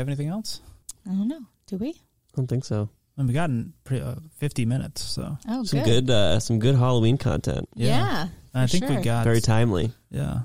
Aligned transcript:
have 0.00 0.08
anything 0.08 0.28
else? 0.28 0.60
I 1.06 1.10
don't 1.10 1.28
know. 1.28 1.42
Do 1.66 1.76
we? 1.76 1.90
I 1.90 2.36
don't 2.36 2.46
think 2.46 2.64
so. 2.64 2.88
And 3.16 3.28
we 3.28 3.34
got 3.34 3.50
in 3.50 3.72
pre- 3.84 4.00
uh, 4.00 4.14
50 4.38 4.64
minutes, 4.66 5.02
so 5.02 5.36
Oh, 5.48 5.64
Some 5.64 5.80
good. 5.80 6.06
good, 6.06 6.10
uh, 6.10 6.40
some 6.40 6.58
good 6.58 6.74
Halloween 6.76 7.16
content. 7.18 7.68
Yeah. 7.74 7.86
Yeah. 7.86 8.22
And 8.54 8.62
I 8.62 8.66
for 8.66 8.78
think 8.78 8.88
we 8.88 8.96
got 9.02 9.24
Very 9.24 9.40
timely. 9.40 9.92
Yeah. 10.10 10.40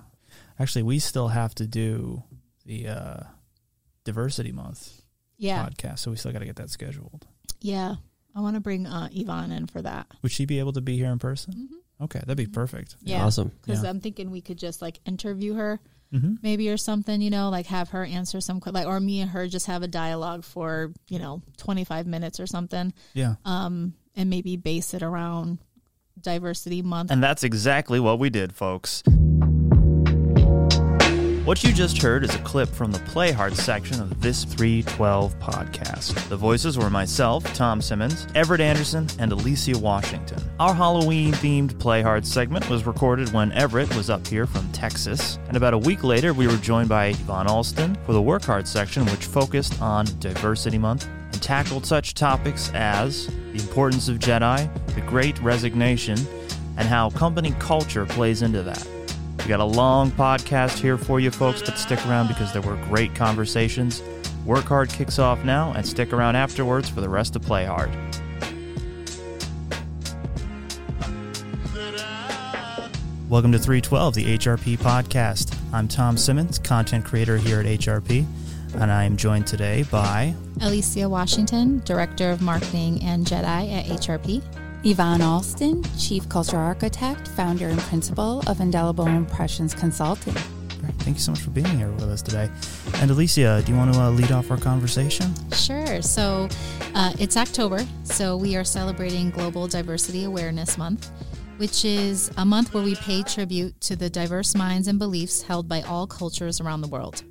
Actually, 0.60 0.84
we 0.84 1.00
still 1.00 1.28
have 1.30 1.54
to 1.56 1.68
do 1.68 2.24
the 2.66 2.88
uh, 2.90 3.20
diversity 4.04 4.52
month 4.52 5.02
Yeah. 5.38 5.66
podcast, 5.66 6.00
so 6.00 6.12
we 6.12 6.18
still 6.18 6.32
got 6.32 6.40
to 6.40 6.46
get 6.46 6.56
that 6.58 6.70
scheduled. 6.70 7.26
Yeah. 7.62 7.96
I 8.36 8.42
want 8.42 8.56
to 8.56 8.60
bring 8.62 8.86
uh, 8.86 9.08
Yvonne 9.12 9.52
in 9.52 9.68
for 9.68 9.82
that. 9.82 10.08
Would 10.22 10.32
she 10.32 10.46
be 10.46 10.60
able 10.60 10.74
to 10.74 10.82
be 10.82 10.98
here 10.98 11.12
in 11.12 11.20
person? 11.20 11.54
Mm-hmm. 11.54 12.04
Okay, 12.04 12.20
that'd 12.20 12.36
be 12.36 12.46
perfect. 12.48 12.96
Yeah. 13.02 13.24
Awesome. 13.26 13.52
Because 13.62 13.84
Yeah. 13.84 13.90
I'm 13.90 14.02
thinking 14.02 14.30
we 14.32 14.42
could 14.42 14.58
just 14.58 14.82
like 14.82 15.00
interview 15.06 15.54
her 15.54 15.80
hmm 16.12 16.36
maybe 16.42 16.70
or 16.70 16.78
something, 16.78 17.22
you 17.22 17.30
know, 17.30 17.50
like 17.50 17.66
have 17.68 17.90
her 17.90 18.04
answer 18.06 18.40
some, 18.42 18.60
que- 18.62 18.72
like, 18.72 18.88
or 18.88 19.00
me 19.00 19.22
and 19.22 19.32
her 19.32 19.48
just 19.48 19.66
have 19.68 19.84
a 19.84 19.88
dialogue 19.88 20.44
for, 20.44 20.94
you 21.10 21.20
know, 21.20 21.42
25 21.58 22.08
minutes 22.08 22.40
or 22.40 22.48
something. 22.48 22.94
Yeah. 23.14 23.36
Um, 23.46 23.94
and 24.16 24.30
maybe 24.30 24.56
base 24.58 24.94
it 24.94 25.04
around 25.04 25.60
diversity 26.20 26.82
month. 26.82 27.12
And 27.12 27.22
that's 27.22 27.44
exactly 27.44 28.00
what 28.00 28.20
we 28.20 28.30
did, 28.30 28.54
folks. 28.54 29.04
What 31.46 31.64
you 31.64 31.72
just 31.72 32.02
heard 32.02 32.24
is 32.24 32.34
a 32.34 32.40
clip 32.40 32.70
from 32.70 32.92
the 32.92 32.98
Play 32.98 33.32
Hard 33.32 33.56
section 33.56 34.02
of 34.02 34.20
this 34.20 34.46
312 34.46 35.38
podcast. 35.38 36.28
The 36.28 36.36
voices 36.36 36.76
were 36.76 36.90
myself, 36.90 37.44
Tom 37.54 37.84
Simmons, 37.84 38.26
Everett 38.34 38.62
Anderson, 38.62 39.08
and 39.20 39.32
Alicia 39.32 39.78
Washington. 39.78 40.42
Our 40.60 40.74
Halloween 40.74 41.34
themed 41.34 41.78
Play 41.78 42.02
Hard 42.02 42.26
segment 42.26 42.68
was 42.68 42.88
recorded 42.88 43.32
when 43.32 43.52
Everett 43.52 43.96
was 43.96 44.10
up 44.10 44.26
here 44.26 44.48
from 44.48 44.72
Texas. 44.72 45.38
And 45.48 45.56
about 45.56 45.76
a 45.76 45.78
week 45.78 46.04
later, 46.04 46.34
we 46.34 46.48
were 46.48 46.58
joined 46.58 46.90
by 46.90 47.10
Yvonne 47.10 47.46
Alston 47.46 47.96
for 48.08 48.14
the 48.14 48.22
Work 48.24 48.46
Hard 48.46 48.68
section, 48.68 49.06
which 49.06 49.26
focused 49.26 49.80
on 49.80 50.08
Diversity 50.18 50.80
Month 50.80 51.08
and 51.32 51.40
tackled 51.44 51.86
such 51.86 52.16
topics 52.16 52.72
as 52.74 53.28
the 53.28 53.60
importance 53.60 54.10
of 54.10 54.18
Jedi, 54.18 54.68
the 54.96 55.02
Great 55.02 55.40
Resignation, 55.44 56.18
and 56.78 56.88
how 56.88 57.12
company 57.12 57.54
culture 57.60 58.08
plays 58.08 58.42
into 58.42 58.64
that. 58.64 58.88
We 59.40 59.50
got 59.50 59.60
a 59.60 59.64
long 59.64 60.10
podcast 60.12 60.80
here 60.80 60.98
for 60.98 61.20
you 61.20 61.30
folks, 61.30 61.62
but 61.62 61.78
stick 61.78 62.04
around 62.08 62.28
because 62.30 62.52
there 62.52 62.62
were 62.64 62.78
great 62.88 63.14
conversations. 63.14 64.02
Work 64.46 64.66
Hard 64.66 64.90
kicks 64.90 65.20
off 65.20 65.44
now, 65.44 65.72
and 65.74 65.86
stick 65.86 66.14
around 66.14 66.36
afterwards 66.36 66.90
for 66.90 67.02
the 67.02 67.10
rest 67.10 67.36
of 67.36 67.42
Play 67.42 67.66
Hard. 67.66 67.92
Welcome 73.30 73.52
to 73.52 73.60
312, 73.60 74.14
the 74.14 74.38
HRP 74.38 74.78
podcast. 74.78 75.56
I'm 75.74 75.88
Tom 75.88 76.16
Simmons, 76.16 76.60
content 76.60 77.06
creator 77.06 77.38
here 77.38 77.60
at 77.60 77.66
HRP, 77.66 78.26
and 78.76 78.92
I 78.92 79.04
am 79.04 79.18
joined 79.18 79.48
today 79.48 79.84
by 79.84 80.34
Alicia 80.62 81.10
Washington, 81.10 81.82
Director 81.86 82.30
of 82.32 82.42
Marketing 82.42 83.02
and 83.04 83.26
Jedi 83.26 83.72
at 83.74 83.86
HRP. 83.86 84.44
Yvonne 84.88 85.24
Alston, 85.24 85.84
Chief 85.98 86.30
Culture 86.30 86.58
Architect, 86.58 87.28
founder 87.30 87.70
and 87.70 87.80
principal 87.80 88.44
of 88.48 88.62
Indelible 88.62 89.08
Impressions 89.08 89.74
Consulting. 89.74 90.36
Great. 90.80 90.94
Thank 91.00 91.18
you 91.18 91.22
so 91.22 91.32
much 91.32 91.42
for 91.42 91.50
being 91.50 91.66
here 91.80 91.90
with 91.90 92.04
us 92.04 92.22
today. 92.22 92.52
And 92.98 93.10
Alicia, 93.10 93.64
do 93.66 93.72
you 93.72 93.78
want 93.80 93.96
to 93.96 94.00
uh, 94.00 94.12
lead 94.12 94.32
off 94.32 94.52
our 94.52 94.58
conversation? 94.58 95.34
Sure. 95.54 96.04
So 96.04 96.48
uh, 96.94 97.14
it's 97.18 97.36
October, 97.36 97.80
so 98.04 98.38
we 98.38 98.56
are 98.56 98.64
celebrating 98.64 99.32
Global 99.32 99.68
Diversity 99.68 100.26
Awareness 100.26 100.78
Month, 100.78 101.10
which 101.58 101.84
is 101.84 102.30
a 102.38 102.46
month 102.46 102.72
where 102.72 102.84
we 102.84 102.94
pay 102.94 103.24
tribute 103.24 103.82
to 103.82 103.96
the 103.96 104.12
diverse 104.12 104.54
minds 104.54 104.88
and 104.88 105.00
beliefs 105.00 105.42
held 105.42 105.68
by 105.68 105.82
all 105.82 106.06
cultures 106.06 106.62
around 106.62 106.82
the 106.82 106.88
world. 106.90 107.24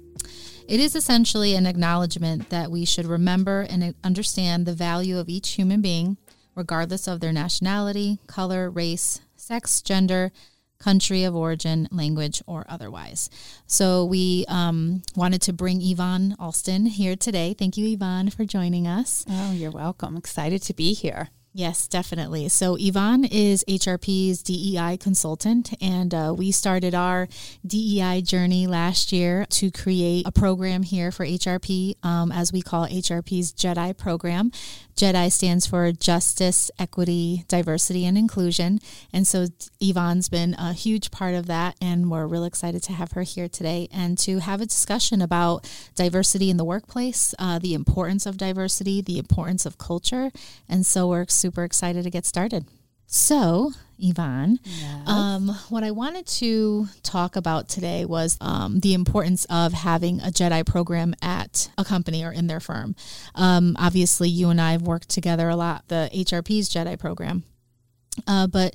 It 0.67 0.81
is 0.81 0.97
essentially 0.97 1.55
an 1.55 1.67
acknowledgement 1.67 2.51
that 2.51 2.71
we 2.71 2.85
should 2.85 3.07
remember 3.07 3.65
and 3.71 3.95
understand 4.03 4.67
the 4.67 4.73
value 4.73 5.19
of 5.19 5.29
each 5.29 5.51
human 5.51 5.83
being, 5.83 6.17
regardless 6.55 7.07
of 7.07 7.21
their 7.21 7.33
nationality, 7.33 8.19
color, 8.27 8.71
race, 8.71 9.21
sex, 9.37 9.83
gender, 9.83 10.33
country 10.79 11.25
of 11.25 11.35
origin, 11.35 11.89
language, 11.91 12.43
or 12.47 12.67
otherwise. 12.69 13.31
So 13.67 14.05
we 14.05 14.45
um, 14.49 15.03
wanted 15.17 15.41
to 15.43 15.53
bring 15.53 15.81
Yvonne 15.81 16.37
Alston 16.39 16.87
here 16.87 17.17
today. 17.17 17.55
Thank 17.55 17.77
you, 17.77 17.87
Yvonne, 17.93 18.31
for 18.31 18.45
joining 18.45 18.87
us. 18.87 19.25
Oh, 19.29 19.53
you're 19.53 19.71
welcome. 19.71 20.17
Excited 20.17 20.63
to 20.63 20.75
be 20.75 20.93
here. 20.93 21.31
Yes, 21.57 21.87
definitely. 21.87 22.49
So 22.49 22.77
Yvonne 22.79 23.25
is 23.25 23.65
HRP's 23.69 24.43
DEI 24.43 24.97
consultant, 24.97 25.73
and 25.81 26.13
uh, 26.13 26.35
we 26.37 26.51
started 26.51 26.97
our 26.97 27.29
DEI 27.65 28.23
journey 28.23 28.67
last 28.67 29.13
year 29.13 29.47
to 29.51 29.71
create 29.71 30.27
a 30.27 30.33
program 30.33 30.83
here 30.83 31.13
for 31.13 31.25
HRP, 31.25 31.95
um, 32.05 32.33
as 32.33 32.53
we 32.53 32.61
call 32.61 32.89
HRP's 32.89 33.53
JEDI 33.53 33.97
program. 33.97 34.51
JEDI 34.97 35.31
stands 35.33 35.67
for 35.67 35.91
Justice, 35.91 36.71
Equity, 36.79 37.45
Diversity, 37.49 38.07
and 38.07 38.17
Inclusion. 38.17 38.79
And 39.13 39.27
so 39.27 39.47
Yvonne's 39.81 40.29
been 40.29 40.55
a 40.55 40.73
huge 40.73 41.11
part 41.11 41.35
of 41.35 41.47
that, 41.47 41.77
and 41.81 42.11
we're 42.11 42.27
real 42.27 42.45
excited 42.45 42.83
to 42.85 42.93
have 42.93 43.13
her 43.13 43.23
here 43.23 43.49
today 43.49 43.89
and 43.93 44.17
to 44.19 44.39
have 44.39 44.61
a 44.61 44.67
discussion 44.67 45.21
about 45.21 45.69
diversity 45.97 46.49
in 46.49 46.57
the 46.57 46.65
workplace, 46.65 47.35
uh, 47.39 47.59
the 47.59 47.75
importance 47.75 48.25
of 48.25 48.37
diversity, 48.37 49.01
the 49.01 49.19
importance 49.19 49.67
of 49.67 49.79
culture. 49.79 50.31
And 50.69 50.87
so 50.87 51.09
we're 51.09 51.27
super 51.29 51.65
excited 51.65 52.05
to 52.05 52.11
get 52.11 52.25
started. 52.25 52.67
So, 53.07 53.73
Yvonne, 53.99 54.59
um, 55.07 55.49
what 55.69 55.85
I 55.85 55.93
wanted 55.93 56.27
to 56.27 56.89
talk 57.03 57.37
about 57.37 57.69
today 57.69 58.05
was 58.05 58.37
um, 58.41 58.81
the 58.81 58.93
importance 58.93 59.45
of 59.49 59.73
having 59.73 60.21
a 60.21 60.27
Jedi 60.27 60.67
program 60.67 61.15
at 61.23 61.71
a 61.79 61.85
company 61.85 62.25
or 62.25 62.33
in 62.33 62.49
their 62.49 62.61
firm. 62.61 62.97
Um, 63.35 63.77
obviously, 63.79 64.29
you 64.29 64.51
and 64.51 64.61
I 64.61 64.73
have 64.73 64.83
worked 64.83 65.11
together 65.11 65.49
a 65.49 65.57
lot, 65.57 65.87
the 65.89 66.11
HRP's 66.13 66.69
Jedi 66.69 66.99
program. 66.99 67.45
Uh, 68.27 68.47
but 68.47 68.75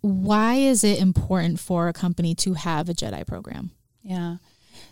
why 0.00 0.54
is 0.54 0.84
it 0.84 1.00
important 1.00 1.60
for 1.60 1.88
a 1.88 1.92
company 1.92 2.34
to 2.36 2.54
have 2.54 2.88
a 2.88 2.94
Jedi 2.94 3.26
program? 3.26 3.70
Yeah. 4.02 4.36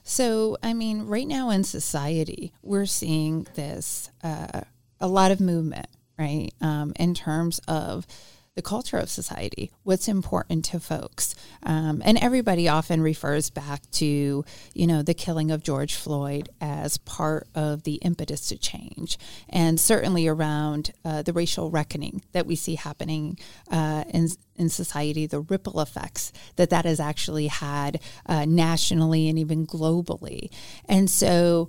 So, 0.03 0.57
I 0.63 0.73
mean, 0.73 1.03
right 1.03 1.27
now 1.27 1.51
in 1.51 1.65
society, 1.65 2.53
we're 2.63 2.87
seeing 2.87 3.47
this 3.55 4.11
uh, 4.23 4.63
a 5.01 5.09
lot 5.09 5.31
of 5.31 5.41
movement, 5.41 5.87
right? 6.19 6.51
Um, 6.61 6.93
in 6.99 7.15
terms 7.15 7.61
of 7.69 8.07
the 8.57 8.63
culture 8.63 8.97
of 8.97 9.11
society, 9.11 9.71
what's 9.85 10.09
important 10.09 10.65
to 10.65 10.81
folks. 10.81 11.35
Um, 11.63 12.03
and 12.05 12.19
everybody 12.19 12.69
often 12.69 13.03
refers 13.03 13.51
back 13.51 13.83
to, 13.93 14.45
you 14.75 14.87
know, 14.87 15.03
the 15.03 15.15
killing 15.15 15.51
of 15.51 15.63
George 15.63 15.95
Floyd 15.95 16.49
as 16.59 16.97
part 16.97 17.47
of 17.55 17.83
the 17.83 17.97
impetus 17.97 18.49
to 18.49 18.57
change. 18.57 19.19
And 19.51 19.79
certainly 19.79 20.27
around 20.27 20.93
uh, 21.05 21.21
the 21.21 21.35
racial 21.35 21.71
reckoning 21.71 22.23
that 22.33 22.47
we 22.47 22.57
see 22.57 22.77
happening 22.77 23.39
uh, 23.71 24.05
in, 24.09 24.29
in 24.57 24.71
society, 24.71 25.27
the 25.27 25.41
ripple 25.41 25.81
effects 25.81 26.33
that 26.57 26.71
that 26.71 26.87
has 26.87 26.99
actually 26.99 27.49
had 27.49 28.01
uh, 28.25 28.47
nationally 28.47 29.29
and 29.29 29.39
even 29.39 29.67
globally. 29.67 30.51
And 30.89 31.11
so, 31.11 31.69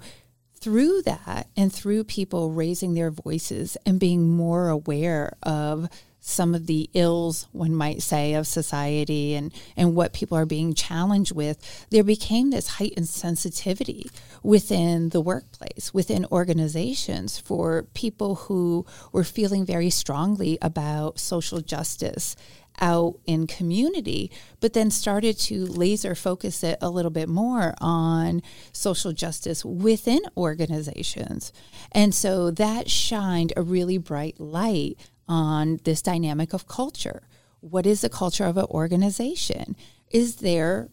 through 0.60 1.04
that 1.04 1.48
and 1.56 1.72
through 1.72 2.04
people 2.04 2.52
raising 2.52 2.96
their 2.96 3.12
voices 3.12 3.78
and 3.86 4.00
being 4.00 4.28
more 4.28 4.70
aware 4.70 5.38
of 5.44 5.88
some 6.28 6.54
of 6.54 6.68
the 6.68 6.90
ills 6.94 7.48
one 7.52 7.74
might 7.74 8.02
say 8.02 8.34
of 8.34 8.46
society 8.46 9.34
and 9.34 9.54
and 9.76 9.96
what 9.96 10.14
people 10.14 10.38
are 10.38 10.46
being 10.46 10.74
challenged 10.74 11.32
with 11.32 11.88
there 11.90 12.04
became 12.04 12.50
this 12.50 12.68
heightened 12.68 13.08
sensitivity 13.08 14.10
within 14.44 15.10
the 15.10 15.22
workplace 15.22 15.94
within 15.94 16.26
organizations 16.32 17.40
for 17.40 17.84
people 17.94 18.36
who 18.36 18.86
were 19.12 19.24
feeling 19.24 19.66
very 19.66 19.90
strongly 19.90 20.58
about 20.62 21.18
social 21.20 21.62
justice 21.62 22.36
out 22.80 23.16
in 23.26 23.48
community, 23.48 24.32
but 24.60 24.74
then 24.74 24.92
started 24.92 25.38
to 25.38 25.66
laser 25.66 26.14
focus 26.14 26.64
it 26.64 26.78
a 26.82 26.92
little 26.92 27.10
bit 27.12 27.28
more 27.28 27.74
on 27.82 28.42
social 28.72 29.14
justice 29.14 29.66
within 29.66 30.20
organizations. 30.36 31.52
And 31.92 32.14
so 32.14 32.52
that 32.52 32.88
shined 32.90 33.54
a 33.58 33.62
really 33.62 33.98
bright 33.98 34.40
light 34.40 34.98
on 35.28 35.80
this 35.84 36.02
dynamic 36.02 36.54
of 36.54 36.68
culture. 36.68 37.24
What 37.60 37.86
is 37.86 38.02
the 38.02 38.10
culture 38.10 38.46
of 38.46 38.58
an 38.58 38.66
organization? 38.66 39.76
Is 40.10 40.38
there, 40.38 40.90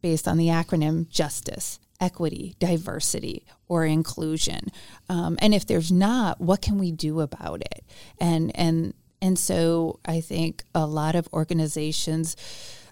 based 0.00 0.26
on 0.26 0.38
the 0.38 0.48
acronym 0.48 1.08
justice, 1.08 1.78
equity, 2.00 2.56
diversity, 2.58 3.46
or 3.68 3.84
inclusion? 3.84 4.68
Um, 5.08 5.38
and 5.40 5.54
if 5.54 5.66
there's 5.66 5.92
not, 5.92 6.40
what 6.40 6.62
can 6.62 6.78
we 6.78 6.90
do 6.90 7.20
about 7.20 7.60
it? 7.60 7.84
And 8.18 8.50
and 8.56 8.94
and 9.22 9.38
so 9.38 9.98
I 10.04 10.20
think 10.20 10.64
a 10.74 10.86
lot 10.86 11.14
of 11.14 11.28
organizations, 11.32 12.36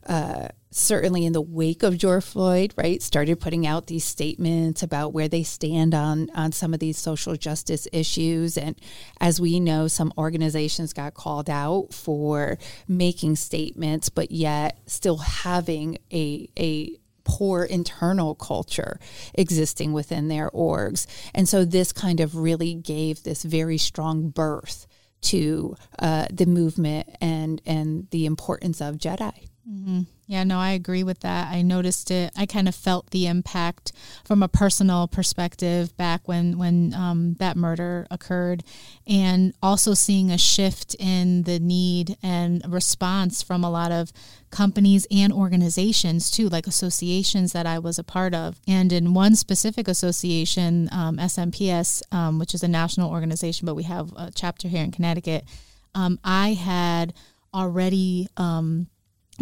uh, 0.07 0.49
certainly 0.71 1.25
in 1.25 1.33
the 1.33 1.41
wake 1.41 1.85
of 1.85 1.97
George 1.97 2.25
Floyd, 2.25 2.75
right, 2.77 3.01
started 3.01 3.39
putting 3.39 3.67
out 3.67 3.87
these 3.87 4.05
statements 4.05 4.83
about 4.83 5.13
where 5.13 5.29
they 5.29 5.45
stand 5.45 5.95
on 5.95 6.29
on 6.35 6.51
some 6.53 6.75
of 6.75 6.81
these 6.81 6.99
social 6.99 7.37
justice 7.37 7.87
issues. 7.93 8.59
And 8.59 8.75
as 9.21 9.41
we 9.41 9.61
know, 9.61 9.87
some 9.87 10.13
organizations 10.19 10.93
got 10.93 11.15
called 11.15 11.49
out 11.49 11.93
for 11.93 12.59
making 12.89 13.37
statements, 13.37 14.09
but 14.09 14.31
yet 14.31 14.79
still 14.87 15.19
having 15.19 15.99
a 16.13 16.49
a 16.59 16.99
poor 17.23 17.65
internal 17.65 18.35
culture 18.35 18.99
existing 19.35 19.93
within 19.93 20.29
their 20.29 20.51
orgs. 20.51 21.07
And 21.35 21.49
so 21.49 21.65
this 21.65 21.93
kind 21.93 22.21
of 22.21 22.37
really 22.37 22.75
gave 22.75 23.23
this 23.23 23.43
very 23.43 23.79
strong 23.79 24.29
birth 24.29 24.87
to 25.23 25.75
uh, 25.99 26.27
the 26.31 26.47
movement 26.47 27.09
and 27.21 27.63
and 27.65 28.09
the 28.11 28.27
importance 28.27 28.81
of 28.81 28.97
Jedi. 28.97 29.49
Mm-hmm. 29.69 30.03
Yeah, 30.27 30.45
no, 30.45 30.59
I 30.59 30.73
agree 30.73 31.03
with 31.05 31.21
that. 31.21 31.49
I 31.49 31.63
noticed 31.63 32.11
it. 32.11 32.31
I 32.37 32.45
kind 32.45 32.69
of 32.69 32.75
felt 32.75 33.11
the 33.11 33.27
impact 33.27 33.93
from 34.25 34.43
a 34.43 34.49
personal 34.49 35.09
perspective 35.09 35.97
back 35.97 36.29
when 36.29 36.59
when 36.59 36.93
um, 36.93 37.35
that 37.39 37.57
murder 37.57 38.07
occurred, 38.11 38.63
and 39.07 39.55
also 39.63 39.95
seeing 39.95 40.31
a 40.31 40.37
shift 40.37 40.97
in 40.99 41.45
the 41.45 41.59
need 41.59 42.19
and 42.23 42.63
response 42.69 43.43
from 43.43 43.65
a 43.65 43.71
lot 43.71 43.91
of 43.91 44.13
companies 44.51 45.07
and 45.11 45.33
organizations 45.33 46.31
too, 46.31 46.51
like 46.51 46.67
associations 46.67 47.53
that 47.53 47.67
I 47.67 47.79
was 47.79 47.99
a 47.99 48.05
part 48.05 48.35
of. 48.35 48.61
And 48.69 48.93
in 48.93 49.15
one 49.15 49.35
specific 49.35 49.89
association, 49.89 50.91
um, 50.93 51.17
SMPS, 51.17 52.03
um, 52.13 52.39
which 52.39 52.55
is 52.55 52.63
a 52.63 52.69
national 52.69 53.11
organization, 53.11 53.65
but 53.65 53.75
we 53.75 53.85
have 53.85 54.13
a 54.15 54.31
chapter 54.35 54.69
here 54.69 54.85
in 54.85 54.91
Connecticut. 54.91 55.45
Um, 55.95 56.19
I 56.23 56.53
had 56.53 57.15
already 57.55 58.29
um, 58.37 58.89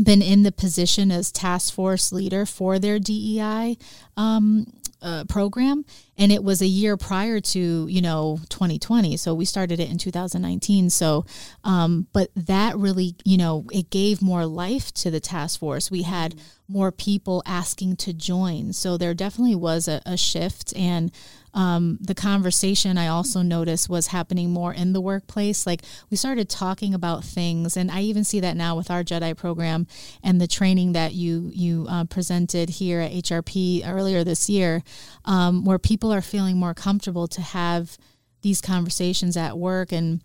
been 0.02 0.22
in 0.22 0.42
the 0.42 0.52
position 0.52 1.10
as 1.10 1.30
task 1.30 1.74
force 1.74 2.12
leader 2.12 2.46
for 2.46 2.78
their 2.78 2.98
DEI 2.98 3.76
um, 4.16 4.66
uh, 5.02 5.24
program, 5.28 5.84
and 6.16 6.30
it 6.30 6.44
was 6.44 6.62
a 6.62 6.66
year 6.66 6.96
prior 6.96 7.40
to 7.40 7.86
you 7.88 8.00
know 8.00 8.38
2020. 8.48 9.16
So 9.16 9.34
we 9.34 9.44
started 9.44 9.80
it 9.80 9.90
in 9.90 9.98
2019. 9.98 10.90
So, 10.90 11.26
um, 11.64 12.06
but 12.12 12.30
that 12.36 12.76
really 12.76 13.16
you 13.24 13.36
know 13.36 13.66
it 13.72 13.90
gave 13.90 14.22
more 14.22 14.46
life 14.46 14.92
to 14.94 15.10
the 15.10 15.20
task 15.20 15.60
force. 15.60 15.90
We 15.90 16.02
had 16.02 16.36
more 16.68 16.92
people 16.92 17.42
asking 17.44 17.96
to 17.96 18.12
join, 18.12 18.72
so 18.72 18.96
there 18.96 19.14
definitely 19.14 19.56
was 19.56 19.88
a, 19.88 20.00
a 20.06 20.16
shift 20.16 20.72
and 20.76 21.10
um, 21.54 21.98
the 22.00 22.14
conversation 22.14 22.96
I 22.96 23.08
also 23.08 23.42
noticed 23.42 23.88
was 23.88 24.08
happening 24.08 24.50
more 24.50 24.72
in 24.72 24.92
the 24.92 25.00
workplace. 25.00 25.66
Like 25.66 25.82
we 26.10 26.16
started 26.16 26.48
talking 26.48 26.94
about 26.94 27.24
things, 27.24 27.76
and 27.76 27.90
I 27.90 28.02
even 28.02 28.24
see 28.24 28.40
that 28.40 28.56
now 28.56 28.76
with 28.76 28.90
our 28.90 29.04
Jedi 29.04 29.36
program 29.36 29.86
and 30.22 30.40
the 30.40 30.46
training 30.46 30.92
that 30.92 31.14
you 31.14 31.50
you 31.54 31.86
uh, 31.88 32.04
presented 32.04 32.70
here 32.70 33.00
at 33.00 33.12
HRP 33.12 33.86
earlier 33.86 34.24
this 34.24 34.48
year, 34.48 34.82
um, 35.24 35.64
where 35.64 35.78
people 35.78 36.12
are 36.12 36.22
feeling 36.22 36.56
more 36.56 36.74
comfortable 36.74 37.28
to 37.28 37.40
have 37.40 37.98
these 38.40 38.60
conversations 38.60 39.36
at 39.36 39.58
work 39.58 39.92
and 39.92 40.22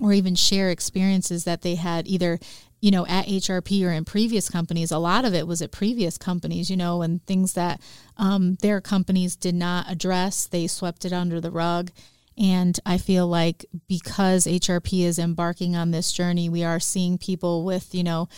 or 0.00 0.12
even 0.12 0.34
share 0.34 0.70
experiences 0.70 1.44
that 1.44 1.62
they 1.62 1.74
had 1.74 2.06
either 2.06 2.38
you 2.80 2.90
know, 2.90 3.06
at 3.06 3.26
HRP 3.26 3.84
or 3.86 3.92
in 3.92 4.04
previous 4.04 4.48
companies, 4.48 4.90
a 4.90 4.98
lot 4.98 5.24
of 5.24 5.34
it 5.34 5.46
was 5.46 5.60
at 5.60 5.70
previous 5.70 6.16
companies, 6.16 6.70
you 6.70 6.76
know, 6.76 7.02
and 7.02 7.24
things 7.26 7.52
that 7.52 7.80
um, 8.16 8.56
their 8.62 8.80
companies 8.80 9.36
did 9.36 9.54
not 9.54 9.90
address, 9.90 10.46
they 10.46 10.66
swept 10.66 11.04
it 11.04 11.12
under 11.12 11.40
the 11.40 11.50
rug. 11.50 11.90
And 12.38 12.78
I 12.86 12.96
feel 12.96 13.26
like 13.26 13.66
because 13.86 14.46
HRP 14.46 15.04
is 15.04 15.18
embarking 15.18 15.76
on 15.76 15.90
this 15.90 16.10
journey, 16.10 16.48
we 16.48 16.64
are 16.64 16.80
seeing 16.80 17.18
people 17.18 17.64
with, 17.64 17.94
you 17.94 18.02
know, 18.02 18.28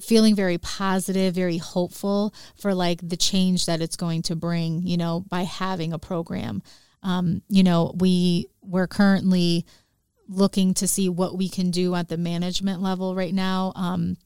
feeling 0.00 0.34
very 0.34 0.58
positive, 0.58 1.34
very 1.34 1.58
hopeful 1.58 2.34
for 2.54 2.74
like 2.74 3.06
the 3.06 3.16
change 3.16 3.66
that 3.66 3.82
it's 3.82 3.96
going 3.96 4.22
to 4.22 4.36
bring, 4.36 4.82
you 4.82 4.96
know, 4.96 5.24
by 5.28 5.42
having 5.42 5.92
a 5.92 5.98
program. 5.98 6.62
Um, 7.02 7.42
you 7.48 7.62
know, 7.62 7.94
we 7.98 8.48
we're 8.62 8.86
currently 8.86 9.66
looking 10.28 10.74
to 10.74 10.88
see 10.88 11.08
what 11.08 11.36
we 11.36 11.48
can 11.48 11.70
do 11.70 11.94
at 11.94 12.08
the 12.08 12.16
management 12.16 12.82
level 12.82 13.14
right 13.14 13.34
now. 13.34 13.72
Um, 13.76 14.16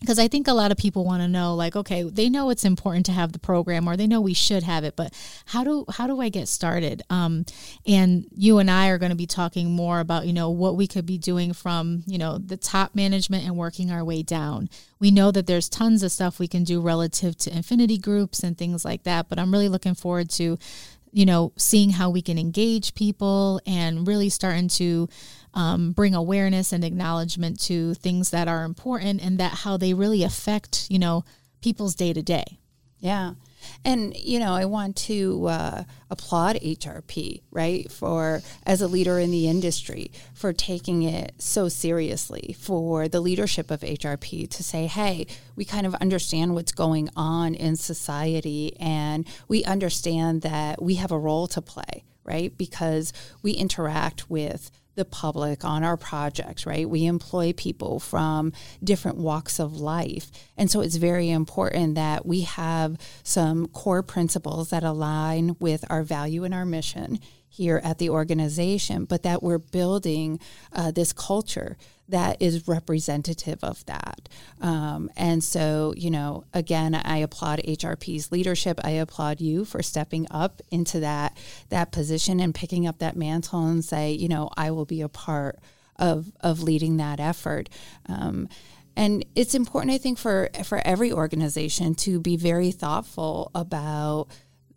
because 0.00 0.18
I 0.18 0.28
think 0.28 0.46
a 0.46 0.52
lot 0.52 0.70
of 0.70 0.78
people 0.78 1.04
want 1.04 1.22
to 1.22 1.28
know 1.28 1.54
like 1.54 1.74
okay 1.74 2.02
they 2.02 2.28
know 2.28 2.50
it's 2.50 2.64
important 2.64 3.06
to 3.06 3.12
have 3.12 3.32
the 3.32 3.38
program 3.38 3.88
or 3.88 3.96
they 3.96 4.06
know 4.06 4.20
we 4.20 4.34
should 4.34 4.62
have 4.62 4.84
it 4.84 4.94
but 4.96 5.12
how 5.46 5.64
do 5.64 5.84
how 5.90 6.06
do 6.06 6.20
I 6.20 6.28
get 6.28 6.48
started 6.48 7.02
um, 7.10 7.44
and 7.86 8.26
you 8.30 8.58
and 8.58 8.70
I 8.70 8.88
are 8.88 8.98
going 8.98 9.10
to 9.10 9.16
be 9.16 9.26
talking 9.26 9.70
more 9.70 10.00
about 10.00 10.26
you 10.26 10.32
know 10.32 10.50
what 10.50 10.76
we 10.76 10.86
could 10.86 11.06
be 11.06 11.18
doing 11.18 11.52
from 11.52 12.02
you 12.06 12.18
know 12.18 12.38
the 12.38 12.56
top 12.56 12.94
management 12.94 13.44
and 13.44 13.56
working 13.56 13.90
our 13.90 14.04
way 14.04 14.22
down 14.22 14.68
we 15.00 15.10
know 15.10 15.30
that 15.30 15.46
there's 15.46 15.68
tons 15.68 16.02
of 16.02 16.12
stuff 16.12 16.38
we 16.38 16.48
can 16.48 16.64
do 16.64 16.80
relative 16.80 17.36
to 17.36 17.50
affinity 17.50 17.98
groups 17.98 18.42
and 18.42 18.56
things 18.56 18.84
like 18.84 19.02
that 19.02 19.28
but 19.28 19.38
I'm 19.38 19.52
really 19.52 19.68
looking 19.68 19.94
forward 19.94 20.30
to 20.30 20.58
you 21.12 21.26
know 21.26 21.52
seeing 21.56 21.90
how 21.90 22.10
we 22.10 22.22
can 22.22 22.38
engage 22.38 22.94
people 22.94 23.60
and 23.66 24.06
really 24.06 24.28
starting 24.28 24.68
to 24.68 25.08
um, 25.58 25.90
bring 25.90 26.14
awareness 26.14 26.72
and 26.72 26.84
acknowledgement 26.84 27.58
to 27.58 27.92
things 27.94 28.30
that 28.30 28.46
are 28.46 28.64
important 28.64 29.20
and 29.20 29.38
that 29.38 29.52
how 29.52 29.76
they 29.76 29.92
really 29.92 30.22
affect 30.22 30.86
you 30.88 30.98
know 30.98 31.24
people's 31.60 31.96
day 31.96 32.12
to 32.12 32.22
day 32.22 32.58
yeah. 33.00 33.34
And 33.84 34.16
you 34.16 34.38
know 34.38 34.54
i 34.54 34.64
want 34.64 34.94
to 34.96 35.46
uh, 35.48 35.82
applaud 36.10 36.56
hrp 36.56 37.42
right 37.50 37.90
for 37.90 38.40
as 38.64 38.80
a 38.80 38.86
leader 38.86 39.18
in 39.18 39.32
the 39.32 39.48
industry 39.48 40.12
for 40.32 40.52
taking 40.52 41.02
it 41.02 41.34
so 41.38 41.68
seriously 41.68 42.54
for 42.58 43.08
the 43.08 43.20
leadership 43.20 43.72
of 43.72 43.80
hrp 43.80 44.50
to 44.50 44.62
say 44.62 44.86
hey 44.86 45.26
we 45.56 45.64
kind 45.64 45.86
of 45.86 45.94
understand 45.96 46.54
what's 46.54 46.70
going 46.70 47.10
on 47.16 47.54
in 47.54 47.74
society 47.74 48.76
and 48.78 49.26
we 49.48 49.64
understand 49.64 50.42
that 50.42 50.80
we 50.80 50.94
have 50.94 51.10
a 51.10 51.18
role 51.18 51.48
to 51.48 51.60
play 51.60 52.04
right 52.22 52.56
because 52.56 53.12
we 53.42 53.52
interact 53.52 54.30
with 54.30 54.70
the 54.98 55.04
public 55.04 55.64
on 55.64 55.82
our 55.82 55.96
projects, 55.96 56.66
right? 56.66 56.88
We 56.88 57.06
employ 57.06 57.54
people 57.54 58.00
from 58.00 58.52
different 58.84 59.16
walks 59.16 59.58
of 59.58 59.80
life. 59.80 60.30
And 60.56 60.70
so 60.70 60.80
it's 60.80 60.96
very 60.96 61.30
important 61.30 61.94
that 61.94 62.26
we 62.26 62.42
have 62.42 62.98
some 63.22 63.68
core 63.68 64.02
principles 64.02 64.70
that 64.70 64.84
align 64.84 65.56
with 65.60 65.84
our 65.88 66.02
value 66.02 66.44
and 66.44 66.52
our 66.52 66.66
mission 66.66 67.20
here 67.48 67.80
at 67.82 67.98
the 67.98 68.10
organization, 68.10 69.04
but 69.04 69.22
that 69.22 69.42
we're 69.42 69.58
building 69.58 70.38
uh, 70.72 70.90
this 70.90 71.12
culture 71.12 71.76
that 72.08 72.40
is 72.40 72.66
representative 72.66 73.62
of 73.62 73.84
that. 73.86 74.28
Um, 74.60 75.10
and 75.16 75.44
so, 75.44 75.92
you 75.96 76.10
know, 76.10 76.44
again, 76.54 76.94
I 76.94 77.18
applaud 77.18 77.60
HRP's 77.60 78.32
leadership. 78.32 78.80
I 78.82 78.90
applaud 78.90 79.40
you 79.40 79.64
for 79.64 79.82
stepping 79.82 80.26
up 80.30 80.62
into 80.70 81.00
that 81.00 81.36
that 81.68 81.92
position 81.92 82.40
and 82.40 82.54
picking 82.54 82.86
up 82.86 82.98
that 82.98 83.16
mantle 83.16 83.66
and 83.66 83.84
say, 83.84 84.12
you 84.12 84.28
know, 84.28 84.48
I 84.56 84.70
will 84.70 84.86
be 84.86 85.02
a 85.02 85.08
part 85.08 85.58
of 85.96 86.32
of 86.40 86.62
leading 86.62 86.96
that 86.96 87.20
effort. 87.20 87.68
Um, 88.06 88.48
and 88.96 89.24
it's 89.36 89.54
important, 89.54 89.92
I 89.92 89.98
think, 89.98 90.18
for 90.18 90.48
for 90.64 90.80
every 90.84 91.12
organization 91.12 91.94
to 91.96 92.20
be 92.20 92.36
very 92.36 92.72
thoughtful 92.72 93.50
about 93.54 94.28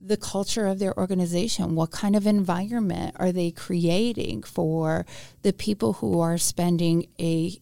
the 0.03 0.17
culture 0.17 0.65
of 0.65 0.79
their 0.79 0.97
organization. 0.97 1.75
What 1.75 1.91
kind 1.91 2.15
of 2.15 2.25
environment 2.25 3.15
are 3.19 3.31
they 3.31 3.51
creating 3.51 4.43
for 4.43 5.05
the 5.43 5.53
people 5.53 5.93
who 5.93 6.19
are 6.19 6.37
spending 6.37 7.07
a 7.19 7.59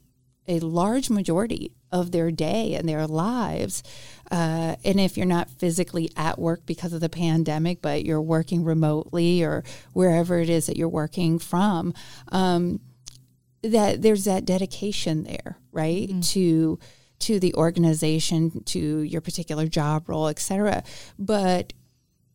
a 0.47 0.59
large 0.59 1.11
majority 1.11 1.71
of 1.91 2.11
their 2.11 2.31
day 2.31 2.73
and 2.73 2.89
their 2.89 3.05
lives. 3.05 3.83
Uh, 4.31 4.75
and 4.83 4.99
if 4.99 5.15
you're 5.15 5.25
not 5.25 5.49
physically 5.49 6.09
at 6.17 6.39
work 6.39 6.65
because 6.65 6.91
of 6.91 7.01
the 7.01 7.09
pandemic, 7.09 7.81
but 7.81 8.03
you're 8.03 8.21
working 8.21 8.63
remotely 8.63 9.43
or 9.43 9.63
wherever 9.93 10.39
it 10.39 10.49
is 10.49 10.65
that 10.65 10.75
you're 10.75 10.89
working 10.89 11.37
from, 11.37 11.93
um, 12.31 12.79
that 13.61 14.01
there's 14.01 14.25
that 14.25 14.45
dedication 14.45 15.23
there, 15.23 15.57
right? 15.71 16.09
Mm. 16.09 16.27
To 16.31 16.79
to 17.19 17.37
the 17.37 17.53
organization, 17.55 18.63
to 18.63 19.01
your 19.01 19.19
particular 19.19 19.67
job 19.67 20.07
role, 20.07 20.29
et 20.29 20.39
cetera. 20.39 20.83
But 21.17 21.73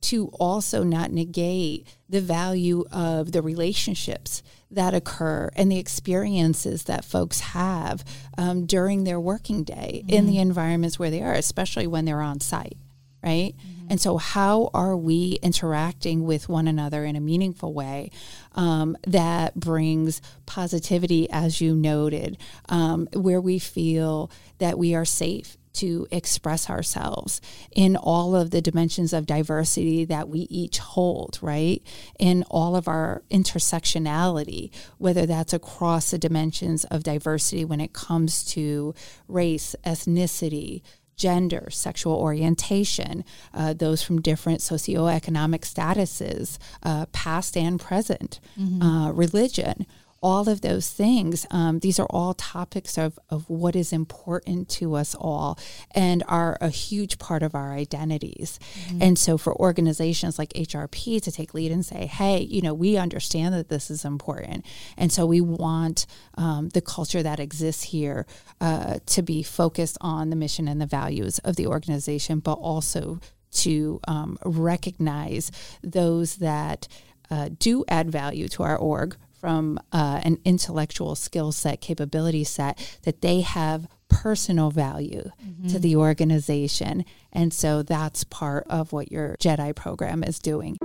to 0.05 0.29
also 0.39 0.83
not 0.83 1.11
negate 1.11 1.87
the 2.09 2.21
value 2.21 2.85
of 2.93 3.33
the 3.33 3.41
relationships 3.43 4.43
that 4.71 4.93
occur 4.93 5.51
and 5.57 5.71
the 5.71 5.79
experiences 5.79 6.85
that 6.85 7.05
folks 7.05 7.41
have 7.41 8.05
um, 8.37 8.67
during 8.67 9.05
their 9.05 9.21
working 9.21 9.65
day 9.65 10.03
mm-hmm. 10.05 10.15
in 10.15 10.27
the 10.27 10.39
environments 10.39 10.99
where 10.99 11.11
they 11.11 11.23
are, 11.23 11.33
especially 11.33 11.87
when 11.87 12.05
they're 12.05 12.21
on 12.21 12.41
site, 12.41 12.77
right? 13.23 13.55
Mm-hmm. 13.57 13.87
And 13.91 14.01
so, 14.01 14.19
how 14.19 14.71
are 14.75 14.97
we 14.97 15.39
interacting 15.43 16.25
with 16.25 16.49
one 16.49 16.69
another 16.69 17.05
in 17.05 17.17
a 17.17 17.21
meaningful 17.21 17.73
way 17.73 18.11
um, 18.53 18.97
that 19.07 19.55
brings 19.55 20.21
positivity, 20.47 21.31
as 21.31 21.61
you 21.61 21.75
noted, 21.75 22.37
um, 22.69 23.09
where 23.15 23.41
we 23.41 23.59
feel 23.59 24.31
that 24.59 24.79
we 24.79 24.95
are 24.95 25.05
safe 25.05 25.57
to 25.75 26.07
express 26.11 26.71
ourselves 26.71 27.41
in 27.75 27.97
all 27.97 28.35
of 28.35 28.51
the 28.51 28.63
dimensions 28.63 29.13
of 29.13 29.27
diversity 29.27 30.05
that 30.05 30.29
we 30.29 30.41
each 30.51 30.79
hold, 30.79 31.39
right? 31.43 31.83
In 32.19 32.45
all 32.51 32.77
of 32.77 32.89
our 32.89 33.23
intersectionality, 33.31 34.71
whether 34.99 35.27
that's 35.27 35.53
across 35.53 36.11
the 36.11 36.19
dimensions 36.19 36.85
of 36.85 37.03
diversity 37.03 37.65
when 37.65 37.81
it 37.81 37.93
comes 37.93 38.45
to 38.45 38.95
race, 39.29 39.77
ethnicity, 39.85 40.83
gender, 41.17 41.69
sexual 41.71 42.15
orientation, 42.15 43.25
uh, 43.53 43.73
those 43.73 44.03
from 44.03 44.21
different 44.21 44.61
socioeconomic 44.61 45.61
statuses, 45.61 46.59
uh, 46.83 47.07
past 47.07 47.57
and 47.57 47.81
present, 47.81 48.41
mm-hmm. 48.59 48.83
uh, 48.83 49.13
religion 49.13 49.87
all 50.25 50.49
of 50.49 50.63
those 50.63 50.89
things. 50.89 51.47
Um, 51.51 51.81
these 51.81 52.01
are 52.01 52.07
all 52.09 52.33
topics 52.33 52.97
of, 52.97 53.19
of 53.29 53.49
what 53.51 53.77
is 53.77 53.93
important 53.93 54.71
to 54.71 54.95
us 54.95 55.15
all 55.15 55.59
and 55.91 56.25
are 56.27 56.57
a 56.63 56.71
huge 56.71 57.19
part 57.19 57.43
of 57.43 57.55
our 57.55 57.75
identities. 57.75 58.59
Mm-hmm. 58.87 59.03
And 59.03 59.19
so 59.19 59.37
for 59.37 59.55
organizations 59.55 60.39
like 60.39 60.49
HRP 60.55 61.23
to 61.23 61.31
take 61.31 61.53
lead 61.53 61.71
and 61.71 61.85
say, 61.85 62.07
hey, 62.07 62.41
you 62.41 62.63
know, 62.63 62.73
we 62.73 62.97
understand 62.97 63.55
that 63.55 63.69
this 63.69 63.91
is 63.91 64.03
important. 64.07 64.65
And 64.97 65.13
so 65.13 65.27
we 65.27 65.43
want 65.43 66.07
um, 66.39 66.71
the 66.71 66.81
culture 66.81 67.23
that 67.23 67.39
exists 67.39 67.83
here 67.83 68.27
uh, 68.63 69.01
to 69.05 69.21
be 69.21 69.43
focused 69.43 69.99
on 70.01 70.31
the 70.31 70.37
mission 70.37 70.69
and 70.69 70.81
the 70.81 70.87
values 70.87 71.39
of 71.41 71.57
the 71.57 71.67
organization, 71.67 72.39
but 72.39 72.55
also 72.55 73.21
to 73.53 74.01
um, 74.09 74.39
recognize 74.43 75.53
those 75.83 76.37
that 76.37 76.89
uh, 77.31 77.51
do 77.59 77.85
add 77.89 78.11
value 78.11 78.49
to 78.49 78.63
our 78.63 78.77
org 78.79 79.17
from 79.45 79.79
uh, 79.93 80.23
an 80.25 80.39
intellectual 80.47 81.15
skill 81.15 81.53
set, 81.53 81.79
capability 81.83 82.45
set, 82.45 82.99
that 83.03 83.21
they 83.21 83.43
have 83.43 83.87
personal 84.09 84.71
value 84.71 85.31
mm-hmm. 85.47 85.69
to 85.69 85.79
the 85.79 85.95
organization. 85.97 87.05
And 87.31 87.53
so 87.53 87.83
that's 87.83 88.25
part 88.25 88.67
of 88.71 88.95
what 88.95 89.13
your 89.13 89.37
JEDI 89.41 89.77
program 89.77 90.25
is 90.25 90.39
doing. 90.39 90.79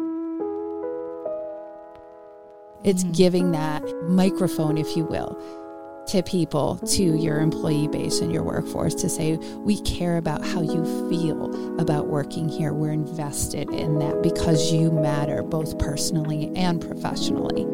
It's 2.83 3.01
mm-hmm. 3.05 3.13
giving 3.13 3.51
that 3.51 3.81
microphone, 4.09 4.77
if 4.77 4.97
you 4.97 5.05
will, 5.05 5.41
to 6.07 6.21
people, 6.21 6.79
to 6.79 7.15
your 7.15 7.39
employee 7.39 7.87
base 7.87 8.19
and 8.19 8.29
your 8.29 8.43
workforce 8.43 8.93
to 8.95 9.07
say, 9.07 9.37
we 9.59 9.79
care 9.83 10.17
about 10.17 10.43
how 10.43 10.61
you 10.61 10.83
feel 11.09 11.79
about 11.79 12.07
working 12.07 12.49
here. 12.49 12.73
We're 12.73 12.91
invested 12.91 13.69
in 13.69 13.99
that 13.99 14.21
because 14.21 14.73
you 14.73 14.91
matter 14.91 15.43
both 15.43 15.79
personally 15.79 16.51
and 16.57 16.81
professionally. 16.81 17.65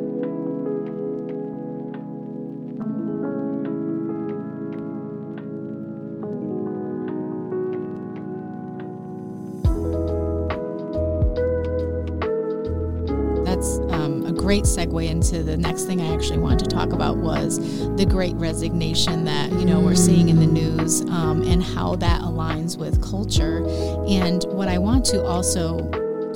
Great 14.56 14.64
segue 14.64 15.10
into 15.10 15.44
the 15.44 15.58
next 15.58 15.84
thing 15.84 16.00
I 16.00 16.14
actually 16.14 16.38
wanted 16.38 16.60
to 16.60 16.68
talk 16.68 16.94
about 16.94 17.18
was 17.18 17.58
the 17.98 18.06
great 18.06 18.36
resignation 18.36 19.26
that 19.26 19.52
you 19.52 19.66
know 19.66 19.82
we're 19.82 19.96
seeing 19.96 20.30
in 20.30 20.40
the 20.40 20.48
news 20.48 21.02
um, 21.02 21.42
and 21.42 21.62
how 21.62 21.98
that 21.98 22.22
aligns 22.22 22.78
with 22.78 23.04
culture. 23.04 23.68
And 24.08 24.46
what 24.46 24.70
I 24.70 24.78
want 24.78 25.04
to 25.08 25.22
also 25.26 25.80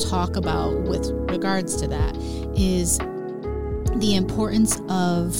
talk 0.09 0.35
about 0.35 0.81
with 0.81 1.11
regards 1.31 1.77
to 1.77 1.88
that 1.88 2.17
is 2.57 2.97
the 4.01 4.15
importance 4.17 4.81
of 4.89 5.33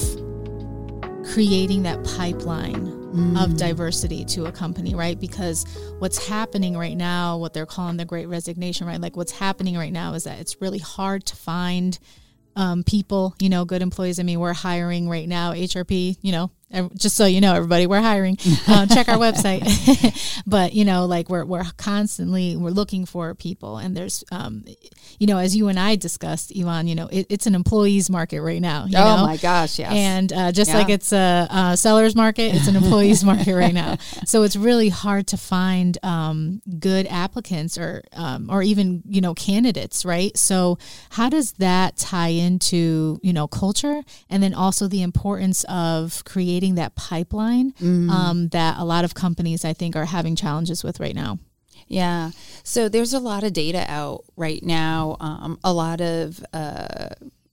creating 1.34 1.84
that 1.84 2.02
pipeline 2.06 2.88
mm. 2.88 3.44
of 3.44 3.58
diversity 3.58 4.24
to 4.24 4.46
a 4.46 4.54
company, 4.54 4.96
right? 4.96 5.20
Because 5.20 5.66
what's 6.00 6.30
happening 6.30 6.78
right 6.78 6.96
now, 6.96 7.36
what 7.36 7.54
they're 7.54 7.66
calling 7.66 7.98
the 7.98 8.06
great 8.06 8.28
resignation, 8.28 8.88
right? 8.88 9.02
Like 9.02 9.18
what's 9.18 9.34
happening 9.34 9.76
right 9.76 9.92
now 9.92 10.14
is 10.14 10.24
that 10.24 10.40
it's 10.40 10.62
really 10.62 10.80
hard 10.80 11.26
to 11.26 11.36
find 11.36 12.00
um, 12.56 12.84
people, 12.84 13.36
you 13.40 13.50
know, 13.50 13.66
good 13.66 13.82
employees. 13.82 14.20
I 14.20 14.24
mean, 14.24 14.40
we're 14.40 14.54
hiring 14.54 15.10
right 15.10 15.28
now, 15.28 15.54
HRP, 15.54 16.18
you 16.22 16.32
know, 16.32 16.52
just 16.96 17.16
so 17.16 17.26
you 17.26 17.42
know, 17.42 17.56
everybody, 17.56 17.88
we're 17.88 18.02
hiring. 18.02 18.38
Uh, 18.68 18.86
check 18.94 19.10
our 19.10 19.18
website. 19.18 19.64
but 20.48 20.74
you 20.74 20.86
know, 20.86 21.06
like 21.06 21.30
we're 21.30 21.46
we're 21.46 21.64
constantly 21.78 22.56
we're 22.56 22.70
looking 22.70 23.06
for 23.06 23.34
people, 23.34 23.78
and 23.78 23.98
there's, 23.98 24.24
um, 24.32 24.66
you 25.18 25.28
know, 25.28 25.38
as 25.38 25.56
you 25.56 25.68
and 25.68 25.80
I 25.80 25.96
discussed, 25.96 26.56
Yvonne, 26.56 26.88
you 26.88 26.96
know, 26.96 27.08
it, 27.12 27.26
it's 27.30 27.48
an 27.48 27.56
employees 27.56 28.10
market 28.10 28.42
right 28.42 28.62
now. 28.62 28.84
oh 28.84 28.88
know? 28.90 29.26
my 29.26 29.38
gosh, 29.38 29.80
yes. 29.80 29.92
And 29.92 30.32
uh, 30.32 30.52
just 30.52 30.72
yeah. 30.72 30.78
like 30.78 30.90
it's 30.90 31.12
a, 31.12 31.48
a, 31.50 31.78
seller's 31.78 32.16
market, 32.16 32.54
it's 32.54 32.68
an 32.68 32.76
employees 32.84 33.24
market 33.24 33.56
right 33.56 33.74
now. 33.74 33.98
So 34.26 34.44
it's 34.44 34.56
really 34.56 34.90
hard 34.90 35.28
to 35.28 35.38
find 35.38 35.98
um, 36.04 36.62
good 36.80 37.08
applicants 37.08 37.78
or 37.78 38.04
um, 38.14 38.48
or 38.50 38.62
even 38.62 39.02
you 39.08 39.22
know 39.22 39.34
candidates, 39.34 40.06
right? 40.06 40.38
So 40.38 40.78
how 41.10 41.30
does 41.30 41.54
that 41.54 41.98
tie 41.98 42.30
into 42.30 43.20
you 43.24 43.34
know 43.34 43.48
culture, 43.48 44.04
and 44.30 44.44
then 44.44 44.54
also 44.54 44.88
the 44.88 45.02
importance 45.02 45.64
of 45.68 46.24
creating 46.26 46.59
creating 46.60 46.76
that 46.76 46.94
pipeline 46.96 47.72
mm-hmm. 47.74 48.10
um, 48.10 48.50
that 48.50 48.78
a 48.78 48.84
lot 48.84 49.06
of 49.06 49.14
companies, 49.14 49.64
I 49.64 49.72
think, 49.72 49.96
are 49.96 50.06
having 50.06 50.36
challenges 50.36 50.84
with 50.84 51.00
right 51.00 51.16
now. 51.16 51.40
Yeah. 51.88 52.32
So 52.64 52.90
there's 52.90 53.14
a 53.14 53.20
lot 53.20 53.44
of 53.44 53.54
data 53.54 53.86
out 53.88 54.26
right 54.36 54.62
now, 54.62 55.16
um, 55.22 55.58
a 55.64 55.72
lot 55.72 56.02
of, 56.02 56.44
uh, 56.54 57.10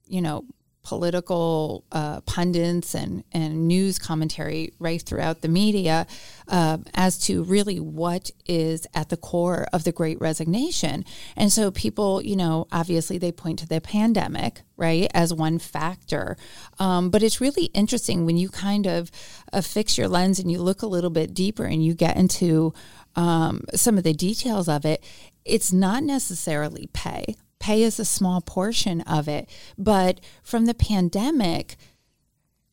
you 0.09 0.21
know, 0.21 0.45
political 0.87 1.83
uh, 1.91 2.21
pundits 2.21 2.95
and, 2.95 3.25
and 3.33 3.67
news 3.67 3.99
commentary 3.99 4.73
right 4.79 5.03
throughout 5.03 5.41
the 5.41 5.49
media 5.49 6.07
uh, 6.47 6.79
as 6.95 7.19
to 7.19 7.43
really 7.43 7.81
what 7.81 8.31
is 8.47 8.87
at 8.95 9.09
the 9.09 9.17
core 9.17 9.67
of 9.73 9.83
the 9.83 9.91
great 9.91 10.21
resignation. 10.21 11.05
And 11.35 11.53
so 11.53 11.73
people, 11.73 12.23
you 12.23 12.37
know, 12.37 12.69
obviously 12.71 13.19
they 13.19 13.33
point 13.33 13.59
to 13.59 13.67
the 13.67 13.81
pandemic, 13.81 14.63
right, 14.77 15.11
as 15.13 15.35
one 15.35 15.59
factor. 15.59 16.37
Um, 16.79 17.11
but 17.11 17.21
it's 17.21 17.41
really 17.41 17.65
interesting 17.75 18.25
when 18.25 18.37
you 18.37 18.49
kind 18.49 18.87
of 18.87 19.11
uh, 19.53 19.63
fix 19.63 19.99
your 19.99 20.07
lens 20.07 20.39
and 20.39 20.53
you 20.53 20.63
look 20.63 20.83
a 20.83 20.87
little 20.87 21.11
bit 21.11 21.35
deeper 21.35 21.65
and 21.65 21.85
you 21.85 21.95
get 21.95 22.17
into 22.17 22.73
um, 23.17 23.65
some 23.75 23.99
of 23.99 24.05
the 24.05 24.15
details 24.15 24.69
of 24.69 24.85
it. 24.85 25.03
It's 25.45 25.73
not 25.73 26.05
necessarily 26.05 26.89
pay 26.93 27.35
pay 27.67 27.83
is 27.83 27.99
a 27.99 28.05
small 28.05 28.41
portion 28.41 29.01
of 29.03 29.27
it. 29.27 29.49
But 29.77 30.21
from 30.45 30.67
the 30.67 30.75
pandemic, 30.75 31.77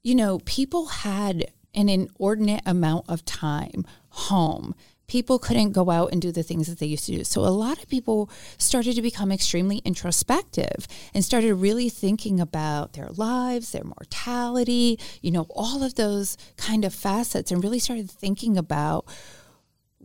you 0.03 0.13
know, 0.13 0.37
people 0.45 0.85
had 0.85 1.51
an 1.73 1.89
inordinate 1.89 2.61
amount 2.63 3.05
of 3.09 3.25
time 3.25 3.87
home. 4.09 4.75
People 5.07 5.39
couldn't 5.39 5.71
go 5.71 5.89
out 5.89 6.11
and 6.11 6.21
do 6.21 6.31
the 6.31 6.43
things 6.43 6.67
that 6.67 6.77
they 6.77 6.85
used 6.85 7.07
to 7.07 7.17
do. 7.17 7.23
So 7.23 7.41
a 7.41 7.49
lot 7.49 7.81
of 7.81 7.89
people 7.89 8.29
started 8.59 8.95
to 8.95 9.01
become 9.01 9.31
extremely 9.31 9.79
introspective 9.79 10.87
and 11.11 11.25
started 11.25 11.55
really 11.55 11.89
thinking 11.89 12.39
about 12.39 12.93
their 12.93 13.09
lives, 13.09 13.71
their 13.71 13.83
mortality, 13.83 14.99
you 15.21 15.31
know, 15.31 15.47
all 15.49 15.81
of 15.81 15.95
those 15.95 16.37
kind 16.55 16.85
of 16.85 16.93
facets 16.93 17.51
and 17.51 17.63
really 17.63 17.79
started 17.79 18.11
thinking 18.11 18.57
about 18.57 19.05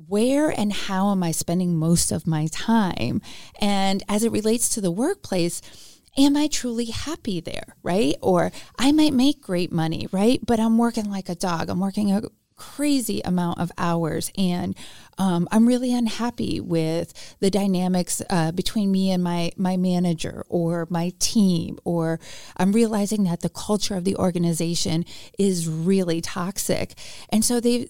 where 0.06 0.48
and 0.48 0.72
how 0.72 1.10
am 1.10 1.22
I 1.22 1.32
spending 1.32 1.76
most 1.76 2.12
of 2.12 2.26
my 2.26 2.46
time? 2.46 3.20
And 3.60 4.02
as 4.08 4.22
it 4.24 4.32
relates 4.32 4.68
to 4.70 4.80
the 4.80 4.90
workplace, 4.90 5.60
am 6.16 6.36
I 6.36 6.46
truly 6.46 6.86
happy 6.86 7.40
there, 7.40 7.76
right? 7.82 8.14
Or 8.20 8.52
I 8.78 8.92
might 8.92 9.12
make 9.12 9.40
great 9.40 9.72
money, 9.72 10.08
right? 10.12 10.40
But 10.44 10.60
I'm 10.60 10.78
working 10.78 11.10
like 11.10 11.28
a 11.28 11.34
dog. 11.34 11.68
I'm 11.68 11.80
working 11.80 12.12
a 12.12 12.22
crazy 12.58 13.20
amount 13.24 13.60
of 13.60 13.70
hours 13.78 14.32
and 14.36 14.76
um, 15.16 15.46
i'm 15.52 15.66
really 15.66 15.94
unhappy 15.94 16.60
with 16.60 17.36
the 17.38 17.50
dynamics 17.50 18.20
uh, 18.30 18.50
between 18.50 18.90
me 18.90 19.12
and 19.12 19.22
my 19.22 19.52
my 19.56 19.76
manager 19.76 20.44
or 20.48 20.84
my 20.90 21.12
team 21.20 21.78
or 21.84 22.18
i'm 22.56 22.72
realizing 22.72 23.22
that 23.22 23.42
the 23.42 23.48
culture 23.48 23.94
of 23.94 24.02
the 24.02 24.16
organization 24.16 25.04
is 25.38 25.68
really 25.68 26.20
toxic 26.20 26.94
and 27.30 27.44
so 27.44 27.60
they 27.60 27.86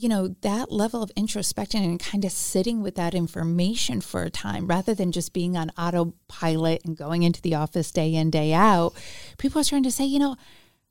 you 0.00 0.08
know, 0.08 0.28
that 0.40 0.72
level 0.72 1.02
of 1.02 1.12
introspection 1.14 1.84
and 1.84 2.00
kind 2.00 2.24
of 2.24 2.32
sitting 2.32 2.82
with 2.82 2.94
that 2.94 3.14
information 3.14 4.00
for 4.00 4.22
a 4.22 4.30
time 4.30 4.66
rather 4.66 4.94
than 4.94 5.12
just 5.12 5.34
being 5.34 5.58
on 5.58 5.70
autopilot 5.76 6.82
and 6.86 6.96
going 6.96 7.22
into 7.22 7.42
the 7.42 7.54
office 7.54 7.90
day 7.90 8.14
in, 8.14 8.30
day 8.30 8.54
out, 8.54 8.94
people 9.36 9.60
are 9.60 9.64
starting 9.64 9.84
to 9.84 9.90
say, 9.90 10.06
you 10.06 10.18
know, 10.18 10.36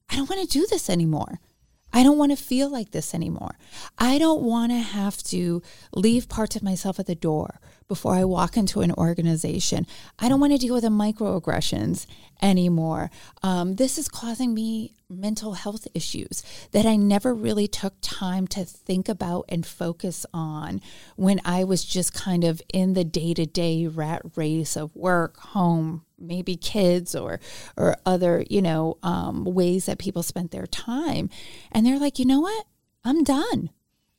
I 0.10 0.16
don't 0.16 0.30
want 0.30 0.48
to 0.48 0.60
do 0.60 0.68
this 0.68 0.92
anymore. 0.92 1.40
I 1.92 2.04
don't 2.04 2.20
want 2.20 2.32
to 2.32 2.36
feel 2.36 2.70
like 2.70 2.92
this 2.92 3.16
anymore. 3.16 3.58
I 3.98 4.20
don't 4.20 4.44
want 4.44 4.72
to 4.72 4.78
have 4.78 5.18
to 5.24 5.64
leave 5.96 6.30
parts 6.30 6.56
of 6.56 6.62
myself 6.62 7.00
at 7.00 7.08
the 7.08 7.16
door 7.16 7.60
before 7.90 8.14
I 8.14 8.24
walk 8.24 8.56
into 8.56 8.80
an 8.80 8.94
organization. 8.94 9.86
I 10.18 10.30
don't 10.30 10.40
want 10.40 10.54
to 10.54 10.60
deal 10.60 10.76
with 10.76 10.84
the 10.84 10.90
microaggressions 10.90 12.06
anymore. 12.42 13.12
Um, 13.44 13.76
this 13.76 13.98
is 13.98 14.08
causing 14.08 14.54
me 14.54 14.94
mental 15.10 15.54
health 15.54 15.88
issues 15.96 16.44
that 16.72 16.86
I 16.86 16.96
never 16.96 17.34
really 17.34 17.68
took 17.68 17.96
time 18.00 18.48
to 18.50 18.64
think 18.64 19.10
about 19.10 19.46
and 19.50 19.66
focus 19.66 20.26
on 20.34 20.82
when 21.16 21.42
I 21.44 21.64
was 21.64 21.84
just 21.84 22.14
kind 22.14 22.44
of 22.44 22.62
in 22.72 22.94
the 22.94 23.04
day 23.04 23.34
to 23.34 23.46
day 23.46 23.88
rat 23.88 24.22
race 24.36 24.78
of 24.78 24.96
work, 24.96 25.38
home, 25.38 26.06
maybe 26.18 26.56
kids 26.56 27.16
or 27.16 27.40
or 27.76 27.98
other 28.06 28.46
you 28.50 28.62
know 28.62 28.98
um, 29.02 29.46
ways 29.46 29.88
that 29.88 29.98
people 29.98 30.22
spent 30.22 30.52
their 30.52 30.68
time, 30.68 31.30
and 31.72 31.86
they're 31.86 32.00
like, 32.00 32.20
you 32.20 32.26
know 32.26 32.40
what, 32.40 32.66
I'm 33.04 33.24
done. 33.24 33.72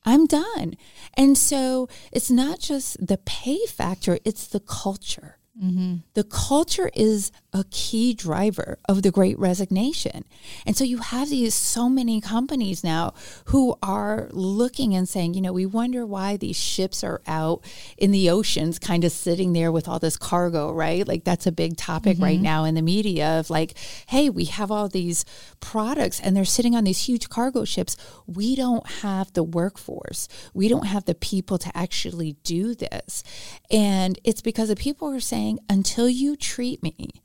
I'm 0.05 0.27
done. 0.27 0.75
And 1.15 1.37
so 1.37 1.89
it's 2.13 2.31
not 2.31 2.59
just 2.59 3.07
the 3.07 3.19
pay 3.19 3.67
factor, 3.67 4.19
it's 4.25 4.47
the 4.47 4.61
culture 4.61 5.39
mm-hmm. 5.63 5.97
The 6.15 6.25
culture 6.25 6.91
is 6.95 7.31
a 7.53 7.65
key 7.71 8.15
driver 8.15 8.79
of 8.89 9.03
the 9.03 9.11
great 9.11 9.39
resignation. 9.39 10.25
And 10.65 10.77
so 10.77 10.85
you 10.85 10.99
have 10.99 11.31
these 11.31 11.55
so 11.55 11.89
many 11.89 12.21
companies 12.21 12.85
now 12.85 13.15
who 13.47 13.77
are 13.83 14.29
looking 14.33 14.95
and 14.95 15.09
saying, 15.09 15.35
you 15.35 15.41
know, 15.41 15.53
we 15.53 15.67
wonder 15.67 16.07
why 16.07 16.37
these 16.37 16.57
ships 16.57 17.03
are 17.03 17.21
out 17.27 17.65
in 17.99 18.13
the 18.13 18.31
oceans 18.31 18.79
kind 18.79 19.05
of 19.05 19.13
sitting 19.13 19.53
there 19.53 19.73
with 19.73 19.89
all 19.89 19.99
this 19.99 20.17
cargo, 20.17 20.73
right? 20.73 21.07
Like 21.07 21.25
that's 21.25 21.47
a 21.47 21.53
big 21.53 21.77
topic 21.77 22.19
right 22.21 22.37
mm-hmm. 22.37 22.45
now 22.45 22.65
in 22.65 22.75
the 22.75 22.83
media 22.83 23.41
of 23.41 23.51
like, 23.51 23.77
hey, 24.07 24.31
we 24.31 24.45
have 24.45 24.71
all 24.71 24.89
these 24.89 25.25
products 25.59 26.21
and 26.21 26.37
they're 26.37 26.45
sitting 26.45 26.77
on 26.77 26.85
these 26.85 27.07
huge 27.07 27.29
cargo 27.29 27.65
ships. 27.65 27.97
We 28.27 28.55
don't 28.55 28.87
have 29.03 29.33
the 29.33 29.43
workforce. 29.43 30.29
We 30.55 30.69
don't 30.69 30.87
have 30.87 31.05
the 31.05 31.15
people 31.15 31.59
to 31.59 31.77
actually 31.77 32.37
do 32.45 32.75
this. 32.75 33.25
And 33.71 34.19
it's 34.25 34.43
because 34.43 34.69
the 34.69 34.77
people 34.77 35.09
are 35.09 35.21
saying, 35.21 35.59
until 35.69 36.09
you 36.09 36.37
treat 36.37 36.83
me 36.83 37.23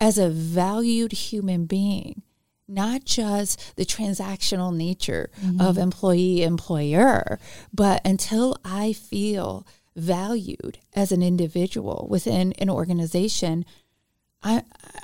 as 0.00 0.18
a 0.18 0.30
valued 0.30 1.12
human 1.12 1.66
being, 1.66 2.22
not 2.66 3.04
just 3.04 3.76
the 3.76 3.84
transactional 3.84 4.74
nature 4.74 5.30
of 5.60 5.76
employee 5.78 6.42
employer, 6.42 7.38
but 7.72 8.00
until 8.04 8.56
I 8.64 8.92
feel 8.92 9.66
valued 9.96 10.78
as 10.94 11.12
an 11.12 11.22
individual 11.22 12.06
within 12.08 12.52
an 12.54 12.70
organization, 12.70 13.64
I 14.42 14.62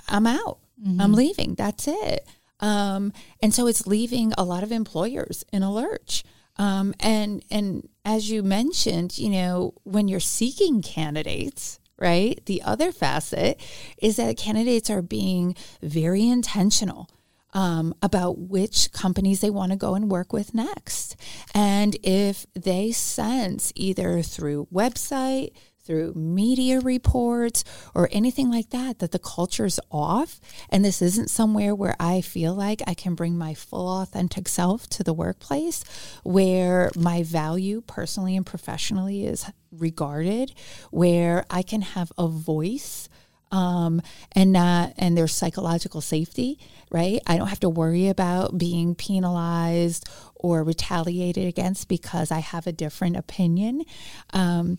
I'm 0.09 0.27
out. 0.27 0.59
I'm 1.01 1.13
leaving. 1.13 1.55
That's 1.55 1.89
it. 1.89 2.27
Um, 2.61 3.13
and 3.43 3.53
so 3.53 3.67
it's 3.67 3.87
leaving 3.87 4.33
a 4.39 4.45
lot 4.45 4.63
of 4.63 4.73
employers 4.73 5.45
in 5.53 5.63
a 5.63 5.73
lurch. 5.73 6.25
Um, 6.59 6.95
and 7.01 7.45
and 7.51 7.89
as 8.05 8.31
you 8.31 8.43
mentioned, 8.43 9.19
you 9.19 9.29
know, 9.29 9.75
when 9.85 10.09
you're 10.09 10.21
seeking 10.21 10.81
candidates, 10.83 11.79
right? 11.99 12.41
The 12.47 12.63
other 12.63 12.93
facet 12.93 13.61
is 13.99 14.17
that 14.17 14.37
candidates 14.37 14.91
are 14.91 15.03
being 15.03 15.55
very 15.83 16.29
intentional 16.29 17.09
um, 17.53 17.95
about 18.03 18.39
which 18.39 18.93
companies 18.93 19.41
they 19.41 19.51
want 19.51 19.73
to 19.73 19.79
go 19.79 19.95
and 19.95 20.11
work 20.11 20.33
with 20.33 20.55
next. 20.55 21.17
And 21.55 21.97
if 22.03 22.47
they 22.55 22.93
sense 22.93 23.73
either 23.75 24.21
through 24.21 24.69
website, 24.73 25.53
through 25.87 26.15
media 26.15 26.81
reports 26.81 27.65
or 27.95 28.09
anything 28.13 28.51
like 28.51 28.71
that 28.71 28.99
that 28.99 29.13
the 29.13 29.19
culture's 29.19 29.79
off. 29.91 30.41
And 30.69 30.85
this 30.85 31.01
isn't 31.01 31.31
somewhere 31.31 31.75
where 31.75 31.97
I 32.01 32.21
feel 32.21 32.55
like 32.55 32.83
I 32.87 32.95
can 32.95 33.15
bring 33.15 33.39
my 33.39 33.55
full 33.55 34.03
authentic 34.03 34.49
self 34.49 34.89
to 34.91 35.05
the 35.05 35.15
workplace 35.15 35.85
where 36.23 36.91
my 36.97 37.23
value 37.23 37.81
personally 37.87 38.37
and 38.37 38.45
professionally 38.45 39.27
is 39.27 39.51
regarded 39.71 40.53
where 40.91 41.45
I 41.51 41.63
can 41.63 41.83
have 41.83 42.13
a 42.19 42.29
voice 42.29 43.09
um, 43.53 44.03
and 44.33 44.53
not 44.53 44.93
and 44.99 45.17
there's 45.17 45.33
psychological 45.33 46.01
safety 46.01 46.59
right? 46.91 47.21
I 47.27 47.37
don't 47.37 47.49
have 47.49 47.61
to 47.61 47.69
worry 47.69 48.09
about 48.09 48.59
being 48.59 48.95
penalized 48.95 50.09
or 50.35 50.63
retaliated 50.63 51.47
against 51.47 51.89
because 51.89 52.31
i 52.31 52.39
have 52.39 52.67
a 52.67 52.73
different 52.73 53.17
opinion. 53.17 53.85
Um, 54.33 54.77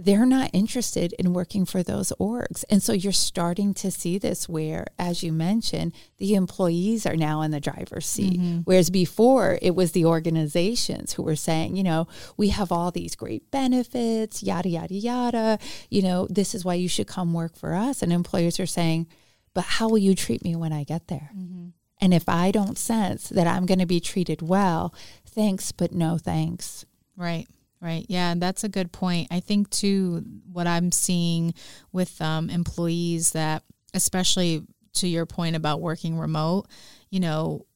they're 0.00 0.26
not 0.26 0.50
interested 0.52 1.12
in 1.14 1.32
working 1.32 1.64
for 1.64 1.82
those 1.82 2.12
orgs. 2.20 2.64
And 2.70 2.80
so 2.80 2.92
you're 2.92 3.12
starting 3.12 3.74
to 3.74 3.90
see 3.90 4.16
this 4.16 4.48
where, 4.48 4.86
as 4.96 5.24
you 5.24 5.32
mentioned, 5.32 5.92
the 6.18 6.34
employees 6.34 7.04
are 7.04 7.16
now 7.16 7.42
in 7.42 7.50
the 7.50 7.58
driver's 7.58 8.06
seat. 8.06 8.38
Mm-hmm. 8.38 8.58
Whereas 8.60 8.90
before 8.90 9.58
it 9.60 9.74
was 9.74 9.92
the 9.92 10.04
organizations 10.04 11.14
who 11.14 11.24
were 11.24 11.34
saying, 11.34 11.74
you 11.74 11.82
know, 11.82 12.06
we 12.36 12.50
have 12.50 12.70
all 12.70 12.92
these 12.92 13.16
great 13.16 13.50
benefits, 13.50 14.40
yada, 14.40 14.68
yada, 14.68 14.94
yada. 14.94 15.58
You 15.90 16.02
know, 16.02 16.28
this 16.30 16.54
is 16.54 16.64
why 16.64 16.74
you 16.74 16.88
should 16.88 17.08
come 17.08 17.34
work 17.34 17.56
for 17.56 17.74
us. 17.74 18.00
And 18.00 18.12
employers 18.12 18.60
are 18.60 18.66
saying, 18.66 19.08
but 19.52 19.64
how 19.64 19.88
will 19.88 19.98
you 19.98 20.14
treat 20.14 20.44
me 20.44 20.54
when 20.54 20.72
I 20.72 20.84
get 20.84 21.08
there? 21.08 21.32
Mm-hmm. 21.36 21.68
And 22.00 22.14
if 22.14 22.28
I 22.28 22.52
don't 22.52 22.78
sense 22.78 23.28
that 23.30 23.48
I'm 23.48 23.66
going 23.66 23.80
to 23.80 23.86
be 23.86 23.98
treated 23.98 24.42
well, 24.42 24.94
thanks, 25.26 25.72
but 25.72 25.90
no 25.90 26.18
thanks. 26.18 26.84
Right. 27.16 27.48
Right. 27.80 28.04
Yeah, 28.08 28.32
and 28.32 28.42
that's 28.42 28.64
a 28.64 28.68
good 28.68 28.90
point. 28.92 29.28
I 29.30 29.40
think 29.40 29.70
too 29.70 30.24
what 30.52 30.66
I'm 30.66 30.90
seeing 30.90 31.54
with 31.92 32.20
um, 32.20 32.50
employees 32.50 33.30
that, 33.32 33.62
especially 33.94 34.62
to 34.94 35.06
your 35.06 35.26
point 35.26 35.54
about 35.54 35.80
working 35.80 36.18
remote, 36.18 36.66
you 37.10 37.20
know, 37.20 37.66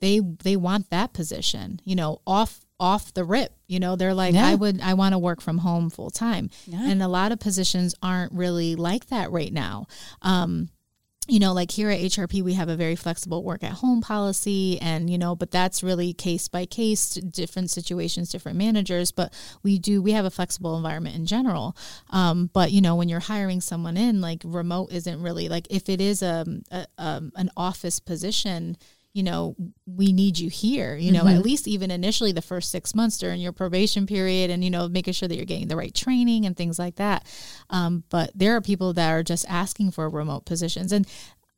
they 0.00 0.20
they 0.20 0.56
want 0.56 0.90
that 0.90 1.12
position. 1.14 1.80
You 1.84 1.96
know, 1.96 2.20
off 2.26 2.60
off 2.78 3.12
the 3.14 3.24
rip. 3.24 3.52
You 3.66 3.80
know, 3.80 3.96
they're 3.96 4.14
like, 4.14 4.34
Yeah. 4.34 4.46
I 4.46 4.54
would 4.54 4.80
I 4.80 4.94
want 4.94 5.14
to 5.14 5.18
work 5.18 5.40
from 5.40 5.58
home 5.58 5.88
full 5.90 6.10
time, 6.10 6.50
Yeah. 6.66 6.88
and 6.90 7.02
a 7.02 7.08
lot 7.08 7.32
of 7.32 7.40
positions 7.40 7.94
aren't 8.02 8.32
really 8.32 8.76
like 8.76 9.06
that 9.06 9.30
right 9.32 9.52
now. 9.52 9.86
Um, 10.22 10.68
you 11.28 11.38
know, 11.38 11.52
like 11.52 11.70
here 11.70 11.90
at 11.90 12.00
HRP, 12.00 12.42
we 12.42 12.54
have 12.54 12.70
a 12.70 12.76
very 12.76 12.96
flexible 12.96 13.44
work 13.44 13.62
at 13.62 13.72
home 13.72 14.00
policy, 14.00 14.80
and 14.80 15.10
you 15.10 15.18
know, 15.18 15.36
but 15.36 15.50
that's 15.50 15.82
really 15.82 16.14
case 16.14 16.48
by 16.48 16.64
case, 16.64 17.14
different 17.14 17.70
situations, 17.70 18.30
different 18.30 18.56
managers. 18.56 19.12
But 19.12 19.32
we 19.62 19.78
do, 19.78 20.00
we 20.00 20.12
have 20.12 20.24
a 20.24 20.30
flexible 20.30 20.76
environment 20.76 21.16
in 21.16 21.26
general. 21.26 21.76
Um, 22.10 22.48
but 22.54 22.72
you 22.72 22.80
know, 22.80 22.96
when 22.96 23.10
you're 23.10 23.20
hiring 23.20 23.60
someone 23.60 23.98
in, 23.98 24.22
like 24.22 24.40
remote 24.42 24.90
isn't 24.90 25.22
really 25.22 25.50
like 25.50 25.66
if 25.70 25.90
it 25.90 26.00
is 26.00 26.22
a, 26.22 26.46
a 26.70 26.86
um, 26.96 27.32
an 27.36 27.50
office 27.56 28.00
position. 28.00 28.76
You 29.18 29.24
know, 29.24 29.56
we 29.84 30.12
need 30.12 30.38
you 30.38 30.48
here. 30.48 30.94
You 30.96 31.10
know, 31.12 31.26
at 31.26 31.42
least 31.42 31.66
even 31.66 31.90
initially 31.90 32.30
the 32.32 32.40
first 32.40 32.70
six 32.70 32.94
months 32.94 33.18
during 33.18 33.40
your 33.40 33.52
probation 33.52 34.06
period, 34.06 34.48
and 34.50 34.62
you 34.62 34.70
know, 34.70 34.88
making 34.88 35.14
sure 35.14 35.28
that 35.28 35.34
you're 35.36 35.44
getting 35.44 35.66
the 35.66 35.76
right 35.76 35.92
training 35.92 36.46
and 36.46 36.56
things 36.56 36.78
like 36.78 36.96
that. 36.96 37.26
Um, 37.68 38.04
but 38.10 38.30
there 38.34 38.54
are 38.54 38.60
people 38.60 38.92
that 38.94 39.10
are 39.10 39.24
just 39.24 39.44
asking 39.48 39.90
for 39.90 40.08
remote 40.08 40.44
positions, 40.46 40.92
and 40.92 41.04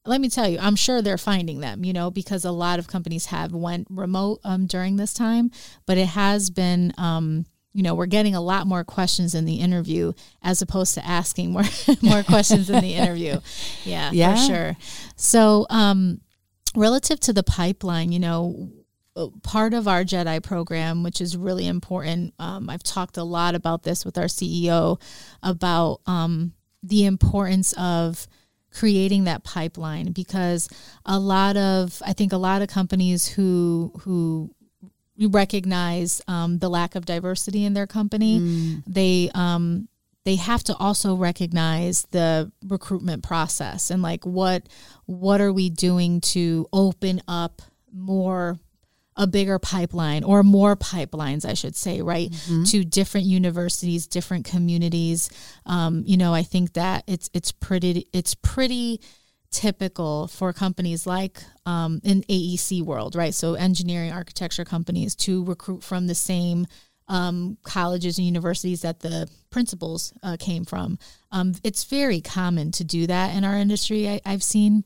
let 0.07 0.21
me 0.23 0.31
tell 0.31 0.49
you, 0.49 0.59
I'm 0.59 0.77
sure 0.77 1.03
they're 1.03 1.19
finding 1.19 1.61
them, 1.61 1.85
you 1.85 1.93
know, 1.93 2.11
because 2.11 2.47
a 2.47 2.51
lot 2.53 2.79
of 2.79 2.89
companies 2.89 3.27
have 3.27 3.53
went 3.53 3.87
remote 3.91 4.41
um, 4.45 4.67
during 4.67 4.97
this 4.97 5.13
time, 5.13 5.51
but 5.85 5.99
it 5.99 6.07
has 6.09 6.49
been, 6.49 6.95
um, 6.97 7.45
you 7.75 7.83
know, 7.83 7.95
we're 7.95 8.07
getting 8.07 8.35
a 8.35 8.41
lot 8.41 8.67
more 8.67 8.83
questions 8.85 9.35
in 9.35 9.45
the 9.45 9.57
interview 9.61 10.13
as 10.43 10.63
opposed 10.63 10.95
to 10.95 11.07
asking 11.07 11.53
more 11.53 11.65
more 12.03 12.23
questions 12.23 12.71
in 12.71 12.81
the 12.81 12.95
interview. 12.95 13.39
Yeah, 13.85 14.11
Yeah. 14.15 14.35
for 14.35 14.41
sure. 14.53 14.77
So, 15.17 15.67
um, 15.69 16.23
relative 16.75 17.21
to 17.21 17.33
the 17.33 17.43
pipeline, 17.43 18.13
you 18.13 18.19
know, 18.19 18.71
part 19.43 19.75
of 19.75 19.89
our 19.89 20.05
Jedi 20.05 20.43
program, 20.43 21.03
which 21.03 21.21
is 21.21 21.37
really 21.37 21.67
important. 21.67 22.35
Um, 22.39 22.71
I've 22.71 22.83
talked 22.83 23.17
a 23.17 23.25
lot 23.25 23.55
about 23.55 23.83
this 23.83 24.05
with 24.05 24.17
our 24.17 24.25
CEO 24.25 25.01
about 25.43 26.01
um, 26.07 26.53
the 26.83 27.05
importance 27.07 27.73
of 27.75 28.27
creating 28.73 29.25
that 29.25 29.43
pipeline 29.43 30.13
because 30.13 30.69
a 31.05 31.19
lot 31.19 31.57
of 31.57 32.01
I 32.07 32.13
think 32.13 32.33
a 32.33 32.37
lot 32.37 32.63
of 32.63 32.69
companies 32.69 33.27
who 33.27 33.93
who 34.03 34.55
recognize 35.19 36.23
um, 36.29 36.59
the 36.61 36.71
lack 36.71 36.95
of 36.95 37.05
diversity 37.05 37.65
in 37.65 37.75
their 37.75 37.87
company, 37.87 38.39
they 38.87 39.31
um, 39.35 39.89
they 40.25 40.37
have 40.37 40.63
to 40.65 40.77
also 40.77 41.15
recognize 41.15 42.07
the 42.11 42.51
recruitment 42.67 43.23
process 43.23 43.91
and 43.91 44.03
like 44.03 44.25
what 44.25 44.63
what 45.07 45.41
are 45.41 45.53
we 45.53 45.71
doing 45.71 46.21
to 46.21 46.67
open 46.73 47.23
up 47.27 47.63
more 47.93 48.59
a 49.17 49.27
bigger 49.27 49.59
pipeline 49.59 50.23
or 50.25 50.43
more 50.43 50.77
pipelines 50.77 51.45
i 51.45 51.55
should 51.55 51.77
say 51.77 52.01
right 52.01 52.33
to 52.65 52.85
different 52.85 53.27
universities 53.27 54.07
different 54.07 54.45
communities. 54.45 55.31
Um, 55.67 56.05
you 56.07 56.17
know 56.17 56.33
i 56.33 56.43
think 56.43 56.75
that 56.75 57.05
it's 57.07 57.29
it's 57.35 57.53
pretty 57.53 58.07
it's 58.13 58.35
pretty 58.35 59.01
typical 59.51 60.29
for 60.29 60.53
companies 60.53 61.07
like 61.07 61.43
um, 61.67 62.01
in 62.05 62.25
aec 62.29 62.85
world 62.85 63.17
right? 63.17 63.35
So 63.35 63.55
engineering 63.55 64.13
architecture 64.13 64.65
companies 64.65 65.15
to 65.17 65.45
recruit 65.45 65.83
from 65.83 66.07
the 66.07 66.15
same 66.15 66.67
um, 67.11 67.59
colleges 67.63 68.17
and 68.17 68.27
universities 68.27 68.81
that 68.81 69.01
the 69.01 69.29
principals 69.51 70.15
uh, 70.23 70.37
came 70.41 70.65
from 70.65 70.99
um, 71.33 71.55
it's 71.63 71.85
very 71.85 72.21
common 72.23 72.73
to 72.73 72.85
do 72.85 73.07
that 73.07 73.37
in 73.37 73.45
our 73.45 73.57
industry 73.57 74.09
I, 74.09 74.21
i've 74.25 74.43
seen 74.43 74.85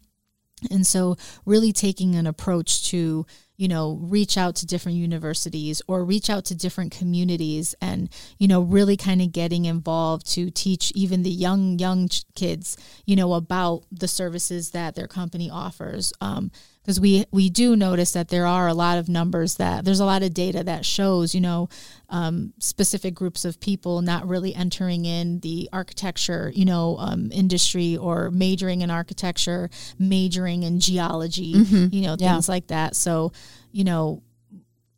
and 0.71 0.87
so, 0.87 1.17
really 1.45 1.73
taking 1.73 2.15
an 2.15 2.27
approach 2.27 2.85
to, 2.89 3.27
you 3.57 3.69
know, 3.69 3.99
reach 4.01 4.37
out 4.39 4.57
to 4.57 4.67
different 4.67 4.99
universities 4.99 5.83
or 5.87 6.05
reach 6.05 6.31
out 6.31 6.47
to 6.47 6.55
different 6.55 6.93
communities 6.93 7.75
and, 7.81 8.09
you 8.39 8.49
know, 8.49 8.63
really 8.63 8.97
kind 8.97 9.21
of 9.21 9.33
getting 9.33 9.65
involved 9.65 10.27
to 10.33 10.51
teach 10.51 10.93
even 10.95 11.23
the 11.23 11.31
young, 11.31 11.79
young 11.79 12.09
kids, 12.35 12.77
you 13.05 13.17
know, 13.17 13.35
about 13.35 13.85
the 13.91 14.09
services 14.09 14.71
that 14.71 14.95
their 14.95 15.09
company 15.09 15.51
offers. 15.51 16.13
Um, 16.21 16.51
because 16.85 17.01
we 17.01 17.25
we 17.31 17.49
do 17.49 17.75
notice 17.77 18.13
that 18.13 18.29
there 18.29 18.47
are 18.47 18.69
a 18.69 18.75
lot 18.75 18.99
of 18.99 19.09
numbers 19.09 19.55
that 19.57 19.85
there's 19.85 20.01
a 20.01 20.05
lot 20.05 20.23
of 20.23 20.35
data 20.35 20.63
that 20.63 20.85
shows 20.85 21.35
you 21.35 21.41
know 21.41 21.69
um, 22.11 22.53
specific 22.59 23.15
groups 23.15 23.45
of 23.47 23.59
people 23.59 24.03
not 24.03 24.29
really 24.29 24.55
entering 24.55 25.07
in 25.07 25.41
the 25.41 25.69
architecture 25.73 26.53
you 26.55 26.65
know 26.67 26.97
um, 26.99 27.33
industry 27.33 27.97
or 27.97 28.31
majoring 28.31 28.83
in 28.83 28.91
architecture 28.91 29.71
majoring 29.99 30.63
in 30.63 30.79
geology 30.79 31.55
you 31.91 32.03
know 32.03 32.17
Yeah. 32.19 32.33
things 32.35 32.49
like 32.49 32.67
that 32.69 32.95
so 32.97 33.33
you 33.73 33.85
know 33.85 34.23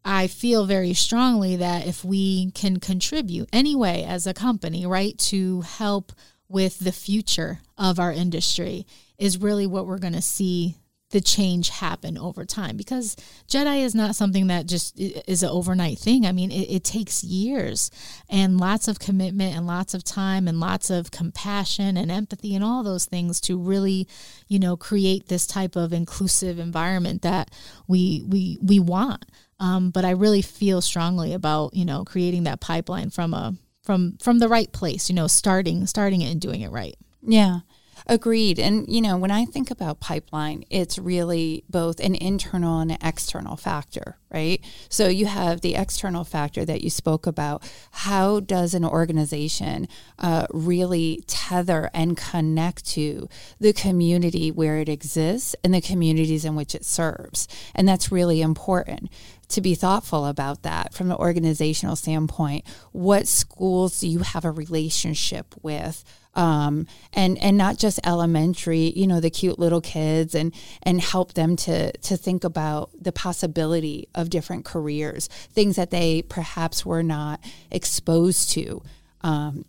I 0.08 0.28
feel 0.28 0.66
very 0.66 0.94
strongly 0.94 1.56
that 1.56 1.86
if 1.88 2.04
we 2.04 2.52
can 2.52 2.78
contribute 2.78 3.48
anyway 3.52 4.04
as 4.06 4.24
a 4.28 4.32
company, 4.32 4.86
right, 4.86 5.18
to 5.32 5.62
help 5.62 6.12
with 6.48 6.78
the 6.78 6.92
future 6.92 7.58
of 7.76 7.98
our 7.98 8.12
industry 8.12 8.86
is 9.18 9.36
really 9.38 9.66
what 9.66 9.84
we're 9.84 9.98
going 9.98 10.12
to 10.12 10.22
see 10.22 10.76
the 11.10 11.20
change 11.20 11.68
happen 11.68 12.18
over 12.18 12.44
time 12.44 12.76
because 12.76 13.14
Jedi 13.48 13.84
is 13.84 13.94
not 13.94 14.16
something 14.16 14.48
that 14.48 14.66
just 14.66 14.98
is 14.98 15.42
an 15.42 15.48
overnight 15.50 15.98
thing. 15.98 16.26
I 16.26 16.32
mean, 16.32 16.50
it, 16.50 16.68
it, 16.68 16.84
takes 16.84 17.22
years 17.22 17.90
and 18.28 18.58
lots 18.58 18.88
of 18.88 18.98
commitment 18.98 19.56
and 19.56 19.66
lots 19.66 19.94
of 19.94 20.02
time 20.02 20.48
and 20.48 20.58
lots 20.58 20.90
of 20.90 21.12
compassion 21.12 21.96
and 21.96 22.10
empathy 22.10 22.54
and 22.56 22.64
all 22.64 22.82
those 22.82 23.04
things 23.04 23.40
to 23.42 23.56
really, 23.56 24.08
you 24.48 24.58
know, 24.58 24.76
create 24.76 25.28
this 25.28 25.46
type 25.46 25.76
of 25.76 25.92
inclusive 25.92 26.58
environment 26.58 27.22
that 27.22 27.50
we 27.86 28.24
we 28.26 28.58
we 28.60 28.80
want. 28.80 29.26
Um, 29.60 29.90
but 29.90 30.04
I 30.04 30.10
really 30.10 30.42
feel 30.42 30.80
strongly 30.80 31.32
about 31.32 31.74
you 31.74 31.84
know 31.84 32.04
creating 32.04 32.44
that 32.44 32.60
pipeline 32.60 33.10
from 33.10 33.32
a 33.32 33.54
from 33.84 34.18
from 34.20 34.40
the 34.40 34.48
right 34.48 34.72
place. 34.72 35.08
You 35.08 35.14
know, 35.14 35.28
starting 35.28 35.86
starting 35.86 36.20
it 36.20 36.32
and 36.32 36.40
doing 36.40 36.62
it 36.62 36.70
right. 36.70 36.96
Yeah. 37.22 37.60
Agreed. 38.06 38.58
And, 38.58 38.86
you 38.88 39.00
know, 39.00 39.16
when 39.16 39.30
I 39.30 39.44
think 39.44 39.70
about 39.70 40.00
pipeline, 40.00 40.64
it's 40.70 40.98
really 40.98 41.64
both 41.68 41.98
an 42.00 42.14
internal 42.14 42.80
and 42.80 42.92
an 42.92 42.98
external 43.02 43.56
factor, 43.56 44.18
right? 44.30 44.60
So 44.88 45.08
you 45.08 45.26
have 45.26 45.60
the 45.60 45.74
external 45.74 46.22
factor 46.22 46.64
that 46.64 46.82
you 46.82 46.90
spoke 46.90 47.26
about. 47.26 47.68
How 47.90 48.40
does 48.40 48.74
an 48.74 48.84
organization 48.84 49.88
uh, 50.18 50.46
really 50.52 51.24
tether 51.26 51.90
and 51.94 52.16
connect 52.16 52.84
to 52.90 53.28
the 53.58 53.72
community 53.72 54.50
where 54.50 54.78
it 54.78 54.88
exists 54.88 55.56
and 55.64 55.72
the 55.74 55.80
communities 55.80 56.44
in 56.44 56.54
which 56.54 56.74
it 56.74 56.84
serves? 56.84 57.48
And 57.74 57.88
that's 57.88 58.12
really 58.12 58.40
important 58.40 59.10
to 59.48 59.60
be 59.60 59.74
thoughtful 59.74 60.26
about 60.26 60.62
that 60.62 60.92
from 60.92 61.10
an 61.10 61.16
organizational 61.16 61.96
standpoint. 61.96 62.64
What 62.92 63.28
schools 63.28 64.00
do 64.00 64.08
you 64.08 64.20
have 64.20 64.44
a 64.44 64.50
relationship 64.50 65.54
with? 65.62 66.04
Um, 66.34 66.86
and 67.14 67.38
and 67.38 67.56
not 67.56 67.78
just 67.78 67.98
elementary, 68.04 68.92
you 68.94 69.06
know, 69.06 69.20
the 69.20 69.30
cute 69.30 69.58
little 69.58 69.80
kids, 69.80 70.34
and 70.34 70.54
and 70.82 71.00
help 71.00 71.32
them 71.32 71.56
to 71.56 71.92
to 71.92 72.16
think 72.16 72.44
about 72.44 72.90
the 73.00 73.12
possibility 73.12 74.08
of 74.14 74.28
different 74.28 74.66
careers, 74.66 75.28
things 75.28 75.76
that 75.76 75.90
they 75.90 76.22
perhaps 76.22 76.84
were 76.84 77.02
not 77.02 77.40
exposed 77.70 78.50
to. 78.50 78.82
Um, 79.22 79.64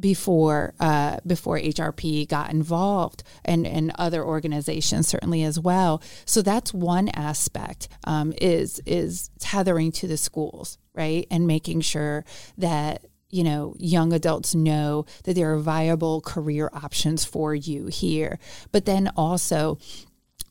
before 0.00 0.74
uh, 0.80 1.18
before 1.26 1.58
HRP 1.58 2.26
got 2.26 2.50
involved 2.50 3.22
and, 3.44 3.66
and 3.66 3.92
other 3.96 4.24
organizations 4.24 5.08
certainly 5.08 5.42
as 5.42 5.60
well. 5.60 6.02
So 6.24 6.42
that's 6.42 6.72
one 6.72 7.08
aspect 7.10 7.88
um, 8.04 8.32
is 8.40 8.80
is 8.86 9.30
tethering 9.38 9.92
to 9.92 10.08
the 10.08 10.16
schools, 10.16 10.78
right, 10.94 11.26
and 11.30 11.46
making 11.46 11.82
sure 11.82 12.24
that 12.58 13.04
you 13.28 13.44
know 13.44 13.74
young 13.78 14.12
adults 14.12 14.54
know 14.54 15.06
that 15.24 15.34
there 15.34 15.52
are 15.52 15.58
viable 15.58 16.20
career 16.20 16.70
options 16.72 17.24
for 17.24 17.54
you 17.54 17.86
here, 17.86 18.38
but 18.72 18.86
then 18.86 19.10
also 19.16 19.78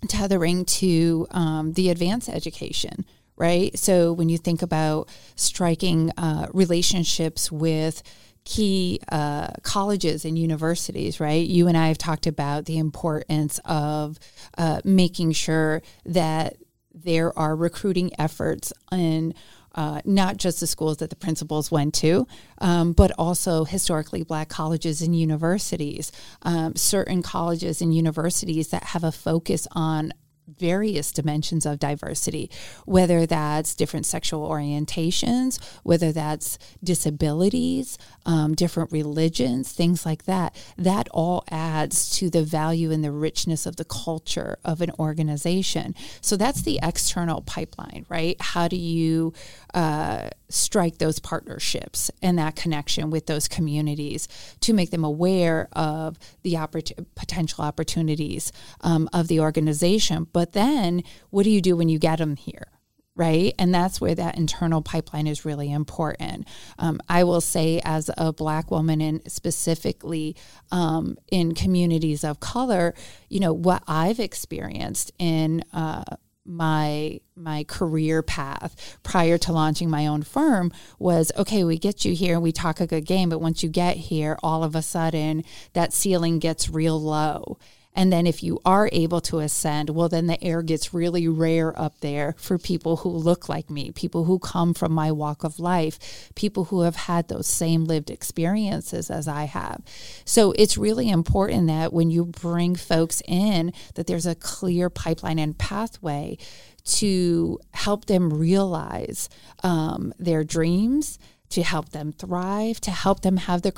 tethering 0.07 0.63
to 0.63 1.27
um, 1.31 1.73
the 1.73 1.89
advanced 1.89 2.29
education 2.29 3.05
right? 3.39 3.79
So 3.79 4.11
when 4.11 4.29
you 4.29 4.37
think 4.37 4.61
about 4.61 5.09
striking 5.35 6.11
uh, 6.17 6.47
relationships 6.53 7.49
with 7.49 8.03
key 8.49 8.99
uh, 9.11 9.51
colleges 9.61 10.25
and 10.25 10.37
universities, 10.37 11.19
right? 11.19 11.45
You 11.45 11.67
and 11.67 11.77
I 11.77 11.87
have 11.89 11.99
talked 11.99 12.25
about 12.25 12.65
the 12.65 12.79
importance 12.79 13.59
of 13.63 14.17
uh, 14.57 14.81
making 14.83 15.33
sure 15.33 15.83
that 16.05 16.57
there 16.91 17.37
are 17.37 17.55
recruiting 17.55 18.09
efforts 18.17 18.73
in 18.91 19.35
uh, 19.75 20.01
not 20.03 20.37
just 20.37 20.61
the 20.61 20.65
schools 20.67 20.97
that 20.97 21.11
the 21.11 21.15
principals 21.15 21.69
went 21.69 21.93
to, 21.93 22.25
um, 22.57 22.91
but 22.91 23.11
also 23.19 23.65
historically 23.65 24.23
black 24.23 24.49
colleges 24.49 25.03
and 25.03 25.15
universities. 25.15 26.11
Um, 26.41 26.75
certain 26.75 27.21
colleges 27.21 27.83
and 27.83 27.93
universities 27.93 28.69
that 28.69 28.83
have 28.83 29.03
a 29.03 29.11
focus 29.11 29.67
on 29.73 30.11
various 30.57 31.11
dimensions 31.11 31.65
of 31.65 31.79
diversity, 31.79 32.49
whether 32.85 33.25
that's 33.25 33.75
different 33.75 34.05
sexual 34.05 34.47
orientations, 34.47 35.61
whether 35.83 36.11
that's 36.11 36.57
disabilities, 36.83 37.97
um, 38.25 38.55
different 38.55 38.91
religions, 38.91 39.71
things 39.71 40.05
like 40.05 40.25
that. 40.25 40.55
That 40.77 41.07
all 41.11 41.43
adds 41.49 42.09
to 42.17 42.29
the 42.29 42.43
value 42.43 42.91
and 42.91 43.03
the 43.03 43.11
richness 43.11 43.65
of 43.65 43.75
the 43.75 43.85
culture 43.85 44.57
of 44.63 44.81
an 44.81 44.91
organization. 44.99 45.95
So 46.21 46.37
that's 46.37 46.61
the 46.61 46.79
external 46.81 47.41
pipeline, 47.41 48.05
right? 48.09 48.39
How 48.39 48.67
do 48.67 48.75
you 48.75 49.33
uh, 49.73 50.29
strike 50.49 50.97
those 50.97 51.19
partnerships 51.19 52.09
and 52.21 52.37
that 52.39 52.55
connection 52.55 53.09
with 53.09 53.27
those 53.27 53.47
communities 53.47 54.27
to 54.61 54.73
make 54.73 54.91
them 54.91 55.03
aware 55.03 55.67
of 55.73 56.17
the 56.43 56.53
oppor- 56.53 57.05
potential 57.15 57.63
opportunities 57.63 58.51
um, 58.81 59.09
of 59.13 59.27
the 59.27 59.39
organization. 59.39 60.27
But 60.31 60.53
then, 60.53 61.03
what 61.29 61.43
do 61.43 61.51
you 61.51 61.61
do 61.61 61.75
when 61.75 61.89
you 61.89 61.99
get 61.99 62.17
them 62.17 62.35
here? 62.35 62.67
Right. 63.15 63.53
And 63.59 63.75
that's 63.75 63.99
where 63.99 64.15
that 64.15 64.37
internal 64.37 64.81
pipeline 64.81 65.27
is 65.27 65.43
really 65.43 65.69
important. 65.73 66.47
Um, 66.77 67.01
I 67.09 67.25
will 67.25 67.41
say, 67.41 67.81
as 67.83 68.09
a 68.17 68.31
Black 68.31 68.71
woman, 68.71 69.01
and 69.01 69.21
specifically 69.29 70.37
um, 70.71 71.17
in 71.29 71.53
communities 71.53 72.23
of 72.23 72.39
color, 72.39 72.93
you 73.27 73.41
know, 73.41 73.51
what 73.51 73.83
I've 73.89 74.21
experienced 74.21 75.11
in 75.19 75.65
uh, 75.73 76.05
my 76.49 77.19
my 77.35 77.63
career 77.65 78.23
path 78.23 78.97
prior 79.03 79.37
to 79.37 79.53
launching 79.53 79.89
my 79.89 80.07
own 80.07 80.23
firm 80.23 80.71
was 80.97 81.31
okay 81.37 81.63
we 81.63 81.77
get 81.77 82.03
you 82.03 82.13
here 82.13 82.33
and 82.33 82.43
we 82.43 82.51
talk 82.51 82.81
a 82.81 82.87
good 82.87 83.05
game 83.05 83.29
but 83.29 83.39
once 83.39 83.61
you 83.61 83.69
get 83.69 83.95
here 83.95 84.37
all 84.41 84.63
of 84.63 84.75
a 84.75 84.81
sudden 84.81 85.43
that 85.73 85.93
ceiling 85.93 86.39
gets 86.39 86.69
real 86.69 86.99
low 86.99 87.57
and 87.95 88.13
then 88.13 88.27
if 88.27 88.43
you 88.43 88.59
are 88.65 88.89
able 88.91 89.19
to 89.21 89.39
ascend, 89.39 89.89
well, 89.89 90.09
then 90.09 90.27
the 90.27 90.41
air 90.43 90.61
gets 90.61 90.93
really 90.93 91.27
rare 91.27 91.77
up 91.79 91.99
there 91.99 92.35
for 92.37 92.57
people 92.57 92.97
who 92.97 93.09
look 93.09 93.49
like 93.49 93.69
me, 93.69 93.91
people 93.91 94.25
who 94.25 94.39
come 94.39 94.73
from 94.73 94.91
my 94.91 95.11
walk 95.11 95.43
of 95.43 95.59
life, 95.59 96.31
people 96.35 96.65
who 96.65 96.81
have 96.81 96.95
had 96.95 97.27
those 97.27 97.47
same 97.47 97.85
lived 97.85 98.09
experiences 98.09 99.09
as 99.09 99.27
I 99.27 99.45
have. 99.45 99.81
So 100.23 100.51
it's 100.53 100.77
really 100.77 101.09
important 101.09 101.67
that 101.67 101.91
when 101.91 102.09
you 102.11 102.25
bring 102.25 102.75
folks 102.75 103.21
in, 103.27 103.73
that 103.95 104.07
there's 104.07 104.27
a 104.27 104.35
clear 104.35 104.89
pipeline 104.89 105.39
and 105.39 105.57
pathway 105.57 106.37
to 106.85 107.59
help 107.73 108.05
them 108.05 108.33
realize 108.33 109.29
um, 109.63 110.13
their 110.17 110.43
dreams, 110.43 111.19
to 111.49 111.63
help 111.63 111.89
them 111.89 112.11
thrive, 112.11 112.79
to 112.81 112.91
help 112.91 113.21
them 113.21 113.37
have 113.37 113.61
the 113.63 113.71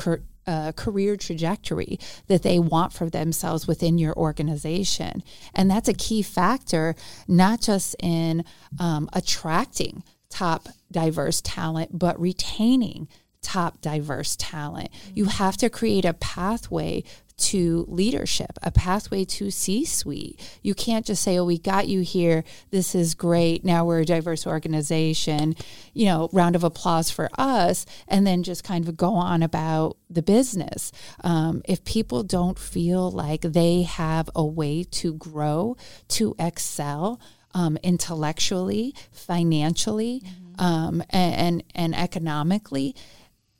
uh, 0.47 0.71
career 0.73 1.15
trajectory 1.15 1.99
that 2.27 2.43
they 2.43 2.59
want 2.59 2.93
for 2.93 3.09
themselves 3.09 3.67
within 3.67 3.97
your 3.97 4.15
organization. 4.15 5.23
And 5.53 5.69
that's 5.69 5.89
a 5.89 5.93
key 5.93 6.21
factor, 6.21 6.95
not 7.27 7.61
just 7.61 7.95
in 7.99 8.43
um, 8.79 9.09
attracting 9.13 10.03
top 10.29 10.69
diverse 10.91 11.41
talent, 11.41 11.97
but 11.97 12.19
retaining 12.19 13.07
top 13.41 13.81
diverse 13.81 14.35
talent. 14.37 14.89
You 15.13 15.25
have 15.25 15.57
to 15.57 15.69
create 15.69 16.05
a 16.05 16.13
pathway 16.13 17.03
to 17.41 17.85
leadership, 17.87 18.57
a 18.61 18.71
pathway 18.71 19.25
to 19.25 19.51
C 19.51 19.85
suite. 19.85 20.39
You 20.61 20.73
can't 20.73 21.05
just 21.05 21.23
say, 21.23 21.37
oh, 21.37 21.45
we 21.45 21.57
got 21.57 21.87
you 21.87 22.01
here. 22.01 22.43
This 22.69 22.95
is 22.95 23.15
great. 23.15 23.65
Now 23.65 23.85
we're 23.85 24.01
a 24.01 24.05
diverse 24.05 24.47
organization. 24.47 25.55
You 25.93 26.05
know, 26.05 26.29
round 26.31 26.55
of 26.55 26.63
applause 26.63 27.11
for 27.11 27.29
us. 27.37 27.85
And 28.07 28.25
then 28.25 28.43
just 28.43 28.63
kind 28.63 28.87
of 28.87 28.95
go 28.95 29.15
on 29.15 29.43
about 29.43 29.97
the 30.09 30.21
business. 30.21 30.91
Um, 31.23 31.61
if 31.65 31.83
people 31.83 32.23
don't 32.23 32.59
feel 32.59 33.09
like 33.09 33.41
they 33.41 33.83
have 33.83 34.29
a 34.35 34.45
way 34.45 34.83
to 34.83 35.13
grow, 35.13 35.77
to 36.09 36.35
excel, 36.37 37.19
um, 37.53 37.77
intellectually, 37.83 38.93
financially, 39.11 40.21
mm-hmm. 40.23 40.63
um, 40.63 41.03
and, 41.09 41.35
and, 41.35 41.63
and 41.75 41.95
economically, 41.95 42.95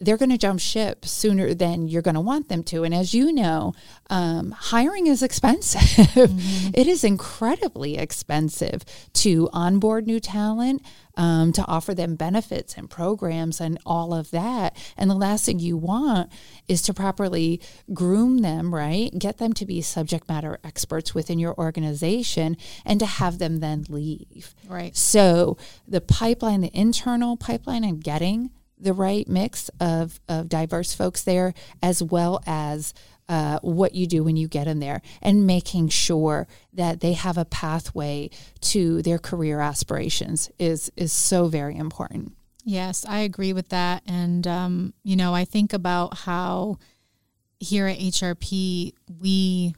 they're 0.02 0.18
going 0.18 0.32
to 0.32 0.38
jump 0.38 0.60
ship 0.60 1.06
sooner 1.06 1.54
than 1.54 1.88
you're 1.88 2.02
going 2.02 2.16
to 2.16 2.22
want 2.22 2.50
them 2.50 2.64
to. 2.64 2.84
And 2.84 2.94
as 2.94 3.14
you 3.14 3.32
know, 3.32 3.74
um, 4.10 4.52
hiring 4.52 5.06
is 5.06 5.22
expensive. 5.22 5.82
Mm-hmm. 5.82 6.72
it 6.74 6.88
is 6.88 7.04
incredibly 7.04 7.98
expensive 7.98 8.84
to 9.14 9.48
onboard 9.54 10.08
new 10.08 10.20
talent, 10.20 10.82
um, 11.16 11.52
to 11.54 11.66
offer 11.68 11.94
them 11.94 12.16
benefits 12.16 12.76
and 12.76 12.90
programs 12.90 13.62
and 13.62 13.78
all 13.86 14.14
of 14.14 14.32
that. 14.32 14.76
And 14.98 15.10
the 15.10 15.16
last 15.16 15.46
thing 15.46 15.60
you 15.60 15.78
want 15.78 16.32
is 16.68 16.82
to 16.84 16.94
properly 16.94 17.62
groom 17.94 18.40
them, 18.40 18.74
right? 18.74 19.12
Get 19.18 19.38
them 19.38 19.54
to 19.54 19.66
be 19.68 19.82
subject 19.82 20.28
matter 20.28 20.60
experts 20.64 21.14
within 21.14 21.38
your 21.38 21.54
organization 21.60 22.58
and 22.86 23.00
to 23.00 23.06
have 23.06 23.38
them 23.38 23.60
then 23.60 23.86
leave. 23.88 24.56
Right. 24.68 24.96
So 24.98 25.58
the 25.88 26.02
pipeline, 26.02 26.62
the 26.62 26.72
internal 26.74 27.38
pipeline, 27.38 27.84
and 27.84 28.04
getting 28.04 28.50
the 28.82 28.94
right 28.94 29.28
mix 29.28 29.70
of, 29.80 30.20
of 30.28 30.50
diverse 30.50 30.94
folks 30.94 31.24
there, 31.24 31.54
as 31.82 32.02
well 32.02 32.42
as 32.46 32.94
uh, 33.30 33.60
what 33.62 33.96
you 33.96 34.08
do 34.08 34.24
when 34.24 34.36
you 34.36 34.48
get 34.48 34.66
them 34.66 34.80
there, 34.80 35.02
and 35.22 35.48
making 35.48 35.88
sure 35.88 36.48
that 36.74 37.00
they 37.00 37.14
have 37.14 37.38
a 37.38 37.46
pathway 37.46 38.30
to 38.60 39.02
their 39.04 39.18
career 39.18 39.62
aspirations 39.62 40.50
is 40.60 40.92
is 40.98 41.14
so 41.14 41.48
very 41.48 41.78
important. 41.78 42.34
Yes, 42.64 43.06
I 43.08 43.20
agree 43.20 43.54
with 43.54 43.70
that, 43.70 44.04
and 44.06 44.46
um, 44.46 44.94
you 45.04 45.16
know, 45.16 45.34
I 45.34 45.46
think 45.46 45.72
about 45.72 46.18
how 46.20 46.78
here 47.60 47.88
at 47.88 48.00
HRP, 48.00 48.94
we 49.20 49.76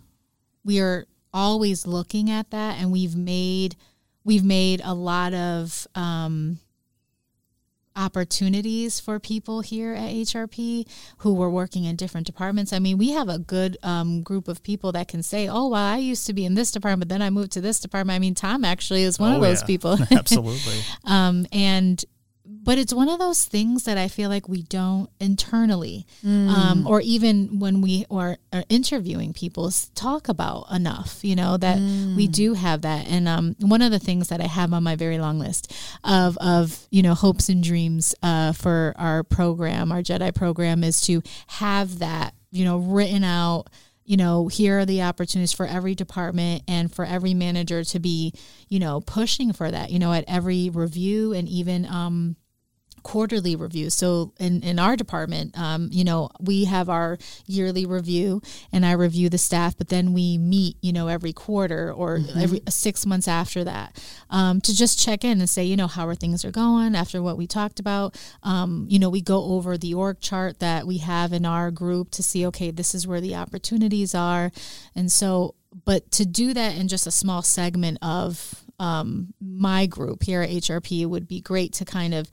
we 0.66 0.80
are 0.80 1.06
always 1.34 1.86
looking 1.86 2.32
at 2.32 2.50
that, 2.52 2.80
and 2.80 2.92
we've 2.92 3.16
made 3.16 3.76
we've 4.24 4.44
made 4.44 4.82
a 4.84 4.94
lot 4.94 5.34
of 5.34 5.88
um, 5.96 6.60
opportunities 7.96 9.00
for 9.00 9.20
people 9.20 9.62
here 9.62 9.94
at 9.94 10.10
HRP 10.12 10.88
who 11.20 11.34
were 11.34 11.50
working 11.50 11.86
in 11.86 11.96
different 11.96 12.26
departments. 12.28 12.74
I 12.74 12.80
mean, 12.80 12.98
we 12.98 13.12
have 13.12 13.30
a 13.30 13.40
good 13.40 13.78
um, 13.84 14.22
group 14.24 14.48
of 14.48 14.64
people 14.64 14.92
that 14.94 15.08
can 15.08 15.24
say, 15.24 15.48
"Oh, 15.48 15.68
well, 15.70 15.82
I 15.84 15.98
used 15.98 16.26
to 16.28 16.34
be 16.34 16.46
in 16.46 16.54
this 16.56 16.72
department, 16.72 17.10
then 17.10 17.22
I 17.22 17.30
moved 17.30 17.52
to 17.54 17.62
this 17.62 17.80
department." 17.80 18.16
I 18.16 18.20
mean, 18.20 18.36
Tom 18.36 18.66
actually 18.66 19.04
is 19.04 19.20
one 19.20 19.34
Oh, 19.34 19.36
of 19.38 19.42
those 19.42 19.62
yeah. 19.62 19.68
people. 19.68 19.98
Absolutely. 20.12 20.80
um, 21.06 21.46
and 21.52 22.04
but 22.64 22.78
it's 22.78 22.94
one 22.94 23.10
of 23.10 23.20
those 23.20 23.44
things 23.46 23.84
that 23.84 23.98
I 23.98 24.08
feel 24.08 24.30
like 24.30 24.48
we 24.48 24.64
don't 24.64 25.10
internally, 25.20 26.08
Mm. 26.24 26.48
um, 26.50 26.88
or 26.88 27.02
even 27.02 27.60
when 27.60 27.82
we 27.82 28.06
are, 28.10 28.38
are 28.54 28.64
interviewing 28.70 29.34
people, 29.34 29.70
talk 29.96 30.30
about 30.30 30.72
enough. 30.72 31.20
You 31.24 31.36
know 31.36 31.58
that 31.58 31.78
we 32.16 32.28
do 32.28 32.54
have 32.54 32.82
that. 32.84 33.08
And 33.08 33.28
um, 33.28 33.56
one 33.60 33.82
of 33.82 33.92
the 33.92 34.00
things 34.00 34.30
that 34.30 34.40
I 34.42 34.48
have 34.48 34.72
on 34.74 34.84
my 34.84 34.96
very 34.96 35.20
long 35.20 35.40
list 35.40 35.74
of 36.04 36.38
of 36.38 36.88
you 36.90 37.02
know 37.04 37.14
hopes 37.14 37.50
and 37.50 37.62
dreams 37.64 38.16
uh, 38.24 38.54
for 38.54 38.94
our 38.98 39.24
program, 39.24 39.92
our 39.92 40.02
Jedi 40.02 40.34
program, 40.34 40.84
is 40.84 41.02
to 41.02 41.22
have 41.48 42.00
that 42.00 42.34
you 42.52 42.64
know 42.66 42.78
written 42.78 43.24
out 43.24 43.68
you 44.06 44.18
know, 44.18 44.50
here 44.50 44.80
are 44.80 44.86
the 44.86 45.02
opportunities 45.02 45.54
for 45.54 45.66
every 45.66 45.96
department 45.96 46.62
and 46.68 46.94
for 46.94 47.06
every 47.06 47.34
manager 47.34 47.86
to 47.86 48.00
be, 48.00 48.34
you 48.68 48.78
know, 48.78 49.00
pushing 49.00 49.54
for 49.54 49.72
that, 49.72 49.92
you 49.92 49.98
know, 49.98 50.12
at 50.12 50.26
every 50.28 50.70
review 50.70 51.32
and 51.32 51.48
even 51.48 51.86
um, 51.86 52.36
quarterly 53.04 53.56
review. 53.56 53.90
So 53.90 54.34
in, 54.40 54.64
in 54.64 54.80
our 54.80 54.96
department, 54.96 55.58
um, 55.58 55.90
you 55.92 56.04
know, 56.04 56.30
we 56.40 56.66
have 56.66 56.90
our 56.90 57.18
yearly 57.46 57.86
review 57.86 58.42
and 58.72 58.86
I 58.86 58.94
review 58.94 59.30
the 59.30 59.38
staff, 59.38 59.78
but 59.78 59.90
then 59.90 60.14
we 60.14 60.38
meet, 60.38 60.78
you 60.82 60.94
know, 60.94 61.08
every 61.08 61.34
quarter 61.34 61.92
or 61.94 62.20
every 62.36 62.62
six 62.70 63.06
months 63.06 63.28
after 63.28 63.64
that 63.66 64.02
um, 64.30 64.62
to 64.62 64.76
just 64.76 65.00
check 65.00 65.24
in 65.24 65.40
and 65.40 65.50
say, 65.50 65.64
you 65.64 65.76
know, 65.76 65.88
how 65.88 66.08
are 66.08 66.16
things 66.16 66.44
are 66.46 66.52
going 66.52 66.96
after 66.96 67.22
what 67.22 67.38
we 67.38 67.46
talked 67.46 67.80
about. 67.80 68.18
Um, 68.42 68.88
you 68.90 69.00
know, 69.00 69.10
we 69.10 69.22
go 69.22 69.44
over 69.44 69.78
the 69.78 69.94
org 69.94 70.20
chart 70.20 70.60
that 70.60 70.88
we 70.88 70.98
have 71.00 71.34
in 71.34 71.46
our 71.46 71.72
group 71.72 72.12
to 72.12 72.24
see, 72.24 72.46
okay, 72.48 72.72
this 72.72 72.96
is 72.96 73.06
where 73.06 73.22
the 73.22 73.36
opportunities 73.36 74.16
are. 74.16 74.52
And 74.96 75.12
so, 75.12 75.56
but 75.86 76.12
to 76.12 76.26
do 76.26 76.54
that 76.54 76.78
in 76.78 76.88
just 76.88 77.08
a 77.08 77.12
small 77.12 77.42
segment 77.42 77.98
of 78.02 78.64
um, 78.80 79.34
my 79.40 79.86
group 79.86 80.24
here 80.24 80.42
at 80.42 80.50
HRP 80.50 81.06
would 81.06 81.28
be 81.28 81.42
great 81.42 81.74
to 81.74 81.86
kind 81.86 82.14
of 82.14 82.30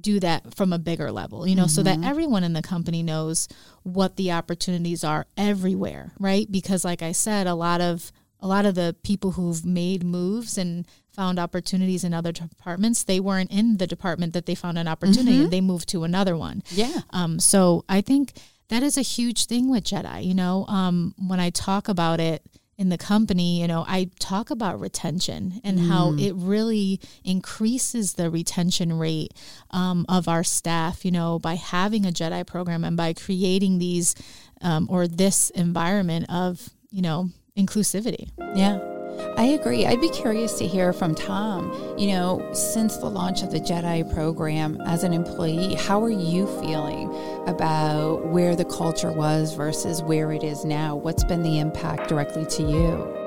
do 0.00 0.20
that 0.20 0.54
from 0.54 0.72
a 0.72 0.78
bigger 0.78 1.12
level, 1.12 1.46
you 1.46 1.54
know, 1.54 1.66
so 1.66 1.82
that 1.82 2.02
everyone 2.02 2.44
in 2.44 2.52
the 2.52 2.62
company 2.62 3.02
knows 3.02 3.48
what 3.82 4.16
the 4.16 4.32
opportunities 4.32 5.04
are 5.04 5.26
everywhere, 5.36 6.12
right? 6.18 6.50
Because 6.50 6.84
like 6.84 7.02
I 7.02 7.12
said, 7.12 7.46
a 7.46 7.54
lot 7.54 7.80
of 7.80 8.10
a 8.40 8.48
lot 8.48 8.66
of 8.66 8.74
the 8.74 8.94
people 9.02 9.32
who've 9.32 9.64
made 9.64 10.04
moves 10.04 10.58
and 10.58 10.86
found 11.12 11.38
opportunities 11.38 12.04
in 12.04 12.12
other 12.12 12.32
departments, 12.32 13.04
they 13.04 13.20
weren't 13.20 13.50
in 13.50 13.78
the 13.78 13.86
department 13.86 14.32
that 14.34 14.46
they 14.46 14.54
found 14.54 14.76
an 14.76 14.88
opportunity. 14.88 15.46
They 15.46 15.60
moved 15.60 15.88
to 15.90 16.04
another 16.04 16.36
one. 16.36 16.62
Yeah. 16.70 17.02
Um, 17.10 17.38
so 17.38 17.84
I 17.88 18.00
think 18.00 18.32
that 18.68 18.82
is 18.82 18.98
a 18.98 19.02
huge 19.02 19.46
thing 19.46 19.70
with 19.70 19.84
Jedi. 19.84 20.24
You 20.24 20.34
know, 20.34 20.66
um, 20.66 21.14
when 21.18 21.40
I 21.40 21.50
talk 21.50 21.88
about 21.88 22.20
it 22.20 22.42
in 22.76 22.88
the 22.88 22.98
company, 22.98 23.60
you 23.60 23.68
know, 23.68 23.84
I 23.86 24.10
talk 24.18 24.50
about 24.50 24.80
retention 24.80 25.60
and 25.62 25.78
how 25.78 26.14
it 26.18 26.32
really 26.34 27.00
increases 27.22 28.14
the 28.14 28.30
retention 28.30 28.98
rate 28.98 29.32
um, 29.70 30.04
of 30.08 30.28
our 30.28 30.42
staff. 30.42 31.04
You 31.04 31.12
know, 31.12 31.38
by 31.38 31.54
having 31.54 32.04
a 32.04 32.10
Jedi 32.10 32.46
program 32.46 32.84
and 32.84 32.96
by 32.96 33.12
creating 33.12 33.78
these 33.78 34.14
um, 34.60 34.88
or 34.90 35.06
this 35.06 35.50
environment 35.50 36.26
of 36.28 36.70
you 36.90 37.02
know 37.02 37.30
inclusivity. 37.56 38.30
Yeah. 38.54 38.93
I 39.36 39.46
agree. 39.46 39.84
I'd 39.84 40.00
be 40.00 40.10
curious 40.10 40.58
to 40.58 40.66
hear 40.66 40.92
from 40.92 41.14
Tom. 41.14 41.72
You 41.98 42.08
know, 42.08 42.52
since 42.52 42.98
the 42.98 43.10
launch 43.10 43.42
of 43.42 43.50
the 43.50 43.58
Jedi 43.58 44.10
program 44.14 44.80
as 44.86 45.02
an 45.02 45.12
employee, 45.12 45.74
how 45.74 46.02
are 46.04 46.10
you 46.10 46.46
feeling 46.60 47.12
about 47.48 48.26
where 48.26 48.54
the 48.54 48.64
culture 48.64 49.10
was 49.10 49.54
versus 49.54 50.02
where 50.02 50.32
it 50.32 50.44
is 50.44 50.64
now? 50.64 50.94
What's 50.94 51.24
been 51.24 51.42
the 51.42 51.58
impact 51.58 52.08
directly 52.08 52.46
to 52.46 52.62
you? 52.62 53.24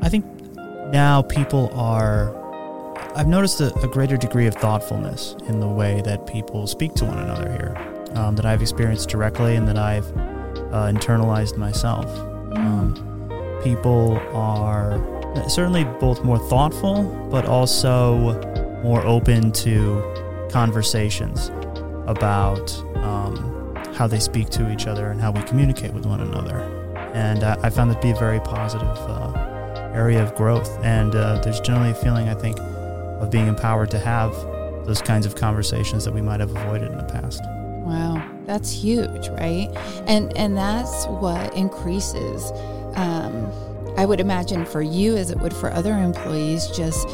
I 0.00 0.08
think 0.08 0.24
now 0.90 1.22
people 1.22 1.70
are. 1.74 2.34
I've 3.14 3.28
noticed 3.28 3.60
a, 3.60 3.74
a 3.80 3.88
greater 3.88 4.16
degree 4.16 4.46
of 4.46 4.54
thoughtfulness 4.54 5.36
in 5.48 5.60
the 5.60 5.68
way 5.68 6.00
that 6.06 6.26
people 6.26 6.66
speak 6.66 6.94
to 6.94 7.04
one 7.04 7.18
another 7.18 7.50
here, 7.52 7.76
um, 8.14 8.36
that 8.36 8.46
I've 8.46 8.62
experienced 8.62 9.10
directly 9.10 9.54
and 9.54 9.68
that 9.68 9.76
I've 9.76 10.10
uh, 10.72 10.86
internalized 10.86 11.56
myself. 11.56 12.06
Um, 12.56 13.60
people 13.62 14.18
are 14.32 14.98
certainly 15.48 15.84
both 15.84 16.24
more 16.24 16.38
thoughtful, 16.38 17.04
but 17.30 17.46
also 17.46 18.40
more 18.82 19.02
open 19.06 19.52
to 19.52 20.02
conversations 20.50 21.50
about 22.06 22.72
um, 22.96 23.76
how 23.94 24.06
they 24.06 24.18
speak 24.18 24.48
to 24.50 24.72
each 24.72 24.86
other 24.86 25.10
and 25.10 25.20
how 25.20 25.30
we 25.30 25.42
communicate 25.42 25.92
with 25.92 26.06
one 26.06 26.20
another. 26.20 26.60
And 27.14 27.44
uh, 27.44 27.56
I 27.62 27.70
found 27.70 27.90
that 27.90 27.96
to 27.96 28.00
be 28.00 28.10
a 28.10 28.16
very 28.16 28.40
positive 28.40 28.96
uh, 28.98 29.90
area 29.94 30.22
of 30.22 30.34
growth. 30.34 30.70
And 30.82 31.14
uh, 31.14 31.40
there's 31.42 31.60
generally 31.60 31.90
a 31.90 31.94
feeling, 31.94 32.28
I 32.28 32.34
think, 32.34 32.58
of 32.58 33.30
being 33.30 33.46
empowered 33.46 33.90
to 33.92 33.98
have 33.98 34.32
those 34.86 35.00
kinds 35.00 35.26
of 35.26 35.34
conversations 35.36 36.04
that 36.04 36.12
we 36.12 36.20
might 36.20 36.40
have 36.40 36.50
avoided 36.50 36.90
in 36.90 36.98
the 36.98 37.04
past. 37.04 37.42
Wow, 37.84 38.24
that's 38.46 38.70
huge, 38.70 39.28
right? 39.28 39.68
And 40.06 40.36
and 40.36 40.56
that's 40.56 41.06
what 41.06 41.54
increases. 41.54 42.50
Um, 42.94 43.50
I 43.96 44.06
would 44.06 44.20
imagine 44.20 44.64
for 44.64 44.82
you, 44.82 45.16
as 45.16 45.30
it 45.30 45.38
would 45.40 45.54
for 45.54 45.70
other 45.72 45.92
employees, 45.92 46.66
just 46.68 47.08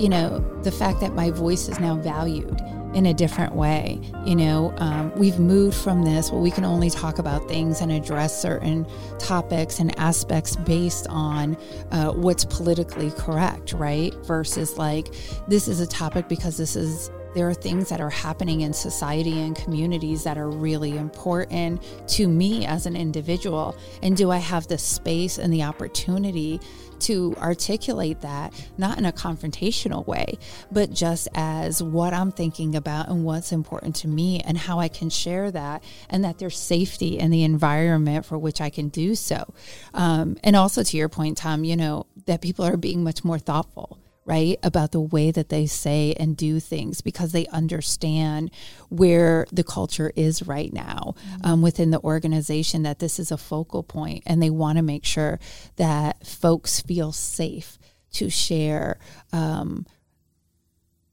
you 0.00 0.08
know 0.08 0.38
the 0.62 0.72
fact 0.72 1.00
that 1.00 1.14
my 1.14 1.30
voice 1.30 1.68
is 1.68 1.80
now 1.80 1.96
valued 1.96 2.60
in 2.94 3.06
a 3.06 3.14
different 3.14 3.54
way. 3.54 4.00
You 4.24 4.34
know, 4.34 4.74
um, 4.78 5.12
we've 5.14 5.38
moved 5.38 5.76
from 5.76 6.04
this. 6.04 6.30
Well, 6.30 6.40
we 6.40 6.50
can 6.50 6.64
only 6.64 6.90
talk 6.90 7.18
about 7.18 7.46
things 7.48 7.80
and 7.80 7.92
address 7.92 8.40
certain 8.40 8.86
topics 9.18 9.78
and 9.78 9.96
aspects 9.98 10.56
based 10.56 11.06
on 11.08 11.56
uh, 11.90 12.12
what's 12.12 12.44
politically 12.44 13.10
correct, 13.12 13.72
right? 13.74 14.14
Versus 14.24 14.78
like 14.78 15.08
this 15.48 15.68
is 15.68 15.80
a 15.80 15.86
topic 15.86 16.28
because 16.28 16.56
this 16.56 16.76
is 16.76 17.10
there 17.34 17.48
are 17.48 17.54
things 17.54 17.88
that 17.90 18.00
are 18.00 18.10
happening 18.10 18.62
in 18.62 18.72
society 18.72 19.40
and 19.40 19.54
communities 19.56 20.24
that 20.24 20.38
are 20.38 20.50
really 20.50 20.96
important 20.96 21.82
to 22.08 22.28
me 22.28 22.66
as 22.66 22.86
an 22.86 22.96
individual. 22.96 23.76
And 24.02 24.16
do 24.16 24.30
I 24.30 24.38
have 24.38 24.66
the 24.66 24.78
space 24.78 25.38
and 25.38 25.52
the 25.52 25.62
opportunity 25.62 26.60
to 27.00 27.34
articulate 27.38 28.22
that, 28.22 28.52
not 28.76 28.98
in 28.98 29.04
a 29.04 29.12
confrontational 29.12 30.06
way, 30.06 30.38
but 30.72 30.92
just 30.92 31.28
as 31.34 31.82
what 31.82 32.12
I'm 32.12 32.32
thinking 32.32 32.74
about 32.74 33.08
and 33.08 33.24
what's 33.24 33.52
important 33.52 33.94
to 33.96 34.08
me 34.08 34.40
and 34.40 34.58
how 34.58 34.80
I 34.80 34.88
can 34.88 35.10
share 35.10 35.50
that, 35.50 35.82
and 36.10 36.24
that 36.24 36.38
there's 36.38 36.58
safety 36.58 37.18
in 37.18 37.30
the 37.30 37.44
environment 37.44 38.26
for 38.26 38.36
which 38.36 38.60
I 38.60 38.70
can 38.70 38.88
do 38.88 39.14
so. 39.14 39.52
Um, 39.94 40.36
and 40.42 40.56
also, 40.56 40.82
to 40.82 40.96
your 40.96 41.08
point, 41.08 41.36
Tom, 41.36 41.64
you 41.64 41.76
know, 41.76 42.06
that 42.26 42.40
people 42.40 42.64
are 42.64 42.76
being 42.76 43.04
much 43.04 43.24
more 43.24 43.38
thoughtful 43.38 43.98
right? 44.28 44.58
About 44.62 44.92
the 44.92 45.00
way 45.00 45.30
that 45.30 45.48
they 45.48 45.64
say 45.64 46.14
and 46.20 46.36
do 46.36 46.60
things 46.60 47.00
because 47.00 47.32
they 47.32 47.46
understand 47.46 48.50
where 48.90 49.46
the 49.50 49.64
culture 49.64 50.12
is 50.14 50.42
right 50.42 50.70
now 50.70 51.14
um, 51.42 51.62
within 51.62 51.90
the 51.90 52.00
organization, 52.00 52.82
that 52.82 52.98
this 52.98 53.18
is 53.18 53.32
a 53.32 53.38
focal 53.38 53.82
point 53.82 54.22
and 54.26 54.42
they 54.42 54.50
want 54.50 54.76
to 54.76 54.82
make 54.82 55.06
sure 55.06 55.40
that 55.76 56.26
folks 56.26 56.80
feel 56.82 57.10
safe 57.10 57.78
to 58.12 58.28
share. 58.28 58.98
Um, 59.32 59.86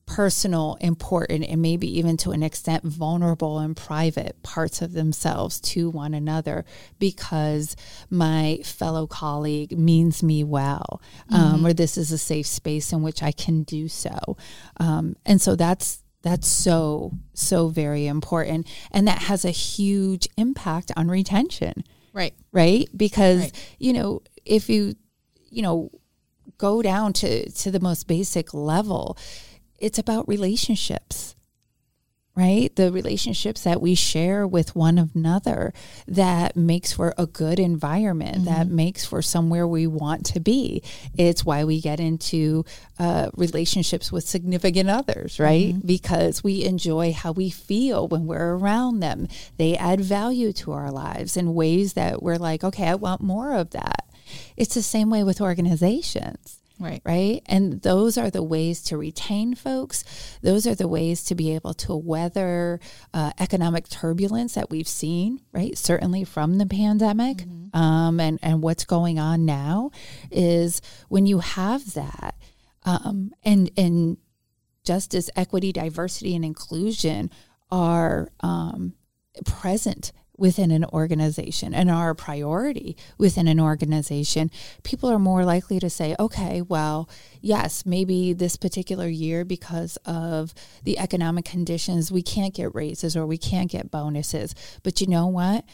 personal, 0.06 0.78
important, 0.82 1.44
and 1.46 1.62
maybe 1.62 1.98
even 1.98 2.16
to 2.18 2.32
an 2.32 2.44
extent 2.44 2.84
vulnerable 2.84 3.60
and 3.60 3.76
private 3.76 4.42
parts 4.44 4.82
of 4.82 4.94
themselves 4.94 5.60
to 5.60 5.90
one 5.90 6.14
another 6.14 6.64
because 7.00 7.76
my 8.10 8.60
fellow 8.64 9.08
colleague 9.08 9.78
means 9.78 10.22
me 10.22 10.44
well, 10.44 11.02
um, 11.32 11.66
or 11.66 11.74
this 11.74 11.98
is 11.98 12.12
a 12.12 12.18
safe 12.18 12.46
space 12.46 12.94
in 12.94 13.02
which 13.02 13.24
I 13.24 13.32
can 13.32 13.64
do 13.64 13.88
so. 13.88 14.38
Um, 14.78 15.16
and 15.26 15.42
so 15.42 15.56
that's 15.56 16.02
that's 16.22 16.48
so 16.48 17.12
so 17.34 17.68
very 17.68 18.08
important, 18.08 18.68
and 18.92 19.08
that 19.08 19.24
has 19.24 19.46
a 19.46 19.52
huge 19.52 20.28
impact 20.38 20.92
on 20.96 21.08
retention 21.08 21.84
Right. 22.14 22.34
right 22.52 22.88
because 22.96 23.42
Right. 23.42 23.76
you 23.80 23.94
know 23.94 24.22
if 24.46 24.70
you 24.70 24.96
you 25.50 25.62
know 25.62 25.92
go 26.58 26.82
down 26.82 27.14
to 27.14 27.50
to 27.52 27.70
the 27.72 27.80
most 27.80 28.08
basic 28.08 28.54
level 28.54 29.18
it's 29.80 30.00
about 30.00 30.28
relationships 30.28 31.36
right? 32.36 32.76
The 32.76 32.92
relationships 32.92 33.64
that 33.64 33.82
we 33.82 33.96
share 33.96 34.46
with 34.46 34.76
one 34.76 34.98
another 34.98 35.74
that 36.06 36.58
makes 36.58 36.92
for 36.92 37.14
a 37.18 37.26
good 37.26 37.60
environment, 37.60 38.40
mm-hmm. 38.40 38.54
that 38.54 38.68
makes 38.68 39.06
for 39.06 39.22
somewhere 39.22 39.66
we 39.66 39.88
want 39.88 40.26
to 40.28 40.42
be. 40.42 40.84
It's 41.18 41.46
why 41.46 41.64
we 41.64 41.80
get 41.80 42.00
into 42.00 42.66
uh, 43.00 43.30
relationships 43.36 44.12
with 44.12 44.28
significant 44.28 44.90
others, 44.90 45.40
right? 45.40 45.74
Mm-hmm. 45.76 45.88
Because 45.88 46.44
we 46.44 46.66
enjoy 46.66 47.14
how 47.14 47.32
we 47.32 47.50
feel 47.50 48.08
when 48.08 48.26
we're 48.26 48.56
around 48.56 49.00
them. 49.00 49.30
They 49.58 49.78
add 49.78 50.02
value 50.02 50.52
to 50.54 50.74
our 50.74 50.92
lives 50.92 51.38
in 51.38 51.54
ways 51.54 51.94
that 51.94 52.22
we're 52.22 52.36
like, 52.36 52.64
okay, 52.66 52.88
I 52.88 52.96
want 52.96 53.22
more 53.22 53.54
of 53.54 53.70
that. 53.72 54.10
It's 54.58 54.76
the 54.76 54.82
same 54.82 55.10
way 55.10 55.24
with 55.24 55.40
organizations 55.40 56.55
Right. 56.80 57.02
Right. 57.06 57.42
And 57.46 57.82
those 57.82 58.18
are 58.18 58.30
the 58.30 58.44
ways 58.44 58.82
to 58.84 58.98
retain 58.98 59.56
folks. 59.56 60.04
Those 60.42 60.68
are 60.68 60.76
the 60.76 60.88
ways 60.88 61.24
to 61.26 61.36
be 61.36 61.56
able 61.56 61.74
to 61.76 61.96
weather 61.96 62.80
uh, 63.14 63.32
economic 63.40 63.88
turbulence 63.88 64.56
that 64.56 64.70
we've 64.70 64.88
seen, 64.88 65.42
right? 65.54 65.78
Certainly 65.78 66.26
from 66.26 66.58
the 66.58 66.66
pandemic 66.66 67.38
mm-hmm. 67.38 67.78
um, 67.78 68.20
and, 68.20 68.40
and 68.42 68.62
what's 68.62 68.84
going 68.84 69.20
on 69.20 69.46
now 69.46 69.92
is 70.32 70.82
when 71.08 71.26
you 71.26 71.40
have 71.40 71.94
that 71.94 72.36
um, 72.84 73.32
and, 73.44 73.72
and 73.78 74.18
justice, 74.84 75.30
equity, 75.36 75.72
diversity, 75.72 76.36
and 76.36 76.44
inclusion 76.44 77.32
are 77.72 78.30
um, 78.42 78.94
present 79.46 80.12
within 80.38 80.72
an 80.72 80.86
organization 80.86 81.74
and 81.74 81.90
are 81.90 82.12
a 82.12 82.16
priority 82.16 82.96
within 83.18 83.48
an 83.48 83.60
organization, 83.60 84.52
people 84.84 85.10
are 85.10 85.20
more 85.20 85.46
likely 85.46 85.80
to 85.80 85.90
say, 85.90 86.16
okay, 86.20 86.62
well, 86.62 87.10
yes, 87.42 87.86
maybe 87.86 88.34
this 88.34 88.58
particular 88.58 89.08
year, 89.08 89.46
because 89.46 89.98
of 90.06 90.54
the 90.84 91.00
economic 91.00 91.46
conditions, 91.46 92.12
we 92.12 92.22
can't 92.22 92.54
get 92.54 92.74
raises 92.76 93.16
or 93.16 93.26
we 93.26 93.38
can't 93.38 93.72
get 93.72 93.92
bonuses. 93.92 94.56
But 94.84 95.02
you 95.02 95.08
know 95.08 95.28
what? 95.28 95.66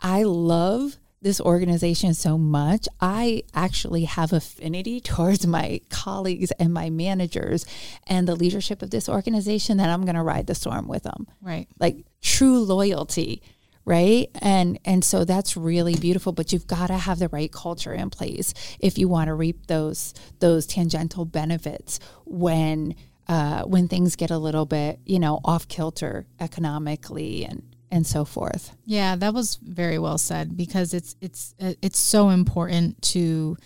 I 0.00 0.22
love 0.22 0.96
this 1.22 1.40
organization 1.40 2.14
so 2.14 2.38
much, 2.38 2.88
I 3.00 3.42
actually 3.54 4.04
have 4.04 4.32
affinity 4.32 5.00
towards 5.00 5.46
my 5.46 5.80
colleagues 5.90 6.50
and 6.52 6.72
my 6.72 6.90
managers 6.90 7.66
and 8.06 8.26
the 8.26 8.34
leadership 8.34 8.82
of 8.82 8.90
this 8.90 9.08
organization 9.08 9.76
that 9.78 9.90
I'm 9.90 10.04
going 10.04 10.14
to 10.14 10.22
ride 10.22 10.46
the 10.46 10.54
storm 10.54 10.88
with 10.88 11.02
them. 11.02 11.26
Right. 11.42 11.68
Like 11.78 12.04
true 12.22 12.60
loyalty 12.60 13.42
right? 13.84 14.28
And 14.40 14.78
and 14.84 15.04
so 15.04 15.24
that's 15.24 15.56
really 15.56 15.94
beautiful 15.94 16.32
but 16.32 16.52
you've 16.52 16.66
got 16.66 16.88
to 16.88 16.98
have 16.98 17.18
the 17.18 17.28
right 17.28 17.52
culture 17.52 17.92
in 17.92 18.10
place 18.10 18.54
if 18.78 18.98
you 18.98 19.08
want 19.08 19.28
to 19.28 19.34
reap 19.34 19.66
those 19.66 20.14
those 20.38 20.66
tangential 20.66 21.24
benefits 21.24 21.98
when 22.24 22.94
uh, 23.28 23.62
when 23.62 23.88
things 23.88 24.16
get 24.16 24.30
a 24.30 24.38
little 24.38 24.66
bit 24.66 24.98
you 25.06 25.18
know 25.18 25.40
off 25.44 25.68
kilter 25.68 26.26
economically 26.40 27.44
and 27.44 27.62
and 27.92 28.06
so 28.06 28.24
forth. 28.24 28.76
Yeah 28.84 29.16
that 29.16 29.34
was 29.34 29.56
very 29.56 29.98
well 29.98 30.18
said 30.18 30.56
because 30.56 30.94
it's 30.94 31.16
it's 31.20 31.54
it's 31.58 31.98
so 31.98 32.28
important 32.28 33.00
to 33.02 33.56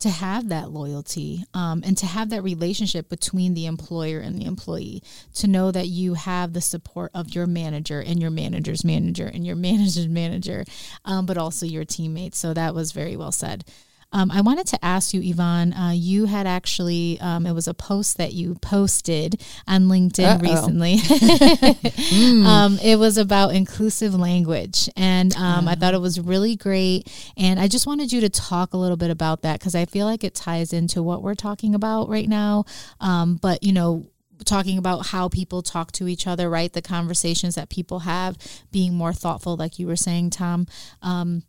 to 0.00 0.10
have 0.10 0.48
that 0.48 0.70
loyalty 0.70 1.44
um, 1.54 1.82
and 1.84 1.96
to 1.98 2.06
have 2.06 2.30
that 2.30 2.42
relationship 2.42 3.08
between 3.08 3.54
the 3.54 3.66
employer 3.66 4.20
and 4.20 4.38
the 4.38 4.46
employee 4.46 5.02
to 5.34 5.46
know 5.46 5.70
that 5.72 5.88
you 5.88 6.14
have 6.14 6.52
the 6.52 6.60
support 6.60 7.10
of 7.14 7.34
your 7.34 7.46
manager 7.46 8.00
and 8.00 8.20
your 8.20 8.30
manager's 8.30 8.84
manager 8.84 9.26
and 9.26 9.46
your 9.46 9.56
manager's 9.68 10.08
manager 10.08 10.64
um, 11.04 11.26
but 11.26 11.36
also 11.38 11.66
your 11.66 11.84
teammates. 11.84 12.38
So 12.38 12.54
that 12.54 12.74
was 12.74 12.92
very 12.92 13.16
well 13.16 13.32
said 13.32 13.64
um, 14.10 14.30
I 14.30 14.40
wanted 14.40 14.66
to 14.68 14.82
ask 14.84 15.12
you, 15.12 15.20
Yvonne. 15.22 15.74
Uh, 15.74 15.90
you 15.94 16.24
had 16.24 16.46
actually, 16.46 17.18
um, 17.20 17.46
it 17.46 17.52
was 17.52 17.68
a 17.68 17.74
post 17.74 18.16
that 18.16 18.32
you 18.32 18.54
posted 18.56 19.42
on 19.66 19.84
LinkedIn 19.84 20.36
Uh-oh. 20.36 20.50
recently. 20.50 20.96
mm. 20.96 22.44
um, 22.46 22.78
it 22.82 22.98
was 22.98 23.18
about 23.18 23.54
inclusive 23.54 24.14
language. 24.14 24.88
And 24.96 25.36
um, 25.36 25.68
I 25.68 25.74
thought 25.74 25.92
it 25.92 26.00
was 26.00 26.18
really 26.18 26.56
great. 26.56 27.12
And 27.36 27.60
I 27.60 27.68
just 27.68 27.86
wanted 27.86 28.10
you 28.10 28.22
to 28.22 28.30
talk 28.30 28.72
a 28.72 28.78
little 28.78 28.96
bit 28.96 29.10
about 29.10 29.42
that 29.42 29.58
because 29.58 29.74
I 29.74 29.84
feel 29.84 30.06
like 30.06 30.24
it 30.24 30.34
ties 30.34 30.72
into 30.72 31.02
what 31.02 31.22
we're 31.22 31.34
talking 31.34 31.74
about 31.74 32.08
right 32.08 32.28
now. 32.28 32.64
Um, 33.00 33.36
but, 33.36 33.62
you 33.62 33.72
know, 33.72 34.06
talking 34.44 34.78
about 34.78 35.08
how 35.08 35.28
people 35.28 35.62
talk 35.62 35.92
to 35.92 36.08
each 36.08 36.26
other, 36.26 36.48
right? 36.48 36.72
The 36.72 36.80
conversations 36.80 37.56
that 37.56 37.68
people 37.68 38.00
have, 38.00 38.38
being 38.70 38.94
more 38.94 39.12
thoughtful, 39.12 39.56
like 39.56 39.78
you 39.78 39.86
were 39.86 39.96
saying, 39.96 40.30
Tom. 40.30 40.66
Um, 41.02 41.42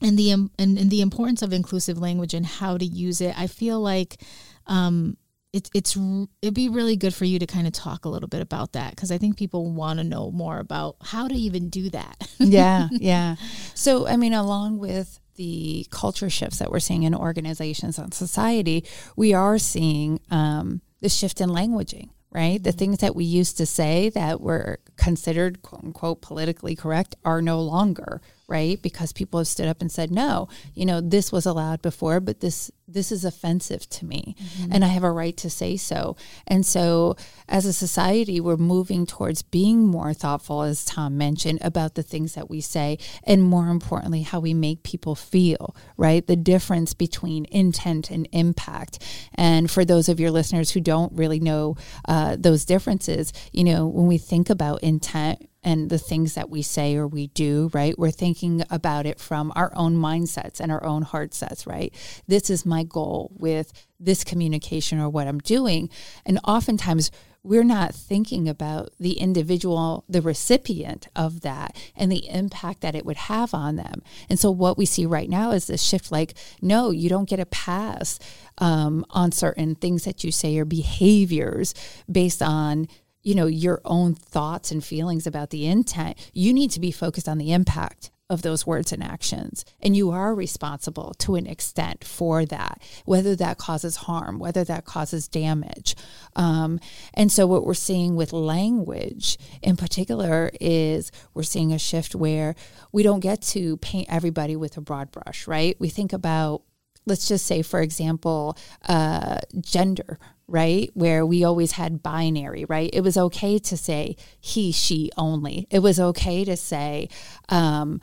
and 0.00 0.18
the 0.18 0.30
and, 0.30 0.50
and 0.58 0.90
the 0.90 1.00
importance 1.00 1.42
of 1.42 1.52
inclusive 1.52 1.98
language 1.98 2.34
and 2.34 2.46
how 2.46 2.78
to 2.78 2.84
use 2.84 3.20
it. 3.20 3.38
I 3.38 3.46
feel 3.46 3.80
like 3.80 4.20
um, 4.66 5.16
it's 5.52 5.70
it's 5.74 5.96
it'd 6.42 6.54
be 6.54 6.68
really 6.68 6.96
good 6.96 7.14
for 7.14 7.24
you 7.24 7.38
to 7.38 7.46
kind 7.46 7.66
of 7.66 7.72
talk 7.72 8.04
a 8.04 8.08
little 8.08 8.28
bit 8.28 8.40
about 8.40 8.72
that 8.72 8.90
because 8.90 9.10
I 9.10 9.18
think 9.18 9.36
people 9.36 9.70
want 9.70 9.98
to 9.98 10.04
know 10.04 10.30
more 10.30 10.58
about 10.58 10.96
how 11.02 11.28
to 11.28 11.34
even 11.34 11.68
do 11.68 11.90
that. 11.90 12.28
yeah, 12.38 12.88
yeah. 12.92 13.36
So 13.74 14.06
I 14.06 14.16
mean, 14.16 14.34
along 14.34 14.78
with 14.78 15.20
the 15.36 15.86
culture 15.90 16.28
shifts 16.28 16.58
that 16.58 16.70
we're 16.70 16.80
seeing 16.80 17.02
in 17.02 17.14
organizations 17.14 17.98
and 17.98 18.12
society, 18.12 18.84
we 19.16 19.32
are 19.32 19.58
seeing 19.58 20.20
um, 20.30 20.82
the 21.00 21.08
shift 21.08 21.40
in 21.40 21.48
languaging 21.48 22.10
right? 22.32 22.62
The 22.62 22.70
mm-hmm. 22.70 22.78
things 22.78 22.98
that 22.98 23.16
we 23.16 23.24
used 23.24 23.56
to 23.58 23.66
say 23.66 24.08
that 24.10 24.40
were 24.40 24.78
considered 24.96 25.62
quote 25.62 25.84
unquote 25.84 26.22
politically 26.22 26.76
correct 26.76 27.16
are 27.24 27.42
no 27.42 27.60
longer, 27.60 28.20
right? 28.50 28.82
Because 28.82 29.12
people 29.12 29.38
have 29.38 29.46
stood 29.46 29.68
up 29.68 29.80
and 29.80 29.90
said, 29.90 30.10
no, 30.10 30.48
you 30.74 30.84
know, 30.84 31.00
this 31.00 31.30
was 31.30 31.46
allowed 31.46 31.80
before, 31.80 32.20
but 32.20 32.40
this 32.40 32.70
this 32.92 33.12
is 33.12 33.24
offensive 33.24 33.88
to 33.88 34.04
me 34.04 34.34
mm-hmm. 34.36 34.72
and 34.72 34.84
I 34.84 34.88
have 34.88 35.04
a 35.04 35.12
right 35.12 35.36
to 35.36 35.48
say 35.48 35.76
so. 35.76 36.16
And 36.48 36.66
so 36.66 37.14
as 37.48 37.64
a 37.64 37.72
society, 37.72 38.40
we're 38.40 38.56
moving 38.56 39.06
towards 39.06 39.42
being 39.42 39.86
more 39.86 40.12
thoughtful, 40.12 40.62
as 40.62 40.84
Tom 40.84 41.16
mentioned, 41.16 41.60
about 41.62 41.94
the 41.94 42.02
things 42.02 42.34
that 42.34 42.50
we 42.50 42.60
say 42.60 42.98
and 43.22 43.44
more 43.44 43.68
importantly, 43.68 44.22
how 44.22 44.40
we 44.40 44.54
make 44.54 44.82
people 44.82 45.14
feel, 45.14 45.76
right? 45.96 46.26
The 46.26 46.34
difference 46.34 46.92
between 46.92 47.46
intent 47.52 48.10
and 48.10 48.28
impact. 48.32 49.00
And 49.36 49.70
for 49.70 49.84
those 49.84 50.08
of 50.08 50.18
your 50.18 50.32
listeners 50.32 50.72
who 50.72 50.80
don't 50.80 51.12
really 51.12 51.38
know 51.38 51.76
uh, 52.08 52.36
those 52.36 52.64
differences, 52.64 53.32
you 53.52 53.62
know, 53.62 53.86
when 53.86 54.08
we 54.08 54.18
think 54.18 54.50
about 54.50 54.82
intent, 54.82 55.48
and 55.62 55.90
the 55.90 55.98
things 55.98 56.34
that 56.34 56.48
we 56.48 56.62
say 56.62 56.96
or 56.96 57.06
we 57.06 57.28
do, 57.28 57.70
right? 57.72 57.98
We're 57.98 58.10
thinking 58.10 58.62
about 58.70 59.06
it 59.06 59.20
from 59.20 59.52
our 59.54 59.72
own 59.74 59.96
mindsets 59.96 60.60
and 60.60 60.72
our 60.72 60.84
own 60.84 61.02
heart 61.02 61.34
sets, 61.34 61.66
right? 61.66 61.94
This 62.26 62.48
is 62.48 62.64
my 62.64 62.82
goal 62.82 63.30
with 63.38 63.72
this 63.98 64.24
communication 64.24 64.98
or 64.98 65.10
what 65.10 65.26
I'm 65.26 65.38
doing. 65.38 65.90
And 66.24 66.40
oftentimes 66.44 67.10
we're 67.42 67.64
not 67.64 67.94
thinking 67.94 68.48
about 68.48 68.90
the 68.98 69.12
individual, 69.12 70.04
the 70.08 70.20
recipient 70.20 71.08
of 71.16 71.40
that 71.40 71.74
and 71.96 72.12
the 72.12 72.28
impact 72.28 72.82
that 72.82 72.94
it 72.94 73.06
would 73.06 73.16
have 73.16 73.54
on 73.54 73.76
them. 73.76 74.02
And 74.28 74.38
so 74.38 74.50
what 74.50 74.76
we 74.76 74.84
see 74.84 75.06
right 75.06 75.28
now 75.28 75.50
is 75.52 75.66
this 75.66 75.82
shift 75.82 76.12
like, 76.12 76.34
no, 76.60 76.90
you 76.90 77.08
don't 77.08 77.28
get 77.28 77.40
a 77.40 77.46
pass 77.46 78.18
um, 78.58 79.06
on 79.10 79.32
certain 79.32 79.74
things 79.74 80.04
that 80.04 80.22
you 80.22 80.32
say 80.32 80.58
or 80.58 80.66
behaviors 80.66 81.74
based 82.10 82.42
on 82.42 82.88
you 83.22 83.34
know 83.34 83.46
your 83.46 83.80
own 83.84 84.14
thoughts 84.14 84.70
and 84.70 84.84
feelings 84.84 85.26
about 85.26 85.50
the 85.50 85.66
intent 85.66 86.16
you 86.32 86.52
need 86.52 86.70
to 86.70 86.80
be 86.80 86.90
focused 86.90 87.28
on 87.28 87.38
the 87.38 87.52
impact 87.52 88.10
of 88.30 88.42
those 88.42 88.64
words 88.64 88.92
and 88.92 89.02
actions. 89.02 89.64
And 89.80 89.96
you 89.96 90.12
are 90.12 90.32
responsible 90.34 91.14
to 91.18 91.34
an 91.34 91.46
extent 91.46 92.04
for 92.04 92.46
that 92.46 92.80
whether 93.04 93.34
that 93.36 93.58
causes 93.58 93.96
harm 93.96 94.38
whether 94.38 94.62
that 94.64 94.84
causes 94.84 95.26
damage. 95.26 95.96
Um, 96.36 96.78
and 97.12 97.30
so 97.30 97.46
what 97.46 97.66
we're 97.66 97.74
seeing 97.74 98.14
with 98.14 98.32
language 98.32 99.36
in 99.60 99.76
particular 99.76 100.50
is 100.60 101.10
we're 101.34 101.42
seeing 101.42 101.72
a 101.72 101.78
shift 101.78 102.14
where 102.14 102.54
we 102.92 103.02
don't 103.02 103.20
get 103.20 103.42
to 103.42 103.76
paint 103.78 104.06
everybody 104.08 104.54
with 104.54 104.76
a 104.76 104.80
broad 104.80 105.10
brush 105.10 105.48
right? 105.48 105.76
We 105.80 105.88
think 105.88 106.12
about 106.12 106.62
let's 107.06 107.26
just 107.26 107.46
say 107.46 107.62
for 107.62 107.82
example 107.82 108.56
uh, 108.88 109.38
gender 109.60 110.20
right? 110.50 110.90
Where 110.94 111.24
we 111.24 111.44
always 111.44 111.72
had 111.72 112.02
binary, 112.02 112.64
right? 112.64 112.90
It 112.92 113.02
was 113.02 113.16
okay 113.16 113.58
to 113.58 113.76
say 113.76 114.16
he, 114.40 114.72
she 114.72 115.10
only. 115.16 115.66
It 115.70 115.78
was 115.78 116.00
okay 116.00 116.44
to 116.44 116.56
say, 116.56 117.08
um, 117.48 118.00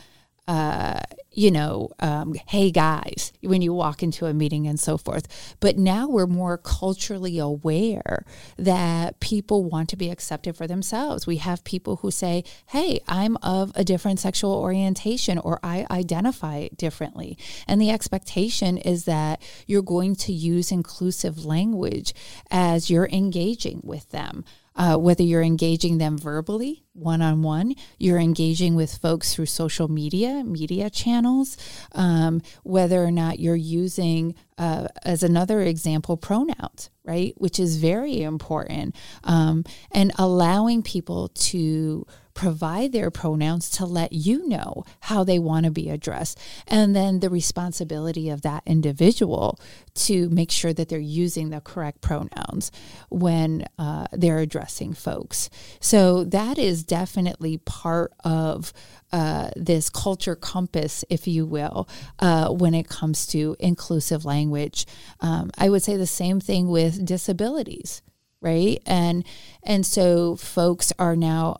uh, 0.47 1.01
you 1.37 1.51
know, 1.51 1.89
um, 1.99 2.33
hey 2.47 2.71
guys, 2.71 3.31
when 3.41 3.61
you 3.61 3.71
walk 3.71 4.01
into 4.01 4.25
a 4.25 4.33
meeting 4.33 4.65
and 4.65 4.79
so 4.79 4.97
forth. 4.97 5.55
But 5.59 5.77
now 5.77 6.07
we're 6.07 6.25
more 6.25 6.57
culturally 6.57 7.37
aware 7.37 8.25
that 8.57 9.19
people 9.19 9.63
want 9.63 9.89
to 9.89 9.95
be 9.95 10.09
accepted 10.09 10.55
for 10.55 10.65
themselves. 10.65 11.27
We 11.27 11.37
have 11.37 11.63
people 11.63 11.97
who 11.97 12.09
say, 12.09 12.43
hey, 12.67 13.01
I'm 13.07 13.37
of 13.43 13.71
a 13.75 13.83
different 13.83 14.19
sexual 14.19 14.53
orientation 14.53 15.37
or 15.37 15.59
I 15.61 15.85
identify 15.91 16.69
differently. 16.75 17.37
And 17.67 17.79
the 17.79 17.91
expectation 17.91 18.77
is 18.77 19.05
that 19.05 19.39
you're 19.67 19.83
going 19.83 20.15
to 20.15 20.33
use 20.33 20.71
inclusive 20.71 21.45
language 21.45 22.15
as 22.49 22.89
you're 22.89 23.09
engaging 23.11 23.81
with 23.83 24.09
them 24.09 24.43
uh, 24.77 24.95
whether 24.97 25.23
you're 25.23 25.41
engaging 25.41 25.97
them 25.97 26.17
verbally 26.17 26.83
one 26.97 27.21
on 27.21 27.41
one. 27.41 27.75
You're 27.97 28.19
engaging 28.19 28.75
with 28.75 28.97
folks 28.97 29.33
through 29.33 29.45
social 29.47 29.87
media, 29.87 30.43
media 30.43 30.89
channels, 30.89 31.57
um, 31.93 32.41
whether 32.63 33.03
or 33.03 33.11
not 33.11 33.39
you're 33.39 33.55
using, 33.55 34.35
uh, 34.57 34.87
as 35.03 35.23
another 35.23 35.61
example, 35.61 36.17
pronouns, 36.17 36.89
right? 37.03 37.33
Which 37.37 37.59
is 37.59 37.77
very 37.77 38.21
important. 38.21 38.95
Um, 39.23 39.63
and 39.91 40.11
allowing 40.17 40.81
people 40.81 41.29
to 41.29 42.05
provide 42.37 42.91
their 42.91 43.09
pronouns 43.09 43.67
to 43.67 43.83
let 43.83 44.13
you 44.13 44.47
know 44.47 44.83
how 44.99 45.23
they 45.23 45.39
want 45.39 45.65
to 45.65 45.71
be 45.71 45.89
addressed. 45.89 46.39
And 46.67 46.95
then 46.95 47.19
the 47.19 47.31
responsibility 47.31 48.29
of 48.29 48.43
that 48.43 48.61
individual 48.67 49.59
to 49.95 50.29
make 50.29 50.51
sure 50.51 50.71
that 50.71 50.87
they're 50.87 50.99
using 50.99 51.49
the 51.49 51.61
correct 51.61 52.01
pronouns 52.01 52.71
when 53.09 53.65
uh, 53.79 54.05
they're 54.11 54.37
addressing 54.37 54.93
folks. 54.93 55.49
So 55.79 56.23
that 56.25 56.59
is 56.59 56.83
definitely 56.83 57.57
part 57.57 58.13
of 58.23 58.71
uh, 59.11 59.49
this 59.55 59.89
culture 59.89 60.35
compass, 60.35 61.03
if 61.09 61.27
you 61.27 61.43
will, 61.43 61.89
uh, 62.19 62.49
when 62.49 62.75
it 62.75 62.87
comes 62.87 63.25
to 63.27 63.55
inclusive 63.59 64.25
language. 64.25 64.85
Um, 65.21 65.49
I 65.57 65.69
would 65.69 65.81
say 65.81 65.97
the 65.97 66.05
same 66.05 66.39
thing 66.39 66.69
with 66.69 67.03
disabilities 67.03 68.03
right 68.39 68.83
and 68.85 69.25
and 69.63 69.83
so 69.83 70.35
folks 70.35 70.93
are 70.99 71.15
now 71.15 71.57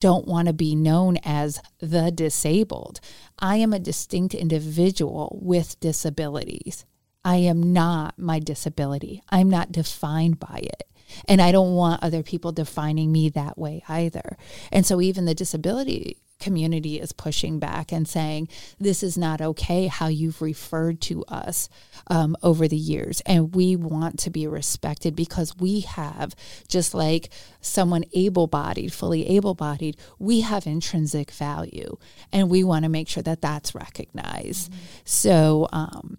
don't 0.00 0.26
want 0.26 0.46
to 0.46 0.52
be 0.52 0.74
known 0.74 1.18
as 1.24 1.60
the 1.78 2.10
disabled. 2.10 3.00
I 3.38 3.56
am 3.56 3.72
a 3.72 3.78
distinct 3.78 4.34
individual 4.34 5.38
with 5.42 5.78
disabilities. 5.80 6.84
I 7.24 7.36
am 7.36 7.72
not 7.72 8.18
my 8.18 8.38
disability. 8.38 9.22
I'm 9.28 9.50
not 9.50 9.72
defined 9.72 10.38
by 10.38 10.60
it. 10.62 10.84
And 11.26 11.40
I 11.40 11.52
don't 11.52 11.74
want 11.74 12.02
other 12.02 12.22
people 12.22 12.52
defining 12.52 13.10
me 13.10 13.28
that 13.30 13.58
way 13.58 13.82
either. 13.88 14.36
And 14.70 14.84
so, 14.84 15.00
even 15.00 15.24
the 15.24 15.34
disability 15.34 16.18
community 16.38 17.00
is 17.00 17.12
pushing 17.12 17.58
back 17.58 17.92
and 17.92 18.06
saying, 18.08 18.48
this 18.78 19.02
is 19.02 19.18
not 19.18 19.40
okay 19.40 19.86
how 19.86 20.06
you've 20.06 20.40
referred 20.40 21.00
to 21.02 21.24
us 21.24 21.68
um, 22.08 22.36
over 22.42 22.68
the 22.68 22.76
years. 22.76 23.20
And 23.26 23.54
we 23.54 23.76
want 23.76 24.18
to 24.20 24.30
be 24.30 24.46
respected 24.46 25.14
because 25.14 25.56
we 25.58 25.80
have, 25.80 26.34
just 26.68 26.94
like 26.94 27.30
someone 27.60 28.04
able 28.12 28.46
bodied, 28.46 28.92
fully 28.92 29.28
able 29.28 29.54
bodied, 29.54 29.96
we 30.18 30.40
have 30.40 30.66
intrinsic 30.66 31.30
value. 31.30 31.96
And 32.32 32.50
we 32.50 32.64
want 32.64 32.84
to 32.84 32.88
make 32.88 33.08
sure 33.08 33.22
that 33.22 33.42
that's 33.42 33.74
recognized. 33.74 34.70
Mm-hmm. 34.70 34.80
So, 35.04 35.68
um, 35.72 36.18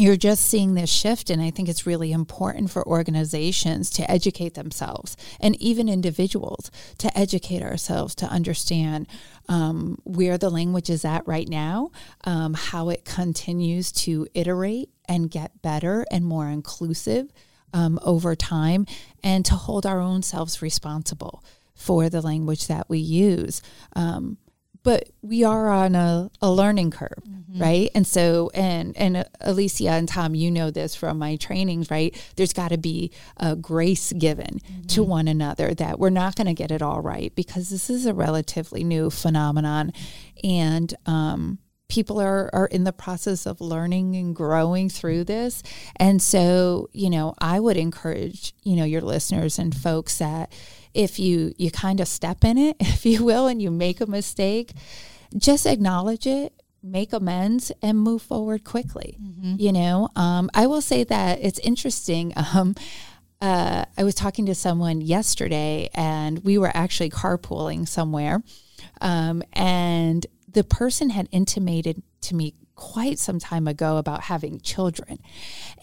you're 0.00 0.16
just 0.16 0.48
seeing 0.48 0.74
this 0.74 0.90
shift 0.90 1.28
and 1.28 1.42
i 1.42 1.50
think 1.50 1.68
it's 1.68 1.86
really 1.86 2.10
important 2.10 2.70
for 2.70 2.86
organizations 2.86 3.90
to 3.90 4.10
educate 4.10 4.54
themselves 4.54 5.16
and 5.40 5.60
even 5.60 5.88
individuals 5.88 6.70
to 6.96 7.16
educate 7.18 7.62
ourselves 7.62 8.14
to 8.14 8.24
understand 8.26 9.06
um, 9.50 9.98
where 10.04 10.38
the 10.38 10.48
language 10.48 10.88
is 10.88 11.04
at 11.04 11.26
right 11.26 11.48
now 11.48 11.90
um, 12.24 12.54
how 12.54 12.88
it 12.88 13.04
continues 13.04 13.92
to 13.92 14.26
iterate 14.32 14.88
and 15.06 15.30
get 15.30 15.60
better 15.60 16.06
and 16.10 16.24
more 16.24 16.48
inclusive 16.48 17.30
um, 17.74 17.98
over 18.02 18.34
time 18.36 18.86
and 19.22 19.44
to 19.44 19.54
hold 19.54 19.84
our 19.84 20.00
own 20.00 20.22
selves 20.22 20.62
responsible 20.62 21.44
for 21.74 22.08
the 22.08 22.20
language 22.20 22.68
that 22.68 22.88
we 22.88 22.98
use. 22.98 23.60
Um, 23.94 24.38
but 24.82 25.10
we 25.22 25.44
are 25.44 25.68
on 25.68 25.94
a, 25.94 26.30
a 26.40 26.50
learning 26.50 26.90
curve 26.90 27.22
mm-hmm. 27.28 27.60
right 27.60 27.90
and 27.94 28.06
so 28.06 28.50
and 28.54 28.96
and 28.96 29.24
alicia 29.40 29.90
and 29.90 30.08
tom 30.08 30.34
you 30.34 30.50
know 30.50 30.70
this 30.70 30.94
from 30.94 31.18
my 31.18 31.36
trainings 31.36 31.90
right 31.90 32.20
there's 32.36 32.52
got 32.52 32.68
to 32.68 32.78
be 32.78 33.10
a 33.36 33.56
grace 33.56 34.12
given 34.12 34.60
mm-hmm. 34.60 34.86
to 34.86 35.02
one 35.02 35.28
another 35.28 35.74
that 35.74 35.98
we're 35.98 36.10
not 36.10 36.36
going 36.36 36.46
to 36.46 36.54
get 36.54 36.70
it 36.70 36.82
all 36.82 37.00
right 37.00 37.34
because 37.34 37.70
this 37.70 37.90
is 37.90 38.06
a 38.06 38.14
relatively 38.14 38.84
new 38.84 39.10
phenomenon 39.10 39.92
and 40.42 40.94
um, 41.06 41.58
people 41.90 42.20
are, 42.20 42.48
are 42.54 42.66
in 42.66 42.84
the 42.84 42.92
process 42.92 43.44
of 43.46 43.60
learning 43.60 44.14
and 44.14 44.34
growing 44.34 44.88
through 44.88 45.24
this 45.24 45.62
and 45.96 46.22
so 46.22 46.88
you 46.92 47.10
know 47.10 47.34
i 47.38 47.58
would 47.58 47.76
encourage 47.76 48.54
you 48.62 48.76
know 48.76 48.84
your 48.84 49.00
listeners 49.00 49.58
and 49.58 49.74
folks 49.74 50.18
that 50.18 50.50
if 50.94 51.18
you 51.18 51.52
you 51.56 51.70
kind 51.70 52.00
of 52.00 52.08
step 52.08 52.44
in 52.44 52.58
it, 52.58 52.76
if 52.80 53.04
you 53.06 53.24
will, 53.24 53.46
and 53.46 53.60
you 53.60 53.70
make 53.70 54.00
a 54.00 54.06
mistake, 54.06 54.72
just 55.36 55.66
acknowledge 55.66 56.26
it, 56.26 56.52
make 56.82 57.12
amends, 57.12 57.72
and 57.82 57.98
move 57.98 58.22
forward 58.22 58.64
quickly. 58.64 59.16
Mm-hmm. 59.20 59.54
You 59.58 59.72
know, 59.72 60.08
um, 60.16 60.50
I 60.54 60.66
will 60.66 60.82
say 60.82 61.04
that 61.04 61.38
it's 61.42 61.58
interesting. 61.60 62.32
Um, 62.54 62.74
uh, 63.42 63.86
I 63.96 64.04
was 64.04 64.14
talking 64.14 64.44
to 64.46 64.54
someone 64.54 65.00
yesterday, 65.00 65.88
and 65.94 66.44
we 66.44 66.58
were 66.58 66.70
actually 66.74 67.08
carpooling 67.08 67.88
somewhere, 67.88 68.42
um, 69.00 69.42
and 69.54 70.26
the 70.46 70.62
person 70.62 71.08
had 71.08 71.26
intimated 71.32 72.02
to 72.22 72.34
me 72.34 72.52
quite 72.80 73.18
some 73.18 73.38
time 73.38 73.68
ago 73.68 73.98
about 73.98 74.22
having 74.22 74.58
children. 74.60 75.18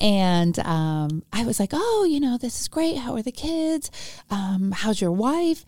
And 0.01 0.57
um, 0.59 1.23
I 1.31 1.45
was 1.45 1.59
like, 1.59 1.69
oh, 1.71 2.07
you 2.09 2.19
know, 2.19 2.37
this 2.37 2.59
is 2.59 2.67
great. 2.67 2.97
How 2.97 3.13
are 3.13 3.21
the 3.21 3.31
kids? 3.31 3.91
Um, 4.31 4.73
how's 4.75 4.99
your 4.99 5.11
wife? 5.11 5.63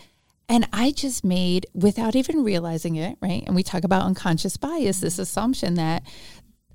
And 0.49 0.67
I 0.73 0.89
just 0.89 1.23
made, 1.23 1.67
without 1.75 2.15
even 2.15 2.43
realizing 2.43 2.95
it, 2.95 3.15
right? 3.21 3.43
And 3.45 3.55
we 3.55 3.61
talk 3.61 3.83
about 3.83 4.01
unconscious 4.05 4.57
bias, 4.57 5.01
this 5.01 5.19
assumption 5.19 5.75
that 5.75 6.01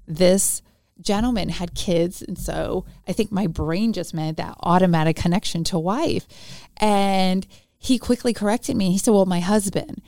this 0.07 0.63
gentleman 1.01 1.49
had 1.49 1.75
kids. 1.75 2.23
And 2.23 2.39
so 2.39 2.87
I 3.09 3.13
think 3.13 3.33
my 3.33 3.49
brain 3.49 3.93
just 3.93 4.15
made 4.15 4.37
that 4.37 4.57
automatic 4.61 5.17
connection 5.17 5.65
to 5.65 5.79
wife. 5.81 6.29
And 6.77 7.45
he 7.77 7.99
quickly 7.99 8.33
corrected 8.33 8.77
me. 8.77 8.93
He 8.93 8.99
said, 8.99 9.11
Well, 9.11 9.27
my 9.27 9.41
husband. 9.41 10.01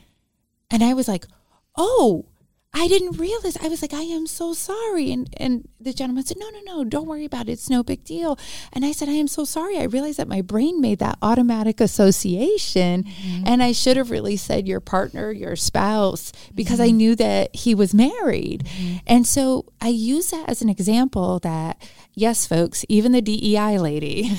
And 0.71 0.81
I 0.81 0.93
was 0.93 1.09
like, 1.09 1.25
Oh, 1.75 2.25
I 2.73 2.87
didn't 2.87 3.17
realize. 3.17 3.57
I 3.57 3.69
was 3.69 3.81
like, 3.81 3.93
I 3.93 4.01
am 4.01 4.27
so 4.27 4.53
sorry. 4.53 5.11
And 5.11 5.33
and 5.37 5.67
the 5.79 5.93
gentleman 5.93 6.25
said, 6.25 6.37
No, 6.37 6.49
no, 6.49 6.59
no, 6.65 6.83
don't 6.83 7.07
worry 7.07 7.25
about 7.25 7.49
it. 7.49 7.53
It's 7.53 7.69
no 7.69 7.81
big 7.81 8.03
deal. 8.03 8.37
And 8.71 8.85
I 8.85 8.91
said, 8.91 9.09
I 9.09 9.13
am 9.13 9.27
so 9.27 9.45
sorry. 9.45 9.77
I 9.79 9.83
realized 9.83 10.19
that 10.19 10.27
my 10.27 10.41
brain 10.41 10.79
made 10.79 10.99
that 10.99 11.17
automatic 11.21 11.81
association. 11.81 13.03
Mm-hmm. 13.03 13.43
And 13.47 13.63
I 13.63 13.71
should 13.71 13.97
have 13.97 14.11
really 14.11 14.37
said 14.37 14.67
your 14.67 14.79
partner, 14.79 15.31
your 15.31 15.55
spouse, 15.55 16.31
because 16.53 16.79
mm-hmm. 16.79 16.89
I 16.89 16.91
knew 16.91 17.15
that 17.15 17.55
he 17.55 17.73
was 17.73 17.93
married. 17.93 18.65
Mm-hmm. 18.65 18.97
And 19.07 19.25
so 19.25 19.65
I 19.81 19.89
use 19.89 20.31
that 20.31 20.47
as 20.47 20.61
an 20.61 20.69
example 20.69 21.39
that 21.39 21.81
yes, 22.13 22.47
folks, 22.47 22.83
even 22.89 23.11
the 23.11 23.21
DEI 23.21 23.77
lady 23.77 24.31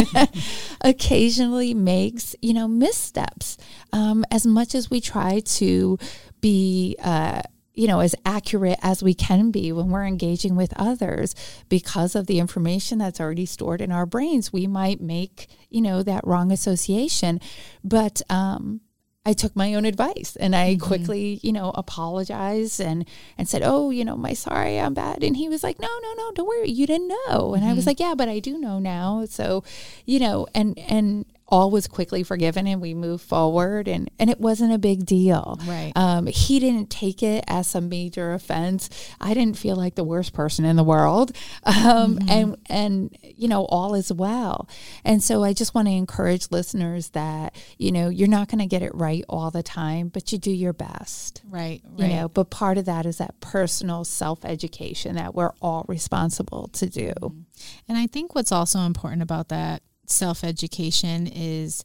occasionally 0.80 1.74
makes, 1.74 2.34
you 2.40 2.54
know, 2.54 2.66
missteps. 2.66 3.56
Um, 3.92 4.24
as 4.30 4.46
much 4.46 4.74
as 4.74 4.90
we 4.90 5.00
try 5.00 5.40
to 5.40 5.98
be 6.40 6.96
uh, 7.02 7.42
you 7.74 7.86
know 7.86 8.00
as 8.00 8.14
accurate 8.24 8.78
as 8.82 9.02
we 9.02 9.14
can 9.14 9.50
be 9.50 9.72
when 9.72 9.88
we're 9.88 10.04
engaging 10.04 10.56
with 10.56 10.72
others 10.76 11.34
because 11.68 12.14
of 12.14 12.26
the 12.26 12.38
information 12.38 12.98
that's 12.98 13.20
already 13.20 13.46
stored 13.46 13.80
in 13.80 13.92
our 13.92 14.06
brains 14.06 14.52
we 14.52 14.66
might 14.66 15.00
make 15.00 15.48
you 15.70 15.80
know 15.80 16.02
that 16.02 16.26
wrong 16.26 16.52
association 16.52 17.40
but 17.84 18.22
um 18.30 18.80
I 19.24 19.34
took 19.34 19.54
my 19.54 19.74
own 19.74 19.84
advice 19.84 20.34
and 20.34 20.54
I 20.56 20.74
mm-hmm. 20.74 20.84
quickly, 20.84 21.38
you 21.42 21.52
know, 21.52 21.70
apologized 21.76 22.80
and 22.80 23.08
and 23.38 23.48
said, 23.48 23.62
"Oh, 23.64 23.90
you 23.90 24.04
know, 24.04 24.16
my 24.16 24.32
sorry, 24.32 24.80
I'm 24.80 24.94
bad." 24.94 25.22
And 25.22 25.36
he 25.36 25.48
was 25.48 25.62
like, 25.62 25.78
"No, 25.78 25.86
no, 25.86 26.14
no, 26.14 26.32
don't 26.32 26.48
worry, 26.48 26.70
you 26.70 26.88
didn't 26.88 27.06
know." 27.06 27.54
And 27.54 27.62
mm-hmm. 27.62 27.70
I 27.70 27.74
was 27.74 27.82
mm-hmm. 27.82 27.90
like, 27.90 28.00
"Yeah, 28.00 28.14
but 28.16 28.28
I 28.28 28.40
do 28.40 28.58
know 28.58 28.80
now." 28.80 29.24
So, 29.26 29.62
you 30.06 30.18
know, 30.18 30.48
and 30.56 30.76
and 30.76 31.24
all 31.52 31.70
was 31.70 31.86
quickly 31.86 32.22
forgiven 32.22 32.66
and 32.66 32.80
we 32.80 32.94
moved 32.94 33.22
forward 33.22 33.86
and, 33.86 34.10
and 34.18 34.30
it 34.30 34.40
wasn't 34.40 34.72
a 34.72 34.78
big 34.78 35.04
deal. 35.04 35.60
Right. 35.66 35.92
Um, 35.94 36.26
he 36.26 36.58
didn't 36.58 36.88
take 36.88 37.22
it 37.22 37.44
as 37.46 37.74
a 37.74 37.80
major 37.82 38.32
offense. 38.32 38.88
I 39.20 39.34
didn't 39.34 39.58
feel 39.58 39.76
like 39.76 39.94
the 39.94 40.02
worst 40.02 40.32
person 40.32 40.64
in 40.64 40.76
the 40.76 40.82
world. 40.82 41.36
Um, 41.82 42.18
mm-hmm. 42.18 42.30
and, 42.30 42.56
and, 42.66 43.18
you 43.22 43.48
know, 43.48 43.64
all 43.64 43.94
is 43.94 44.12
well. 44.12 44.68
And 45.04 45.22
so 45.22 45.42
I 45.42 45.52
just 45.52 45.74
want 45.74 45.88
to 45.88 45.92
encourage 45.92 46.50
listeners 46.50 47.10
that, 47.10 47.56
you 47.76 47.90
know, 47.90 48.08
you're 48.08 48.28
not 48.28 48.48
going 48.48 48.60
to 48.60 48.66
get 48.66 48.82
it 48.82 48.94
right 48.94 49.24
all 49.28 49.50
the 49.50 49.62
time, 49.62 50.08
but 50.08 50.30
you 50.32 50.38
do 50.38 50.50
your 50.50 50.72
best. 50.72 51.42
Right. 51.48 51.82
right. 51.84 51.98
You 51.98 52.14
know, 52.14 52.28
but 52.28 52.50
part 52.50 52.78
of 52.78 52.84
that 52.84 53.04
is 53.04 53.18
that 53.18 53.40
personal 53.40 54.04
self 54.04 54.44
education 54.44 55.16
that 55.16 55.34
we're 55.34 55.52
all 55.60 55.84
responsible 55.88 56.68
to 56.74 56.88
do. 56.88 57.12
Mm-hmm. 57.20 57.40
And 57.88 57.98
I 57.98 58.06
think 58.06 58.34
what's 58.34 58.52
also 58.52 58.80
important 58.80 59.22
about 59.22 59.48
that 59.48 59.82
self 60.06 60.44
education 60.44 61.26
is 61.26 61.84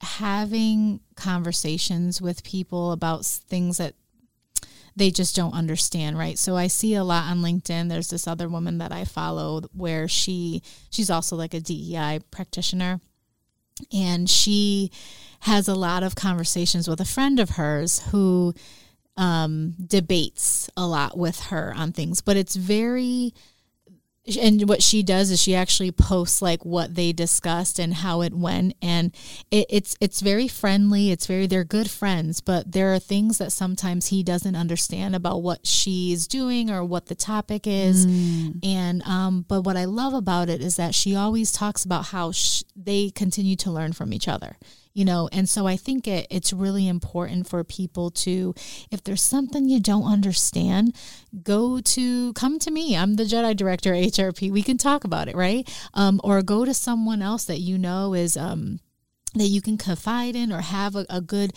having 0.00 1.00
conversations 1.14 2.20
with 2.20 2.42
people 2.42 2.92
about 2.92 3.24
things 3.24 3.78
that 3.78 3.94
they 4.96 5.10
just 5.10 5.34
don't 5.34 5.54
understand 5.54 6.18
right? 6.18 6.38
So 6.38 6.56
i 6.56 6.66
see 6.66 6.94
a 6.94 7.04
lot 7.04 7.30
on 7.30 7.38
linkedin. 7.38 7.88
There's 7.88 8.10
this 8.10 8.26
other 8.26 8.48
woman 8.48 8.78
that 8.78 8.92
i 8.92 9.04
follow 9.04 9.62
where 9.72 10.08
she 10.08 10.62
she's 10.90 11.10
also 11.10 11.36
like 11.36 11.54
a 11.54 11.60
dei 11.60 12.20
practitioner. 12.30 13.00
And 13.92 14.28
she 14.28 14.90
has 15.40 15.66
a 15.66 15.74
lot 15.74 16.02
of 16.02 16.14
conversations 16.14 16.86
with 16.86 17.00
a 17.00 17.04
friend 17.04 17.40
of 17.40 17.50
hers 17.50 18.00
who 18.10 18.54
um, 19.16 19.74
debates 19.84 20.70
a 20.76 20.86
lot 20.86 21.18
with 21.18 21.40
her 21.40 21.72
on 21.76 21.92
things. 21.92 22.20
But 22.20 22.36
it's 22.36 22.54
very 22.54 23.34
and 24.40 24.68
what 24.68 24.82
she 24.82 25.02
does 25.02 25.30
is 25.30 25.42
she 25.42 25.54
actually 25.54 25.90
posts 25.90 26.40
like 26.40 26.64
what 26.64 26.94
they 26.94 27.12
discussed 27.12 27.80
and 27.80 27.92
how 27.92 28.22
it 28.22 28.32
went 28.32 28.74
and 28.80 29.12
it, 29.50 29.66
it's 29.68 29.96
it's 30.00 30.20
very 30.20 30.46
friendly 30.46 31.10
it's 31.10 31.26
very 31.26 31.46
they're 31.48 31.64
good 31.64 31.90
friends 31.90 32.40
but 32.40 32.70
there 32.70 32.94
are 32.94 33.00
things 33.00 33.38
that 33.38 33.50
sometimes 33.50 34.08
he 34.08 34.22
doesn't 34.22 34.54
understand 34.54 35.16
about 35.16 35.42
what 35.42 35.66
she's 35.66 36.28
doing 36.28 36.70
or 36.70 36.84
what 36.84 37.06
the 37.06 37.16
topic 37.16 37.66
is 37.66 38.06
mm. 38.06 38.64
and 38.64 39.02
um 39.02 39.44
but 39.48 39.62
what 39.62 39.76
i 39.76 39.84
love 39.84 40.14
about 40.14 40.48
it 40.48 40.60
is 40.60 40.76
that 40.76 40.94
she 40.94 41.16
always 41.16 41.50
talks 41.50 41.84
about 41.84 42.06
how 42.06 42.30
sh- 42.30 42.62
they 42.76 43.10
continue 43.10 43.56
to 43.56 43.72
learn 43.72 43.92
from 43.92 44.12
each 44.12 44.28
other 44.28 44.56
you 44.94 45.04
know 45.04 45.28
and 45.32 45.48
so 45.48 45.66
i 45.66 45.76
think 45.76 46.06
it, 46.06 46.26
it's 46.30 46.52
really 46.52 46.88
important 46.88 47.46
for 47.46 47.62
people 47.64 48.10
to 48.10 48.54
if 48.90 49.02
there's 49.04 49.22
something 49.22 49.68
you 49.68 49.80
don't 49.80 50.04
understand 50.04 50.94
go 51.42 51.80
to 51.80 52.32
come 52.34 52.58
to 52.58 52.70
me. 52.70 52.96
I'm 52.96 53.16
the 53.16 53.24
jedi 53.24 53.56
director 53.56 53.92
hrp 53.92 54.50
we 54.50 54.62
can 54.62 54.76
talk 54.78 55.04
about 55.04 55.28
it 55.28 55.36
right? 55.36 55.68
Um, 55.94 56.20
or 56.22 56.42
go 56.42 56.64
to 56.64 56.74
someone 56.74 57.22
else 57.22 57.44
that 57.44 57.60
you 57.60 57.78
know 57.78 58.14
is 58.14 58.36
um, 58.36 58.80
that 59.34 59.46
you 59.46 59.62
can 59.62 59.78
confide 59.78 60.36
in 60.36 60.52
or 60.52 60.60
have 60.60 60.96
a, 60.96 61.06
a 61.08 61.20
good 61.20 61.52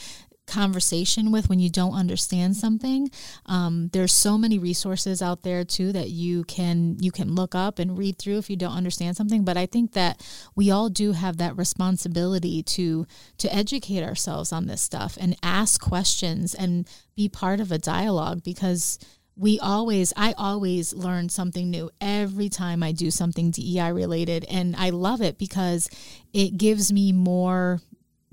conversation 0.47 1.31
with 1.31 1.49
when 1.49 1.59
you 1.59 1.69
don't 1.69 1.93
understand 1.93 2.55
something. 2.55 3.09
Um, 3.45 3.89
there's 3.93 4.13
so 4.13 4.37
many 4.37 4.59
resources 4.59 5.21
out 5.21 5.43
there 5.43 5.63
too 5.63 5.91
that 5.91 6.09
you 6.09 6.43
can 6.45 6.97
you 6.99 7.11
can 7.11 7.35
look 7.35 7.55
up 7.55 7.79
and 7.79 7.97
read 7.97 8.17
through 8.17 8.37
if 8.37 8.49
you 8.49 8.55
don't 8.55 8.75
understand 8.75 9.17
something. 9.17 9.43
But 9.43 9.57
i 9.57 9.65
think 9.65 9.93
that 9.93 10.21
we 10.55 10.71
all 10.71 10.89
do 10.89 11.11
have 11.11 11.37
that 11.37 11.57
responsibility 11.57 12.63
to 12.63 13.05
to 13.37 13.53
educate 13.53 14.03
ourselves 14.03 14.51
on 14.51 14.67
this 14.67 14.81
stuff 14.81 15.17
and 15.19 15.35
ask 15.43 15.81
questions 15.81 16.53
and 16.53 16.87
be 17.15 17.29
part 17.29 17.59
of 17.59 17.71
a 17.71 17.77
dialogue 17.77 18.43
because 18.43 18.99
we 19.35 19.59
always 19.59 20.13
i 20.15 20.33
always 20.37 20.93
learn 20.93 21.27
something 21.27 21.69
new 21.69 21.89
every 21.99 22.49
time 22.49 22.81
i 22.81 22.91
do 22.91 23.11
something 23.11 23.51
dei 23.51 23.91
related. 23.91 24.45
And 24.45 24.75
i 24.75 24.89
love 24.89 25.21
it 25.21 25.37
because 25.37 25.89
it 26.33 26.57
gives 26.57 26.91
me 26.91 27.11
more 27.11 27.81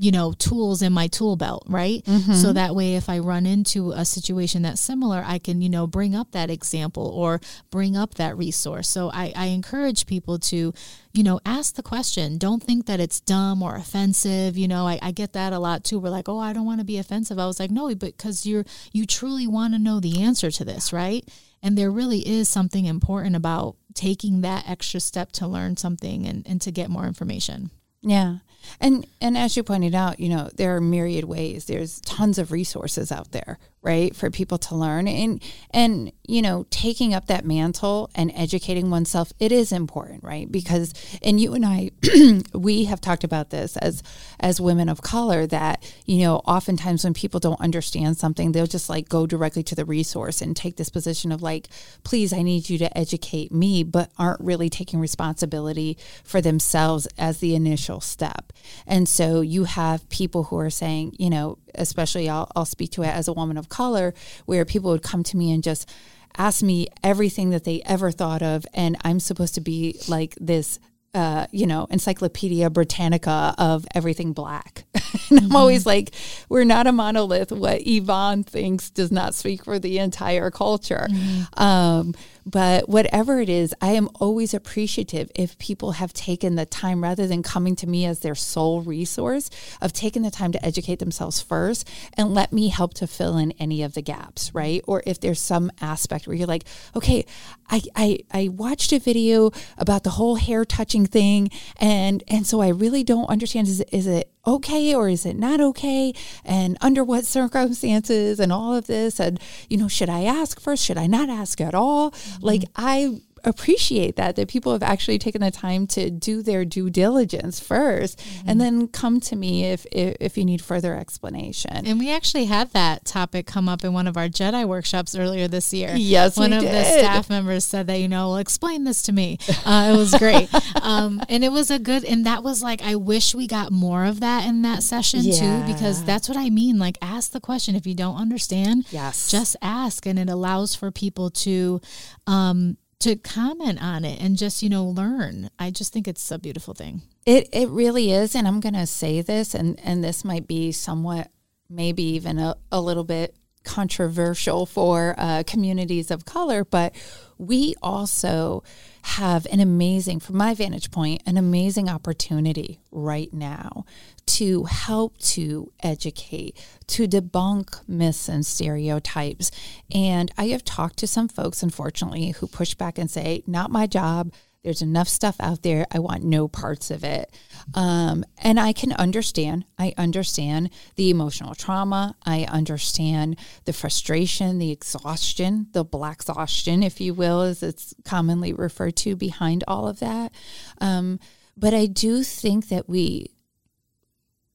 you 0.03 0.11
know, 0.11 0.33
tools 0.33 0.83
in 0.83 0.93
my 0.93 1.07
tool 1.07 1.37
belt, 1.37 1.65
right? 1.69 2.05
Mm-hmm. 2.05 2.33
So 2.33 2.53
that 2.55 2.75
way, 2.75 2.97
if 2.97 3.09
I 3.09 3.21
run 3.21 3.47
into 3.47 3.93
a 3.93 4.05
situation 4.05 4.63
that's 4.63 4.81
similar, 4.81 5.23
I 5.25 5.39
can, 5.39 5.63
you 5.63 5.71
know, 5.71 5.87
bring 5.87 6.17
up 6.17 6.33
that 6.33 6.51
example 6.51 7.07
or 7.07 7.41
bring 7.71 7.97
up 7.97 8.17
that 8.17 8.37
resource. 8.37 8.89
So 8.89 9.13
I, 9.15 9.33
I 9.37 9.47
encourage 9.47 10.07
people 10.07 10.41
to, 10.41 10.75
you 11.13 11.23
know, 11.23 11.39
ask 11.47 11.77
the 11.77 11.85
question. 11.85 12.37
Don't 12.37 12.61
think 12.61 12.87
that 12.87 12.99
it's 12.99 13.21
dumb 13.21 13.63
or 13.63 13.77
offensive. 13.77 14.59
You 14.59 14.67
know, 14.67 14.89
I, 14.89 14.99
I 15.01 15.13
get 15.13 15.35
that 15.35 15.53
a 15.53 15.61
lot 15.61 15.85
too. 15.85 16.01
We're 16.01 16.11
like, 16.11 16.29
oh, 16.29 16.41
I 16.41 16.53
don't 16.53 16.67
want 16.67 16.81
to 16.81 16.85
be 16.85 16.99
offensive. 16.99 17.39
I 17.39 17.47
was 17.47 17.61
like, 17.61 17.71
no, 17.71 17.87
but 17.95 18.17
because 18.17 18.45
you're, 18.45 18.65
you 18.91 19.07
truly 19.07 19.47
want 19.47 19.73
to 19.75 19.79
know 19.79 20.01
the 20.01 20.21
answer 20.21 20.51
to 20.51 20.65
this, 20.65 20.93
right? 20.93 21.25
And 21.63 21.79
there 21.79 21.93
really 21.93 22.27
is 22.27 22.49
something 22.49 22.87
important 22.87 23.37
about 23.37 23.77
taking 23.95 24.41
that 24.41 24.69
extra 24.69 24.99
step 24.99 25.31
to 25.31 25.47
learn 25.47 25.77
something 25.77 26.27
and, 26.27 26.45
and 26.45 26.61
to 26.63 26.73
get 26.73 26.91
more 26.91 27.07
information. 27.07 27.71
Yeah. 28.03 28.39
And 28.81 29.07
and 29.21 29.37
as 29.37 29.57
you 29.57 29.63
pointed 29.63 29.95
out, 29.95 30.21
you 30.21 30.29
know, 30.29 30.51
there 30.55 30.77
are 30.77 30.81
myriad 30.81 31.25
ways. 31.25 31.67
There's 31.67 32.01
tons 32.01 32.39
of 32.39 32.53
resources 32.53 33.13
out 33.13 33.33
there, 33.33 33.59
right, 33.83 34.15
for 34.15 34.31
people 34.31 34.59
to 34.59 34.75
learn. 34.75 35.09
And 35.09 35.43
and 35.71 36.13
you 36.29 36.41
know, 36.41 36.67
taking 36.71 37.13
up 37.13 37.27
that 37.27 37.45
mantle 37.45 38.09
and 38.15 38.31
educating 38.35 38.91
oneself, 38.91 39.33
it 39.41 39.51
is 39.51 39.73
important, 39.73 40.23
right? 40.23 40.51
Because 40.51 40.95
and 41.21 41.41
you 41.41 41.53
and 41.55 41.67
I 41.67 41.91
we 42.55 42.85
have 42.85 43.01
talked 43.01 43.25
about 43.25 43.51
this 43.51 43.77
as 43.79 44.05
as 44.39 44.61
women 44.61 44.89
of 44.89 45.03
color 45.03 45.47
that, 45.49 45.83
you 46.07 46.21
know, 46.21 46.37
oftentimes 46.47 47.03
when 47.03 47.13
people 47.13 47.41
don't 47.41 47.61
understand 47.61 48.19
something, 48.19 48.53
they'll 48.53 48.67
just 48.67 48.89
like 48.89 49.09
go 49.09 49.27
directly 49.27 49.65
to 49.65 49.75
the 49.75 49.85
resource 49.85 50.41
and 50.41 50.57
take 50.57 50.77
this 50.77 50.91
position 50.91 51.33
of 51.33 51.43
like, 51.43 51.67
please, 52.05 52.33
I 52.33 52.43
need 52.43 52.71
you 52.71 52.79
to 52.79 52.97
educate 52.97 53.51
me, 53.51 53.83
but 53.83 54.11
aren't 54.17 54.41
really 54.41 54.71
taking 54.71 55.01
responsibility 55.01 55.99
for 56.23 56.41
themselves 56.41 57.09
as 57.19 57.39
the 57.39 57.57
initial 57.57 58.01
step. 58.01 58.53
And 58.87 59.09
so 59.09 59.41
you 59.41 59.65
have 59.65 60.09
people 60.09 60.45
who 60.45 60.59
are 60.59 60.71
saying, 60.71 61.17
you 61.19 61.31
know, 61.31 61.59
especially 61.75 62.29
I'll, 62.29 62.51
I'll 62.55 62.65
speak 62.65 62.91
to 62.93 63.03
it 63.03 63.09
as 63.09 63.27
a 63.27 63.33
woman 63.33 63.57
of 63.57 63.69
color, 63.69 64.15
where 64.47 64.65
people 64.65 64.91
would 64.91 65.03
come 65.03 65.23
to 65.25 65.37
me 65.37 65.53
and 65.53 65.63
just 65.63 65.89
ask 66.37 66.63
me 66.63 66.89
everything 67.03 67.51
that 67.51 67.65
they 67.65 67.83
ever 67.85 68.11
thought 68.11 68.43
of. 68.43 68.67
And 68.75 68.97
I'm 69.05 69.21
supposed 69.21 69.55
to 69.55 69.61
be 69.61 69.99
like 70.09 70.35
this 70.41 70.79
uh, 71.15 71.47
you 71.51 71.67
know, 71.67 71.87
Encyclopedia 71.91 72.71
Britannica 72.71 73.55
of 73.59 73.87
everything 73.95 74.33
black. 74.33 74.85
and 74.95 75.03
mm-hmm. 75.03 75.45
I'm 75.45 75.57
always 75.57 75.85
like, 75.85 76.13
we're 76.49 76.65
not 76.65 76.87
a 76.87 76.93
monolith. 76.93 77.53
What 77.53 77.87
Yvonne 77.87 78.45
thinks 78.45 78.89
does 78.89 79.13
not 79.13 79.35
speak 79.35 79.65
for 79.65 79.79
the 79.79 79.99
entire 79.99 80.51
culture. 80.51 81.07
Mm-hmm. 81.11 81.63
Um, 81.63 82.15
but 82.45 82.89
whatever 82.89 83.41
it 83.41 83.49
is, 83.49 83.75
I 83.81 83.93
am 83.93 84.09
always 84.21 84.55
appreciative 84.55 85.31
if 85.35 85.59
people 85.59 85.93
have 85.93 86.13
taken 86.13 86.55
the 86.55 86.67
time 86.67 87.03
rather 87.03 87.27
than 87.27 87.43
coming 87.43 87.77
to 87.77 87.87
me 87.87 88.05
as 88.05 88.21
their 88.21 88.35
sole 88.35 88.83
resource 88.83 89.51
of 89.81 89.93
taking 89.93 90.23
the 90.23 90.31
time 90.31 90.53
to 90.53 90.65
educate 90.65 90.99
themselves 90.99 91.41
first 91.41 91.89
and 92.15 92.35
let 92.35 92.53
me 92.53 92.69
help 92.69 92.95
to 92.95 93.07
fill 93.07 93.37
in 93.37 93.53
any 93.53 93.83
of 93.83 93.95
the 93.95 94.03
gaps, 94.03 94.55
right? 94.55 94.83
Or 94.87 95.03
if 95.07 95.21
there's 95.21 95.41
some 95.41 95.71
aspect 95.81 96.27
where 96.27 96.37
you're 96.37 96.47
like, 96.47 96.65
okay, 96.97 97.25
I 97.71 97.83
I, 97.95 98.19
I 98.33 98.49
watched 98.49 98.93
a 98.93 98.99
video 98.99 99.53
about 99.79 100.05
the 100.05 100.11
whole 100.11 100.37
hair 100.37 100.65
touching 100.65 101.07
thing 101.07 101.51
and 101.79 102.23
and 102.29 102.47
so 102.47 102.61
I 102.61 102.69
really 102.69 103.05
don't 103.05 103.27
understand 103.27 103.69
is 103.69 103.81
is 103.93 104.07
it 104.07 104.32
okay 104.47 104.95
or 104.95 105.09
is 105.09 105.25
it 105.27 105.37
not 105.37 105.61
okay? 105.61 106.13
And 106.45 106.77
under 106.81 107.05
what 107.05 107.25
circumstances 107.25 108.41
and 108.41 108.53
all 108.53 108.75
of 108.75 108.87
this? 108.87 109.21
And 109.21 109.41
you 109.69 109.77
know 109.77 109.89
should 109.89 110.09
i 110.09 110.25
ask 110.25 110.61
first? 110.61 110.85
Should 110.85 110.99
i 110.99 111.07
not 111.07 111.29
ask 111.29 111.61
at 111.61 111.75
all? 111.75 112.11
Mm-hmm. 112.11 112.47
like 112.47 112.63
i 112.77 113.21
appreciate 113.45 114.17
that 114.17 114.37
that 114.37 114.49
people 114.49 114.73
have 114.73 114.83
actually 114.83 115.19
taken 115.19 115.41
the 115.41 115.51
time 115.51 115.87
to 115.87 116.11
do 116.11 116.43
their 116.43 116.65
due 116.65 116.91
diligence 116.91 117.61
1st 117.61 118.17
mm-hmm. 118.17 118.49
and 118.49 118.61
then 118.61 118.89
come 118.89 119.21
to 119.21 119.37
me 119.37 119.65
if, 119.65 119.87
if, 119.93 120.17
if 120.21 120.39
you 120.39 120.45
need 120.45 120.63
further 120.63 120.97
explanation. 120.97 121.87
And 121.87 121.99
we 121.99 122.11
actually 122.11 122.47
had 122.47 122.71
that 122.73 123.05
topic 123.05 123.47
come 123.47 123.69
up 123.69 123.85
in 123.85 123.93
one 123.93 124.07
of 124.07 124.17
our 124.17 124.29
Jedi 124.29 124.67
workshops 124.67 125.15
earlier 125.15 125.49
this 125.49 125.73
year. 125.73 125.93
Yes, 125.95 126.37
one 126.37 126.53
of 126.53 126.63
did. 126.63 126.73
the 126.73 126.85
staff 126.85 127.31
members 127.31 127.65
said 127.65 127.87
that 127.87 127.99
you 127.99 128.09
know, 128.09 128.33
well, 128.33 128.39
explain 128.39 128.85
this 128.85 129.03
to 129.03 129.13
me. 129.13 129.39
Uh, 129.65 129.93
it 129.95 129.97
was 129.99 130.15
great, 130.15 130.49
um, 130.83 131.23
and 131.29 131.45
it 131.45 131.53
was 131.53 131.71
a 131.71 131.79
good. 131.79 132.05
And 132.05 132.25
that 132.27 132.43
was 132.43 132.63
like, 132.63 132.83
I 132.83 132.97
wish 132.97 133.35
we 133.35 133.47
got 133.47 133.71
more 133.71 134.05
of 134.05 134.21
that 134.21 134.47
in 134.47 134.63
that 134.63 134.83
session 134.83 135.21
yeah. 135.23 135.39
too, 135.67 135.73
because 135.73 136.03
that's 136.05 136.29
what 136.29 136.39
I 136.39 136.51
mean. 136.51 136.79
Like, 136.79 136.97
ask 137.03 137.33
the 137.33 137.41
question 137.41 137.75
if 137.75 137.87
you 137.87 137.95
don't 137.95 138.17
understand. 138.17 138.87
Yes, 138.91 139.31
just 139.31 139.57
ask, 139.61 140.07
and 140.07 140.19
it 140.19 140.31
allows 140.31 140.75
for 140.75 140.91
people 140.91 141.31
to 141.31 141.81
um, 142.27 142.77
to 143.03 143.17
comment 143.17 143.83
on 143.83 144.05
it 144.05 144.21
and 144.21 144.37
just 144.37 144.63
you 144.63 144.69
know 144.69 144.85
learn. 144.85 145.51
I 145.59 145.71
just 145.71 145.93
think 145.93 146.09
it's 146.09 146.31
a 146.31 146.39
beautiful 146.39 146.75
thing. 146.75 147.03
It 147.25 147.49
it 147.53 147.69
really 147.69 148.11
is 148.11 148.35
and 148.35 148.49
i'm 148.49 148.61
going 148.61 148.75
to 148.75 148.87
say 148.87 149.23
this 149.23 149.55
and 149.55 149.79
and 149.85 150.03
this 150.03 150.25
might 150.25 150.49
be 150.49 150.73
somewhat 150.73 151.31
maybe 151.71 152.03
even 152.03 152.39
a, 152.39 152.57
a 152.71 152.81
little 152.81 153.05
bit 153.05 153.37
controversial 153.65 154.67
for 154.67 155.15
uh, 155.19 155.45
communities 155.47 156.11
of 156.11 156.25
color 156.25 156.65
but 156.65 156.93
we 157.39 157.75
also 157.81 158.65
have 159.03 159.47
an 159.53 159.61
amazing 159.61 160.19
from 160.19 160.37
my 160.37 160.53
vantage 160.53 160.91
point 160.91 161.23
an 161.27 161.37
amazing 161.37 161.89
opportunity 161.89 162.81
right 162.91 163.33
now 163.33 163.85
to 164.27 164.65
help 164.65 165.19
to 165.19 165.73
educate, 165.83 166.57
to 166.87 167.07
debunk 167.07 167.87
myths 167.89 168.29
and 168.29 168.47
stereotypes. 168.47 169.51
And 169.93 170.33
I 170.39 170.47
have 170.49 170.65
talked 170.65 170.99
to 170.99 171.07
some 171.07 171.29
folks, 171.29 171.63
unfortunately, 171.63 172.31
who 172.31 172.47
push 172.47 172.75
back 172.75 172.99
and 172.99 173.11
say, 173.11 173.43
not 173.47 173.71
my 173.71 173.87
job. 173.87 174.33
There's 174.63 174.83
enough 174.83 175.09
stuff 175.09 175.37
out 175.41 175.63
there. 175.63 175.87
I 175.91 175.99
want 175.99 176.23
no 176.23 176.47
parts 176.47 176.93
of 176.93 177.03
it. 177.03 177.37
Um, 177.75 178.25
and 178.39 178.61
I 178.61 178.73
can 178.73 178.93
understand. 178.93 179.65
I 179.77 179.93
understand 179.99 180.71
the 180.95 181.11
emotional 181.11 181.57
trauma. 181.57 182.15
I 182.25 182.45
understand 182.45 183.39
the 183.65 183.73
frustration, 183.73 184.59
the 184.59 184.71
exhaustion, 184.71 185.67
the 185.73 185.85
black 185.85 186.19
exhaustion, 186.19 186.85
if 186.85 187.01
you 187.01 187.13
will, 187.13 187.41
as 187.41 187.65
it's 187.65 187.93
commonly 188.05 188.53
referred 188.53 188.95
to 188.99 189.17
behind 189.17 189.65
all 189.67 189.89
of 189.89 189.99
that. 189.99 190.33
Um, 190.81 191.19
but 191.57 191.75
I 191.75 191.87
do 191.87 192.23
think 192.23 192.69
that 192.69 192.89
we 192.89 193.33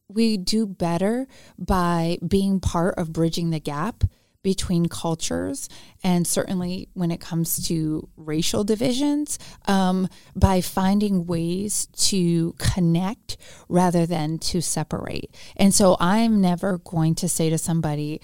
we 0.10 0.38
do 0.38 0.66
better 0.66 1.28
by 1.58 2.18
being 2.26 2.60
part 2.60 2.96
of 2.98 3.14
bridging 3.14 3.50
the 3.50 3.60
gap 3.60 4.04
between 4.44 4.86
cultures 4.86 5.68
and 6.04 6.26
certainly 6.26 6.88
when 6.94 7.12
it 7.12 7.20
comes 7.20 7.68
to 7.68 8.08
racial 8.16 8.64
divisions 8.64 9.38
um, 9.68 10.08
by 10.36 10.62
finding 10.62 11.26
ways 11.26 11.88
to 11.98 12.54
connect 12.58 13.36
rather 13.68 14.06
than 14.06 14.38
to 14.38 14.62
separate. 14.62 15.36
And 15.58 15.74
so 15.74 15.98
i'm 16.00 16.40
never 16.40 16.78
going 16.78 17.16
to 17.16 17.28
say 17.28 17.50
to 17.50 17.58
somebody 17.58 18.22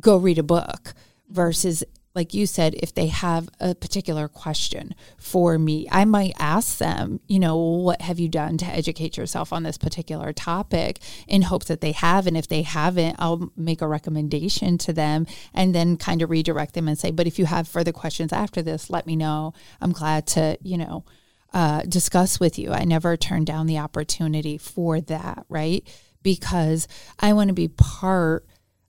go 0.00 0.16
read 0.16 0.38
a 0.38 0.42
book 0.42 0.94
versus 1.28 1.84
like 2.16 2.32
you 2.32 2.46
said, 2.46 2.74
if 2.78 2.94
they 2.94 3.08
have 3.08 3.50
a 3.60 3.74
particular 3.74 4.26
question 4.26 4.94
for 5.18 5.58
me, 5.58 5.86
I 5.92 6.06
might 6.06 6.32
ask 6.38 6.78
them, 6.78 7.20
you 7.28 7.38
know, 7.38 7.58
what 7.58 8.00
have 8.00 8.18
you 8.18 8.30
done 8.30 8.56
to 8.56 8.64
educate 8.64 9.18
yourself 9.18 9.52
on 9.52 9.64
this 9.64 9.76
particular 9.76 10.32
topic 10.32 11.00
in 11.28 11.42
hopes 11.42 11.66
that 11.66 11.82
they 11.82 11.92
have. 11.92 12.26
And 12.26 12.34
if 12.34 12.48
they 12.48 12.62
haven't, 12.62 13.16
I'll 13.18 13.52
make 13.54 13.82
a 13.82 13.86
recommendation 13.86 14.78
to 14.78 14.94
them 14.94 15.26
and 15.52 15.74
then 15.74 15.98
kind 15.98 16.22
of 16.22 16.30
redirect 16.30 16.72
them 16.72 16.88
and 16.88 16.98
say, 16.98 17.10
but 17.10 17.26
if 17.26 17.38
you 17.38 17.44
have 17.44 17.68
further 17.68 17.92
questions 17.92 18.32
after 18.32 18.62
this, 18.62 18.88
let 18.88 19.06
me 19.06 19.14
know. 19.14 19.52
I'm 19.82 19.92
glad 19.92 20.26
to, 20.28 20.56
you 20.62 20.78
know, 20.78 21.04
uh, 21.52 21.82
discuss 21.82 22.40
with 22.40 22.58
you. 22.58 22.72
I 22.72 22.84
never 22.84 23.18
turn 23.18 23.44
down 23.44 23.66
the 23.66 23.78
opportunity 23.78 24.56
for 24.56 25.02
that, 25.02 25.44
right? 25.50 25.86
Because 26.22 26.88
I 27.20 27.34
want 27.34 27.48
to 27.48 27.54
be 27.54 27.68
part 27.68 28.46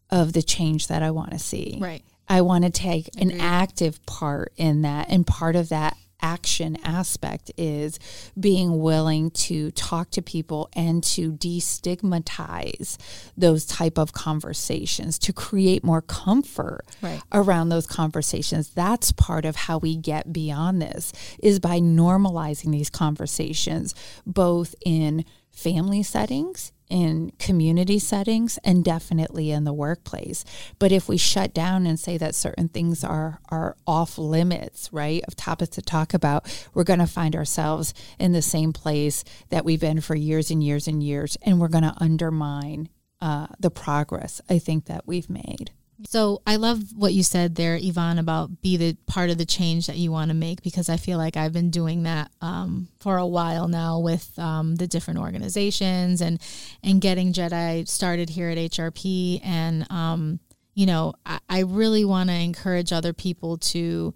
of 0.10 0.32
the 0.32 0.42
change 0.42 0.88
that 0.88 1.04
I 1.04 1.12
want 1.12 1.32
to 1.32 1.40
see. 1.40 1.78
Right. 1.82 2.04
I 2.28 2.42
want 2.42 2.64
to 2.66 2.70
take 2.70 3.10
an 3.20 3.40
active 3.40 4.06
part 4.06 4.54
in 4.58 4.82
that. 4.82 5.10
And 5.10 5.26
part 5.26 5.56
of 5.56 5.70
that 5.70 5.96
action 6.20 6.76
aspect 6.84 7.52
is 7.58 8.00
being 8.40 8.80
willing 8.82 9.30
to 9.30 9.70
talk 9.72 10.10
to 10.10 10.20
people 10.22 10.68
and 10.74 11.04
to 11.04 11.32
destigmatize 11.32 12.98
those 13.38 13.66
type 13.66 13.98
of 13.98 14.14
conversations 14.14 15.20
to 15.20 15.34
create 15.34 15.84
more 15.84 16.02
comfort 16.02 16.86
Right. 17.02 17.22
around 17.32 17.70
those 17.70 17.86
conversations 17.86 18.70
that's 18.70 19.12
part 19.12 19.46
of 19.46 19.56
how 19.56 19.78
we 19.78 19.96
get 19.96 20.34
beyond 20.34 20.82
this 20.82 21.14
is 21.42 21.60
by 21.60 21.80
normalizing 21.80 22.72
these 22.72 22.90
conversations 22.90 23.94
both 24.26 24.74
in 24.84 25.24
family 25.52 26.02
settings 26.02 26.72
in 26.90 27.32
community 27.40 28.00
settings 28.00 28.58
and 28.64 28.84
definitely 28.84 29.52
in 29.52 29.64
the 29.64 29.74
workplace. 29.74 30.46
But 30.80 30.92
if 30.92 31.08
we 31.08 31.18
shut 31.18 31.54
down 31.54 31.86
and 31.86 32.00
say 32.00 32.18
that 32.18 32.36
certain 32.36 32.70
things 32.70 33.04
are 33.04 33.40
are 33.50 33.76
off 33.86 34.18
limits, 34.18 34.90
right, 34.92 35.24
of 35.28 35.36
topics 35.36 35.76
to 35.76 35.82
talk 35.82 36.14
about, 36.14 36.68
we're 36.74 36.84
going 36.84 37.00
to 37.00 37.08
find 37.08 37.36
ourselves 37.36 37.94
in 38.20 38.32
the 38.32 38.42
same 38.42 38.74
place 38.74 39.24
that 39.50 39.66
we've 39.66 39.82
been 39.82 40.02
for 40.02 40.16
years 40.16 40.52
and 40.52 40.64
years 40.64 40.88
and 40.88 41.04
years, 41.04 41.38
and 41.42 41.60
we're 41.60 41.68
going 41.68 41.84
to 41.84 41.96
undermine 41.98 42.90
uh, 43.22 43.48
the 43.60 43.72
progress 43.72 44.42
I 44.50 44.60
think 44.60 44.86
that 44.86 45.08
we've 45.08 45.30
made. 45.30 45.72
So 46.06 46.42
I 46.46 46.58
love 46.58 46.80
what 46.96 47.14
you 47.14 47.24
said 47.24 47.56
there, 47.56 47.78
Yvonne, 47.80 48.20
about 48.20 48.62
be 48.62 48.78
the 48.78 48.96
part 49.08 49.30
of 49.30 49.38
the 49.38 49.46
change 49.46 49.88
that 49.88 49.98
you 49.98 50.12
want 50.12 50.30
to 50.30 50.36
make 50.36 50.62
because 50.62 50.90
I 50.90 50.98
feel 50.98 51.18
like 51.18 51.36
I've 51.36 51.54
been 51.54 51.72
doing 51.72 52.04
that 52.04 52.30
um, 52.40 52.90
for 53.00 53.18
a 53.18 53.26
while 53.26 53.68
now 53.68 54.00
with 54.00 54.38
um, 54.38 54.76
the 54.76 54.88
different 54.88 55.20
organizations 55.20 56.22
and 56.22 56.40
and 56.84 57.02
getting 57.02 57.34
Jedi 57.34 57.88
started 57.88 58.30
here 58.30 58.50
at 58.50 58.58
HRP. 58.58 59.42
And 59.44 59.92
um, 59.92 60.40
you 60.76 60.86
know, 60.86 61.16
I, 61.26 61.40
I 61.50 61.60
really 61.62 62.06
want 62.06 62.30
to 62.30 62.36
encourage 62.36 62.94
other 62.94 63.14
people 63.14 63.58
to 63.58 64.14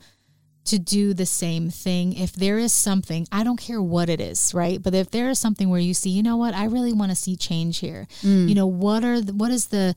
to 0.66 0.78
do 0.78 1.16
the 1.16 1.26
same 1.26 1.72
thing. 1.72 2.14
If 2.14 2.34
there 2.34 2.60
is 2.60 2.72
something, 2.72 3.28
I 3.32 3.44
don't 3.44 3.60
care 3.60 3.82
what 3.82 4.10
it 4.10 4.22
is, 4.22 4.54
right? 4.54 4.80
But 4.82 4.94
if 4.94 5.10
there 5.10 5.30
is 5.30 5.40
something 5.40 5.70
where 5.70 5.80
you 5.80 5.96
see, 5.96 6.12
you 6.12 6.22
know 6.22 6.38
what, 6.38 6.54
I 6.54 6.66
really 6.66 6.94
want 6.94 7.12
to 7.12 7.16
see 7.16 7.36
change 7.36 7.80
here. 7.80 8.08
You 8.48 8.54
know, 8.54 8.68
what 8.68 9.04
are 9.04 9.20
the, 9.20 9.34
what 9.34 9.50
is 9.50 9.68
the 9.68 9.96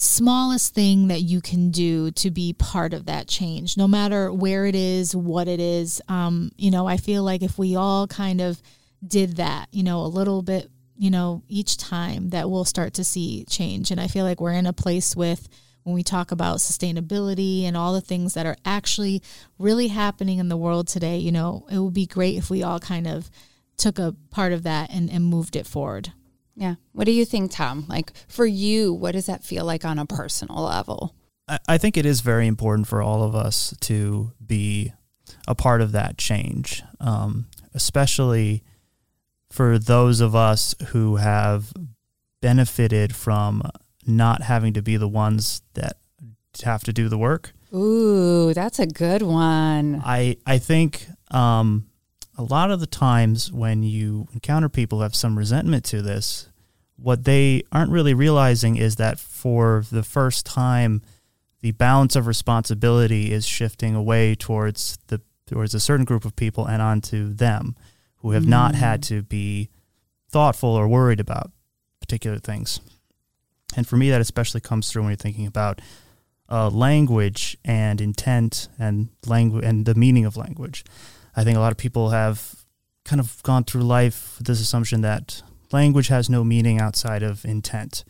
smallest 0.00 0.74
thing 0.74 1.08
that 1.08 1.22
you 1.22 1.40
can 1.40 1.72
do 1.72 2.12
to 2.12 2.30
be 2.30 2.52
part 2.52 2.94
of 2.94 3.06
that 3.06 3.26
change, 3.26 3.76
no 3.76 3.88
matter 3.88 4.32
where 4.32 4.64
it 4.64 4.76
is, 4.76 5.14
what 5.14 5.48
it 5.48 5.58
is. 5.58 6.00
Um, 6.08 6.52
you 6.56 6.70
know, 6.70 6.86
I 6.86 6.96
feel 6.96 7.24
like 7.24 7.42
if 7.42 7.58
we 7.58 7.74
all 7.74 8.06
kind 8.06 8.40
of 8.40 8.62
did 9.06 9.36
that, 9.36 9.66
you 9.72 9.82
know, 9.82 10.00
a 10.02 10.06
little 10.06 10.42
bit, 10.42 10.70
you 10.96 11.10
know, 11.10 11.42
each 11.48 11.76
time 11.76 12.30
that 12.30 12.48
we'll 12.48 12.64
start 12.64 12.94
to 12.94 13.04
see 13.04 13.44
change. 13.48 13.90
And 13.90 14.00
I 14.00 14.06
feel 14.06 14.24
like 14.24 14.40
we're 14.40 14.52
in 14.52 14.66
a 14.66 14.72
place 14.72 15.16
with 15.16 15.48
when 15.82 15.96
we 15.96 16.04
talk 16.04 16.30
about 16.30 16.58
sustainability 16.58 17.64
and 17.64 17.76
all 17.76 17.92
the 17.92 18.00
things 18.00 18.34
that 18.34 18.46
are 18.46 18.56
actually 18.64 19.20
really 19.58 19.88
happening 19.88 20.38
in 20.38 20.48
the 20.48 20.56
world 20.56 20.86
today, 20.86 21.18
you 21.18 21.32
know, 21.32 21.66
it 21.70 21.78
would 21.78 21.94
be 21.94 22.06
great 22.06 22.36
if 22.36 22.50
we 22.50 22.62
all 22.62 22.78
kind 22.78 23.08
of 23.08 23.28
took 23.76 23.98
a 23.98 24.14
part 24.30 24.52
of 24.52 24.62
that 24.62 24.90
and, 24.92 25.10
and 25.10 25.24
moved 25.24 25.56
it 25.56 25.66
forward. 25.66 26.12
Yeah. 26.58 26.74
What 26.90 27.04
do 27.04 27.12
you 27.12 27.24
think, 27.24 27.52
Tom? 27.52 27.86
Like 27.88 28.12
for 28.26 28.44
you, 28.44 28.92
what 28.92 29.12
does 29.12 29.26
that 29.26 29.44
feel 29.44 29.64
like 29.64 29.84
on 29.84 29.98
a 29.98 30.04
personal 30.04 30.62
level? 30.62 31.14
I, 31.46 31.58
I 31.68 31.78
think 31.78 31.96
it 31.96 32.04
is 32.04 32.20
very 32.20 32.48
important 32.48 32.88
for 32.88 33.00
all 33.00 33.22
of 33.22 33.36
us 33.36 33.74
to 33.82 34.32
be 34.44 34.92
a 35.46 35.54
part 35.54 35.80
of 35.80 35.92
that 35.92 36.18
change, 36.18 36.82
um, 36.98 37.46
especially 37.74 38.64
for 39.50 39.78
those 39.78 40.20
of 40.20 40.34
us 40.34 40.74
who 40.88 41.16
have 41.16 41.72
benefited 42.42 43.14
from 43.14 43.62
not 44.04 44.42
having 44.42 44.72
to 44.72 44.82
be 44.82 44.96
the 44.96 45.08
ones 45.08 45.62
that 45.74 45.98
have 46.64 46.82
to 46.82 46.92
do 46.92 47.08
the 47.08 47.18
work. 47.18 47.52
Ooh, 47.72 48.52
that's 48.52 48.80
a 48.80 48.86
good 48.86 49.22
one. 49.22 50.02
I 50.04 50.38
I 50.44 50.58
think 50.58 51.06
um, 51.30 51.87
a 52.38 52.42
lot 52.42 52.70
of 52.70 52.78
the 52.78 52.86
times 52.86 53.52
when 53.52 53.82
you 53.82 54.28
encounter 54.32 54.68
people 54.68 54.98
who 54.98 55.02
have 55.02 55.14
some 55.14 55.36
resentment 55.36 55.84
to 55.86 56.00
this, 56.00 56.48
what 56.96 57.24
they 57.24 57.64
aren't 57.72 57.90
really 57.90 58.14
realizing 58.14 58.76
is 58.76 58.96
that 58.96 59.18
for 59.18 59.84
the 59.90 60.04
first 60.04 60.46
time, 60.46 61.02
the 61.60 61.72
balance 61.72 62.14
of 62.14 62.28
responsibility 62.28 63.32
is 63.32 63.44
shifting 63.44 63.96
away 63.96 64.36
towards 64.36 64.98
the 65.08 65.20
towards 65.46 65.74
a 65.74 65.80
certain 65.80 66.04
group 66.04 66.24
of 66.24 66.36
people 66.36 66.66
and 66.66 66.82
onto 66.82 67.32
them 67.32 67.74
who 68.16 68.32
have 68.32 68.46
not 68.46 68.74
had 68.74 69.02
to 69.02 69.22
be 69.22 69.70
thoughtful 70.28 70.68
or 70.68 70.86
worried 70.86 71.20
about 71.20 71.50
particular 72.00 72.38
things. 72.38 72.80
And 73.74 73.86
for 73.86 73.96
me, 73.96 74.10
that 74.10 74.20
especially 74.20 74.60
comes 74.60 74.90
through 74.90 75.02
when 75.02 75.10
you're 75.10 75.16
thinking 75.16 75.46
about 75.46 75.80
uh, 76.50 76.68
language 76.68 77.56
and 77.64 77.98
intent 78.00 78.68
and 78.78 79.08
language 79.26 79.64
and 79.64 79.86
the 79.86 79.94
meaning 79.94 80.26
of 80.26 80.36
language. 80.36 80.84
I 81.38 81.44
think 81.44 81.56
a 81.56 81.60
lot 81.60 81.70
of 81.70 81.78
people 81.78 82.10
have 82.10 82.64
kind 83.04 83.20
of 83.20 83.40
gone 83.44 83.62
through 83.62 83.82
life 83.82 84.34
with 84.38 84.48
this 84.48 84.60
assumption 84.60 85.02
that 85.02 85.40
language 85.70 86.08
has 86.08 86.28
no 86.28 86.42
meaning 86.42 86.80
outside 86.80 87.22
of 87.22 87.44
intent. 87.44 88.02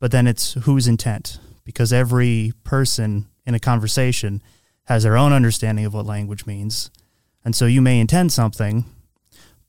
But 0.00 0.10
then 0.10 0.26
it's 0.26 0.54
whose 0.54 0.88
intent? 0.88 1.38
Because 1.64 1.92
every 1.92 2.54
person 2.64 3.26
in 3.44 3.54
a 3.54 3.60
conversation 3.60 4.42
has 4.84 5.02
their 5.02 5.18
own 5.18 5.34
understanding 5.34 5.84
of 5.84 5.92
what 5.92 6.06
language 6.06 6.46
means. 6.46 6.90
And 7.44 7.54
so 7.54 7.66
you 7.66 7.82
may 7.82 8.00
intend 8.00 8.32
something, 8.32 8.86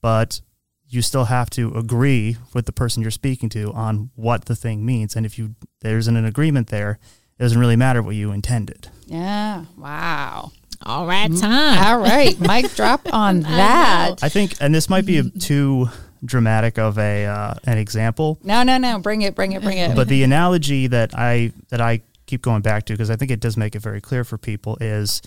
but 0.00 0.40
you 0.88 1.02
still 1.02 1.26
have 1.26 1.50
to 1.50 1.74
agree 1.74 2.38
with 2.54 2.64
the 2.64 2.72
person 2.72 3.02
you're 3.02 3.10
speaking 3.10 3.50
to 3.50 3.70
on 3.74 4.12
what 4.14 4.46
the 4.46 4.56
thing 4.56 4.86
means. 4.86 5.14
And 5.14 5.26
if 5.26 5.38
you 5.38 5.56
there 5.82 5.98
isn't 5.98 6.16
an 6.16 6.24
agreement 6.24 6.68
there, 6.68 6.98
it 7.38 7.42
doesn't 7.42 7.60
really 7.60 7.76
matter 7.76 8.00
what 8.00 8.14
you 8.14 8.32
intended. 8.32 8.88
Yeah. 9.04 9.66
Wow. 9.76 10.52
All 10.84 11.06
right, 11.06 11.34
time. 11.36 11.84
All 11.86 11.98
right. 11.98 12.38
Mic 12.48 12.74
drop 12.74 13.00
on 13.12 13.40
that. 13.40 14.22
I 14.22 14.28
think, 14.28 14.54
and 14.60 14.74
this 14.74 14.88
might 14.90 15.06
be 15.06 15.18
a, 15.18 15.24
too 15.24 15.88
dramatic 16.24 16.78
of 16.78 16.98
a 16.98 17.26
uh, 17.26 17.54
an 17.64 17.78
example, 17.78 18.38
No, 18.42 18.62
no, 18.62 18.78
no. 18.78 18.98
Bring 18.98 19.22
it, 19.22 19.34
bring 19.34 19.52
it, 19.52 19.62
bring 19.62 19.78
it. 19.78 19.94
but 19.96 20.08
the 20.08 20.22
analogy 20.22 20.86
that 20.86 21.12
I 21.16 21.52
that 21.70 21.80
I 21.80 22.02
keep 22.26 22.42
going 22.42 22.62
back 22.62 22.86
to 22.86 22.92
because 22.94 23.10
I 23.10 23.16
think 23.16 23.30
it 23.30 23.40
does 23.40 23.56
make 23.56 23.74
it 23.76 23.80
very 23.80 24.00
clear 24.00 24.24
for 24.24 24.38
people 24.38 24.78
is 24.80 25.20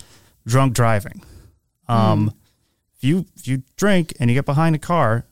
drunk 0.45 0.73
driving. 0.73 1.23
Um, 1.87 2.33
If 2.97 3.03
you 3.03 3.25
if 3.35 3.47
you 3.47 3.61
drink 3.77 4.13
and 4.19 4.29
you 4.29 4.35
get 4.35 4.45
behind 4.45 4.75
a 4.75 4.79
car, 4.79 5.25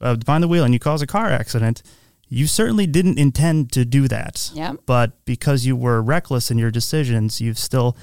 uh, 0.00 0.16
behind 0.16 0.42
the 0.42 0.48
wheel, 0.48 0.64
and 0.64 0.74
you 0.74 0.80
cause 0.80 1.02
a 1.02 1.06
car 1.06 1.28
accident, 1.30 1.82
you 2.28 2.46
certainly 2.48 2.86
didn't 2.86 3.18
intend 3.18 3.70
to 3.72 3.84
do 3.84 4.08
that. 4.08 4.50
Yep. 4.54 4.80
But 4.86 5.24
because 5.24 5.64
you 5.64 5.76
were 5.76 6.02
reckless 6.02 6.50
in 6.50 6.58
your 6.58 6.70
decisions, 6.72 7.40
you've 7.40 7.58
still 7.58 7.96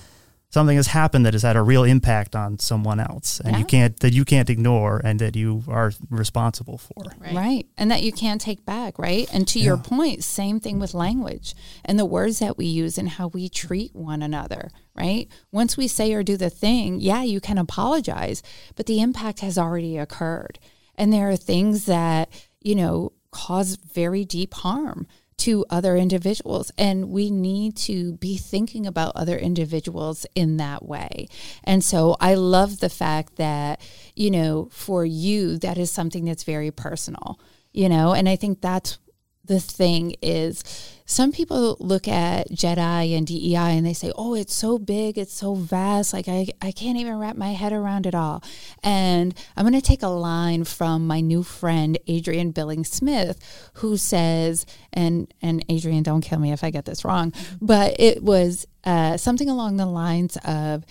something 0.50 0.78
has 0.78 0.88
happened 0.88 1.26
that 1.26 1.34
has 1.34 1.44
had 1.44 1.56
a 1.56 1.62
real 1.62 1.84
impact 1.84 2.36
on 2.36 2.60
someone 2.60 3.00
else, 3.00 3.40
and 3.40 3.58
you 3.58 3.66
can't 3.66 4.00
that 4.00 4.14
you 4.14 4.26
can't 4.26 4.50
ignore, 4.50 5.02
and 5.04 5.20
that 5.20 5.36
you 5.36 5.64
are 5.68 5.92
responsible 6.10 6.78
for. 6.78 7.04
Right. 7.20 7.66
And 7.78 7.92
that 7.92 8.02
you 8.02 8.12
can't 8.12 8.42
take 8.42 8.66
back, 8.66 8.98
right? 8.98 9.28
And 9.32 9.48
to 9.50 9.60
your 9.60 9.78
point, 9.78 10.24
same 10.24 10.60
thing 10.60 10.80
with 10.80 10.94
language 10.94 11.56
and 11.86 12.00
the 12.00 12.06
words 12.06 12.40
that 12.40 12.58
we 12.58 12.66
use 12.66 12.98
and 12.98 13.10
how 13.10 13.28
we 13.28 13.50
treat 13.50 13.96
one 13.96 14.22
another, 14.22 14.70
right? 14.96 15.28
Once 15.52 15.78
we 15.78 15.88
say 15.88 16.14
or 16.14 16.24
do 16.24 16.38
the 16.38 16.50
thing, 16.50 17.00
yeah, 17.00 17.24
you 17.24 17.40
can 17.40 17.58
apologize, 17.58 18.42
but 18.76 18.86
the 18.86 19.02
impact 19.02 19.40
has 19.40 19.58
already 19.58 19.98
occurred. 19.98 20.60
And 20.96 21.14
there 21.14 21.30
are 21.30 21.38
things 21.38 21.86
that, 21.86 22.30
you 22.60 22.76
know, 22.76 23.14
cause 23.32 23.76
very 23.76 24.26
deep 24.26 24.54
harm 24.56 25.08
to 25.40 25.66
other 25.70 25.96
individuals. 25.96 26.72
And 26.78 27.10
we 27.10 27.32
need 27.32 27.76
to 27.78 28.14
be 28.14 28.38
thinking 28.38 28.86
about 28.86 29.16
other 29.16 29.38
individuals 29.38 30.26
in 30.36 30.58
that 30.58 30.86
way. 30.86 31.28
And 31.64 31.84
so 31.84 32.16
I 32.20 32.36
love 32.36 32.80
the 32.80 32.90
fact 32.90 33.38
that, 33.38 33.82
you 34.16 34.32
know, 34.32 34.70
for 34.72 35.06
you, 35.06 35.58
that 35.60 35.78
is 35.78 35.92
something 35.92 36.26
that's 36.26 36.44
very 36.44 36.72
personal, 36.72 37.40
you 37.74 37.90
know, 37.90 38.14
and 38.14 38.28
I 38.28 38.36
think 38.36 38.62
that's 38.62 38.98
the 39.46 39.60
thing 39.60 40.16
is 40.22 40.64
some 41.10 41.32
people 41.32 41.76
look 41.80 42.08
at 42.08 42.52
Jedi 42.52 43.18
and 43.18 43.26
DEI 43.26 43.76
and 43.76 43.84
they 43.84 43.94
say, 43.94 44.12
oh, 44.16 44.36
it's 44.36 44.54
so 44.54 44.78
big, 44.78 45.18
it's 45.18 45.34
so 45.34 45.56
vast, 45.56 46.14
like 46.14 46.28
I, 46.28 46.50
I 46.62 46.72
can't 46.72 47.00
even 47.00 47.18
wrap 47.18 47.36
my 47.36 47.54
head 47.54 47.74
around 47.74 48.06
it 48.06 48.14
all. 48.14 48.44
And 48.84 49.34
I'm 49.58 49.68
going 49.68 49.74
to 49.74 49.86
take 49.86 50.04
a 50.04 50.08
line 50.08 50.66
from 50.66 51.08
my 51.08 51.20
new 51.20 51.42
friend, 51.42 51.98
Adrienne 52.08 52.52
Billings 52.52 52.92
Smith, 52.92 53.40
who 53.74 53.98
says, 53.98 54.68
and, 54.94 55.34
and 55.42 55.66
Adrienne, 55.68 56.04
don't 56.04 56.22
kill 56.22 56.38
me 56.38 56.52
if 56.52 56.64
I 56.64 56.70
get 56.70 56.86
this 56.86 57.04
wrong, 57.04 57.34
but 57.60 58.00
it 58.00 58.22
was 58.22 58.68
uh, 58.84 59.18
something 59.18 59.50
along 59.50 59.78
the 59.78 59.88
lines 59.88 60.38
of, 60.46 60.86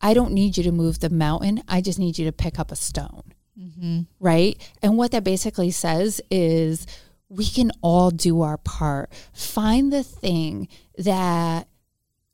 I 0.00 0.14
don't 0.14 0.32
need 0.32 0.56
you 0.56 0.62
to 0.62 0.72
move 0.72 1.00
the 1.00 1.10
mountain, 1.10 1.62
I 1.68 1.82
just 1.82 1.98
need 1.98 2.18
you 2.18 2.24
to 2.24 2.32
pick 2.32 2.58
up 2.58 2.72
a 2.72 2.76
stone. 2.76 3.34
Mm-hmm. 3.60 4.00
Right. 4.18 4.56
And 4.82 4.96
what 4.96 5.10
that 5.10 5.24
basically 5.24 5.72
says 5.72 6.22
is, 6.30 6.86
we 7.28 7.46
can 7.46 7.70
all 7.82 8.10
do 8.10 8.42
our 8.42 8.56
part. 8.56 9.10
Find 9.32 9.92
the 9.92 10.02
thing 10.02 10.68
that 10.96 11.68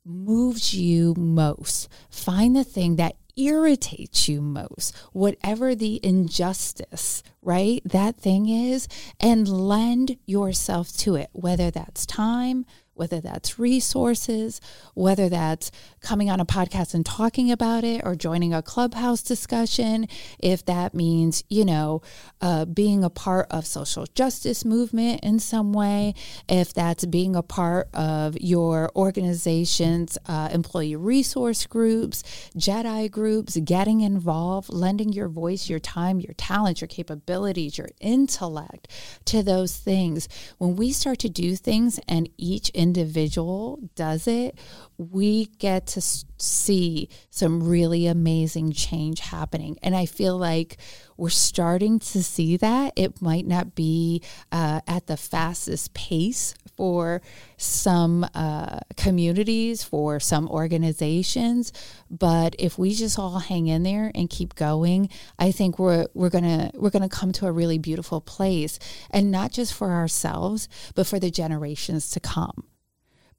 moves 0.05 0.73
you 0.73 1.13
most. 1.17 1.89
Find 2.09 2.55
the 2.55 2.63
thing 2.63 2.95
that 2.95 3.15
irritates 3.37 4.29
you 4.29 4.41
most, 4.41 4.95
whatever 5.11 5.75
the 5.75 5.99
injustice, 6.03 7.21
right? 7.41 7.81
That 7.83 8.15
thing 8.15 8.47
is, 8.47 8.87
and 9.19 9.47
lend 9.47 10.17
yourself 10.25 10.95
to 10.97 11.15
it, 11.15 11.29
whether 11.33 11.69
that's 11.69 12.05
time, 12.05 12.65
whether 12.95 13.19
that's 13.19 13.59
resources, 13.59 14.59
whether 14.93 15.29
that's 15.29 15.69
coming 16.01 16.29
on 16.29 16.39
a 16.39 16.45
podcast 16.45 16.93
and 16.93 17.05
talking 17.05 17.51
about 17.51 17.83
it 17.83 18.01
or 18.03 18.15
joining 18.15 18.53
a 18.53 18.61
clubhouse 18.61 19.21
discussion, 19.21 20.07
if 20.39 20.65
that 20.65 20.93
means, 20.93 21.43
you 21.49 21.65
know, 21.65 22.01
uh, 22.41 22.65
being 22.65 23.03
a 23.03 23.09
part 23.09 23.47
of 23.51 23.65
social 23.65 24.05
justice 24.15 24.63
movement 24.63 25.19
in 25.23 25.39
some 25.39 25.73
way, 25.73 26.13
if 26.47 26.73
that's 26.73 27.05
being 27.05 27.35
a 27.35 27.43
part 27.43 27.89
of 27.93 28.37
your 28.39 28.89
organization's 28.95 30.17
uh, 30.27 30.49
employee 30.51 30.95
resource 30.95 31.65
groups, 31.65 32.23
Jedi 32.57 33.11
groups, 33.11 33.57
getting 33.57 34.01
involved, 34.01 34.71
lending 34.71 35.11
your 35.11 35.27
voice, 35.27 35.69
your 35.69 35.79
time, 35.79 36.19
your 36.19 36.33
talent, 36.33 36.79
your 36.79 36.87
capabilities, 36.87 37.77
your 37.77 37.89
intellect 37.99 38.87
to 39.25 39.43
those 39.43 39.75
things. 39.75 40.29
When 40.57 40.77
we 40.77 40.91
start 40.93 41.19
to 41.19 41.29
do 41.29 41.55
things 41.55 41.99
and 42.07 42.29
each 42.37 42.71
individual 42.85 43.79
does 43.95 44.27
it, 44.27 44.57
we 44.97 45.45
get 45.57 45.87
to 45.87 46.01
see 46.37 47.09
some 47.31 47.63
really 47.67 48.05
amazing 48.05 48.71
change 48.71 49.19
happening. 49.19 49.77
And 49.81 49.95
I 49.95 50.05
feel 50.05 50.37
like 50.37 50.77
we're 51.17 51.29
starting 51.29 51.97
to 51.99 52.21
see 52.21 52.57
that. 52.57 52.93
It 52.95 53.21
might 53.21 53.47
not 53.47 53.73
be 53.73 54.21
uh, 54.51 54.81
at 54.87 55.07
the 55.07 55.17
fastest 55.17 55.93
pace 55.93 56.53
for 56.77 57.21
some 57.57 58.27
uh, 58.35 58.79
communities, 58.97 59.83
for 59.83 60.19
some 60.19 60.47
organizations, 60.49 61.71
but 62.09 62.55
if 62.59 62.77
we 62.77 62.93
just 62.93 63.17
all 63.17 63.39
hang 63.39 63.67
in 63.67 63.83
there 63.83 64.11
and 64.13 64.29
keep 64.29 64.55
going, 64.55 65.09
I 65.39 65.51
think 65.51 65.79
we're 65.79 66.07
we're 66.13 66.29
gonna 66.29 66.71
we're 66.73 66.89
gonna 66.89 67.09
come 67.09 67.31
to 67.33 67.47
a 67.47 67.51
really 67.51 67.77
beautiful 67.77 68.19
place, 68.19 68.77
and 69.09 69.31
not 69.31 69.53
just 69.53 69.73
for 69.73 69.91
ourselves, 69.91 70.67
but 70.95 71.07
for 71.07 71.17
the 71.17 71.31
generations 71.31 72.09
to 72.11 72.19
come 72.19 72.65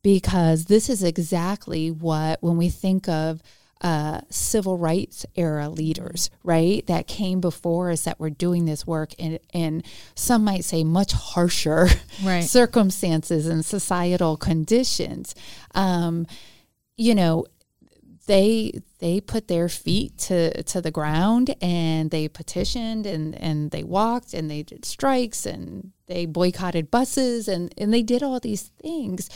because 0.06 0.66
this 0.66 0.88
is 0.88 1.02
exactly 1.02 1.90
what, 1.90 2.40
when 2.40 2.56
we 2.56 2.68
think 2.68 3.08
of 3.08 3.42
uh, 3.80 4.20
civil 4.30 4.78
rights 4.78 5.26
era 5.34 5.68
leaders, 5.68 6.30
right, 6.44 6.86
that 6.86 7.08
came 7.08 7.40
before 7.40 7.90
us 7.90 8.04
that 8.04 8.20
were 8.20 8.30
doing 8.30 8.66
this 8.66 8.86
work 8.86 9.14
in, 9.14 9.40
in 9.52 9.82
some 10.14 10.44
might 10.44 10.64
say 10.64 10.84
much 10.84 11.10
harsher 11.10 11.88
right. 12.24 12.44
circumstances 12.44 13.48
and 13.48 13.64
societal 13.64 14.36
conditions. 14.36 15.34
Um, 15.74 16.28
you 16.96 17.12
know, 17.12 17.44
they 18.28 18.80
they 19.00 19.20
put 19.20 19.48
their 19.48 19.68
feet 19.68 20.16
to 20.18 20.62
to 20.62 20.80
the 20.80 20.92
ground 20.92 21.52
and 21.60 22.12
they 22.12 22.28
petitioned 22.28 23.06
and 23.06 23.34
and 23.34 23.72
they 23.72 23.82
walked 23.82 24.34
and 24.34 24.48
they 24.48 24.62
did 24.62 24.84
strikes 24.84 25.46
and 25.46 25.90
they 26.06 26.26
boycotted 26.26 26.92
buses 26.92 27.48
and 27.48 27.74
and 27.76 27.92
they 27.92 28.02
did 28.02 28.22
all 28.22 28.38
these 28.38 28.70
things 28.80 29.28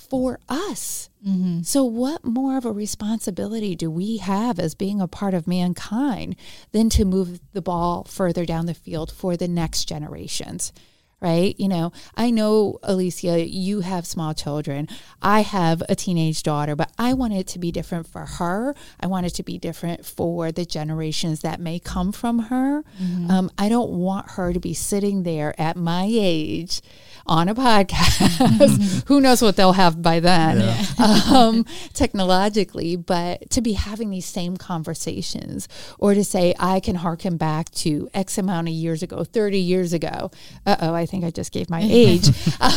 for 0.00 0.40
us. 0.48 1.10
Mm-hmm. 1.26 1.62
So, 1.62 1.84
what 1.84 2.24
more 2.24 2.56
of 2.56 2.64
a 2.64 2.72
responsibility 2.72 3.76
do 3.76 3.90
we 3.90 4.16
have 4.18 4.58
as 4.58 4.74
being 4.74 5.00
a 5.00 5.08
part 5.08 5.34
of 5.34 5.46
mankind 5.46 6.36
than 6.72 6.88
to 6.90 7.04
move 7.04 7.40
the 7.52 7.62
ball 7.62 8.04
further 8.04 8.44
down 8.44 8.66
the 8.66 8.74
field 8.74 9.12
for 9.12 9.36
the 9.36 9.48
next 9.48 9.84
generations? 9.84 10.72
Right? 11.20 11.54
You 11.60 11.68
know, 11.68 11.92
I 12.16 12.30
know, 12.30 12.78
Alicia, 12.82 13.46
you 13.46 13.80
have 13.80 14.06
small 14.06 14.32
children. 14.32 14.88
I 15.20 15.40
have 15.42 15.82
a 15.86 15.94
teenage 15.94 16.42
daughter, 16.42 16.74
but 16.74 16.90
I 16.98 17.12
want 17.12 17.34
it 17.34 17.46
to 17.48 17.58
be 17.58 17.70
different 17.70 18.06
for 18.06 18.24
her. 18.24 18.74
I 18.98 19.06
want 19.06 19.26
it 19.26 19.34
to 19.34 19.42
be 19.42 19.58
different 19.58 20.06
for 20.06 20.50
the 20.50 20.64
generations 20.64 21.40
that 21.40 21.60
may 21.60 21.78
come 21.78 22.12
from 22.12 22.38
her. 22.38 22.84
Mm-hmm. 22.98 23.30
Um, 23.30 23.50
I 23.58 23.68
don't 23.68 23.90
want 23.90 24.30
her 24.30 24.54
to 24.54 24.60
be 24.60 24.72
sitting 24.72 25.24
there 25.24 25.54
at 25.60 25.76
my 25.76 26.06
age 26.10 26.80
on 27.26 27.48
a 27.48 27.54
podcast. 27.54 29.04
Who 29.08 29.20
knows 29.20 29.42
what 29.42 29.56
they'll 29.56 29.72
have 29.72 30.02
by 30.02 30.20
then, 30.20 30.60
yeah. 30.60 30.84
um, 31.32 31.64
technologically, 31.92 32.96
but 32.96 33.50
to 33.50 33.60
be 33.60 33.72
having 33.72 34.10
these 34.10 34.26
same 34.26 34.56
conversations 34.56 35.68
or 35.98 36.14
to 36.14 36.24
say, 36.24 36.54
I 36.58 36.80
can 36.80 36.96
harken 36.96 37.36
back 37.36 37.70
to 37.70 38.08
X 38.14 38.38
amount 38.38 38.68
of 38.68 38.74
years 38.74 39.02
ago, 39.02 39.24
30 39.24 39.58
years 39.58 39.92
ago. 39.92 40.30
Uh 40.66 40.76
oh, 40.80 40.94
I 40.94 41.06
think 41.06 41.24
I 41.24 41.30
just 41.30 41.52
gave 41.52 41.70
my 41.70 41.82
age. 41.84 42.28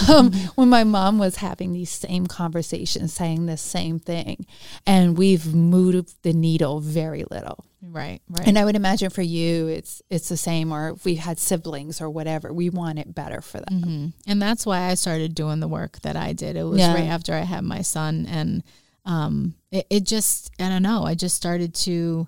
um, 0.09 0.31
when 0.55 0.69
my 0.69 0.83
mom 0.83 1.17
was 1.17 1.37
having 1.37 1.73
these 1.73 1.89
same 1.89 2.27
conversations, 2.27 3.13
saying 3.13 3.45
the 3.45 3.57
same 3.57 3.99
thing. 3.99 4.45
And 4.85 5.17
we've 5.17 5.53
moved 5.53 6.23
the 6.23 6.33
needle 6.33 6.79
very 6.79 7.25
little. 7.29 7.65
Right, 7.85 8.21
right. 8.29 8.47
And 8.47 8.57
I 8.57 8.63
would 8.63 8.77
imagine 8.77 9.09
for 9.09 9.21
you, 9.21 9.67
it's 9.67 10.01
it's 10.09 10.29
the 10.29 10.37
same. 10.37 10.71
Or 10.71 10.91
if 10.91 11.03
we 11.03 11.15
had 11.15 11.37
siblings 11.37 11.99
or 11.99 12.09
whatever, 12.09 12.53
we 12.53 12.69
want 12.69 12.97
it 12.97 13.13
better 13.13 13.41
for 13.41 13.57
them. 13.57 13.81
Mm-hmm. 13.81 14.07
And 14.25 14.41
that's 14.41 14.65
why 14.65 14.83
I 14.83 14.93
started 14.93 15.35
doing 15.35 15.59
the 15.59 15.67
work 15.67 15.99
that 16.01 16.15
I 16.15 16.31
did. 16.31 16.55
It 16.55 16.63
was 16.63 16.79
yeah. 16.79 16.93
right 16.93 17.09
after 17.09 17.33
I 17.33 17.41
had 17.41 17.65
my 17.65 17.81
son, 17.81 18.25
and 18.29 18.63
um, 19.05 19.55
it, 19.69 19.85
it 19.89 20.03
just 20.05 20.51
I 20.59 20.69
don't 20.69 20.83
know. 20.83 21.03
I 21.03 21.13
just 21.13 21.35
started 21.35 21.73
to. 21.75 22.27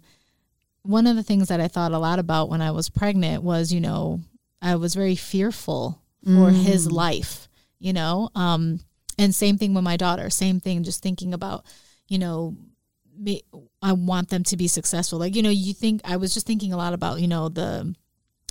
One 0.82 1.08
of 1.08 1.16
the 1.16 1.24
things 1.24 1.48
that 1.48 1.62
I 1.62 1.68
thought 1.68 1.94
a 1.94 2.00
lot 2.00 2.20
about 2.20 2.50
when 2.50 2.62
I 2.62 2.70
was 2.70 2.90
pregnant 2.90 3.42
was, 3.42 3.74
you 3.74 3.82
know, 3.82 4.20
I 4.62 4.76
was 4.76 4.94
very 4.94 5.16
fearful 5.16 6.00
for 6.24 6.52
mm. 6.52 6.64
his 6.64 6.92
life. 6.92 7.48
You 7.80 7.94
know, 7.94 8.30
um, 8.36 8.82
and 9.18 9.34
same 9.34 9.58
thing 9.58 9.74
with 9.74 9.84
my 9.86 9.96
daughter. 9.96 10.30
Same 10.30 10.60
thing. 10.60 10.84
Just 10.84 11.02
thinking 11.02 11.34
about, 11.34 11.66
you 12.08 12.20
know 12.20 12.56
I 13.82 13.94
want 13.94 14.30
them 14.30 14.44
to 14.44 14.58
be 14.58 14.68
successful. 14.68 15.20
Like, 15.20 15.36
you 15.36 15.44
know, 15.44 15.50
you 15.50 15.74
think 15.74 16.02
I 16.04 16.18
was 16.18 16.34
just 16.34 16.48
thinking 16.48 16.74
a 16.74 16.78
lot 16.78 16.94
about, 16.94 17.22
you 17.22 17.28
know, 17.28 17.50
the 17.50 17.96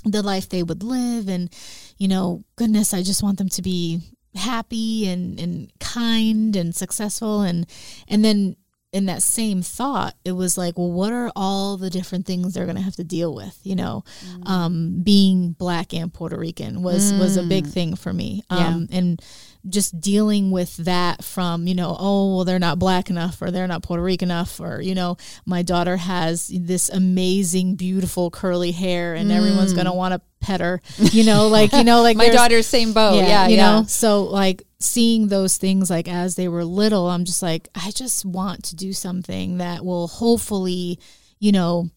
the 0.03 0.21
life 0.21 0.49
they 0.49 0.61
would 0.61 0.83
live 0.83 1.27
and, 1.27 1.49
you 1.97 2.07
know, 2.07 2.43
goodness, 2.57 2.93
I 2.93 3.01
just 3.01 3.23
want 3.23 3.39
them 3.39 3.49
to 3.49 3.61
be 3.61 4.01
happy 4.35 5.07
and 5.07 5.39
and 5.39 5.71
kind 5.79 6.55
and 6.55 6.75
successful 6.75 7.41
and 7.41 7.65
and 8.07 8.23
then 8.23 8.55
in 8.95 9.07
that 9.07 9.21
same 9.21 9.61
thought, 9.61 10.15
it 10.23 10.31
was 10.31 10.57
like, 10.57 10.77
well, 10.77 10.89
what 10.89 11.11
are 11.11 11.29
all 11.35 11.75
the 11.75 11.89
different 11.89 12.25
things 12.25 12.53
they're 12.53 12.63
going 12.63 12.77
to 12.77 12.81
have 12.81 12.95
to 12.95 13.03
deal 13.03 13.35
with? 13.35 13.59
You 13.61 13.75
know, 13.75 14.05
mm. 14.25 14.47
um, 14.47 15.01
being 15.03 15.51
black 15.51 15.93
and 15.93 16.13
Puerto 16.13 16.37
Rican 16.37 16.81
was 16.81 17.11
mm. 17.11 17.19
was 17.19 17.35
a 17.35 17.43
big 17.43 17.65
mm. 17.65 17.73
thing 17.73 17.95
for 17.97 18.13
me, 18.13 18.43
um, 18.49 18.87
yeah. 18.89 18.97
and 18.97 19.21
just 19.67 19.99
dealing 19.99 20.51
with 20.51 20.75
that 20.77 21.23
from 21.23 21.67
you 21.67 21.75
know 21.75 21.95
oh 21.99 22.35
well 22.35 22.45
they're 22.45 22.59
not 22.59 22.79
black 22.79 23.09
enough 23.09 23.41
or 23.41 23.51
they're 23.51 23.67
not 23.67 23.83
puerto 23.83 24.03
rican 24.03 24.29
enough 24.29 24.59
or 24.59 24.81
you 24.81 24.95
know 24.95 25.17
my 25.45 25.61
daughter 25.61 25.97
has 25.97 26.47
this 26.47 26.89
amazing 26.89 27.75
beautiful 27.75 28.29
curly 28.29 28.71
hair 28.71 29.15
and 29.15 29.31
mm. 29.31 29.35
everyone's 29.35 29.73
gonna 29.73 29.93
want 29.93 30.13
to 30.13 30.21
pet 30.39 30.61
her 30.61 30.81
you 30.97 31.23
know 31.23 31.47
like 31.47 31.71
you 31.73 31.83
know 31.83 32.01
like 32.01 32.17
my 32.25 32.29
daughter's 32.29 32.67
same 32.67 32.93
boat 32.93 33.15
yeah, 33.15 33.27
yeah 33.27 33.47
you 33.47 33.55
yeah. 33.55 33.79
know 33.79 33.85
so 33.87 34.23
like 34.23 34.63
seeing 34.79 35.27
those 35.27 35.57
things 35.57 35.89
like 35.89 36.07
as 36.07 36.35
they 36.35 36.47
were 36.47 36.63
little 36.63 37.07
i'm 37.07 37.25
just 37.25 37.41
like 37.41 37.67
i 37.75 37.89
just 37.91 38.25
want 38.25 38.63
to 38.63 38.75
do 38.75 38.93
something 38.93 39.57
that 39.57 39.83
will 39.83 40.07
hopefully 40.07 40.99
you 41.39 41.51
know 41.51 41.89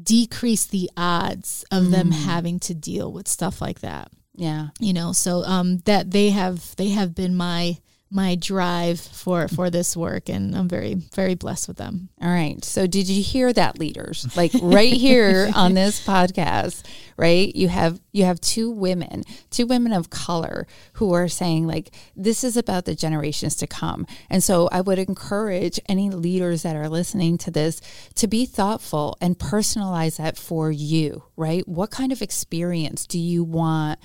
decrease 0.00 0.66
the 0.66 0.90
odds 0.96 1.64
of 1.72 1.84
mm. 1.84 1.90
them 1.90 2.10
having 2.10 2.60
to 2.60 2.74
deal 2.74 3.10
with 3.12 3.26
stuff 3.26 3.60
like 3.60 3.80
that 3.80 4.10
yeah. 4.38 4.68
You 4.78 4.92
know, 4.92 5.12
so 5.12 5.42
um 5.44 5.78
that 5.78 6.12
they 6.12 6.30
have 6.30 6.76
they 6.76 6.90
have 6.90 7.14
been 7.14 7.34
my 7.34 7.78
my 8.10 8.34
drive 8.36 8.98
for 8.98 9.48
for 9.48 9.68
this 9.68 9.94
work 9.94 10.30
and 10.30 10.56
I'm 10.56 10.68
very 10.68 10.94
very 10.94 11.34
blessed 11.34 11.68
with 11.68 11.76
them. 11.76 12.08
All 12.22 12.30
right. 12.30 12.64
So 12.64 12.86
did 12.86 13.08
you 13.08 13.22
hear 13.22 13.52
that 13.52 13.78
leaders? 13.78 14.26
Like 14.36 14.52
right 14.62 14.92
here 14.92 15.50
on 15.54 15.74
this 15.74 16.04
podcast, 16.06 16.84
right? 17.18 17.54
You 17.54 17.68
have 17.68 18.00
you 18.12 18.24
have 18.24 18.40
two 18.40 18.70
women, 18.70 19.24
two 19.50 19.66
women 19.66 19.92
of 19.92 20.08
color 20.08 20.66
who 20.94 21.12
are 21.12 21.28
saying 21.28 21.66
like 21.66 21.94
this 22.16 22.44
is 22.44 22.56
about 22.56 22.86
the 22.86 22.94
generations 22.94 23.56
to 23.56 23.66
come. 23.66 24.06
And 24.30 24.42
so 24.42 24.68
I 24.72 24.80
would 24.80 24.98
encourage 24.98 25.78
any 25.86 26.08
leaders 26.08 26.62
that 26.62 26.76
are 26.76 26.88
listening 26.88 27.36
to 27.38 27.50
this 27.50 27.82
to 28.14 28.26
be 28.26 28.46
thoughtful 28.46 29.18
and 29.20 29.38
personalize 29.38 30.16
that 30.16 30.38
for 30.38 30.70
you, 30.70 31.24
right? 31.36 31.66
What 31.68 31.90
kind 31.90 32.10
of 32.10 32.22
experience 32.22 33.04
do 33.06 33.18
you 33.18 33.44
want 33.44 33.98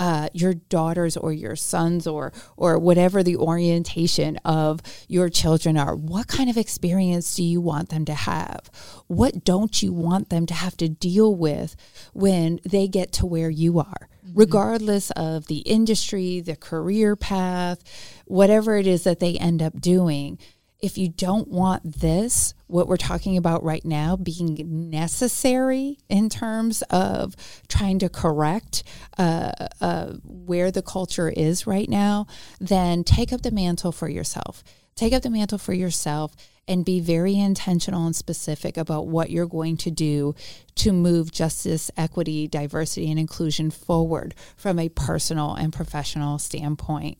uh, 0.00 0.30
your 0.32 0.54
daughters 0.54 1.14
or 1.16 1.30
your 1.30 1.54
sons 1.54 2.06
or 2.06 2.32
or 2.56 2.78
whatever 2.78 3.22
the 3.22 3.36
orientation 3.36 4.38
of 4.38 4.80
your 5.08 5.28
children 5.28 5.76
are 5.76 5.94
what 5.94 6.26
kind 6.26 6.48
of 6.48 6.56
experience 6.56 7.34
do 7.34 7.44
you 7.44 7.60
want 7.60 7.90
them 7.90 8.06
to 8.06 8.14
have? 8.14 8.70
What 9.06 9.44
don't 9.44 9.82
you 9.82 9.92
want 9.92 10.30
them 10.30 10.46
to 10.46 10.54
have 10.54 10.76
to 10.78 10.88
deal 10.88 11.36
with 11.36 11.76
when 12.14 12.60
they 12.64 12.88
get 12.88 13.12
to 13.12 13.26
where 13.26 13.50
you 13.50 13.78
are? 13.78 14.08
Regardless 14.32 15.10
of 15.12 15.48
the 15.48 15.58
industry 15.58 16.40
the 16.40 16.56
career 16.56 17.16
path 17.16 17.82
whatever 18.26 18.76
it 18.76 18.86
is 18.86 19.04
that 19.04 19.18
they 19.18 19.36
end 19.36 19.60
up 19.60 19.80
doing 19.80 20.38
if 20.82 20.96
you 20.96 21.08
don't 21.08 21.48
want 21.48 22.00
this, 22.00 22.54
what 22.66 22.88
we're 22.88 22.96
talking 22.96 23.36
about 23.36 23.62
right 23.62 23.84
now, 23.84 24.16
being 24.16 24.90
necessary 24.90 25.98
in 26.08 26.28
terms 26.28 26.82
of 26.90 27.34
trying 27.68 27.98
to 27.98 28.08
correct 28.08 28.82
uh, 29.18 29.52
uh, 29.80 30.12
where 30.24 30.70
the 30.70 30.82
culture 30.82 31.28
is 31.28 31.66
right 31.66 31.88
now, 31.88 32.26
then 32.60 33.04
take 33.04 33.32
up 33.32 33.42
the 33.42 33.50
mantle 33.50 33.92
for 33.92 34.08
yourself. 34.08 34.62
Take 34.94 35.12
up 35.12 35.22
the 35.22 35.30
mantle 35.30 35.58
for 35.58 35.72
yourself 35.72 36.34
and 36.68 36.84
be 36.84 37.00
very 37.00 37.36
intentional 37.36 38.06
and 38.06 38.14
specific 38.14 38.76
about 38.76 39.06
what 39.06 39.30
you're 39.30 39.46
going 39.46 39.76
to 39.78 39.90
do 39.90 40.34
to 40.76 40.92
move 40.92 41.32
justice, 41.32 41.90
equity, 41.96 42.46
diversity, 42.46 43.10
and 43.10 43.18
inclusion 43.18 43.70
forward 43.70 44.34
from 44.56 44.78
a 44.78 44.88
personal 44.88 45.54
and 45.54 45.72
professional 45.72 46.38
standpoint. 46.38 47.18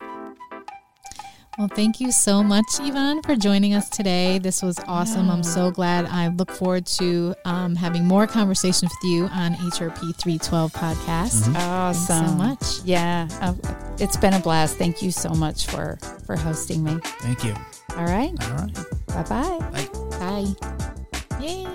Well, 1.58 1.68
thank 1.68 2.00
you 2.00 2.10
so 2.10 2.42
much, 2.42 2.64
Yvonne, 2.80 3.22
for 3.22 3.36
joining 3.36 3.74
us 3.74 3.90
today. 3.90 4.38
This 4.38 4.62
was 4.62 4.78
awesome. 4.86 5.28
I'm 5.30 5.42
so 5.42 5.70
glad. 5.70 6.06
I 6.06 6.28
look 6.28 6.50
forward 6.50 6.86
to 6.86 7.34
um, 7.44 7.74
having 7.76 8.06
more 8.06 8.26
conversations 8.26 8.90
with 9.02 9.10
you 9.10 9.24
on 9.26 9.54
HRP 9.54 10.16
312 10.16 10.72
podcast. 10.72 11.42
Mm-hmm. 11.42 11.56
Awesome. 11.56 12.26
so 12.28 12.32
much. 12.34 12.80
Yeah, 12.84 13.28
uh, 13.42 13.52
it's 13.98 14.16
been 14.16 14.32
a 14.32 14.40
blast. 14.40 14.78
Thank 14.78 15.02
you 15.02 15.10
so 15.10 15.30
much 15.30 15.66
for 15.66 15.98
for 16.24 16.36
hosting 16.36 16.82
me. 16.82 16.98
Thank 17.02 17.44
you. 17.44 17.54
All 17.96 18.04
right. 18.04 18.32
All 18.42 18.56
right. 18.56 18.74
Bye-bye. 19.08 19.58
Bye. 19.72 20.46
Bye. 20.56 21.40
Yay. 21.42 21.66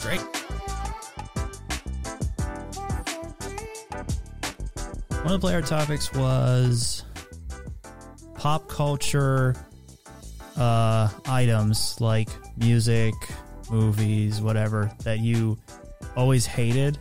Great. 0.00 0.20
One 5.22 5.32
of 5.34 5.40
the 5.40 5.46
player 5.46 5.62
topics 5.62 6.12
was 6.12 7.03
pop 8.34 8.68
culture 8.68 9.54
uh, 10.56 11.08
items 11.26 12.00
like 12.00 12.28
music, 12.56 13.14
movies, 13.70 14.40
whatever 14.40 14.90
that 15.02 15.20
you 15.20 15.58
always 16.16 16.46
hated 16.46 16.98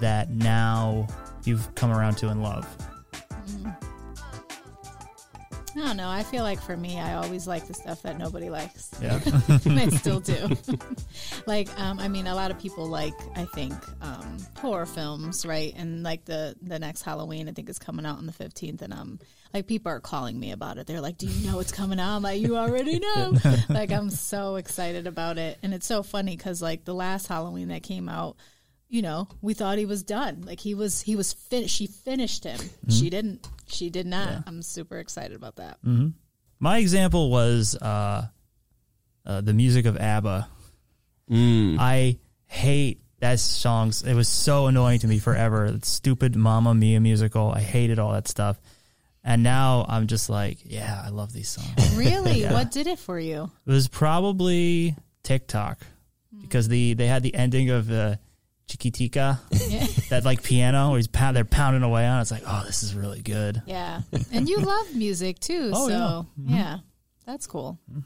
that 0.00 0.30
now 0.30 1.06
you've 1.44 1.74
come 1.74 1.90
around 1.90 2.16
to 2.16 2.28
and 2.28 2.42
love. 2.42 2.66
I 5.78 5.86
don't 5.86 5.96
know. 5.96 6.08
I 6.08 6.24
feel 6.24 6.42
like 6.42 6.60
for 6.60 6.76
me, 6.76 6.98
I 6.98 7.14
always 7.14 7.46
like 7.46 7.68
the 7.68 7.74
stuff 7.74 8.02
that 8.02 8.18
nobody 8.18 8.50
likes. 8.50 8.90
Yeah. 9.00 9.20
and 9.64 9.78
I 9.80 9.88
still 9.96 10.18
do. 10.18 10.48
like, 11.46 11.68
um, 11.78 12.00
I 12.00 12.08
mean, 12.08 12.26
a 12.26 12.34
lot 12.34 12.50
of 12.50 12.58
people 12.58 12.86
like, 12.86 13.14
I 13.36 13.44
think, 13.44 13.74
um, 14.02 14.38
horror 14.56 14.86
films, 14.86 15.46
right? 15.46 15.72
And 15.76 16.02
like 16.02 16.24
the 16.24 16.56
the 16.60 16.80
next 16.80 17.02
Halloween, 17.02 17.48
I 17.48 17.52
think 17.52 17.68
is 17.68 17.78
coming 17.78 18.04
out 18.06 18.18
on 18.18 18.26
the 18.26 18.32
fifteenth, 18.32 18.82
and 18.82 18.92
um, 18.92 19.20
like 19.54 19.68
people 19.68 19.92
are 19.92 20.00
calling 20.00 20.38
me 20.38 20.50
about 20.50 20.78
it. 20.78 20.88
They're 20.88 21.00
like, 21.00 21.16
"Do 21.16 21.26
you 21.26 21.50
know 21.50 21.60
it's 21.60 21.72
coming 21.72 22.00
out?" 22.00 22.16
I'm 22.16 22.22
like, 22.22 22.40
"You 22.40 22.56
already 22.56 22.98
know." 22.98 23.34
like, 23.68 23.92
I'm 23.92 24.10
so 24.10 24.56
excited 24.56 25.06
about 25.06 25.38
it, 25.38 25.58
and 25.62 25.72
it's 25.72 25.86
so 25.86 26.02
funny 26.02 26.36
because 26.36 26.60
like 26.60 26.84
the 26.84 26.94
last 26.94 27.28
Halloween 27.28 27.68
that 27.68 27.82
came 27.84 28.08
out. 28.08 28.36
You 28.88 29.02
know, 29.02 29.28
we 29.42 29.52
thought 29.52 29.76
he 29.76 29.84
was 29.84 30.02
done. 30.02 30.42
Like 30.46 30.60
he 30.60 30.74
was, 30.74 31.02
he 31.02 31.14
was 31.14 31.34
finished. 31.34 31.76
She 31.76 31.86
finished 31.86 32.44
him. 32.44 32.58
She 32.88 33.10
didn't. 33.10 33.46
She 33.66 33.90
did 33.90 34.06
not. 34.06 34.44
I'm 34.46 34.62
super 34.62 34.98
excited 34.98 35.36
about 35.36 35.56
that. 35.56 35.78
My 36.58 36.78
example 36.78 37.30
was 37.30 37.76
uh, 37.76 38.26
uh, 39.26 39.40
the 39.42 39.52
music 39.52 39.84
of 39.84 39.98
ABBA. 39.98 40.48
Mm. 41.30 41.76
I 41.78 42.18
hate 42.46 43.02
that 43.20 43.40
songs. 43.40 44.02
It 44.02 44.14
was 44.14 44.28
so 44.28 44.66
annoying 44.66 45.00
to 45.00 45.06
me 45.06 45.18
forever. 45.18 45.70
That 45.70 45.84
stupid 45.84 46.34
Mamma 46.34 46.74
Mia 46.74 47.00
musical. 47.00 47.52
I 47.52 47.60
hated 47.60 47.98
all 47.98 48.12
that 48.12 48.26
stuff. 48.28 48.58
And 49.24 49.42
now 49.42 49.84
I'm 49.88 50.06
just 50.06 50.30
like, 50.30 50.58
yeah, 50.64 51.02
I 51.04 51.10
love 51.10 51.32
these 51.32 51.48
songs. 51.50 51.68
Really, 51.98 52.44
what 52.44 52.70
did 52.70 52.86
it 52.86 52.98
for 52.98 53.18
you? 53.18 53.50
It 53.66 53.70
was 53.70 53.88
probably 53.88 54.94
TikTok 55.24 55.80
because 56.40 56.68
the 56.68 56.94
they 56.94 57.08
had 57.08 57.24
the 57.24 57.34
ending 57.34 57.70
of 57.70 57.90
uh, 57.90 58.16
Chiquitita, 58.68 59.38
Yeah. 59.70 59.86
that 60.10 60.24
like 60.24 60.42
piano 60.42 60.90
where 60.90 60.98
he's 60.98 61.08
pound, 61.08 61.36
they're 61.36 61.44
pounding 61.44 61.82
away 61.82 62.06
on. 62.06 62.18
it. 62.18 62.22
It's 62.22 62.30
like, 62.30 62.42
oh, 62.46 62.62
this 62.66 62.82
is 62.82 62.94
really 62.94 63.22
good. 63.22 63.62
Yeah. 63.66 64.02
And 64.32 64.48
you 64.48 64.58
love 64.60 64.94
music 64.94 65.40
too. 65.40 65.70
Oh, 65.74 65.88
so, 65.88 65.92
yeah. 65.94 66.22
Mm-hmm. 66.44 66.54
yeah. 66.54 66.78
That's 67.26 67.46
cool. 67.46 67.78
Mm-hmm. 67.90 68.00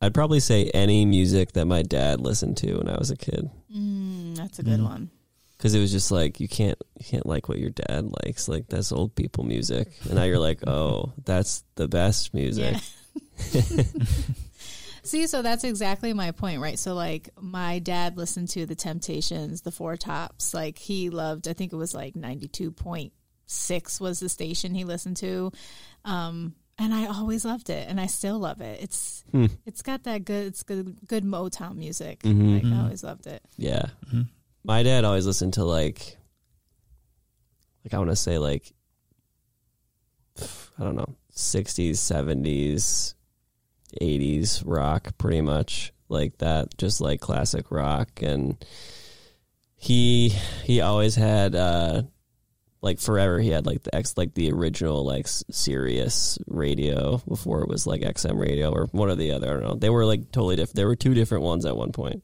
I'd 0.00 0.14
probably 0.14 0.38
say 0.38 0.70
any 0.74 1.04
music 1.04 1.52
that 1.54 1.64
my 1.66 1.82
dad 1.82 2.20
listened 2.20 2.56
to 2.58 2.76
when 2.76 2.88
I 2.88 2.96
was 2.98 3.10
a 3.10 3.16
kid, 3.16 3.50
Mm, 3.76 4.36
that's 4.36 4.60
a 4.60 4.62
good 4.62 4.74
mm-hmm. 4.78 4.84
one. 4.84 5.10
because 5.56 5.74
it 5.74 5.80
was 5.80 5.90
just 5.90 6.10
like 6.12 6.38
you 6.40 6.46
can't 6.46 6.78
you 6.98 7.04
can't 7.04 7.26
like 7.26 7.48
what 7.48 7.58
your 7.58 7.70
dad 7.70 8.08
likes. 8.24 8.48
Like 8.48 8.68
that's 8.68 8.92
old 8.92 9.14
people 9.16 9.42
music, 9.44 9.88
and 10.04 10.14
now 10.14 10.22
you're 10.22 10.38
like, 10.38 10.60
oh, 10.68 11.12
that's 11.24 11.64
the 11.74 11.88
best 11.88 12.32
music. 12.32 12.76
Yeah. 13.52 13.60
See, 15.08 15.26
so 15.26 15.40
that's 15.42 15.64
exactly 15.64 16.12
my 16.12 16.32
point, 16.32 16.60
right? 16.60 16.78
So, 16.78 16.94
like, 16.94 17.30
my 17.40 17.78
dad 17.78 18.16
listened 18.18 18.50
to 18.50 18.66
the 18.66 18.74
Temptations, 18.74 19.62
the 19.62 19.70
Four 19.72 19.96
Tops. 19.96 20.52
Like, 20.52 20.76
he 20.78 21.08
loved, 21.10 21.48
I 21.48 21.54
think 21.54 21.72
it 21.72 21.76
was 21.76 21.94
like 21.94 22.14
92.6 22.14 24.00
was 24.00 24.20
the 24.20 24.28
station 24.28 24.74
he 24.74 24.84
listened 24.84 25.16
to. 25.18 25.50
Um, 26.04 26.54
and 26.78 26.92
I 26.94 27.06
always 27.06 27.44
loved 27.44 27.70
it, 27.70 27.88
and 27.88 27.98
I 28.00 28.06
still 28.06 28.38
love 28.38 28.60
it. 28.60 28.82
It's 28.82 29.24
Hmm. 29.32 29.46
it's 29.66 29.82
got 29.82 30.04
that 30.04 30.24
good, 30.24 30.46
it's 30.46 30.62
good, 30.62 30.96
good 31.06 31.24
Motown 31.24 31.76
music. 31.76 32.20
Mhm. 32.22 32.54
Like, 32.62 32.72
I 32.72 32.82
always 32.82 33.02
loved 33.02 33.26
it. 33.26 33.42
Yeah. 33.56 33.86
My 34.62 34.82
dad 34.82 35.04
always 35.04 35.26
listened 35.26 35.54
to 35.54 35.64
like 35.64 36.18
like 37.84 37.94
I 37.94 37.98
want 37.98 38.10
to 38.10 38.16
say 38.16 38.38
like 38.38 38.72
I 40.78 40.84
don't 40.84 40.94
know, 40.96 41.16
60s, 41.34 41.98
70s, 41.98 43.14
80s 44.00 44.62
rock 44.66 45.16
pretty 45.18 45.40
much. 45.40 45.92
Like 46.08 46.38
that 46.38 46.76
just 46.78 47.00
like 47.00 47.20
classic 47.20 47.70
rock 47.70 48.22
and 48.22 48.56
he 49.76 50.30
he 50.64 50.80
always 50.80 51.14
had 51.14 51.54
uh 51.54 52.02
like 52.80 52.98
forever 52.98 53.38
he 53.38 53.50
had 53.50 53.66
like 53.66 53.82
the 53.82 53.94
X 53.94 54.16
like 54.16 54.32
the 54.32 54.50
original 54.50 55.04
like 55.04 55.26
S- 55.26 55.44
Sirius 55.50 56.38
radio 56.46 57.18
before 57.28 57.60
it 57.60 57.68
was 57.68 57.86
like 57.86 58.00
XM 58.00 58.40
radio 58.40 58.72
or 58.72 58.86
one 58.92 59.10
or 59.10 59.16
the 59.16 59.32
other 59.32 59.48
I 59.48 59.52
don't 59.52 59.62
know 59.62 59.74
they 59.74 59.90
were 59.90 60.06
like 60.06 60.32
totally 60.32 60.56
different 60.56 60.76
there 60.76 60.86
were 60.86 60.96
two 60.96 61.12
different 61.12 61.44
ones 61.44 61.66
at 61.66 61.76
one 61.76 61.92
point 61.92 62.22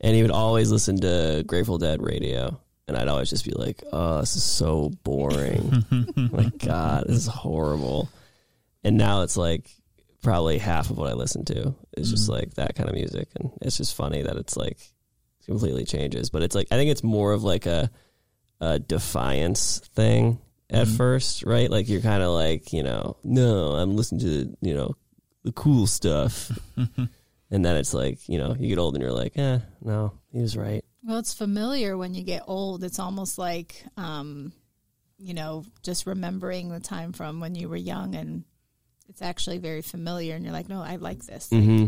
and 0.00 0.14
he 0.14 0.22
would 0.22 0.30
always 0.30 0.70
listen 0.70 1.00
to 1.00 1.42
Grateful 1.46 1.78
Dead 1.78 2.02
radio, 2.02 2.60
and 2.86 2.96
I'd 2.96 3.08
always 3.08 3.30
just 3.30 3.44
be 3.44 3.52
like, 3.52 3.82
"Oh, 3.92 4.20
this 4.20 4.36
is 4.36 4.42
so 4.42 4.90
boring. 5.04 5.84
My 6.16 6.50
God, 6.58 7.04
this 7.06 7.16
is 7.16 7.26
horrible." 7.26 8.10
And 8.84 8.98
now 8.98 9.22
it's 9.22 9.36
like 9.36 9.70
probably 10.26 10.58
half 10.58 10.90
of 10.90 10.98
what 10.98 11.08
I 11.08 11.14
listen 11.14 11.44
to 11.46 11.74
is 11.96 12.10
just 12.10 12.28
like 12.28 12.54
that 12.54 12.74
kind 12.74 12.88
of 12.88 12.94
music, 12.94 13.28
and 13.38 13.52
it's 13.62 13.76
just 13.76 13.94
funny 13.94 14.22
that 14.22 14.36
it's 14.36 14.56
like 14.56 14.78
completely 15.44 15.84
changes. 15.84 16.30
But 16.30 16.42
it's 16.42 16.54
like 16.54 16.66
I 16.70 16.76
think 16.76 16.90
it's 16.90 17.04
more 17.04 17.32
of 17.32 17.44
like 17.44 17.66
a 17.66 17.90
a 18.60 18.78
defiance 18.78 19.80
thing 19.94 20.40
at 20.68 20.88
first, 20.88 21.44
right? 21.44 21.70
Like 21.70 21.88
you're 21.88 22.00
kind 22.00 22.22
of 22.22 22.30
like 22.30 22.72
you 22.72 22.82
know, 22.82 23.16
no, 23.22 23.72
I'm 23.72 23.96
listening 23.96 24.20
to 24.22 24.56
you 24.60 24.74
know 24.74 24.96
the 25.44 25.52
cool 25.52 25.86
stuff. 25.86 26.50
And 27.50 27.64
then 27.64 27.76
it's 27.76 27.94
like, 27.94 28.28
you 28.28 28.38
know, 28.38 28.56
you 28.58 28.68
get 28.68 28.78
old 28.78 28.94
and 28.94 29.02
you're 29.02 29.12
like, 29.12 29.38
eh, 29.38 29.60
no, 29.80 30.12
he 30.32 30.40
was 30.40 30.56
right. 30.56 30.84
Well, 31.04 31.18
it's 31.18 31.32
familiar 31.32 31.96
when 31.96 32.14
you 32.14 32.24
get 32.24 32.42
old. 32.46 32.82
It's 32.82 32.98
almost 32.98 33.38
like, 33.38 33.84
um, 33.96 34.52
you 35.18 35.32
know, 35.32 35.64
just 35.82 36.06
remembering 36.06 36.70
the 36.70 36.80
time 36.80 37.12
from 37.12 37.38
when 37.38 37.54
you 37.54 37.68
were 37.68 37.76
young, 37.76 38.16
and 38.16 38.44
it's 39.08 39.22
actually 39.22 39.58
very 39.58 39.82
familiar. 39.82 40.34
And 40.34 40.44
you're 40.44 40.52
like, 40.52 40.68
no, 40.68 40.82
I 40.82 40.96
like 40.96 41.24
this. 41.24 41.50
Like, 41.52 41.62
Mm-hmm. 41.62 41.84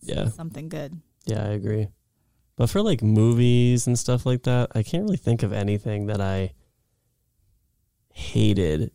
it's 0.00 0.08
Yeah. 0.08 0.28
something 0.28 0.68
good. 0.68 0.98
Yeah, 1.26 1.42
I 1.44 1.48
agree. 1.50 1.88
But 2.56 2.70
for 2.70 2.80
like 2.82 3.02
movies 3.02 3.86
and 3.86 3.98
stuff 3.98 4.24
like 4.24 4.44
that, 4.44 4.70
I 4.74 4.82
can't 4.82 5.02
really 5.04 5.16
think 5.18 5.42
of 5.42 5.52
anything 5.52 6.06
that 6.06 6.20
I 6.20 6.52
hated 8.12 8.90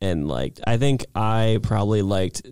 and 0.00 0.28
liked. 0.28 0.60
I 0.66 0.76
think 0.76 1.06
I 1.14 1.58
probably 1.62 2.02
liked 2.02 2.42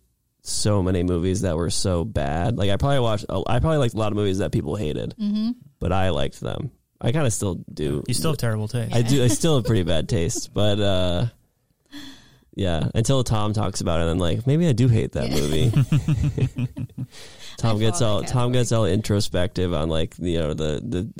so 0.42 0.82
many 0.82 1.02
movies 1.02 1.42
that 1.42 1.56
were 1.56 1.70
so 1.70 2.04
bad. 2.04 2.56
Like 2.56 2.70
I 2.70 2.76
probably 2.76 3.00
watched, 3.00 3.26
I 3.28 3.58
probably 3.60 3.78
liked 3.78 3.94
a 3.94 3.98
lot 3.98 4.12
of 4.12 4.16
movies 4.16 4.38
that 4.38 4.52
people 4.52 4.76
hated, 4.76 5.14
Mm-hmm. 5.20 5.50
but 5.80 5.92
I 5.92 6.10
liked 6.10 6.40
them. 6.40 6.70
I 7.00 7.12
kind 7.12 7.26
of 7.26 7.32
still 7.32 7.56
do. 7.72 8.02
You 8.08 8.14
still 8.14 8.30
have 8.30 8.38
terrible 8.38 8.68
taste. 8.68 8.94
I 8.94 9.02
do. 9.02 9.22
I 9.22 9.26
still 9.28 9.56
have 9.56 9.66
pretty 9.66 9.82
bad 9.82 10.08
taste, 10.08 10.54
but 10.54 10.80
uh, 10.80 11.26
yeah. 12.56 12.88
Until 12.94 13.22
Tom 13.22 13.52
talks 13.52 13.80
about 13.80 14.00
it, 14.00 14.10
I'm 14.10 14.18
like, 14.18 14.46
maybe 14.46 14.66
I 14.66 14.72
do 14.72 14.88
hate 14.88 15.12
that 15.12 15.30
movie. 15.30 15.70
Tom 17.58 17.76
I 17.76 17.78
gets 17.78 18.02
all 18.02 18.20
Tom 18.22 18.26
category. 18.26 18.52
gets 18.52 18.72
all 18.72 18.86
introspective 18.86 19.72
on 19.72 19.88
like 19.88 20.14
you 20.18 20.38
know 20.38 20.54
the 20.54 20.80
the 20.84 21.12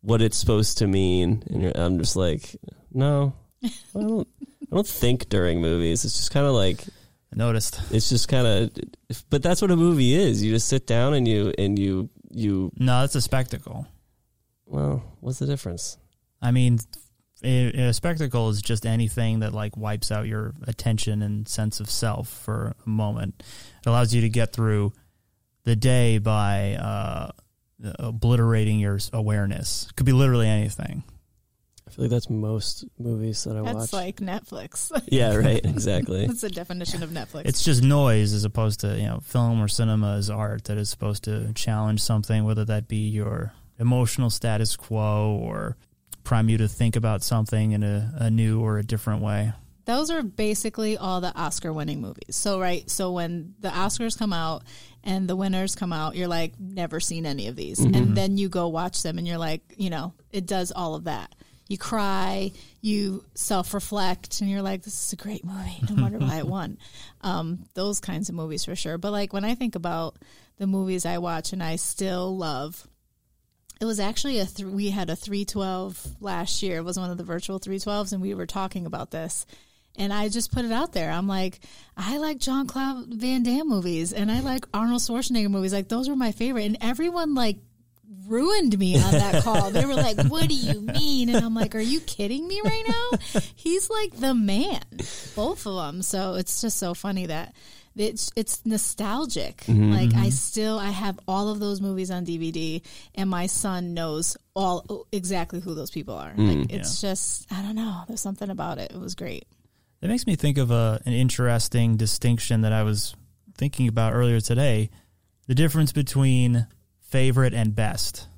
what 0.00 0.22
it's 0.22 0.36
supposed 0.36 0.78
to 0.78 0.86
mean, 0.86 1.42
and 1.50 1.76
I'm 1.76 1.98
just 1.98 2.16
like, 2.16 2.56
No, 2.92 3.34
I 3.62 3.68
don't. 3.94 4.28
I 4.72 4.74
don't 4.76 4.86
think 4.86 5.28
during 5.28 5.60
movies. 5.60 6.04
It's 6.04 6.16
just 6.16 6.30
kind 6.30 6.46
of 6.46 6.52
like 6.54 6.82
I 7.32 7.36
noticed. 7.36 7.80
it's 7.90 8.08
just 8.08 8.28
kind 8.28 8.46
of. 8.46 8.70
But 9.30 9.42
that's 9.42 9.62
what 9.62 9.70
a 9.70 9.76
movie 9.76 10.14
is. 10.14 10.42
You 10.42 10.52
just 10.52 10.68
sit 10.68 10.86
down 10.86 11.14
and 11.14 11.28
you 11.28 11.52
and 11.58 11.78
you 11.78 12.10
you. 12.30 12.72
No, 12.78 13.00
that's 13.02 13.14
a 13.14 13.20
spectacle. 13.20 13.86
Well, 14.66 15.02
what's 15.20 15.38
the 15.38 15.46
difference? 15.46 15.98
I 16.42 16.50
mean, 16.50 16.78
a, 17.44 17.88
a 17.88 17.92
spectacle 17.92 18.48
is 18.48 18.62
just 18.62 18.86
anything 18.86 19.40
that 19.40 19.52
like 19.52 19.76
wipes 19.76 20.10
out 20.10 20.26
your 20.26 20.54
attention 20.66 21.22
and 21.22 21.46
sense 21.48 21.80
of 21.80 21.90
self 21.90 22.28
for 22.28 22.74
a 22.84 22.88
moment. 22.88 23.42
It 23.84 23.88
allows 23.88 24.14
you 24.14 24.22
to 24.22 24.28
get 24.28 24.52
through 24.52 24.92
the 25.64 25.76
day 25.76 26.18
by 26.18 26.74
uh, 26.74 27.30
obliterating 27.98 28.78
your 28.80 28.98
awareness. 29.12 29.88
Could 29.96 30.06
be 30.06 30.12
literally 30.12 30.48
anything. 30.48 31.04
I 31.86 31.90
feel 31.90 32.04
like 32.06 32.10
that's 32.10 32.30
most 32.30 32.84
movies 32.98 33.44
that 33.44 33.56
I 33.56 33.62
That's 33.62 33.92
watch. 33.92 33.92
like 33.92 34.16
Netflix. 34.16 34.90
yeah, 35.08 35.34
right. 35.34 35.64
Exactly. 35.64 36.26
That's 36.26 36.40
the 36.40 36.48
definition 36.48 37.02
of 37.02 37.10
Netflix. 37.10 37.42
It's 37.44 37.62
just 37.62 37.82
noise 37.82 38.32
as 38.32 38.44
opposed 38.44 38.80
to, 38.80 38.98
you 38.98 39.06
know, 39.06 39.20
film 39.22 39.62
or 39.62 39.68
cinema 39.68 40.16
is 40.16 40.30
art 40.30 40.64
that 40.64 40.78
is 40.78 40.88
supposed 40.88 41.24
to 41.24 41.52
challenge 41.52 42.02
something, 42.02 42.44
whether 42.44 42.64
that 42.64 42.88
be 42.88 43.08
your 43.08 43.52
emotional 43.78 44.30
status 44.30 44.76
quo 44.76 45.38
or 45.42 45.76
prime 46.24 46.48
you 46.48 46.58
to 46.58 46.68
think 46.68 46.96
about 46.96 47.22
something 47.22 47.72
in 47.72 47.82
a, 47.82 48.12
a 48.16 48.30
new 48.30 48.60
or 48.60 48.78
a 48.78 48.82
different 48.82 49.22
way. 49.22 49.52
Those 49.84 50.10
are 50.10 50.22
basically 50.22 50.96
all 50.96 51.20
the 51.20 51.34
Oscar 51.36 51.70
winning 51.70 52.00
movies. 52.00 52.36
So, 52.36 52.58
right. 52.58 52.88
So, 52.90 53.12
when 53.12 53.54
the 53.60 53.68
Oscars 53.68 54.18
come 54.18 54.32
out 54.32 54.62
and 55.02 55.28
the 55.28 55.36
winners 55.36 55.74
come 55.74 55.92
out, 55.92 56.16
you're 56.16 56.28
like, 56.28 56.58
never 56.58 57.00
seen 57.00 57.26
any 57.26 57.48
of 57.48 57.56
these. 57.56 57.80
And 57.80 58.16
then 58.16 58.38
you 58.38 58.48
go 58.48 58.68
watch 58.68 59.02
them 59.02 59.18
and 59.18 59.28
you're 59.28 59.38
like, 59.38 59.60
you 59.76 59.90
know, 59.90 60.14
it 60.32 60.46
does 60.46 60.72
all 60.72 60.94
of 60.94 61.04
that. 61.04 61.34
You 61.68 61.76
cry, 61.76 62.52
you 62.80 63.24
self 63.34 63.74
reflect, 63.74 64.40
and 64.40 64.50
you're 64.50 64.62
like, 64.62 64.82
this 64.82 65.06
is 65.06 65.12
a 65.12 65.16
great 65.16 65.44
movie. 65.44 65.80
No 65.90 66.02
wonder 66.02 66.18
why 66.18 66.38
it 66.38 66.46
won. 66.46 66.78
Um, 67.20 67.64
those 67.72 68.00
kinds 68.00 68.28
of 68.28 68.34
movies 68.34 68.66
for 68.66 68.76
sure. 68.76 68.98
But, 68.98 69.10
like, 69.10 69.32
when 69.32 69.46
I 69.46 69.54
think 69.54 69.76
about 69.76 70.16
the 70.58 70.66
movies 70.66 71.06
I 71.06 71.16
watch 71.16 71.54
and 71.54 71.62
I 71.62 71.76
still 71.76 72.36
love, 72.36 72.86
it 73.80 73.84
was 73.84 74.00
actually 74.00 74.38
a 74.38 74.46
th- 74.46 74.68
we 74.68 74.90
had 74.90 75.10
a 75.10 75.16
312 75.16 76.16
last 76.20 76.62
year. 76.62 76.78
It 76.78 76.84
was 76.84 76.98
one 76.98 77.10
of 77.10 77.18
the 77.18 77.24
virtual 77.24 77.60
312s 77.60 78.12
and 78.12 78.22
we 78.22 78.34
were 78.34 78.46
talking 78.46 78.86
about 78.86 79.10
this. 79.10 79.46
And 79.96 80.12
I 80.12 80.28
just 80.28 80.52
put 80.52 80.64
it 80.64 80.72
out 80.72 80.92
there. 80.92 81.10
I'm 81.10 81.28
like, 81.28 81.60
I 81.96 82.18
like 82.18 82.38
Jean-Claude 82.38 83.06
Van 83.14 83.42
Damme 83.44 83.68
movies 83.68 84.12
and 84.12 84.30
I 84.30 84.40
like 84.40 84.64
Arnold 84.74 85.02
Schwarzenegger 85.02 85.50
movies. 85.50 85.72
Like 85.72 85.88
those 85.88 86.08
were 86.08 86.16
my 86.16 86.32
favorite. 86.32 86.64
And 86.64 86.78
everyone 86.80 87.34
like 87.34 87.58
ruined 88.26 88.78
me 88.78 89.00
on 89.00 89.12
that 89.12 89.42
call. 89.44 89.70
They 89.70 89.84
were 89.84 89.94
like, 89.94 90.18
"What 90.26 90.48
do 90.48 90.54
you 90.54 90.80
mean?" 90.80 91.28
And 91.28 91.44
I'm 91.44 91.54
like, 91.54 91.74
"Are 91.74 91.80
you 91.80 92.00
kidding 92.00 92.46
me 92.46 92.60
right 92.64 92.84
now?" 92.86 93.40
He's 93.54 93.90
like 93.90 94.16
the 94.16 94.34
man, 94.34 94.82
both 95.34 95.66
of 95.66 95.74
them. 95.76 96.02
So 96.02 96.34
it's 96.34 96.60
just 96.60 96.78
so 96.78 96.94
funny 96.94 97.26
that 97.26 97.54
it's 97.96 98.30
it's 98.36 98.64
nostalgic. 98.64 99.58
Mm-hmm. 99.66 99.92
Like 99.92 100.14
I 100.14 100.26
mm-hmm. 100.26 100.30
still 100.30 100.78
I 100.78 100.90
have 100.90 101.18
all 101.28 101.48
of 101.48 101.60
those 101.60 101.80
movies 101.80 102.10
on 102.10 102.26
DVD, 102.26 102.82
and 103.14 103.30
my 103.30 103.46
son 103.46 103.94
knows 103.94 104.36
all 104.54 105.06
exactly 105.12 105.60
who 105.60 105.74
those 105.74 105.90
people 105.90 106.14
are. 106.14 106.32
Mm. 106.32 106.48
Like 106.48 106.72
it's 106.72 107.00
just 107.00 107.50
I 107.52 107.62
don't 107.62 107.76
know. 107.76 108.02
There's 108.08 108.20
something 108.20 108.50
about 108.50 108.78
it. 108.78 108.92
It 108.92 109.00
was 109.00 109.14
great. 109.14 109.46
That 110.00 110.08
makes 110.08 110.26
me 110.26 110.36
think 110.36 110.58
of 110.58 110.70
a, 110.70 111.00
an 111.06 111.12
interesting 111.12 111.96
distinction 111.96 112.60
that 112.60 112.72
I 112.72 112.82
was 112.82 113.14
thinking 113.56 113.88
about 113.88 114.12
earlier 114.12 114.40
today 114.40 114.90
the 115.46 115.54
difference 115.54 115.92
between 115.92 116.66
favorite 117.00 117.54
and 117.54 117.74
best. 117.74 118.28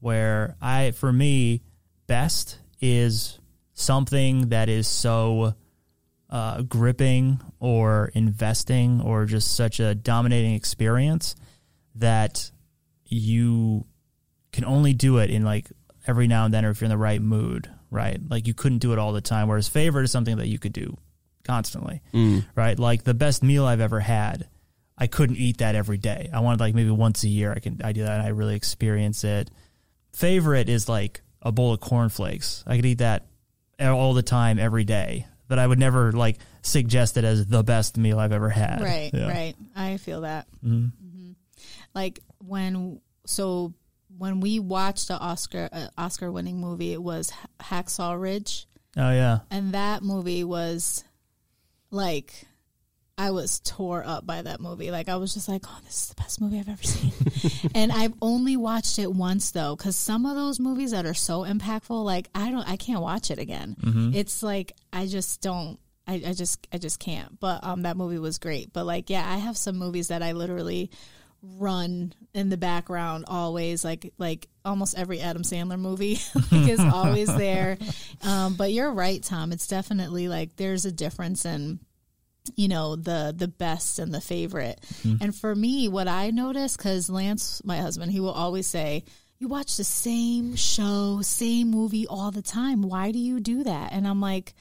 Where 0.00 0.56
I, 0.60 0.90
for 0.90 1.12
me, 1.12 1.62
best 2.06 2.58
is 2.80 3.38
something 3.72 4.50
that 4.50 4.68
is 4.68 4.86
so 4.86 5.54
uh, 6.34 6.62
gripping 6.62 7.40
or 7.60 8.10
investing 8.12 9.00
or 9.00 9.24
just 9.24 9.54
such 9.54 9.78
a 9.78 9.94
dominating 9.94 10.54
experience 10.54 11.36
that 11.94 12.50
you 13.04 13.86
can 14.52 14.64
only 14.64 14.92
do 14.92 15.18
it 15.18 15.30
in 15.30 15.44
like 15.44 15.70
every 16.08 16.26
now 16.26 16.44
and 16.44 16.52
then 16.52 16.64
or 16.64 16.70
if 16.70 16.80
you're 16.80 16.86
in 16.86 16.90
the 16.90 16.98
right 16.98 17.22
mood, 17.22 17.70
right? 17.88 18.18
Like 18.28 18.48
you 18.48 18.52
couldn't 18.52 18.78
do 18.78 18.92
it 18.92 18.98
all 18.98 19.12
the 19.12 19.20
time. 19.20 19.46
Whereas 19.46 19.68
favorite 19.68 20.02
is 20.02 20.10
something 20.10 20.38
that 20.38 20.48
you 20.48 20.58
could 20.58 20.72
do 20.72 20.98
constantly, 21.44 22.02
right? 22.56 22.76
Like 22.76 23.04
the 23.04 23.14
best 23.14 23.44
meal 23.44 23.64
I've 23.64 23.80
ever 23.80 24.00
had, 24.00 24.48
I 24.98 25.06
couldn't 25.06 25.36
eat 25.36 25.58
that 25.58 25.76
every 25.76 25.98
day. 25.98 26.30
I 26.32 26.40
wanted 26.40 26.58
like 26.58 26.74
maybe 26.74 26.90
once 26.90 27.22
a 27.22 27.28
year 27.28 27.52
I 27.52 27.60
can 27.60 27.80
I 27.84 27.92
do 27.92 28.02
that 28.02 28.10
and 28.18 28.22
I 28.22 28.30
really 28.30 28.56
experience 28.56 29.22
it. 29.22 29.52
Favorite 30.12 30.68
is 30.68 30.88
like 30.88 31.22
a 31.42 31.52
bowl 31.52 31.72
of 31.72 31.80
cornflakes. 31.80 32.64
I 32.66 32.74
could 32.74 32.86
eat 32.86 32.98
that 32.98 33.24
all 33.80 34.14
the 34.14 34.22
time 34.22 34.58
every 34.58 34.84
day, 34.84 35.26
but 35.48 35.58
I 35.58 35.66
would 35.66 35.78
never 35.78 36.12
like 36.12 36.38
suggest 36.62 37.16
it 37.16 37.24
as 37.24 37.46
the 37.46 37.62
best 37.62 37.96
meal 37.96 38.18
I've 38.18 38.32
ever 38.32 38.48
had. 38.50 38.80
Right, 38.80 39.10
Yeah. 39.12 39.28
right. 39.28 39.54
I 39.76 39.96
feel 39.98 40.22
that. 40.22 40.46
hmm 40.62 40.86
Like 41.94 42.20
when 42.38 43.00
so 43.26 43.72
when 44.16 44.40
we 44.40 44.58
watched 44.60 45.08
the 45.08 45.18
Oscar 45.18 45.68
uh, 45.72 45.88
Oscar 45.98 46.30
winning 46.30 46.60
movie, 46.60 46.92
it 46.92 47.02
was 47.02 47.32
Hacksaw 47.60 48.20
Ridge, 48.20 48.66
Oh 48.96 49.10
yeah. 49.10 49.40
and 49.50 49.72
that 49.74 50.02
movie 50.02 50.44
was 50.44 51.02
like 51.90 52.46
I 53.16 53.30
was 53.30 53.60
tore 53.60 54.02
up 54.04 54.26
by 54.26 54.42
that 54.42 54.60
movie. 54.60 54.90
Like 54.90 55.08
I 55.08 55.16
was 55.16 55.34
just 55.34 55.48
like, 55.48 55.62
oh, 55.66 55.78
this 55.84 56.02
is 56.02 56.08
the 56.08 56.14
best 56.16 56.40
movie 56.40 56.58
I've 56.58 56.68
ever 56.68 56.82
seen. 56.82 57.12
and 57.74 57.92
I've 57.92 58.14
only 58.20 58.56
watched 58.56 58.98
it 58.98 59.12
once 59.12 59.52
though, 59.52 59.76
because 59.76 59.96
some 59.96 60.26
of 60.26 60.34
those 60.34 60.58
movies 60.58 60.90
that 60.90 61.06
are 61.06 61.14
so 61.14 61.42
impactful, 61.42 62.04
like 62.04 62.28
I 62.34 62.50
don't, 62.50 62.68
I 62.68 62.76
can't 62.76 63.00
watch 63.00 63.30
it 63.30 63.38
again. 63.38 63.76
It's 64.14 64.42
like 64.42 64.72
I 64.92 65.06
just 65.06 65.40
don't. 65.40 65.78
I, 66.06 66.22
I 66.26 66.32
just 66.34 66.66
I 66.72 66.78
just 66.78 66.98
can't. 66.98 67.38
But 67.38 67.62
um, 67.62 67.82
that 67.82 67.96
movie 67.96 68.18
was 68.18 68.38
great. 68.38 68.72
But 68.72 68.84
like, 68.84 69.10
yeah, 69.10 69.24
I 69.26 69.38
have 69.38 69.56
some 69.56 69.78
movies 69.78 70.08
that 70.08 70.22
I 70.22 70.32
literally 70.32 70.90
run 71.58 72.12
in 72.32 72.48
the 72.48 72.56
background 72.56 73.26
always 73.28 73.84
like 73.84 74.14
like 74.16 74.48
almost 74.64 74.98
every 74.98 75.20
adam 75.20 75.42
sandler 75.42 75.78
movie 75.78 76.18
like, 76.50 76.70
is 76.70 76.80
always 76.80 77.28
there 77.36 77.76
um, 78.22 78.54
but 78.54 78.72
you're 78.72 78.90
right 78.90 79.22
tom 79.22 79.52
it's 79.52 79.66
definitely 79.66 80.26
like 80.26 80.56
there's 80.56 80.86
a 80.86 80.90
difference 80.90 81.44
in 81.44 81.78
you 82.56 82.68
know 82.68 82.96
the 82.96 83.34
the 83.36 83.48
best 83.48 83.98
and 83.98 84.12
the 84.12 84.20
favorite. 84.20 84.80
Mm-hmm. 85.02 85.16
And 85.22 85.34
for 85.34 85.54
me 85.54 85.88
what 85.88 86.08
i 86.08 86.30
notice 86.30 86.76
because 86.76 87.08
lance 87.08 87.62
my 87.64 87.78
husband 87.78 88.12
he 88.12 88.20
will 88.20 88.30
always 88.32 88.66
say 88.66 89.04
you 89.38 89.48
watch 89.48 89.76
the 89.76 89.84
same 89.84 90.54
show 90.56 91.20
same 91.22 91.70
movie 91.70 92.06
all 92.06 92.30
the 92.30 92.42
time. 92.42 92.82
Why 92.82 93.10
do 93.12 93.18
you 93.18 93.40
do 93.40 93.64
that? 93.64 93.92
And 93.92 94.06
i'm 94.06 94.20
like 94.20 94.54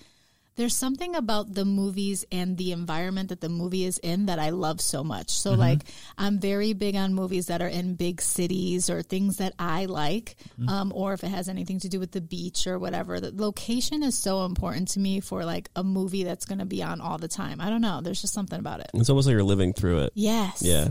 there's 0.56 0.76
something 0.76 1.16
about 1.16 1.54
the 1.54 1.66
movies 1.66 2.26
and 2.32 2.58
the 2.58 2.72
environment 2.72 3.30
that 3.30 3.41
the 3.41 3.49
movie 3.49 3.86
is 3.86 3.97
in 3.97 4.28
that 4.28 4.39
I 4.39 4.51
love 4.51 4.82
so 4.82 5.04
much. 5.04 5.32
So 5.32 5.54
like 5.54 5.82
I'm 6.18 6.39
very 6.39 6.74
big 6.74 6.95
on 6.95 7.14
movies 7.14 7.47
that 7.47 7.62
are 7.62 7.68
in 7.68 7.95
big 7.95 8.22
cities 8.22 8.89
or 8.89 9.01
things 9.01 9.38
that 9.38 9.54
I 9.58 9.86
like, 9.86 10.36
um, 10.68 10.91
or 10.95 11.14
if 11.14 11.24
it 11.24 11.30
has 11.30 11.49
anything 11.49 11.80
to 11.80 11.89
do 11.89 11.99
with 11.99 12.12
the 12.12 12.22
beach 12.22 12.68
or 12.68 12.78
whatever. 12.78 13.20
The 13.20 13.32
location 13.34 14.04
is 14.04 14.18
so 14.18 14.45
important 14.45 14.89
to 14.89 14.99
me 14.99 15.20
for 15.22 15.43
like 15.43 15.70
a 15.76 15.84
movie 15.84 16.24
that's 16.24 16.45
going 16.45 16.60
to 16.60 16.66
be 16.66 16.84
on 16.84 17.01
all 17.01 17.18
the 17.18 17.28
time. 17.28 17.60
I 17.60 17.70
don't 17.70 17.82
know. 17.82 18.01
There's 18.01 18.22
just 18.22 18.34
something 18.34 18.60
about 18.60 18.80
it. 18.80 18.91
It's 18.93 19.10
almost 19.10 19.26
like 19.28 19.34
you're 19.34 19.43
living 19.43 19.74
through 19.74 20.04
it. 20.04 20.14
Yes. 20.14 20.62
Yeah. 20.62 20.89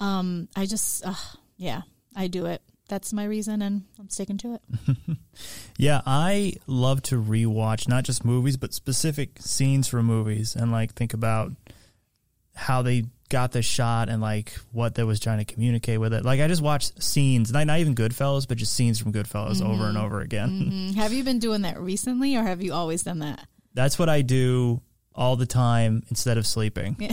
Um, 0.00 0.48
I 0.56 0.66
just, 0.66 1.04
uh, 1.04 1.14
yeah, 1.56 1.82
I 2.16 2.28
do 2.28 2.46
it. 2.46 2.62
That's 2.92 3.10
my 3.10 3.24
reason, 3.24 3.62
and 3.62 3.84
I'm 3.98 4.10
sticking 4.10 4.36
to 4.36 4.54
it. 4.56 4.96
Yeah, 5.78 6.02
I 6.04 6.56
love 6.66 7.00
to 7.04 7.20
rewatch 7.20 7.88
not 7.88 8.04
just 8.04 8.22
movies, 8.22 8.58
but 8.58 8.74
specific 8.74 9.38
scenes 9.40 9.88
from 9.88 10.04
movies 10.04 10.54
and 10.54 10.70
like 10.70 10.92
think 10.92 11.14
about 11.14 11.52
how 12.54 12.82
they 12.82 13.04
got 13.30 13.52
the 13.52 13.62
shot 13.62 14.10
and 14.10 14.20
like 14.20 14.52
what 14.72 14.94
they 14.94 15.04
was 15.04 15.18
trying 15.18 15.38
to 15.38 15.46
communicate 15.46 15.98
with 16.00 16.12
it. 16.12 16.22
Like 16.22 16.40
I 16.40 16.48
just 16.48 16.60
watched 16.60 17.02
scenes, 17.02 17.50
not, 17.50 17.66
not 17.66 17.78
even 17.78 17.94
Goodfellas, 17.94 18.46
but 18.46 18.58
just 18.58 18.74
scenes 18.74 18.98
from 18.98 19.14
Goodfellas 19.14 19.64
over 19.64 19.84
and 19.86 19.96
over 19.96 20.20
again. 20.20 20.92
Mm, 20.92 20.94
Have 20.96 21.14
you 21.14 21.24
been 21.24 21.38
doing 21.38 21.62
that 21.62 21.80
recently, 21.80 22.36
or 22.36 22.42
have 22.42 22.62
you 22.62 22.74
always 22.74 23.02
done 23.02 23.20
that? 23.20 23.48
That's 23.72 23.98
what 23.98 24.10
I 24.10 24.20
do 24.20 24.82
all 25.14 25.36
the 25.36 25.46
time 25.46 26.02
instead 26.10 26.36
of 26.36 26.46
sleeping. 26.46 26.96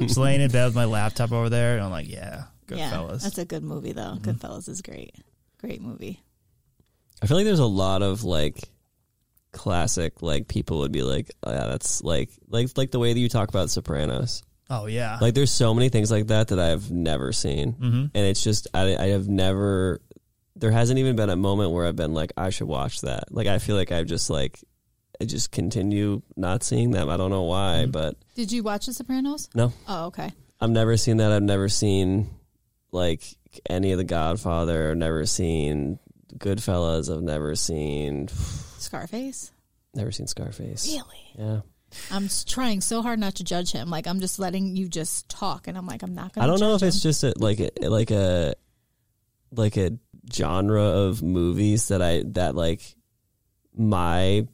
just 0.00 0.16
laying 0.16 0.40
in 0.40 0.50
bed 0.50 0.64
with 0.64 0.74
my 0.74 0.86
laptop 0.86 1.30
over 1.30 1.50
there, 1.50 1.74
and 1.76 1.84
I'm 1.84 1.90
like, 1.90 2.08
yeah, 2.08 2.44
Yeah, 2.78 3.06
that's 3.10 3.38
a 3.38 3.44
good 3.44 3.62
movie 3.62 3.92
though. 3.92 4.16
Goodfellas 4.20 4.68
is 4.68 4.82
great. 4.82 5.14
Great 5.58 5.80
movie. 5.82 6.20
I 7.22 7.26
feel 7.26 7.36
like 7.36 7.46
there's 7.46 7.58
a 7.60 7.66
lot 7.66 8.02
of 8.02 8.24
like 8.24 8.58
classic 9.52 10.22
like 10.22 10.48
people 10.48 10.80
would 10.80 10.92
be 10.92 11.02
like, 11.02 11.30
oh, 11.42 11.52
yeah, 11.52 11.66
that's 11.66 12.02
like 12.02 12.30
like 12.48 12.68
like 12.76 12.90
the 12.90 12.98
way 12.98 13.12
that 13.12 13.18
you 13.20 13.28
talk 13.28 13.48
about 13.48 13.70
Sopranos. 13.70 14.42
oh 14.70 14.86
yeah, 14.86 15.18
Like 15.20 15.34
there's 15.34 15.50
so 15.52 15.74
many 15.74 15.88
things 15.88 16.10
like 16.10 16.28
that 16.28 16.48
that 16.48 16.58
I've 16.58 16.90
never 16.90 17.32
seen, 17.32 17.72
Mm-hmm. 17.74 18.06
and 18.14 18.26
it's 18.26 18.42
just 18.42 18.68
I 18.74 18.96
I 18.96 19.06
have 19.08 19.28
never. 19.28 20.00
There 20.54 20.70
hasn't 20.70 20.98
even 20.98 21.16
been 21.16 21.30
a 21.30 21.36
moment 21.36 21.72
where 21.72 21.86
I've 21.86 21.96
been 21.96 22.12
like 22.14 22.32
I 22.36 22.50
should 22.50 22.68
watch 22.68 23.00
that. 23.02 23.32
Like 23.32 23.46
I 23.46 23.58
feel 23.58 23.74
like 23.76 23.90
I've 23.92 24.06
just 24.06 24.30
like 24.30 24.58
I 25.20 25.24
just 25.24 25.50
continue 25.50 26.22
not 26.36 26.62
seeing 26.62 26.90
them. 26.90 27.08
I 27.08 27.16
don't 27.16 27.30
know 27.30 27.42
why, 27.42 27.82
Mm-hmm. 27.82 27.90
but 27.90 28.16
Did 28.34 28.52
you 28.52 28.62
watch 28.62 28.86
The 28.86 28.92
Sopranos? 28.92 29.48
no, 29.54 29.72
Oh, 29.88 30.06
okay. 30.06 30.32
I've 30.60 30.70
never 30.70 30.96
seen 30.96 31.16
that. 31.18 31.32
I've 31.32 31.42
never 31.42 31.68
seen 31.68 32.30
like 32.92 33.22
any 33.68 33.92
of 33.92 33.98
The 33.98 34.04
Godfather. 34.04 34.90
I've 34.90 34.96
Never 34.96 35.26
seen 35.26 35.98
Goodfellas. 36.36 37.14
I've 37.14 37.22
never 37.22 37.54
seen. 37.56 38.28
Scarface. 38.78 39.50
Never 39.94 40.12
seen 40.12 40.26
Scarface. 40.26 40.86
Really? 40.86 41.34
Yeah. 41.38 41.60
I'm 42.10 42.28
trying 42.46 42.80
so 42.80 43.02
hard 43.02 43.18
not 43.18 43.34
to 43.36 43.44
judge 43.44 43.72
him. 43.72 43.90
Like 43.90 44.06
I'm 44.06 44.20
just 44.20 44.38
letting 44.38 44.76
you 44.76 44.88
just 44.88 45.28
talk, 45.28 45.68
and 45.68 45.76
I'm 45.76 45.86
like 45.86 46.02
I'm 46.02 46.14
not 46.14 46.32
gonna. 46.32 46.46
I 46.46 46.50
don't 46.50 46.60
know 46.60 46.74
if 46.74 46.80
judge 46.80 46.88
it's 46.88 47.02
just 47.02 47.22
a, 47.24 47.34
like 47.36 47.60
a, 47.60 47.70
like 47.82 48.10
a 48.10 48.54
like 49.50 49.76
a 49.76 49.98
genre 50.32 50.82
of 50.82 51.22
movies 51.22 51.88
that 51.88 52.00
I 52.00 52.22
that 52.28 52.54
like 52.54 52.80
my 53.76 54.46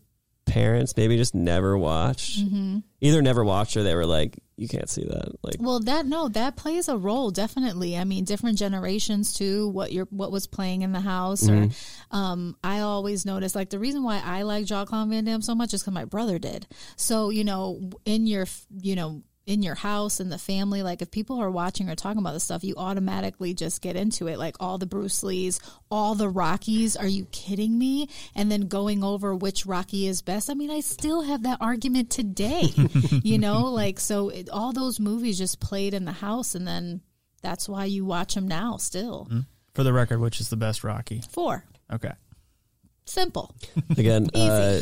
parents 0.48 0.96
maybe 0.96 1.16
just 1.16 1.34
never 1.34 1.76
watched. 1.78 2.40
Mm-hmm. 2.40 2.78
Either 3.00 3.22
never 3.22 3.44
watched 3.44 3.76
or 3.76 3.82
they 3.82 3.94
were 3.94 4.06
like, 4.06 4.38
you 4.56 4.66
can't 4.66 4.90
see 4.90 5.04
that. 5.04 5.32
Like, 5.44 5.56
Well, 5.60 5.78
that 5.80 6.04
no, 6.06 6.28
that 6.30 6.56
plays 6.56 6.88
a 6.88 6.96
role 6.96 7.30
definitely. 7.30 7.96
I 7.96 8.02
mean, 8.04 8.24
different 8.24 8.58
generations 8.58 9.32
too. 9.32 9.68
What 9.68 9.92
your 9.92 10.06
what 10.10 10.32
was 10.32 10.46
playing 10.48 10.82
in 10.82 10.92
the 10.92 11.00
house, 11.00 11.42
Mm-hmm. 11.44 12.16
or 12.16 12.18
um, 12.18 12.56
I 12.64 12.80
always 12.80 13.24
notice 13.24 13.54
like 13.54 13.70
the 13.70 13.78
reason 13.78 14.02
why 14.02 14.20
I 14.24 14.42
like 14.42 14.64
Jean 14.66 14.84
Claude 14.86 15.08
Van 15.10 15.24
Damme 15.24 15.42
so 15.42 15.54
much 15.54 15.74
is 15.74 15.82
because 15.82 15.94
my 15.94 16.04
brother 16.06 16.38
did. 16.40 16.66
So 16.96 17.30
you 17.30 17.44
know, 17.44 17.90
in 18.04 18.26
your 18.26 18.46
you 18.80 18.96
know 18.96 19.22
in 19.48 19.62
your 19.62 19.74
house 19.74 20.20
and 20.20 20.30
the 20.30 20.38
family, 20.38 20.82
like 20.82 21.00
if 21.00 21.10
people 21.10 21.40
are 21.40 21.50
watching 21.50 21.88
or 21.88 21.94
talking 21.94 22.18
about 22.18 22.34
this 22.34 22.44
stuff, 22.44 22.62
you 22.62 22.74
automatically 22.76 23.54
just 23.54 23.80
get 23.80 23.96
into 23.96 24.26
it. 24.28 24.38
Like 24.38 24.56
all 24.60 24.76
the 24.76 24.86
Bruce 24.86 25.22
Lees, 25.22 25.58
all 25.90 26.14
the 26.14 26.28
Rockies. 26.28 26.96
Are 26.96 27.06
you 27.06 27.24
kidding 27.32 27.76
me? 27.78 28.10
And 28.34 28.52
then 28.52 28.68
going 28.68 29.02
over 29.02 29.34
which 29.34 29.64
Rocky 29.64 30.06
is 30.06 30.20
best. 30.20 30.50
I 30.50 30.54
mean, 30.54 30.70
I 30.70 30.80
still 30.80 31.22
have 31.22 31.44
that 31.44 31.58
argument 31.62 32.10
today. 32.10 32.68
you 33.24 33.38
know, 33.38 33.70
like 33.70 33.98
so 33.98 34.28
it, 34.28 34.50
all 34.50 34.72
those 34.72 35.00
movies 35.00 35.38
just 35.38 35.60
played 35.60 35.94
in 35.94 36.04
the 36.04 36.12
house, 36.12 36.54
and 36.54 36.68
then 36.68 37.00
that's 37.40 37.68
why 37.68 37.86
you 37.86 38.04
watch 38.04 38.34
them 38.34 38.46
now. 38.46 38.76
Still 38.76 39.24
hmm. 39.30 39.40
For 39.72 39.82
the 39.82 39.94
record, 39.94 40.20
which 40.20 40.40
is 40.40 40.50
the 40.50 40.56
best 40.56 40.84
Rocky? 40.84 41.22
four 41.30 41.64
Okay. 41.90 42.12
Simple. 43.08 43.54
again, 43.96 44.28
uh, 44.34 44.80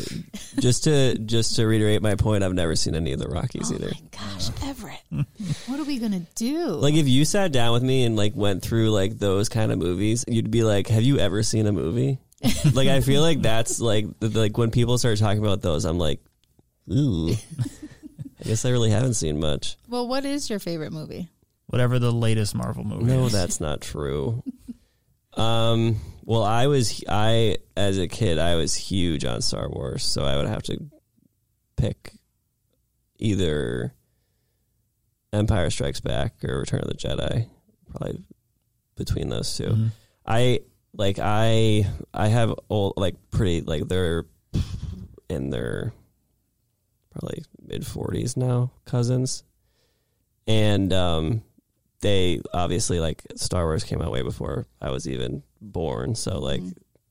just 0.59 0.83
to 0.85 1.17
just 1.17 1.55
to 1.55 1.65
reiterate 1.65 2.01
my 2.01 2.15
point, 2.15 2.43
I've 2.43 2.53
never 2.53 2.75
seen 2.75 2.95
any 2.95 3.13
of 3.13 3.19
the 3.19 3.27
Rockies 3.27 3.71
Oh 3.71 3.75
either. 3.75 3.91
my 3.93 4.01
gosh, 4.11 4.49
Everett, 4.63 5.01
what 5.67 5.79
are 5.79 5.83
we 5.85 5.99
gonna 5.99 6.25
do? 6.35 6.67
Like 6.69 6.95
if 6.95 7.07
you 7.07 7.25
sat 7.25 7.51
down 7.51 7.73
with 7.73 7.83
me 7.83 8.03
and 8.05 8.15
like 8.15 8.35
went 8.35 8.61
through 8.63 8.89
like 8.91 9.17
those 9.19 9.49
kind 9.49 9.71
of 9.71 9.79
movies, 9.79 10.25
you'd 10.27 10.51
be 10.51 10.63
like, 10.63 10.87
"Have 10.87 11.03
you 11.03 11.19
ever 11.19 11.43
seen 11.43 11.65
a 11.67 11.71
movie?" 11.71 12.19
like 12.73 12.87
I 12.87 13.01
feel 13.01 13.21
like 13.21 13.41
that's 13.41 13.79
like 13.79 14.05
the- 14.19 14.29
like 14.29 14.57
when 14.57 14.69
people 14.71 14.97
start 14.97 15.17
talking 15.17 15.39
about 15.43 15.61
those, 15.61 15.85
I'm 15.85 15.97
like, 15.97 16.19
"Ooh." 16.91 17.33
I 18.39 18.43
guess 18.43 18.65
I 18.65 18.69
really 18.69 18.91
haven't 18.91 19.15
seen 19.15 19.39
much. 19.39 19.77
well, 19.89 20.07
what 20.07 20.23
is 20.23 20.47
your 20.49 20.59
favorite 20.59 20.93
movie? 20.93 21.27
Whatever 21.65 21.97
the 21.97 22.11
latest 22.11 22.53
Marvel 22.53 22.83
movie 22.83 23.05
No, 23.05 23.25
is. 23.25 23.31
that's 23.31 23.59
not 23.59 23.81
true. 23.81 24.43
Um, 25.33 25.97
well, 26.27 26.43
I 26.43 26.67
was 26.67 27.01
I 27.09 27.57
as 27.77 27.97
a 27.97 28.07
kid, 28.07 28.37
I 28.37 28.55
was 28.55 28.75
huge 28.75 29.23
on 29.23 29.41
Star 29.41 29.69
Wars, 29.69 30.03
so 30.03 30.25
I 30.25 30.35
would 30.35 30.47
have 30.47 30.61
to 30.63 30.77
pick 31.77 32.11
either 33.17 33.93
Empire 35.31 35.69
Strikes 35.69 36.01
Back 36.01 36.43
or 36.43 36.59
Return 36.59 36.81
of 36.81 36.89
the 36.89 36.95
Jedi. 36.95 37.47
Probably 37.89 38.21
between 38.95 39.29
those 39.29 39.55
2 39.55 39.63
Mhm. 39.63 39.91
I 40.25 40.59
like 40.93 41.17
I 41.21 41.87
I 42.13 42.27
have 42.27 42.53
old 42.69 42.93
like 42.97 43.15
pretty 43.31 43.61
like 43.61 43.87
they're 43.87 44.25
in 45.29 45.49
their 45.49 45.93
probably 47.11 47.43
mid 47.61 47.85
forties 47.87 48.35
now 48.35 48.71
cousins, 48.85 49.43
and 50.45 50.91
um 50.91 51.43
they 52.01 52.41
obviously 52.53 52.99
like 52.99 53.23
Star 53.35 53.65
Wars 53.65 53.83
came 53.83 54.01
out 54.01 54.11
way 54.11 54.21
before 54.21 54.65
I 54.81 54.91
was 54.91 55.07
even 55.07 55.43
born. 55.61 56.15
So 56.15 56.39
like 56.39 56.61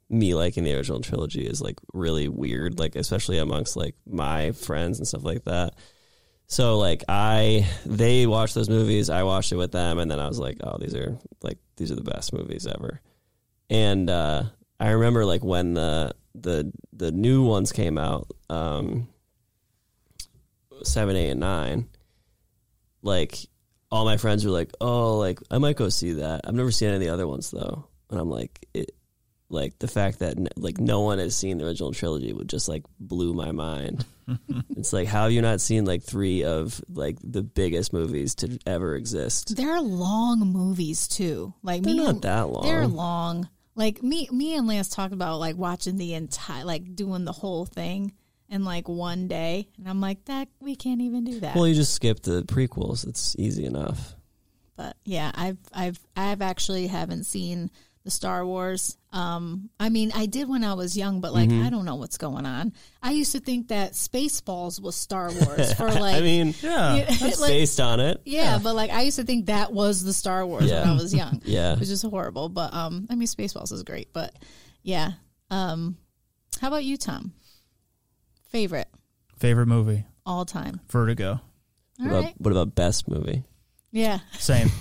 me 0.08 0.34
liking 0.34 0.64
the 0.64 0.74
original 0.76 1.00
trilogy 1.00 1.44
is 1.44 1.60
like 1.60 1.78
really 1.92 2.28
weird, 2.28 2.78
like 2.78 2.94
especially 2.94 3.38
amongst 3.38 3.76
like 3.76 3.96
my 4.06 4.52
friends 4.52 4.98
and 4.98 5.08
stuff 5.08 5.24
like 5.24 5.44
that. 5.44 5.74
So 6.46 6.78
like 6.78 7.02
I 7.08 7.66
they 7.84 8.26
watched 8.26 8.54
those 8.54 8.68
movies, 8.68 9.10
I 9.10 9.24
watched 9.24 9.50
it 9.52 9.56
with 9.56 9.72
them 9.72 9.98
and 9.98 10.10
then 10.10 10.20
I 10.20 10.28
was 10.28 10.38
like, 10.38 10.58
Oh, 10.62 10.78
these 10.78 10.94
are 10.94 11.18
like 11.42 11.58
these 11.76 11.90
are 11.90 11.96
the 11.96 12.02
best 12.02 12.32
movies 12.32 12.66
ever. 12.66 13.00
And 13.68 14.08
uh 14.08 14.44
I 14.78 14.90
remember 14.90 15.24
like 15.24 15.42
when 15.42 15.74
the 15.74 16.14
the 16.36 16.72
the 16.92 17.10
new 17.10 17.42
ones 17.42 17.72
came 17.72 17.98
out, 17.98 18.30
um 18.48 19.08
seven, 20.84 21.16
eight, 21.16 21.30
and 21.30 21.40
nine, 21.40 21.88
like 23.02 23.48
all 23.96 24.04
my 24.04 24.16
friends 24.16 24.44
were 24.44 24.50
like, 24.52 24.70
"Oh, 24.80 25.18
like 25.18 25.40
I 25.50 25.58
might 25.58 25.76
go 25.76 25.88
see 25.88 26.12
that." 26.14 26.42
I've 26.44 26.54
never 26.54 26.70
seen 26.70 26.88
any 26.88 26.96
of 26.96 27.00
the 27.02 27.08
other 27.12 27.26
ones 27.26 27.50
though, 27.50 27.88
and 28.10 28.20
I'm 28.20 28.30
like, 28.30 28.66
it, 28.74 28.92
like 29.48 29.78
the 29.78 29.88
fact 29.88 30.20
that 30.20 30.36
like 30.58 30.78
no 30.78 31.00
one 31.02 31.18
has 31.18 31.36
seen 31.36 31.58
the 31.58 31.66
original 31.66 31.92
trilogy 31.92 32.32
would 32.32 32.48
just 32.48 32.68
like 32.68 32.84
blew 33.00 33.32
my 33.34 33.52
mind. 33.52 34.04
it's 34.76 34.92
like, 34.92 35.06
how 35.06 35.22
have 35.24 35.32
you 35.32 35.40
not 35.42 35.60
seen 35.60 35.84
like 35.84 36.02
three 36.02 36.42
of 36.44 36.80
like 36.92 37.16
the 37.22 37.42
biggest 37.42 37.92
movies 37.92 38.34
to 38.36 38.58
ever 38.66 38.96
exist? 38.96 39.56
They're 39.56 39.80
long 39.80 40.40
movies 40.40 41.06
too. 41.08 41.54
Like 41.62 41.82
They're 41.82 41.94
me, 41.94 42.00
not 42.00 42.10
and- 42.10 42.22
that 42.22 42.48
long. 42.48 42.64
They're 42.64 42.86
long. 42.88 43.48
Like 43.76 44.02
me, 44.02 44.26
me 44.32 44.56
and 44.56 44.66
Lance 44.66 44.88
talked 44.88 45.12
about 45.12 45.38
like 45.38 45.56
watching 45.56 45.96
the 45.96 46.14
entire, 46.14 46.64
like 46.64 46.96
doing 46.96 47.24
the 47.24 47.32
whole 47.32 47.66
thing 47.66 48.14
in 48.48 48.64
like 48.64 48.88
one 48.88 49.28
day, 49.28 49.68
and 49.78 49.88
I'm 49.88 50.00
like, 50.00 50.24
that 50.26 50.48
we 50.60 50.76
can't 50.76 51.00
even 51.00 51.24
do 51.24 51.40
that. 51.40 51.56
Well, 51.56 51.66
you 51.66 51.74
just 51.74 51.94
skip 51.94 52.20
the 52.22 52.42
prequels. 52.42 53.06
It's 53.06 53.34
easy 53.38 53.64
enough. 53.64 54.14
but 54.76 54.96
yeah, 55.04 55.30
I've 55.34 55.58
I've 55.72 55.98
I've 56.16 56.42
actually 56.42 56.86
haven't 56.86 57.24
seen 57.24 57.70
the 58.04 58.10
Star 58.12 58.46
Wars. 58.46 58.96
Um, 59.12 59.68
I 59.80 59.88
mean, 59.88 60.12
I 60.14 60.26
did 60.26 60.48
when 60.48 60.62
I 60.62 60.74
was 60.74 60.96
young, 60.96 61.20
but 61.20 61.32
Mm-hmm. 61.32 61.58
like 61.58 61.66
I 61.66 61.70
don't 61.70 61.84
know 61.84 61.96
what's 61.96 62.18
going 62.18 62.46
on. 62.46 62.72
I 63.02 63.10
used 63.12 63.32
to 63.32 63.40
think 63.40 63.68
that 63.68 63.92
Spaceballs 63.94 64.80
was 64.80 64.94
Star 64.94 65.32
Wars 65.32 65.72
for 65.74 65.90
like. 65.90 66.14
I 66.16 66.20
mean, 66.20 66.54
Yeah. 66.62 66.94
Yeah, 66.96 67.04
it's 67.08 67.40
like- 67.40 67.50
based 67.50 67.80
on 67.80 67.98
it. 67.98 68.20
yeah, 68.24 68.58
but 68.62 68.76
like 68.76 68.90
I 68.92 69.02
used 69.02 69.16
to 69.18 69.24
think 69.24 69.46
that 69.46 69.72
was 69.72 70.04
the 70.04 70.12
Star 70.12 70.46
Wars 70.46 70.70
when 70.70 70.88
I 70.88 70.92
was 70.94 71.12
young. 71.12 71.42
Yeah. 71.44 71.74
which 71.76 71.88
is 71.88 72.02
horrible. 72.02 72.48
But 72.48 72.72
um, 72.74 73.06
I 73.10 73.16
mean, 73.16 73.26
Spaceballs 73.26 73.72
is 73.72 73.82
great. 73.82 74.12
But 74.12 74.32
yeah, 74.84 75.12
um, 75.50 75.96
how 76.60 76.68
about 76.68 76.84
you, 76.84 76.96
Tom? 76.96 77.32
Favorite 78.50 78.88
Favorite 79.38 79.66
movie? 79.66 80.04
all 80.24 80.44
time. 80.44 80.80
Vertigo. 80.90 81.32
All 81.32 81.40
What 81.98 82.06
about, 82.08 82.24
right. 82.24 82.34
what 82.38 82.50
about 82.50 82.74
best 82.74 83.08
movie? 83.08 83.44
Yeah. 83.92 84.18
Same. 84.38 84.70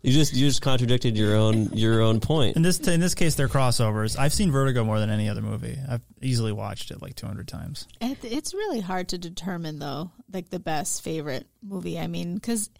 You 0.00 0.12
just 0.12 0.32
you 0.32 0.46
just 0.46 0.62
contradicted 0.62 1.18
your 1.18 1.34
own 1.34 1.70
your 1.72 2.00
own 2.00 2.20
point. 2.20 2.56
in 2.56 2.62
this 2.62 2.78
in 2.86 3.00
this 3.00 3.14
case, 3.14 3.34
they're 3.34 3.48
crossovers. 3.48 4.16
I've 4.16 4.32
seen 4.32 4.50
Vertigo 4.52 4.84
more 4.84 5.00
than 5.00 5.10
any 5.10 5.28
other 5.28 5.42
movie. 5.42 5.76
I've 5.90 6.02
easily 6.22 6.52
watched 6.52 6.92
it 6.92 7.02
like 7.02 7.16
200 7.16 7.48
times. 7.48 7.86
It, 8.00 8.16
it's 8.22 8.54
really 8.54 8.80
hard 8.80 9.08
to 9.08 9.18
determine 9.18 9.80
though, 9.80 10.12
like 10.32 10.50
the 10.50 10.60
best 10.60 11.02
favorite 11.02 11.46
movie. 11.62 11.98
I 11.98 12.06
mean, 12.06 12.34
because 12.36 12.70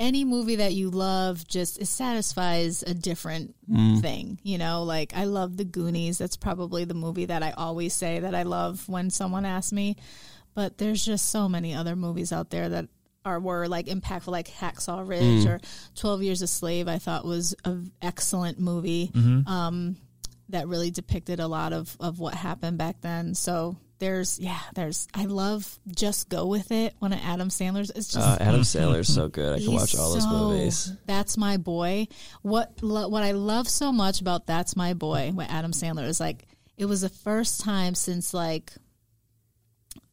any 0.00 0.24
movie 0.24 0.56
that 0.56 0.72
you 0.72 0.90
love 0.90 1.46
just 1.46 1.80
it 1.80 1.86
satisfies 1.86 2.82
a 2.82 2.94
different 2.94 3.54
mm. 3.70 4.00
thing. 4.00 4.40
You 4.42 4.58
know, 4.58 4.82
like 4.82 5.12
I 5.14 5.24
love 5.24 5.56
The 5.56 5.64
Goonies. 5.64 6.18
That's 6.18 6.38
probably 6.38 6.84
the 6.84 6.94
movie 6.94 7.26
that 7.26 7.42
I 7.42 7.52
always 7.52 7.92
say 7.92 8.20
that 8.20 8.34
I 8.34 8.42
love 8.42 8.88
when 8.88 9.10
someone 9.10 9.44
asks 9.44 9.72
me. 9.72 9.96
But 10.54 10.78
there's 10.78 11.04
just 11.04 11.28
so 11.28 11.48
many 11.48 11.74
other 11.74 11.94
movies 11.94 12.32
out 12.32 12.50
there 12.50 12.68
that 12.70 12.88
are 13.24 13.38
were 13.38 13.68
like 13.68 13.86
impactful, 13.86 14.28
like 14.28 14.48
Hacksaw 14.48 15.06
Ridge 15.06 15.44
mm. 15.44 15.46
or 15.46 15.60
Twelve 15.94 16.22
Years 16.22 16.42
a 16.42 16.46
Slave. 16.46 16.88
I 16.88 16.98
thought 16.98 17.24
was 17.24 17.54
an 17.64 17.92
excellent 18.00 18.58
movie 18.58 19.08
mm-hmm. 19.08 19.46
um, 19.46 19.96
that 20.48 20.66
really 20.66 20.90
depicted 20.90 21.38
a 21.38 21.46
lot 21.46 21.74
of 21.74 21.94
of 22.00 22.18
what 22.18 22.34
happened 22.34 22.78
back 22.78 23.02
then. 23.02 23.34
So 23.34 23.76
there's 24.00 24.38
yeah, 24.40 24.58
there's 24.74 25.06
I 25.14 25.26
love 25.26 25.78
Just 25.86 26.28
Go 26.28 26.46
with 26.46 26.72
It. 26.72 26.94
One 26.98 27.12
of 27.12 27.20
Adam 27.22 27.48
Sandler's. 27.48 27.90
It's 27.90 28.08
just 28.12 28.18
Uh, 28.26 28.36
Adam 28.40 28.60
Sandler's 28.62 29.12
so 29.14 29.28
good. 29.28 29.54
I 29.60 29.62
can 29.64 29.72
watch 29.72 29.94
all 29.96 30.12
those 30.12 30.24
so- 30.24 30.30
movies. 30.30 30.92
That's 31.06 31.36
my 31.36 31.56
boy. 31.56 32.08
What 32.42 32.82
lo- 32.82 33.08
what 33.08 33.22
I 33.22 33.32
love 33.32 33.68
so 33.68 33.92
much 33.92 34.20
about 34.20 34.46
That's 34.46 34.74
My 34.74 34.94
Boy 34.94 35.32
with 35.34 35.48
Adam 35.48 35.70
Sandler 35.72 36.06
is 36.08 36.18
like 36.18 36.46
it 36.76 36.86
was 36.86 37.02
the 37.02 37.08
first 37.08 37.60
time 37.60 37.94
since 37.94 38.34
like 38.34 38.72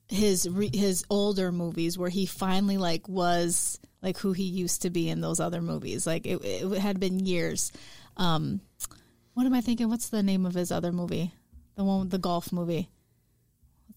his 0.10 0.48
re- 0.50 0.70
his 0.74 1.04
older 1.10 1.52
movies 1.52 1.98
where 1.98 2.10
he 2.10 2.26
finally 2.26 2.78
like 2.78 3.08
was 3.10 3.80
like 4.02 4.18
who 4.18 4.32
he 4.32 4.44
used 4.44 4.84
to 4.84 4.90
be 4.90 5.10
in 5.10 5.22
those 5.22 5.40
other 5.40 5.62
movies. 5.62 6.06
Like 6.08 6.26
it, 6.26 6.44
it 6.44 6.78
had 6.80 7.00
been 7.00 7.20
years. 7.20 7.72
Um, 8.16 8.62
what 9.34 9.46
am 9.46 9.54
I 9.54 9.62
thinking? 9.62 9.90
What's 9.90 10.10
the 10.10 10.24
name 10.24 10.46
of 10.46 10.54
his 10.54 10.72
other 10.72 10.92
movie? 10.92 11.34
The 11.76 11.84
one 11.84 12.00
with 12.02 12.10
the 12.12 12.18
golf 12.18 12.52
movie. 12.52 12.90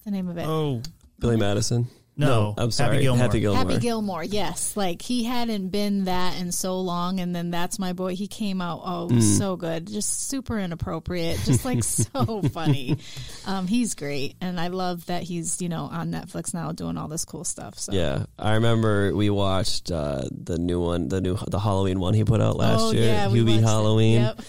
What's 0.01 0.05
the 0.07 0.11
name 0.13 0.29
of 0.29 0.39
it? 0.39 0.47
Oh 0.47 0.83
Billy 1.19 1.37
Madison. 1.37 1.87
No, 2.17 2.53
I'm 2.59 2.71
sorry. 2.71 2.97
Happy 2.97 3.03
Gilmore. 3.05 3.23
Happy 3.27 3.41
Gilmore. 3.41 3.65
Happy 3.65 3.81
Gilmore, 3.81 4.25
yes. 4.25 4.77
Like 4.77 5.01
he 5.01 5.25
hadn't 5.25 5.69
been 5.69 6.05
that 6.05 6.39
in 6.39 6.53
so 6.53 6.79
long, 6.81 7.19
and 7.19 7.35
then 7.35 7.51
that's 7.51 7.79
my 7.79 7.95
boy. 7.95 8.15
He 8.15 8.27
came 8.27 8.61
out 8.61 8.83
oh 8.85 9.09
Mm. 9.11 9.23
so 9.39 9.57
good, 9.57 9.87
just 9.87 10.29
super 10.29 10.59
inappropriate, 10.59 11.39
just 11.47 11.65
like 11.65 11.83
so 11.85 12.43
funny. 12.53 12.99
Um, 13.47 13.67
he's 13.67 13.95
great, 13.95 14.37
and 14.43 14.61
I 14.61 14.69
love 14.69 15.07
that 15.07 15.23
he's 15.23 15.63
you 15.63 15.71
know 15.71 15.85
on 15.85 16.11
Netflix 16.11 16.53
now 16.53 16.73
doing 16.73 16.99
all 16.99 17.09
this 17.09 17.25
cool 17.25 17.45
stuff. 17.45 17.79
So 17.79 17.93
Yeah, 17.93 18.25
I 18.39 18.55
remember 18.55 19.15
we 19.15 19.31
watched 19.31 19.91
uh, 19.91 20.23
the 20.31 20.59
new 20.59 20.81
one, 20.81 21.09
the 21.09 21.23
new 21.23 21.39
the 21.49 21.59
Halloween 21.61 22.01
one 22.01 22.13
he 22.13 22.25
put 22.25 22.43
out 22.43 22.57
last 22.57 22.81
oh 22.83 22.91
year, 22.93 23.05
yeah, 23.07 23.29
we 23.29 23.39
Hubie 23.41 23.47
watched 23.47 23.59
it. 23.59 23.65
Halloween. 23.67 24.21
Yep. 24.21 24.41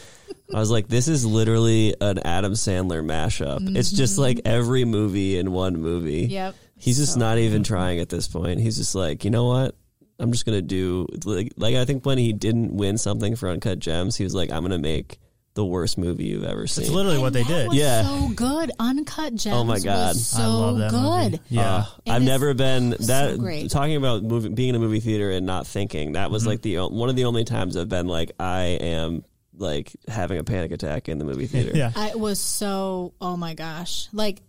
I 0.53 0.59
was 0.59 0.69
like, 0.71 0.87
this 0.87 1.07
is 1.07 1.25
literally 1.25 1.95
an 2.01 2.19
Adam 2.19 2.53
Sandler 2.53 3.03
mashup. 3.03 3.75
It's 3.75 3.91
just 3.91 4.17
like 4.17 4.41
every 4.45 4.85
movie 4.85 5.37
in 5.37 5.51
one 5.51 5.77
movie. 5.77 6.23
Yep. 6.29 6.55
He's 6.77 6.97
just 6.97 7.13
So- 7.13 7.19
not 7.19 7.37
even 7.37 7.63
trying 7.63 7.99
at 7.99 8.09
this 8.09 8.27
point. 8.27 8.59
He's 8.59 8.77
just 8.77 8.95
like, 8.95 9.23
you 9.23 9.31
know 9.31 9.45
what? 9.45 9.75
I'm 10.19 10.31
just 10.31 10.45
gonna 10.45 10.61
do 10.61 11.07
like, 11.25 11.51
like 11.57 11.75
I 11.75 11.85
think 11.85 12.05
when 12.05 12.17
he 12.19 12.31
didn't 12.33 12.73
win 12.75 12.97
something 12.99 13.35
for 13.35 13.49
Uncut 13.49 13.79
Gems, 13.79 14.15
he 14.17 14.23
was 14.23 14.35
like, 14.35 14.51
I'm 14.51 14.61
gonna 14.61 14.77
make 14.77 15.17
the 15.53 15.65
worst 15.65 15.97
movie 15.97 16.25
you've 16.25 16.43
ever 16.45 16.65
seen. 16.67 16.85
It's 16.85 16.93
literally 16.93 17.17
what 17.17 17.33
they 17.33 17.41
that 17.43 17.47
did. 17.49 17.67
Was 17.69 17.77
Yeah. 17.77 18.03
so 18.03 18.29
good. 18.35 18.71
Uncut 18.79 19.35
Gems. 19.35 19.55
Oh 19.55 19.63
my 19.63 19.79
God. 19.79 20.09
was 20.15 20.25
so 20.27 20.41
I 20.41 20.45
love 20.45 20.77
that 20.77 20.91
good. 20.91 21.31
movie. 21.31 21.43
Yeah. 21.49 21.75
Uh, 21.75 21.85
I've 22.07 22.21
never 22.23 22.53
been 22.53 22.91
that 23.01 23.37
great. 23.39 23.69
talking 23.71 23.95
about 23.97 24.23
movie, 24.23 24.49
being 24.49 24.69
in 24.69 24.75
a 24.75 24.79
movie 24.79 24.99
theater 25.01 25.31
and 25.31 25.45
not 25.45 25.65
thinking. 25.67 26.13
That 26.13 26.25
Mm-hmm. 26.25 26.33
was 26.33 26.45
like 26.47 26.61
the 26.61 26.77
one 26.77 27.09
of 27.09 27.15
the 27.15 27.25
only 27.25 27.43
times 27.43 27.75
I've 27.75 27.89
been 27.89 28.07
like 28.07 28.31
I 28.39 28.61
am 28.79 29.23
like 29.61 29.95
having 30.07 30.37
a 30.39 30.43
panic 30.43 30.71
attack 30.71 31.07
in 31.07 31.17
the 31.19 31.25
movie 31.25 31.47
theater. 31.53 31.71
Yeah. 31.73 31.91
I 31.95 32.15
was 32.15 32.39
so 32.39 33.13
oh 33.21 33.37
my 33.37 33.53
gosh 33.53 34.07
like 34.11 34.41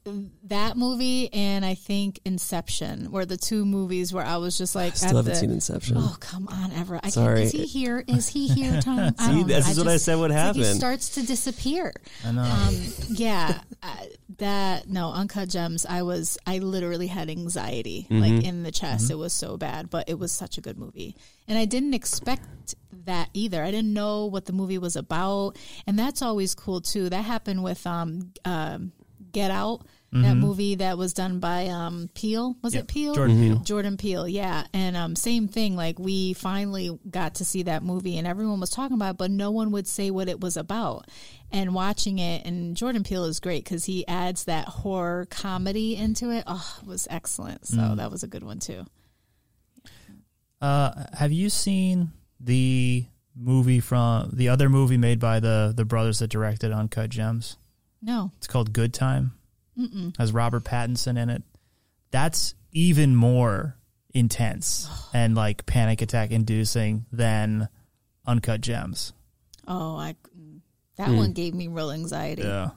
that 0.45 0.77
movie 0.77 1.33
and 1.33 1.65
I 1.65 1.75
think 1.75 2.19
Inception 2.25 3.11
were 3.13 3.25
the 3.25 3.37
two 3.37 3.65
movies 3.65 4.13
where 4.13 4.25
I 4.25 4.39
was 4.39 4.59
just 4.59 4.75
like 4.75 4.97
Still 4.97 5.11
at 5.11 5.17
haven't 5.17 5.33
the- 5.35 5.39
seen 5.39 5.51
Inception. 5.51 5.97
Oh 5.99 6.17
come 6.21 6.49
on, 6.49 6.73
Ever! 6.73 6.99
I 7.03 7.11
Sorry. 7.11 7.43
can't. 7.43 7.47
Is 7.47 7.53
he 7.53 7.65
here? 7.67 8.05
Is 8.09 8.29
he 8.29 8.49
here, 8.49 8.81
Tom? 8.81 8.99
I 9.19 9.27
See, 9.27 9.27
don't 9.33 9.37
know. 9.43 9.45
this 9.45 9.69
is 9.71 9.79
what 9.79 9.89
I 9.89 9.97
said 9.99 10.17
would 10.17 10.31
it's 10.31 10.37
like 10.37 10.47
happen. 10.47 10.61
he 10.63 10.65
starts 10.75 11.11
to 11.11 11.27
disappear. 11.27 11.93
I 12.25 12.33
know. 12.33 12.43
Um, 12.43 12.77
yeah, 13.09 13.61
uh, 13.83 13.97
that 14.39 14.89
no 14.89 15.13
uncut 15.13 15.49
gems. 15.51 15.85
I 15.87 16.03
was 16.03 16.39
I 16.47 16.59
literally 16.59 17.07
had 17.07 17.29
anxiety 17.31 18.07
Mm-hmm. 18.11 18.21
like 18.21 18.45
in 18.45 18.63
the 18.63 18.73
chest. 18.73 19.11
It 19.11 19.17
was 19.17 19.33
so 19.33 19.57
bad, 19.57 19.91
but 19.91 20.09
it 20.09 20.19
was 20.19 20.33
such 20.33 20.57
a 20.59 20.61
good 20.61 20.79
movie, 20.79 21.17
and 21.47 21.59
I 21.59 21.65
didn't 21.67 21.95
expect 21.95 22.75
that 23.07 23.31
either. 23.35 23.63
I 23.63 23.71
didn't 23.71 23.93
know 23.93 24.27
what 24.27 24.45
the 24.47 24.53
movie 24.53 24.79
was 24.79 24.97
about, 24.97 25.57
and 25.87 25.99
that's 25.99 26.23
always 26.23 26.55
cool 26.55 26.81
too. 26.81 27.09
That 27.09 27.23
happened 27.23 27.63
with 27.63 27.87
um, 27.87 28.33
um 28.45 28.93
Get 29.33 29.51
Out. 29.51 29.87
That 30.15 30.35
movie 30.37 30.75
that 30.75 30.99
was 30.99 31.15
done 31.15 31.41
by 31.41 31.69
um, 31.69 32.11
Peele 32.13 32.55
was 32.63 32.75
Yep. 32.75 32.85
it 32.85 32.89
Peele? 32.89 33.15
Jordan 33.15 33.37
Peele. 33.39 33.57
Jordan 33.61 33.97
Peele, 33.97 34.29
yeah. 34.29 34.67
And 34.75 34.95
um, 34.95 35.17
same 35.17 35.49
thing, 35.49 35.75
like 35.75 35.99
we 35.99 36.35
finally 36.35 36.99
got 37.11 37.37
to 37.37 37.47
see 37.47 37.63
that 37.63 37.83
movie 37.83 38.19
and 38.19 38.27
everyone 38.27 38.61
was 38.61 38.69
talking 38.69 38.95
about 38.95 39.13
it, 39.13 39.17
but 39.17 39.31
no 39.31 39.53
one 39.53 39.71
would 39.71 39.87
say 39.87 40.11
what 40.11 40.29
it 40.29 40.39
was 40.39 40.59
about. 40.59 41.09
And 41.51 41.75
watching 41.75 42.19
it, 42.19 42.45
and 42.45 42.77
Jordan 42.77 43.05
Peele 43.05 43.25
is 43.25 43.41
great 43.41 43.65
because 43.65 43.87
he 43.87 44.07
adds 44.07 44.45
that 44.45 44.69
horror 44.69 45.27
comedy 45.31 45.97
into 45.97 46.31
it. 46.31 46.45
Oh, 46.47 46.79
it 46.83 46.87
was 46.87 47.09
excellent. 47.09 47.67
So 47.67 47.95
that 47.95 48.11
was 48.11 48.23
a 48.23 48.29
good 48.29 48.43
one 48.43 48.59
too. 48.59 48.85
Uh, 50.61 51.05
have 51.15 51.33
you 51.33 51.49
seen 51.49 52.13
the 52.43 53.07
movie 53.35 53.81
from 53.81 54.31
the 54.33 54.49
other 54.49 54.69
movie 54.69 54.97
made 54.97 55.19
by 55.19 55.41
the 55.41 55.73
the 55.75 55.85
brothers 55.85 56.19
that 56.19 56.29
directed 56.29 56.73
Uncut 56.73 57.11
Gems? 57.11 57.57
No. 58.01 58.33
It's 58.37 58.47
called 58.47 58.73
Good 58.73 58.93
Time. 58.93 59.33
Mm-mm. 59.79 60.17
Has 60.19 60.33
Robert 60.33 60.65
Pattinson 60.65 61.19
in 61.19 61.31
it. 61.31 61.43
That's 62.11 62.55
even 62.73 63.15
more 63.17 63.79
intense 64.13 64.89
and 65.15 65.35
like 65.35 65.65
panic 65.67 66.03
attack 66.03 66.31
inducing 66.31 67.07
than 67.13 67.69
Uncut 68.27 68.61
Gems. 68.61 69.13
Oh, 69.67 69.97
I 69.97 70.17
that 70.97 71.11
one 71.11 71.33
gave 71.33 71.55
me 71.55 71.69
real 71.69 71.91
anxiety. 71.91 72.43
Yeah. 72.43 72.71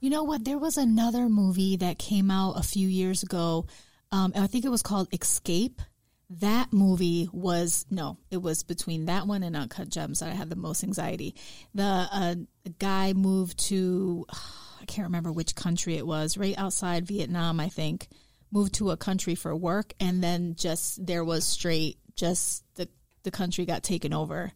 You 0.00 0.10
know 0.10 0.22
what? 0.22 0.44
There 0.44 0.58
was 0.58 0.76
another 0.76 1.28
movie 1.28 1.76
that 1.76 1.98
came 1.98 2.30
out 2.30 2.52
a 2.52 2.62
few 2.62 2.86
years 2.86 3.22
ago. 3.22 3.66
Um, 4.12 4.32
I 4.36 4.46
think 4.46 4.64
it 4.64 4.70
was 4.70 4.82
called 4.82 5.08
Escape. 5.12 5.82
That 6.30 6.72
movie 6.72 7.28
was 7.32 7.86
no, 7.90 8.18
it 8.30 8.36
was 8.36 8.62
between 8.62 9.06
that 9.06 9.26
one 9.26 9.42
and 9.42 9.56
Uncut 9.56 9.88
Gems 9.88 10.20
that 10.20 10.28
I 10.28 10.34
had 10.34 10.50
the 10.50 10.56
most 10.56 10.84
anxiety. 10.84 11.34
The 11.74 12.08
uh, 12.12 12.34
guy 12.78 13.14
moved 13.14 13.58
to 13.68 14.26
I 14.80 14.84
can't 14.84 15.06
remember 15.06 15.32
which 15.32 15.54
country 15.54 15.96
it 15.96 16.06
was, 16.06 16.36
right 16.38 16.56
outside 16.56 17.06
Vietnam, 17.06 17.60
I 17.60 17.68
think. 17.68 18.08
Moved 18.50 18.74
to 18.74 18.90
a 18.90 18.96
country 18.96 19.34
for 19.34 19.54
work, 19.54 19.92
and 20.00 20.22
then 20.22 20.54
just 20.54 21.04
there 21.04 21.24
was 21.24 21.44
straight 21.44 21.98
just 22.14 22.64
the 22.76 22.88
the 23.22 23.30
country 23.30 23.66
got 23.66 23.82
taken 23.82 24.14
over, 24.14 24.52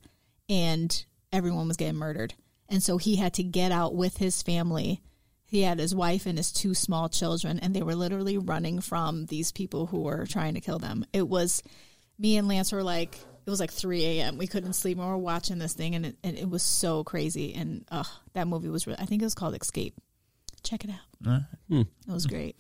and 0.49 1.05
everyone 1.33 1.69
was 1.69 1.77
getting 1.77 1.99
murdered, 1.99 2.35
and 2.69 2.83
so 2.83 2.97
he 2.97 3.17
had 3.17 3.35
to 3.35 3.43
get 3.43 3.73
out 3.73 3.95
with 3.95 4.17
his 4.17 4.43
family 4.43 5.03
he 5.53 5.61
had 5.61 5.79
his 5.79 5.95
wife 5.95 6.25
and 6.25 6.39
his 6.39 6.51
two 6.51 6.73
small 6.73 7.11
children 7.11 7.59
and 7.59 7.77
they 7.77 7.83
were 7.83 7.95
literally 7.95 8.39
running 8.39 8.81
from 8.81 9.27
these 9.27 9.53
people 9.53 9.85
who 9.85 10.01
were 10.01 10.25
trying 10.25 10.55
to 10.55 10.63
kill 10.63 10.79
them. 10.79 11.05
It 11.13 11.29
was 11.29 11.63
me 12.19 12.39
and 12.39 12.49
lance 12.49 12.73
were 12.73 12.83
like 12.83 13.17
it 13.45 13.51
was 13.51 13.61
like 13.61 13.71
3 13.71 14.03
a.m 14.03 14.39
we 14.39 14.47
couldn't 14.47 14.73
sleep 14.73 14.97
and 14.97 15.07
we 15.07 15.13
were 15.13 15.19
watching 15.19 15.59
this 15.59 15.75
thing 15.75 15.95
and 15.95 16.07
it, 16.07 16.17
and 16.25 16.39
it 16.39 16.49
was 16.49 16.63
so 16.63 17.05
crazy. 17.05 17.53
And 17.53 17.85
uh, 17.91 18.05
that 18.33 18.49
movie 18.49 18.71
was 18.71 18.87
really 18.87 18.99
i 18.99 19.05
think 19.05 19.21
it 19.21 19.27
was 19.27 19.35
called 19.35 19.55
escape. 19.55 19.95
Check 20.63 20.85
it 20.85 20.91
out. 20.91 21.29
Uh, 21.31 21.41
it 22.09 22.13
was 22.13 22.25
great. 22.25 22.57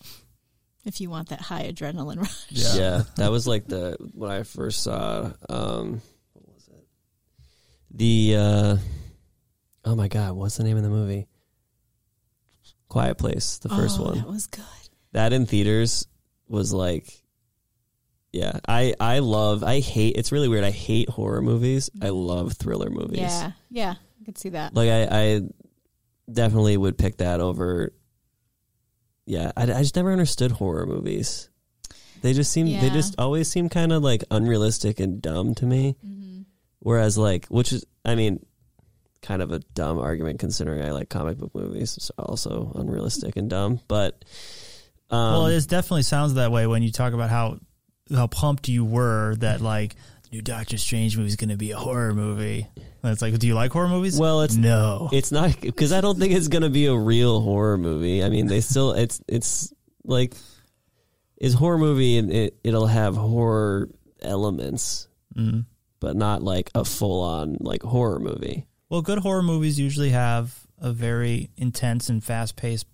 If 0.84 1.00
you 1.00 1.08
want 1.08 1.30
that 1.30 1.40
high 1.40 1.72
adrenaline 1.72 2.18
rush. 2.18 2.44
Yeah. 2.50 3.04
that 3.16 3.30
was 3.30 3.46
like 3.46 3.66
the 3.66 3.96
when 4.12 4.30
I 4.30 4.42
first 4.42 4.82
saw 4.82 5.32
um 5.48 6.02
what 6.34 6.46
was 6.46 6.68
it? 6.68 6.86
The 7.92 8.36
uh 8.36 8.76
oh 9.86 9.96
my 9.96 10.08
god, 10.08 10.34
what's 10.34 10.58
the 10.58 10.64
name 10.64 10.76
of 10.76 10.82
the 10.82 10.90
movie? 10.90 11.26
Quiet 12.92 13.16
Place, 13.16 13.58
the 13.58 13.70
first 13.70 13.98
oh, 13.98 14.04
one. 14.04 14.18
that 14.18 14.28
was 14.28 14.46
good 14.46 14.64
That 15.12 15.32
in 15.32 15.46
theaters 15.46 16.06
was 16.48 16.72
like 16.72 17.22
yeah, 18.32 18.60
I 18.68 18.94
I 19.00 19.18
love 19.18 19.64
I 19.64 19.80
hate 19.80 20.16
it's 20.16 20.32
really 20.32 20.48
weird. 20.48 20.64
I 20.64 20.70
hate 20.70 21.08
horror 21.10 21.42
movies. 21.42 21.90
I 22.00 22.10
love 22.10 22.54
thriller 22.54 22.90
movies. 22.90 23.18
yeah 23.18 23.52
yeah 23.70 23.94
i 24.20 24.24
could 24.24 24.38
see 24.38 24.50
that 24.50 24.74
Like 24.74 24.88
I 24.90 25.02
I 25.10 25.40
definitely 26.30 26.76
would 26.76 26.96
pick 26.96 27.16
that 27.18 27.40
over 27.40 27.92
yeah, 29.26 29.52
I, 29.56 29.62
I 29.62 29.82
just 29.82 29.96
never 29.96 30.12
understood 30.12 30.52
horror 30.52 30.86
movies. 30.86 31.48
They 32.20 32.32
just 32.32 32.52
seem 32.52 32.66
they 32.66 32.90
just 32.90 33.14
always 33.18 33.48
seem 33.48 33.68
kind 33.68 33.92
of 33.92 34.02
like 34.02 34.22
unrealistic 34.30 35.00
and 35.00 35.20
dumb 35.20 35.54
to 35.56 35.66
me. 35.66 35.96
Mm-hmm. 36.06 36.42
Whereas 36.80 37.18
like 37.18 37.46
which 37.46 37.72
is 37.72 37.84
I 38.04 38.14
mean 38.14 38.44
kind 39.22 39.40
of 39.40 39.52
a 39.52 39.60
dumb 39.74 39.98
argument 39.98 40.40
considering 40.40 40.82
I 40.82 40.90
like 40.90 41.08
comic 41.08 41.38
book 41.38 41.54
movies. 41.54 41.96
It's 41.96 42.10
also 42.18 42.72
unrealistic 42.74 43.36
and 43.36 43.48
dumb, 43.48 43.80
but 43.88 44.24
um, 45.10 45.32
well, 45.32 45.46
it 45.46 45.68
definitely 45.68 46.02
sounds 46.02 46.34
that 46.34 46.50
way 46.52 46.66
when 46.66 46.82
you 46.82 46.90
talk 46.92 47.12
about 47.12 47.30
how 47.30 47.58
how 48.14 48.26
pumped 48.26 48.68
you 48.68 48.84
were 48.84 49.36
that 49.36 49.60
like 49.60 49.94
the 50.24 50.36
new 50.36 50.42
Doctor 50.42 50.76
Strange 50.76 51.16
movie 51.16 51.28
is 51.28 51.36
going 51.36 51.50
to 51.50 51.56
be 51.56 51.70
a 51.70 51.76
horror 51.76 52.14
movie. 52.14 52.66
And 53.02 53.12
it's 53.12 53.20
like, 53.22 53.36
do 53.38 53.46
you 53.46 53.54
like 53.54 53.72
horror 53.72 53.88
movies? 53.88 54.18
Well, 54.18 54.42
it's- 54.42 54.56
no. 54.56 55.08
It's 55.12 55.32
not 55.32 55.60
because 55.60 55.92
I 55.92 56.00
don't 56.00 56.18
think 56.18 56.32
it's 56.34 56.48
gonna 56.48 56.70
be 56.70 56.86
a 56.86 56.96
real 56.96 57.40
horror 57.40 57.76
movie. 57.78 58.22
I 58.24 58.28
mean, 58.28 58.46
they 58.46 58.60
still 58.60 58.92
it's 58.92 59.20
it's 59.28 59.72
like 60.04 60.34
it's 61.36 61.54
horror 61.54 61.78
movie 61.78 62.16
and 62.18 62.32
it 62.32 62.56
it'll 62.64 62.86
have 62.86 63.16
horror 63.16 63.88
elements, 64.20 65.08
Mhm. 65.36 65.66
but 66.00 66.16
not 66.16 66.42
like 66.42 66.70
a 66.74 66.84
full 66.84 67.22
on 67.22 67.56
like 67.60 67.82
horror 67.82 68.20
movie. 68.20 68.66
Well, 68.92 69.00
good 69.00 69.20
horror 69.20 69.42
movies 69.42 69.80
usually 69.80 70.10
have 70.10 70.54
a 70.78 70.92
very 70.92 71.48
intense 71.56 72.10
and 72.10 72.22
fast 72.22 72.56
paced 72.56 72.84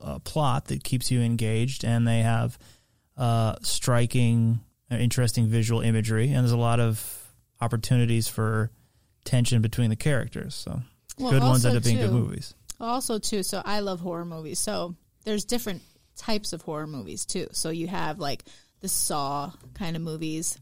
uh, 0.00 0.20
plot 0.20 0.66
that 0.66 0.84
keeps 0.84 1.10
you 1.10 1.22
engaged, 1.22 1.84
and 1.84 2.06
they 2.06 2.20
have 2.20 2.56
uh, 3.16 3.56
striking, 3.62 4.60
uh, 4.92 4.94
interesting 4.94 5.48
visual 5.48 5.80
imagery, 5.80 6.26
and 6.28 6.36
there's 6.36 6.52
a 6.52 6.56
lot 6.56 6.78
of 6.78 7.32
opportunities 7.60 8.28
for 8.28 8.70
tension 9.24 9.60
between 9.60 9.90
the 9.90 9.96
characters. 9.96 10.54
So 10.54 10.82
Well, 11.18 11.32
good 11.32 11.42
ones 11.42 11.66
end 11.66 11.76
up 11.76 11.82
being 11.82 11.96
good 11.96 12.12
movies. 12.12 12.54
Also, 12.78 13.18
too, 13.18 13.42
so 13.42 13.60
I 13.64 13.80
love 13.80 13.98
horror 13.98 14.24
movies. 14.24 14.60
So 14.60 14.94
there's 15.24 15.44
different 15.44 15.82
types 16.16 16.52
of 16.52 16.62
horror 16.62 16.86
movies 16.86 17.26
too. 17.26 17.48
So 17.50 17.70
you 17.70 17.88
have 17.88 18.20
like 18.20 18.44
the 18.82 18.88
Saw 18.88 19.50
kind 19.74 19.96
of 19.96 20.02
movies 20.02 20.60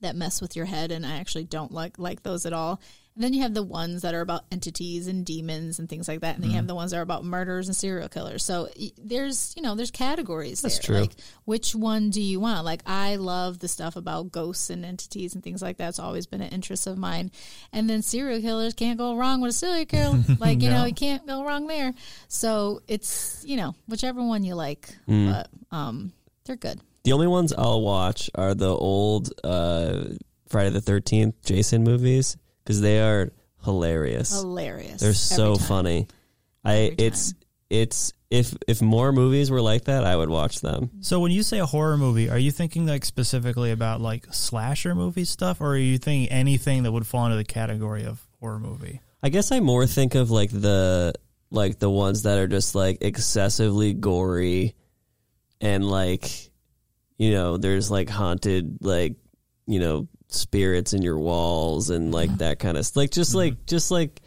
that 0.00 0.16
mess 0.16 0.40
with 0.40 0.56
your 0.56 0.66
head, 0.66 0.90
and 0.90 1.06
I 1.06 1.18
actually 1.18 1.44
don't 1.44 1.70
like 1.70 2.00
like 2.00 2.24
those 2.24 2.46
at 2.46 2.52
all. 2.52 2.80
Then 3.20 3.34
you 3.34 3.42
have 3.42 3.52
the 3.52 3.64
ones 3.64 4.02
that 4.02 4.14
are 4.14 4.20
about 4.20 4.44
entities 4.52 5.08
and 5.08 5.26
demons 5.26 5.78
and 5.80 5.88
things 5.88 6.06
like 6.06 6.20
that, 6.20 6.36
and 6.36 6.42
then 6.44 6.50
you 6.52 6.56
have 6.56 6.68
the 6.68 6.74
ones 6.74 6.92
that 6.92 6.98
are 6.98 7.02
about 7.02 7.24
murders 7.24 7.66
and 7.66 7.74
serial 7.76 8.08
killers. 8.08 8.44
So 8.44 8.68
there's 8.96 9.52
you 9.56 9.62
know 9.62 9.74
there's 9.74 9.90
categories. 9.90 10.62
That's 10.62 10.78
there. 10.78 10.94
true. 10.94 11.00
Like 11.00 11.16
which 11.44 11.74
one 11.74 12.10
do 12.10 12.22
you 12.22 12.38
want? 12.38 12.64
Like 12.64 12.82
I 12.86 13.16
love 13.16 13.58
the 13.58 13.66
stuff 13.68 13.96
about 13.96 14.30
ghosts 14.30 14.70
and 14.70 14.84
entities 14.84 15.34
and 15.34 15.42
things 15.42 15.60
like 15.60 15.78
that. 15.78 15.88
It's 15.88 15.98
always 15.98 16.26
been 16.26 16.40
an 16.40 16.50
interest 16.50 16.86
of 16.86 16.96
mine. 16.96 17.32
And 17.72 17.90
then 17.90 18.02
serial 18.02 18.40
killers 18.40 18.74
can't 18.74 18.96
go 18.98 19.16
wrong 19.16 19.40
with 19.40 19.50
a 19.50 19.52
serial 19.52 19.84
killer. 19.84 20.22
Like 20.38 20.62
you 20.62 20.70
know 20.70 20.84
you 20.84 20.94
can't 20.94 21.26
go 21.26 21.44
wrong 21.44 21.66
there. 21.66 21.92
So 22.28 22.82
it's 22.86 23.42
you 23.44 23.56
know 23.56 23.74
whichever 23.88 24.22
one 24.22 24.44
you 24.44 24.54
like, 24.54 24.88
Mm. 25.08 25.32
but 25.32 25.76
um 25.76 26.12
they're 26.44 26.54
good. 26.56 26.80
The 27.04 27.12
only 27.12 27.26
ones 27.26 27.52
I'll 27.52 27.80
watch 27.82 28.30
are 28.34 28.54
the 28.54 28.68
old 28.74 29.32
uh, 29.42 30.04
Friday 30.48 30.70
the 30.70 30.80
Thirteenth 30.80 31.34
Jason 31.44 31.82
movies 31.82 32.36
because 32.68 32.82
they 32.82 33.00
are 33.00 33.32
hilarious. 33.64 34.30
Hilarious. 34.30 35.00
They're 35.00 35.14
so 35.14 35.52
every 35.52 35.56
time. 35.56 35.66
funny. 35.66 36.06
I 36.66 36.74
Every 36.74 36.94
it's 36.98 37.34
it's 37.70 38.12
if 38.30 38.54
if 38.66 38.82
more 38.82 39.10
movies 39.10 39.50
were 39.50 39.62
like 39.62 39.84
that, 39.84 40.04
I 40.04 40.14
would 40.14 40.28
watch 40.28 40.60
them. 40.60 40.90
So 41.00 41.18
when 41.18 41.32
you 41.32 41.42
say 41.42 41.60
a 41.60 41.64
horror 41.64 41.96
movie, 41.96 42.28
are 42.28 42.36
you 42.38 42.50
thinking 42.50 42.86
like 42.86 43.06
specifically 43.06 43.70
about 43.70 44.02
like 44.02 44.26
slasher 44.34 44.94
movie 44.94 45.24
stuff, 45.24 45.62
or 45.62 45.68
are 45.68 45.78
you 45.78 45.96
thinking 45.96 46.30
anything 46.30 46.82
that 46.82 46.92
would 46.92 47.06
fall 47.06 47.24
into 47.24 47.38
the 47.38 47.44
category 47.44 48.04
of 48.04 48.20
horror 48.38 48.60
movie? 48.60 49.00
I 49.22 49.30
guess 49.30 49.50
I 49.50 49.60
more 49.60 49.86
think 49.86 50.14
of 50.14 50.30
like 50.30 50.50
the 50.50 51.14
like 51.50 51.78
the 51.78 51.88
ones 51.88 52.24
that 52.24 52.36
are 52.36 52.48
just 52.48 52.74
like 52.74 52.98
excessively 53.00 53.94
gory 53.94 54.74
and 55.62 55.88
like 55.88 56.50
you 57.16 57.32
know, 57.32 57.56
there's 57.56 57.90
like 57.90 58.10
haunted 58.10 58.78
like, 58.82 59.14
you 59.66 59.80
know, 59.80 60.06
spirits 60.28 60.92
in 60.92 61.02
your 61.02 61.18
walls 61.18 61.90
and 61.90 62.12
like 62.12 62.36
that 62.38 62.58
kind 62.58 62.76
of 62.76 62.88
like 62.96 63.10
just 63.10 63.34
like 63.34 63.64
just 63.66 63.90
like 63.90 64.20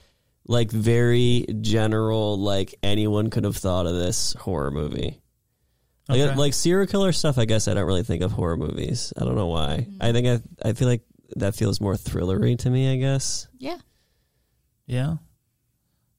like 0.48 0.72
very 0.72 1.46
general 1.62 2.40
like 2.40 2.74
anyone 2.82 3.30
could 3.30 3.44
have 3.44 3.56
thought 3.58 3.86
of 3.86 3.94
this 3.96 4.34
horror 4.34 4.72
movie. 4.72 5.22
Like, 6.10 6.20
Okay. 6.20 6.36
like 6.36 6.54
serial 6.54 6.88
killer 6.88 7.12
stuff, 7.12 7.38
I 7.38 7.46
guess 7.46 7.68
I 7.68 7.74
don't 7.76 7.86
really 7.86 8.04
think 8.04 8.24
of 8.24 8.32
horror 8.32 8.58
movies. 8.58 9.14
I 9.16 9.24
don't 9.24 9.36
know 9.36 9.48
why. 9.48 9.88
I 10.02 10.12
think 10.12 10.28
I 10.28 10.70
I 10.70 10.74
feel 10.74 10.88
like 10.88 11.04
that 11.38 11.56
feels 11.56 11.80
more 11.80 11.94
thrillery 11.96 12.58
to 12.60 12.70
me. 12.70 12.92
I 12.92 12.98
guess. 12.98 13.48
Yeah. 13.58 13.78
Yeah. 14.88 15.16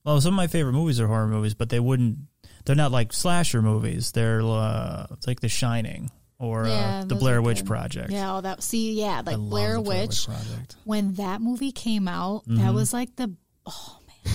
Well, 0.04 0.20
some 0.20 0.34
of 0.34 0.36
my 0.36 0.46
favorite 0.46 0.72
movies 0.72 0.98
are 1.00 1.06
horror 1.06 1.28
movies, 1.28 1.54
but 1.54 1.68
they 1.68 1.80
wouldn't. 1.80 2.18
They're 2.64 2.76
not 2.76 2.92
like 2.92 3.12
slasher 3.12 3.60
movies. 3.62 4.12
They're 4.12 4.40
uh, 4.40 5.06
it's 5.10 5.26
like 5.26 5.40
The 5.40 5.48
Shining 5.48 6.10
or 6.42 6.66
Yeah, 6.66 7.00
uh, 7.00 7.04
The 7.04 7.14
Blair 7.14 7.40
Witch. 7.40 7.64
Project. 7.64 8.10
Yeah, 8.10 8.30
all 8.30 8.42
that. 8.42 8.62
See, 8.62 8.92
yeah, 8.92 9.22
like 9.24 9.36
Blair 9.38 9.74
The 9.74 9.80
Witch. 9.82 10.26
Project. 10.26 10.76
When 10.84 11.14
that 11.14 11.40
movie 11.40 11.72
came 11.72 12.08
out, 12.08 12.42
Mm-hmm. 12.44 12.56
that 12.56 12.74
was 12.74 12.92
like 12.92 13.16
the 13.16 13.34
oh 13.66 13.98
man. 14.06 14.34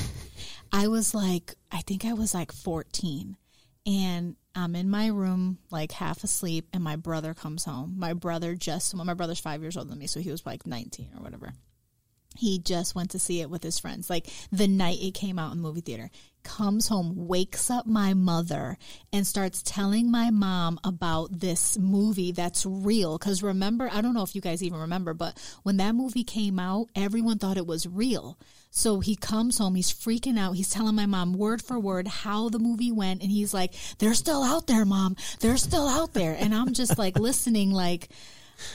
I 0.71 0.88
was 0.88 1.13
like, 1.13 1.53
I 1.71 1.81
think 1.81 2.05
I 2.05 2.13
was 2.13 2.34
like 2.34 2.51
14, 2.51 3.38
and 3.85 4.35
I'm 4.55 4.75
in 4.75 4.89
my 4.89 5.07
room 5.07 5.59
like 5.71 5.91
half 5.91 6.23
asleep, 6.23 6.67
and 6.73 6.84
my 6.84 6.95
brother 6.95 7.34
comes 7.34 7.63
home. 7.65 7.95
My 7.97 8.13
brother 8.13 8.55
just, 8.55 8.93
well, 8.93 9.05
my 9.05 9.13
brother's 9.13 9.39
five 9.39 9.61
years 9.61 9.77
older 9.77 9.89
than 9.89 9.99
me, 9.99 10.07
so 10.07 10.19
he 10.19 10.31
was 10.31 10.45
like 10.45 10.65
19 10.65 11.09
or 11.17 11.21
whatever. 11.23 11.53
He 12.35 12.59
just 12.59 12.93
went 12.95 13.11
to 13.11 13.19
see 13.19 13.41
it 13.41 13.49
with 13.49 13.63
his 13.63 13.79
friends. 13.79 14.09
Like 14.09 14.27
the 14.51 14.67
night 14.67 14.99
it 15.01 15.13
came 15.13 15.39
out 15.39 15.51
in 15.53 15.57
the 15.61 15.67
movie 15.67 15.81
theater, 15.81 16.09
comes 16.47 16.87
home, 16.87 17.27
wakes 17.27 17.69
up 17.69 17.85
my 17.85 18.13
mother, 18.13 18.77
and 19.11 19.27
starts 19.27 19.61
telling 19.61 20.09
my 20.09 20.31
mom 20.31 20.79
about 20.83 21.39
this 21.39 21.77
movie 21.77 22.31
that's 22.31 22.65
real. 22.65 23.17
Because 23.17 23.43
remember, 23.43 23.89
I 23.91 24.01
don't 24.01 24.13
know 24.13 24.23
if 24.23 24.33
you 24.33 24.41
guys 24.41 24.63
even 24.63 24.79
remember, 24.79 25.13
but 25.13 25.37
when 25.63 25.77
that 25.77 25.93
movie 25.93 26.23
came 26.23 26.57
out, 26.57 26.87
everyone 26.95 27.37
thought 27.37 27.57
it 27.57 27.67
was 27.67 27.85
real. 27.85 28.39
So 28.71 29.01
he 29.01 29.15
comes 29.15 29.57
home, 29.57 29.75
he's 29.75 29.91
freaking 29.91 30.39
out. 30.39 30.55
He's 30.55 30.69
telling 30.69 30.95
my 30.95 31.05
mom 31.05 31.33
word 31.33 31.61
for 31.61 31.79
word 31.79 32.07
how 32.07 32.49
the 32.49 32.59
movie 32.59 32.91
went. 32.91 33.21
And 33.21 33.31
he's 33.31 33.53
like, 33.53 33.73
they're 33.99 34.13
still 34.13 34.43
out 34.43 34.67
there, 34.67 34.85
mom. 34.85 35.15
They're 35.39 35.57
still 35.57 35.87
out 35.87 36.13
there. 36.13 36.35
And 36.39 36.55
I'm 36.55 36.73
just 36.73 36.97
like 36.97 37.19
listening, 37.19 37.71
like, 37.71 38.09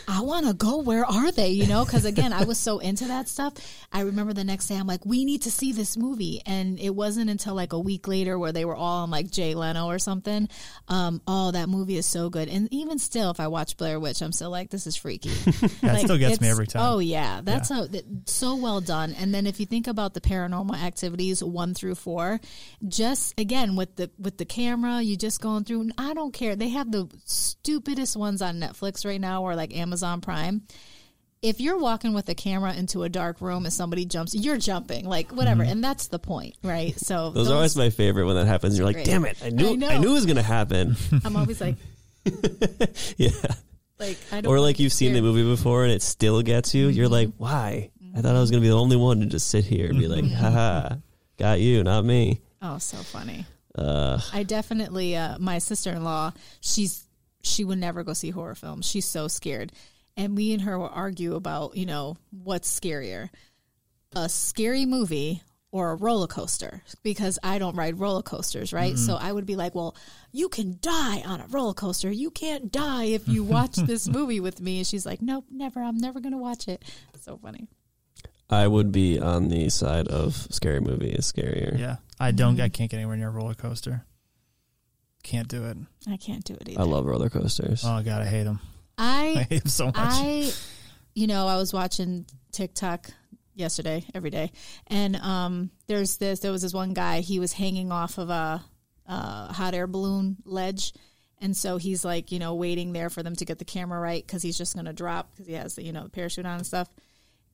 I 0.09 0.21
want 0.23 0.47
to 0.47 0.55
go. 0.55 0.79
Where 0.79 1.05
are 1.05 1.31
they? 1.33 1.49
You 1.51 1.67
know, 1.67 1.85
because 1.85 2.05
again, 2.05 2.33
I 2.33 2.45
was 2.45 2.59
so 2.59 2.79
into 2.79 3.07
that 3.07 3.29
stuff. 3.29 3.55
I 3.93 4.03
remember 4.03 4.33
the 4.33 4.45
next 4.45 4.69
day, 4.69 4.77
I'm 4.77 4.87
like, 4.87 5.05
we 5.05 5.25
need 5.25 5.43
to 5.43 5.51
see 5.51 5.73
this 5.73 5.97
movie. 5.97 6.41
And 6.47 6.79
it 6.79 6.91
wasn't 6.95 7.31
until 7.31 7.55
like 7.55 7.73
a 7.73 7.79
week 7.79 8.07
later 8.09 8.39
where 8.39 8.53
they 8.53 8.65
were 8.65 8.77
all 8.77 9.03
on 9.03 9.11
like 9.11 9.31
Jay 9.31 9.55
Leno 9.55 9.87
or 9.87 9.99
something. 9.99 10.49
Um, 10.89 11.21
oh, 11.27 11.51
that 11.51 11.69
movie 11.69 11.97
is 11.97 12.07
so 12.07 12.31
good. 12.31 12.49
And 12.49 12.69
even 12.73 12.99
still, 12.99 13.31
if 13.31 13.41
I 13.41 13.49
watch 13.49 13.77
Blair 13.77 13.99
Witch, 14.01 14.21
I'm 14.23 14.33
still 14.33 14.51
like, 14.51 14.71
this 14.71 14.87
is 14.87 14.97
freaky. 14.97 15.31
That 15.83 15.99
still 16.01 16.19
gets 16.19 16.41
me 16.41 16.49
every 16.49 16.67
time. 16.67 16.83
Oh 16.83 16.99
yeah, 17.01 17.41
that's 17.43 17.71
a 17.71 17.89
that- 17.89 18.05
so 18.29 18.55
well 18.57 18.81
done. 18.81 19.15
And 19.19 19.35
then 19.35 19.47
if 19.47 19.59
you 19.59 19.67
think 19.67 19.87
about 19.89 20.15
the 20.15 20.21
paranormal 20.21 20.77
activities 20.81 21.43
one 21.43 21.75
through 21.75 21.97
four, 21.97 22.41
just 22.87 23.39
again 23.39 23.75
with 23.77 23.97
the 23.97 24.11
with 24.19 24.39
the 24.39 24.45
camera, 24.45 25.03
you 25.03 25.17
just 25.17 25.41
going 25.41 25.65
through. 25.65 25.91
I 25.99 26.15
don't 26.15 26.33
care. 26.33 26.55
They 26.57 26.69
have 26.71 26.91
the 26.93 27.09
stupidest 27.25 28.17
ones 28.17 28.43
on 28.43 28.61
Netflix 28.61 29.05
right 29.05 29.21
now 29.21 29.43
or 29.43 29.55
like 29.57 29.72
Amazon 29.73 30.21
Prime. 30.21 30.63
If 31.43 31.61
you're 31.61 31.79
walking 31.79 32.15
with 32.15 32.29
a 32.29 32.37
camera 32.37 32.73
into 32.73 33.03
a 33.03 33.09
dark 33.09 33.41
room 33.41 33.65
and 33.65 33.73
somebody 33.73 34.05
jumps, 34.05 34.33
you're 34.33 34.59
jumping 34.59 35.07
like 35.09 35.33
whatever, 35.33 35.65
and 35.65 35.83
that's 35.83 36.07
the 36.07 36.21
point, 36.21 36.55
right? 36.63 36.97
So 36.99 37.31
Those 37.31 37.51
are 37.51 37.55
always 37.55 37.77
my 37.77 37.91
favorite 37.91 38.27
when 38.27 38.37
that 38.37 38.47
happens. 38.47 38.79
You're 38.79 38.87
like, 38.87 38.97
Great. 38.97 39.07
damn 39.07 39.25
it, 39.25 39.39
I 39.45 39.51
knew 39.51 39.71
I 39.85 39.95
I, 39.95 39.99
knew 39.99 40.11
it 40.11 40.15
was 40.15 40.27
gonna 40.27 40.41
happen. 40.43 40.95
I'm 41.25 41.37
always 41.37 41.61
like, 41.61 41.77
yeah. 43.17 43.31
like 43.99 44.19
I 44.31 44.41
don't. 44.41 44.47
Or 44.47 44.61
like 44.61 44.79
you've 44.79 44.93
seen 44.93 45.15
the 45.15 45.21
movie 45.21 45.43
before 45.43 45.83
and 45.83 45.93
it 45.93 46.03
still 46.03 46.43
gets 46.43 46.77
you. 46.77 46.87
You're 46.87 47.09
like, 47.09 47.31
why? 47.39 47.91
I 48.17 48.21
thought 48.21 48.37
I 48.37 48.41
was 48.41 48.53
gonna 48.53 48.61
be 48.61 48.69
the 48.69 48.79
only 48.79 48.97
one 48.97 49.19
to 49.21 49.27
just 49.27 49.49
sit 49.49 49.65
here 49.65 49.89
and 49.89 49.99
be 49.99 50.07
like, 50.07 50.31
haha, 50.31 50.97
got 51.39 51.59
you, 51.59 51.83
not 51.83 52.05
me. 52.05 52.41
Oh, 52.61 52.79
so 52.79 52.99
funny. 52.99 53.47
Uh, 53.75 54.21
I 54.33 54.43
definitely 54.43 55.17
uh, 55.17 55.39
my 55.39 55.59
sister 55.59 55.91
in 55.91 56.05
law. 56.05 56.33
She's 56.61 57.05
she 57.43 57.65
would 57.65 57.79
never 57.79 58.03
go 58.03 58.13
see 58.13 58.31
horror 58.31 58.55
films. 58.55 58.87
She's 58.87 59.05
so 59.05 59.29
scared, 59.29 59.73
and 60.17 60.35
me 60.35 60.53
and 60.53 60.63
her 60.63 60.79
will 60.79 60.91
argue 60.93 61.35
about 61.35 61.77
you 61.77 61.87
know 61.87 62.17
what's 62.31 62.81
scarier, 62.81 63.29
a 64.15 64.29
scary 64.29 64.87
movie 64.87 65.43
or 65.73 65.91
a 65.91 65.95
roller 65.97 66.27
coaster 66.27 66.83
because 67.03 67.39
I 67.43 67.59
don't 67.59 67.75
ride 67.75 67.99
roller 67.99 68.23
coasters, 68.23 68.75
right? 68.75 68.93
Mm-hmm. 68.93 69.07
So 69.07 69.17
I 69.17 69.33
would 69.33 69.47
be 69.47 69.57
like, 69.57 69.75
well, 69.75 69.97
you 70.31 70.51
can 70.51 70.79
die 70.83 71.23
on 71.23 71.41
a 71.41 71.47
roller 71.47 71.73
coaster. 71.73 72.11
You 72.11 72.31
can't 72.31 72.71
die 72.71 73.05
if 73.05 73.27
you 73.27 73.43
watch 73.43 73.77
this 73.77 74.07
movie 74.07 74.39
with 74.39 74.61
me. 74.61 74.79
And 74.79 74.87
she's 74.87 75.07
like, 75.07 75.23
nope, 75.23 75.47
never. 75.51 75.83
I'm 75.83 75.97
never 75.97 76.21
gonna 76.21 76.39
watch 76.39 76.69
it. 76.69 76.85
So 77.21 77.39
funny. 77.39 77.69
I 78.51 78.67
would 78.67 78.93
be 78.93 79.19
on 79.19 79.49
the 79.49 79.71
side 79.71 80.09
of 80.09 80.35
scary 80.51 80.81
movie 80.81 81.11
is 81.11 81.33
scarier. 81.33 81.79
Yeah, 81.79 81.97
I 82.21 82.33
don't. 82.33 82.61
I 82.61 82.69
can't 82.69 82.91
get 82.91 82.99
anywhere 82.99 83.17
near 83.17 83.29
a 83.29 83.33
roller 83.33 83.55
coaster. 83.55 84.05
Can't 85.23 85.49
do 85.49 85.65
it. 85.65 85.77
I 86.09 86.17
can't 86.17 86.45
do 86.45 86.55
it 86.55 86.69
either. 86.69 86.81
I 86.81 86.85
love 86.85 87.07
roller 87.07 87.31
coasters. 87.31 87.85
Oh 87.87 88.03
god, 88.03 88.23
I 88.23 88.27
hate 88.27 88.45
them. 88.45 88.61
I 88.99 89.35
I 89.37 89.43
hate 89.43 89.63
them 89.63 89.69
so 89.69 89.87
much. 89.87 89.95
I, 89.97 90.51
you 91.15 91.27
know, 91.27 91.47
I 91.47 91.57
was 91.57 91.73
watching 91.73 92.27
TikTok 92.51 93.09
yesterday, 93.55 94.05
every 94.15 94.31
day, 94.31 94.51
and 94.89 95.17
um, 95.17 95.71
there's 95.87 96.17
this. 96.17 96.41
There 96.41 96.51
was 96.53 96.63
this 96.63 96.75
one 96.75 96.93
guy. 96.93 97.21
He 97.21 97.39
was 97.39 97.53
hanging 97.53 97.93
off 97.93 98.19
of 98.19 98.31
a, 98.31 98.65
a 99.07 99.53
hot 99.53 99.75
air 99.75 99.87
balloon 99.87 100.39
ledge, 100.45 100.93
and 101.41 101.57
so 101.57 101.77
he's 101.77 102.05
like, 102.05 102.33
you 102.33 102.41
know, 102.41 102.55
waiting 102.55 102.93
there 102.93 103.11
for 103.11 103.23
them 103.23 103.37
to 103.37 103.45
get 103.45 103.59
the 103.59 103.65
camera 103.65 104.01
right 104.01 104.27
because 104.27 104.43
he's 104.43 104.59
just 104.59 104.75
going 104.75 104.87
to 104.87 104.93
drop 104.93 105.31
because 105.33 105.47
he 105.47 105.53
has 105.55 105.77
the 105.77 105.85
you 105.85 105.93
know 105.93 106.05
the 106.05 106.11
parachute 106.11 106.47
on 106.47 106.57
and 106.57 106.67
stuff, 106.67 106.89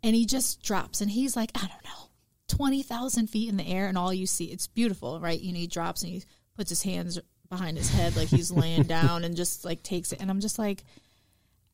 and 0.03 0.15
he 0.17 0.25
just 0.25 0.63
drops, 0.63 1.03
and 1.03 1.11
he's 1.11 1.37
like, 1.37 1.51
I 1.55 1.61
don't 1.61 1.85
know, 1.85 2.09
twenty 2.49 2.83
thousand 2.83 3.29
feet 3.29 3.51
in 3.51 3.59
the 3.59 3.67
air, 3.67 3.89
and 3.89 3.99
all 3.99 4.15
you 4.15 4.27
see, 4.27 4.47
it's 4.47 4.67
beautiful, 4.67 5.21
right? 5.21 5.39
You 5.39 5.53
know, 5.53 5.59
he 5.59 5.67
drops 5.67 6.03
and 6.03 6.13
he 6.13 6.23
puts 6.57 6.71
his 6.71 6.83
hands 6.83 7.19
behind 7.49 7.77
his 7.77 7.91
head 7.91 8.17
like 8.17 8.29
he's 8.29 8.51
laying 8.51 8.83
down 8.85 9.25
and 9.25 9.37
just 9.37 9.65
like 9.65 9.83
takes 9.83 10.13
it, 10.13 10.21
and 10.21 10.31
I'm 10.31 10.41
just 10.41 10.59
like 10.59 10.85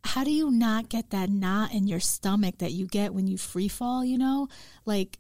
how 0.02 0.22
do 0.22 0.30
you 0.30 0.51
not 0.51 0.88
get 0.88 1.10
that 1.10 1.30
knot 1.30 1.72
in 1.72 1.86
your 1.86 2.01
stomach 2.01 2.59
that 2.59 2.72
you 2.72 2.86
get 2.86 3.14
when 3.14 3.26
you 3.26 3.38
free 3.38 3.68
fall 3.68 4.05
you 4.05 4.18
know 4.18 4.48
like 4.84 5.18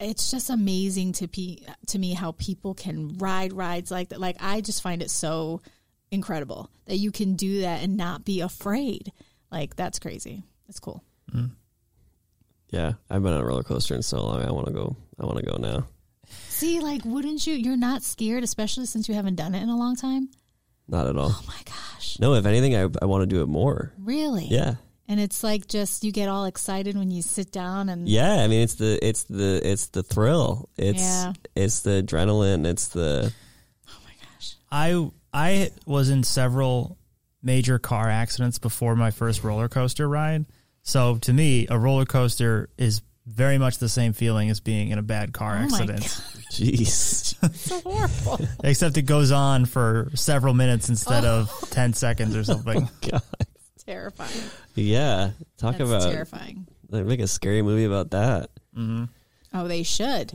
it's 0.00 0.30
just 0.30 0.50
amazing 0.50 1.12
to 1.12 1.28
pe- 1.28 1.58
to 1.86 1.98
me 1.98 2.12
how 2.12 2.32
people 2.32 2.74
can 2.74 3.16
ride 3.18 3.52
rides 3.52 3.90
like 3.90 4.08
that 4.08 4.18
like 4.20 4.36
i 4.40 4.60
just 4.60 4.82
find 4.82 5.00
it 5.00 5.10
so 5.10 5.60
incredible 6.10 6.68
that 6.86 6.96
you 6.96 7.12
can 7.12 7.34
do 7.34 7.60
that 7.60 7.82
and 7.84 7.96
not 7.96 8.24
be 8.24 8.40
afraid 8.40 9.12
like 9.52 9.76
that's 9.76 10.00
crazy 10.00 10.42
it's 10.68 10.80
cool 10.80 11.04
mm. 11.32 11.50
Yeah, 12.70 12.92
I've 13.10 13.22
been 13.22 13.32
on 13.32 13.40
a 13.40 13.44
roller 13.44 13.64
coaster 13.64 13.94
in 13.94 14.02
so 14.02 14.24
long. 14.24 14.42
I 14.42 14.52
want 14.52 14.66
to 14.68 14.72
go. 14.72 14.96
I 15.18 15.26
want 15.26 15.38
to 15.38 15.44
go 15.44 15.56
now. 15.56 15.86
See 16.60 16.80
like 16.80 17.04
wouldn't 17.04 17.46
you 17.46 17.54
you're 17.54 17.76
not 17.76 18.02
scared 18.02 18.42
especially 18.44 18.86
since 18.86 19.08
you 19.08 19.14
haven't 19.14 19.36
done 19.36 19.54
it 19.54 19.62
in 19.62 19.68
a 19.68 19.76
long 19.76 19.96
time 19.96 20.28
Not 20.88 21.06
at 21.06 21.16
all. 21.16 21.30
oh 21.32 21.42
my 21.46 21.60
gosh 21.64 22.18
No, 22.20 22.34
if 22.34 22.46
anything, 22.46 22.74
I 22.76 22.82
I 23.02 23.06
want 23.06 23.22
to 23.22 23.26
do 23.26 23.42
it 23.42 23.46
more. 23.48 23.92
really 23.98 24.46
Yeah, 24.46 24.74
and 25.08 25.18
it's 25.20 25.42
like 25.42 25.66
just 25.66 26.04
you 26.04 26.12
get 26.12 26.28
all 26.28 26.44
excited 26.44 26.96
when 26.96 27.10
you 27.10 27.22
sit 27.22 27.50
down 27.52 27.88
and 27.88 28.08
yeah. 28.08 28.42
I 28.42 28.46
mean, 28.48 28.62
it's 28.62 28.74
the 28.74 28.98
it's 29.06 29.24
the 29.24 29.60
it's 29.64 29.86
the 29.88 30.02
thrill. 30.02 30.68
It's 30.76 31.00
Yeah. 31.02 31.32
it's 31.54 31.80
the 31.80 32.02
adrenaline. 32.02 32.66
It's 32.66 32.88
the 32.88 33.32
oh 33.88 33.98
my 34.04 34.12
gosh 34.22 34.54
I 34.70 35.10
I 35.32 35.70
was 35.86 36.10
in 36.10 36.22
several 36.24 36.96
major 37.42 37.78
car 37.78 38.08
accidents 38.10 38.58
before 38.58 38.94
my 38.96 39.10
first 39.10 39.42
roller 39.44 39.68
coaster 39.68 40.08
ride. 40.08 40.44
So 40.82 41.16
to 41.18 41.32
me, 41.32 41.66
a 41.70 41.78
roller 41.78 42.04
coaster 42.06 42.68
is 42.76 43.00
very 43.32 43.58
much 43.58 43.78
the 43.78 43.88
same 43.88 44.12
feeling 44.12 44.50
as 44.50 44.60
being 44.60 44.90
in 44.90 44.98
a 44.98 45.02
bad 45.02 45.32
car 45.32 45.54
Oh 45.56 45.58
my 45.58 45.64
accident. 45.64 46.02
jeez. 46.50 47.34
so 47.56 47.80
horrible 47.80 48.46
Except 48.64 48.96
it 48.96 49.02
goes 49.02 49.30
on 49.30 49.64
for 49.66 50.10
several 50.14 50.52
minutes 50.54 50.88
instead 50.88 51.24
of 51.24 51.50
10 51.70 51.92
seconds 51.94 52.36
or 52.36 52.44
something. 52.44 52.88
Oh 53.04 53.08
God. 53.10 53.22
terrifying 53.86 54.30
Yeah, 54.74 55.30
talk 55.58 55.78
That's 55.78 55.90
about 55.90 56.10
terrifying. 56.12 56.66
like, 56.90 57.04
make 57.04 57.20
a 57.20 57.26
scary 57.26 57.62
movie 57.62 57.84
about 57.84 58.10
that. 58.10 58.50
Mm-hmm. 58.76 59.04
Oh, 59.54 59.66
they 59.68 59.82
should. 59.82 60.32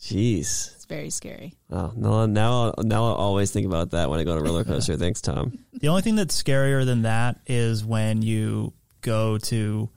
Jeez. 0.00 0.74
It's 0.74 0.84
very 0.84 1.10
scary. 1.10 1.54
Oh 1.70 1.92
no! 1.96 2.26
Now, 2.26 2.72
now 2.82 3.06
I 3.06 3.14
always 3.16 3.50
think 3.50 3.66
about 3.66 3.90
that 3.90 4.08
when 4.10 4.20
I 4.20 4.24
go 4.24 4.34
to 4.36 4.40
a 4.40 4.44
roller 4.44 4.62
coaster. 4.64 4.96
Thanks, 4.96 5.20
Tom. 5.20 5.58
The 5.72 5.88
only 5.88 6.02
thing 6.02 6.14
that's 6.14 6.40
scarier 6.40 6.84
than 6.84 7.02
that 7.02 7.40
is 7.46 7.84
when 7.84 8.22
you 8.22 8.72
go 9.00 9.38
to 9.38 9.90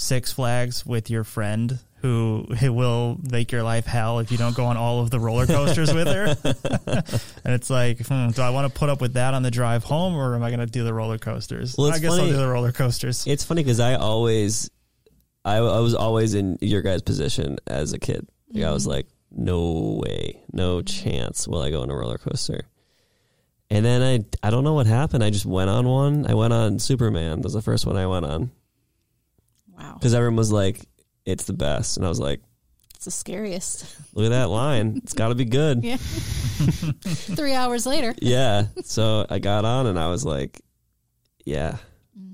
Six 0.00 0.32
Flags 0.32 0.86
with 0.86 1.10
your 1.10 1.24
friend 1.24 1.78
who 2.00 2.46
it 2.62 2.70
will 2.70 3.20
make 3.30 3.52
your 3.52 3.62
life 3.62 3.84
hell 3.84 4.18
if 4.20 4.32
you 4.32 4.38
don't 4.38 4.56
go 4.56 4.64
on 4.64 4.78
all 4.78 5.00
of 5.00 5.10
the 5.10 5.20
roller 5.20 5.46
coasters 5.46 5.92
with 5.92 6.06
her. 6.06 6.34
and 7.44 7.54
it's 7.54 7.68
like, 7.68 7.98
hmm, 8.06 8.30
do 8.30 8.40
I 8.40 8.48
want 8.48 8.72
to 8.72 8.78
put 8.78 8.88
up 8.88 9.02
with 9.02 9.12
that 9.12 9.34
on 9.34 9.42
the 9.42 9.50
drive 9.50 9.84
home 9.84 10.16
or 10.16 10.34
am 10.34 10.42
I 10.42 10.48
going 10.48 10.60
to 10.60 10.66
do 10.66 10.84
the 10.84 10.94
roller 10.94 11.18
coasters? 11.18 11.74
Well, 11.76 11.92
I 11.92 11.98
guess 11.98 12.10
funny- 12.10 12.22
I'll 12.22 12.28
do 12.30 12.36
the 12.38 12.48
roller 12.48 12.72
coasters. 12.72 13.26
It's 13.26 13.44
funny 13.44 13.62
because 13.62 13.78
I 13.78 13.96
always, 13.96 14.70
I, 15.44 15.56
I 15.56 15.80
was 15.80 15.94
always 15.94 16.32
in 16.32 16.56
your 16.62 16.80
guys' 16.80 17.02
position 17.02 17.58
as 17.66 17.92
a 17.92 17.98
kid. 17.98 18.26
Like 18.54 18.64
I 18.64 18.70
was 18.72 18.86
like, 18.86 19.06
no 19.30 20.02
way, 20.02 20.42
no 20.50 20.80
chance 20.80 21.46
will 21.46 21.60
I 21.60 21.70
go 21.70 21.82
on 21.82 21.90
a 21.90 21.94
roller 21.94 22.18
coaster. 22.18 22.62
And 23.68 23.84
then 23.84 24.02
I 24.02 24.46
I 24.46 24.50
don't 24.50 24.64
know 24.64 24.74
what 24.74 24.86
happened. 24.86 25.22
I 25.22 25.28
just 25.28 25.46
went 25.46 25.68
on 25.68 25.86
one. 25.86 26.26
I 26.26 26.34
went 26.34 26.54
on 26.54 26.78
Superman. 26.78 27.36
That 27.36 27.44
was 27.44 27.52
the 27.52 27.62
first 27.62 27.86
one 27.86 27.96
I 27.96 28.06
went 28.06 28.24
on 28.24 28.50
Wow. 29.80 29.94
because 29.94 30.14
everyone 30.14 30.36
was 30.36 30.52
like, 30.52 30.80
it's 31.24 31.44
the 31.44 31.52
best, 31.52 31.96
and 31.96 32.04
I 32.06 32.08
was 32.08 32.20
like, 32.20 32.40
It's 32.94 33.04
the 33.06 33.10
scariest. 33.10 33.86
look 34.14 34.26
at 34.26 34.30
that 34.30 34.48
line. 34.50 35.00
It's 35.02 35.12
got 35.14 35.28
to 35.28 35.34
be 35.34 35.44
good. 35.46 35.82
Yeah. 35.84 35.96
Three 36.60 37.54
hours 37.54 37.86
later. 37.86 38.14
yeah. 38.20 38.66
So 38.84 39.24
I 39.30 39.38
got 39.38 39.64
on 39.64 39.86
and 39.86 39.98
I 39.98 40.08
was 40.08 40.24
like, 40.24 40.60
yeah, 41.44 41.76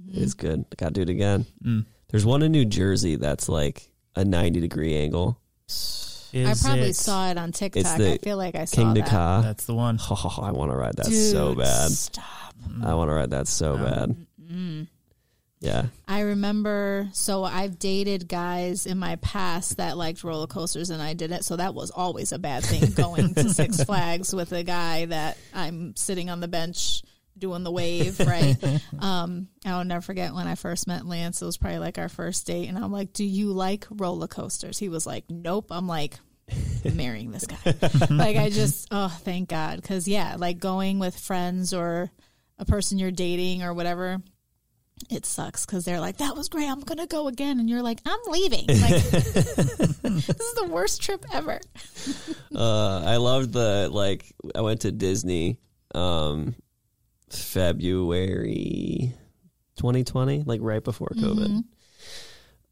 it's 0.09 0.35
good. 0.35 0.65
I 0.73 0.75
got 0.77 0.89
to 0.89 0.93
do 0.95 1.03
it 1.03 1.11
again. 1.11 1.47
Mm. 1.65 1.87
There's 2.09 2.27
one 2.27 2.43
in 2.43 2.51
New 2.53 2.65
Jersey 2.65 3.15
that's 3.17 3.49
like 3.49 3.89
a 4.17 4.25
90 4.25 4.61
degree 4.61 4.97
angle. 4.97 5.41
I 6.35 6.55
probably 6.61 6.89
it- 6.91 6.97
saw 6.97 7.31
it 7.31 7.39
on 7.39 7.53
TikTok. 7.53 7.99
the 7.99 8.15
I 8.15 8.19
feel 8.19 8.37
like 8.37 8.57
I 8.57 8.65
saw 8.65 8.77
King 8.77 8.95
that. 8.95 9.07
Ka. 9.09 9.41
That's 9.43 9.65
the 9.67 9.75
one. 9.75 9.99
Oh, 10.11 10.39
I 10.43 10.51
want 10.51 10.71
to 10.73 10.77
ride 10.77 10.97
that 10.97 11.07
Dude, 11.07 11.31
so 11.33 11.55
bad. 11.55 11.91
Stop. 11.93 12.25
I 12.85 12.95
want 12.95 13.09
to 13.11 13.15
ride 13.15 13.31
that 13.31 13.47
so 13.47 13.77
bad. 13.77 14.17
Yeah. 15.61 15.87
I 16.07 16.21
remember, 16.21 17.09
so 17.13 17.45
I've 17.45 17.79
dated 17.79 18.29
guys 18.29 18.87
in 18.87 18.99
my 18.99 19.17
past 19.17 19.79
that 19.79 19.97
liked 19.97 20.23
roller 20.23 20.47
coasters 20.47 20.91
and 20.91 21.03
I 21.03 21.15
didn't. 21.15 21.45
So 21.45 21.57
that 21.57 21.75
was 21.75 21.91
always 21.91 22.33
a 22.33 22.39
bad 22.39 22.65
thing 22.65 22.91
going 22.93 23.35
to 23.35 23.49
Six 23.49 23.83
Flags 23.85 24.35
with 24.35 24.53
a 24.53 24.63
guy 24.63 25.07
that 25.07 25.39
I'm 25.55 25.97
sitting 25.97 26.29
on 26.29 26.41
the 26.41 26.49
bench 26.49 27.03
doing 27.39 27.65
the 27.65 27.71
wave, 27.71 28.21
right? 28.21 28.57
um, 28.99 29.49
I'll 29.65 29.85
never 29.85 30.03
forget 30.03 30.35
when 30.35 30.47
I 30.47 30.55
first 30.55 30.87
met 30.87 31.07
Lance. 31.07 31.41
It 31.41 31.47
was 31.47 31.57
probably 31.57 31.79
like 31.79 31.99
our 31.99 32.09
first 32.09 32.47
date. 32.47 32.69
And 32.69 32.79
I'm 32.79 32.93
like, 32.93 33.13
Do 33.13 33.25
you 33.25 33.53
like 33.53 33.87
roller 33.91 34.29
coasters? 34.29 34.79
He 34.79 34.89
was 34.89 35.07
like, 35.07 35.25
Nope. 35.31 35.69
I'm 35.71 35.89
like, 35.89 36.19
marrying 36.95 37.33
this 37.33 37.47
guy. 37.47 37.57
like, 38.11 38.37
I 38.37 38.51
just, 38.51 38.89
oh, 38.91 39.09
thank 39.23 39.49
God. 39.49 39.83
Cause 39.83 40.07
yeah, 40.07 40.37
like 40.39 40.59
going 40.59 40.99
with 40.99 41.19
friends 41.19 41.75
or 41.75 42.13
a 42.59 42.65
person 42.65 42.99
you're 42.99 43.11
dating 43.11 43.63
or 43.63 43.75
whatever 43.75 44.21
it 45.11 45.27
sucks 45.27 45.67
because 45.67 45.85
they're 45.85 46.01
like, 46.01 46.19
that 46.19 46.37
was 46.37 46.49
great. 46.49 46.69
I'm 46.69 46.81
going 46.81 46.99
to 46.99 47.07
go 47.07 47.29
again. 47.29 47.61
And 47.61 47.69
you're 47.69 47.83
like, 47.83 48.01
I'm 48.07 48.19
leaving. 48.29 48.67
Like, 48.67 49.03
this 49.11 50.29
is 50.29 50.55
the 50.55 50.69
worst 50.71 51.03
trip 51.03 51.25
ever. 51.33 51.61
Uh, 52.55 53.03
I 53.05 53.17
loved 53.17 53.53
the, 53.53 53.91
like, 53.93 54.33
I 54.55 54.63
went 54.63 54.83
to 54.83 54.93
Disney 54.93 55.59
um, 55.95 56.55
February 57.29 59.13
2020, 59.77 60.45
like 60.47 60.61
right 60.63 60.83
before 60.83 61.09
COVID. 61.09 61.65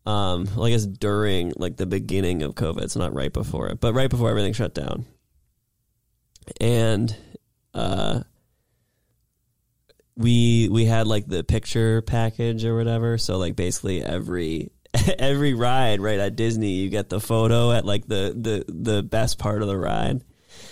Um, 0.07 0.49
well, 0.57 0.65
I 0.65 0.71
guess 0.71 0.87
during 0.87 1.53
like 1.57 1.77
the 1.77 1.87
beginning 1.87 2.43
of 2.43 2.55
COVID, 2.55 2.91
so 2.91 3.01
not 3.01 3.15
right 3.15 3.33
before 3.33 3.69
it, 3.69 3.81
but 3.81 3.93
right 3.93 4.09
before 4.09 4.31
everything 4.31 4.55
shut 4.55 4.75
down. 4.75 5.05
And 6.61 7.15
uh, 7.75 8.21
we 10.17 10.69
we 10.71 10.85
had 10.85 11.07
like 11.07 11.27
the 11.27 11.43
picture 11.43 12.03
package 12.03 12.65
or 12.65 12.77
whatever. 12.77 13.19
So 13.19 13.39
like 13.39 13.57
basically 13.57 14.03
every 14.03 14.71
every 15.19 15.55
ride 15.55 16.01
right 16.01 16.19
at 16.19 16.37
Disney, 16.37 16.73
you 16.73 16.91
get 16.91 17.09
the 17.09 17.21
photo 17.21 17.73
at 17.73 17.85
like 17.85 18.07
the 18.07 18.35
the 18.37 18.65
the 18.73 19.03
best 19.03 19.39
part 19.39 19.63
of 19.63 19.69
the 19.69 19.77
ride. 19.77 20.25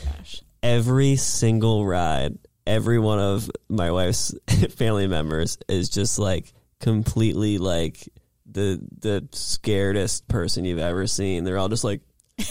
Gosh. 0.05 0.43
Every 0.63 1.17
single 1.17 1.85
ride, 1.85 2.39
every 2.67 2.99
one 2.99 3.19
of 3.19 3.51
my 3.69 3.91
wife's 3.91 4.35
family 4.77 5.09
members 5.09 5.59
is 5.69 5.89
just 5.89 6.19
like 6.19 6.53
completely 6.81 7.59
like 7.59 8.09
the 8.51 8.81
the 9.01 9.29
scaredest 9.33 10.29
person 10.29 10.65
you've 10.65 10.79
ever 10.79 11.07
seen. 11.07 11.45
They're 11.45 11.59
all 11.59 11.69
just 11.69 11.85
like 11.85 12.03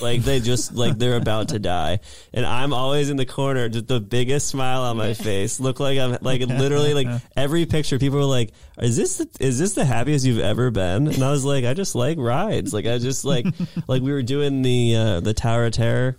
like 0.02 0.22
they 0.22 0.40
just 0.40 0.74
like 0.74 0.98
they're 0.98 1.18
about 1.18 1.49
to 1.49 1.60
die. 1.60 1.99
And 2.34 2.45
i'm 2.45 2.72
always 2.74 3.10
in 3.10 3.18
the 3.18 3.26
corner 3.26 3.68
just 3.68 3.88
the 3.88 3.99
biggest 3.99 4.48
smile 4.48 4.84
on 4.84 4.95
my 4.98 5.14
face. 5.14 5.60
Look 5.60 5.80
like 5.80 5.98
i'm 5.99 6.18
like 6.22 6.41
literally 6.41 6.94
like 6.94 7.22
every 7.36 7.66
picture 7.66 7.98
people 7.99 8.20
were 8.20 8.26
like 8.26 8.52
is 8.80 8.95
this 8.95 9.18
the, 9.18 9.28
is 9.40 9.60
this 9.60 9.74
the 9.74 9.84
happiest 9.84 10.26
you've 10.26 10.40
ever 10.40 10.72
been? 10.72 11.08
And 11.08 11.24
i 11.24 11.32
was 11.32 11.44
like 11.44 11.66
i 11.66 11.74
just 11.74 11.95
like 11.95 12.18
rides. 12.20 12.74
Like 12.74 12.86
i 12.86 12.98
just 12.99 13.26
like 13.26 13.45
like 13.88 14.02
we 14.02 14.12
were 14.12 14.22
doing 14.24 14.62
the 14.62 14.95
uh 14.95 15.20
the 15.20 15.34
tower 15.34 15.66
of 15.66 15.74
terror. 15.74 16.16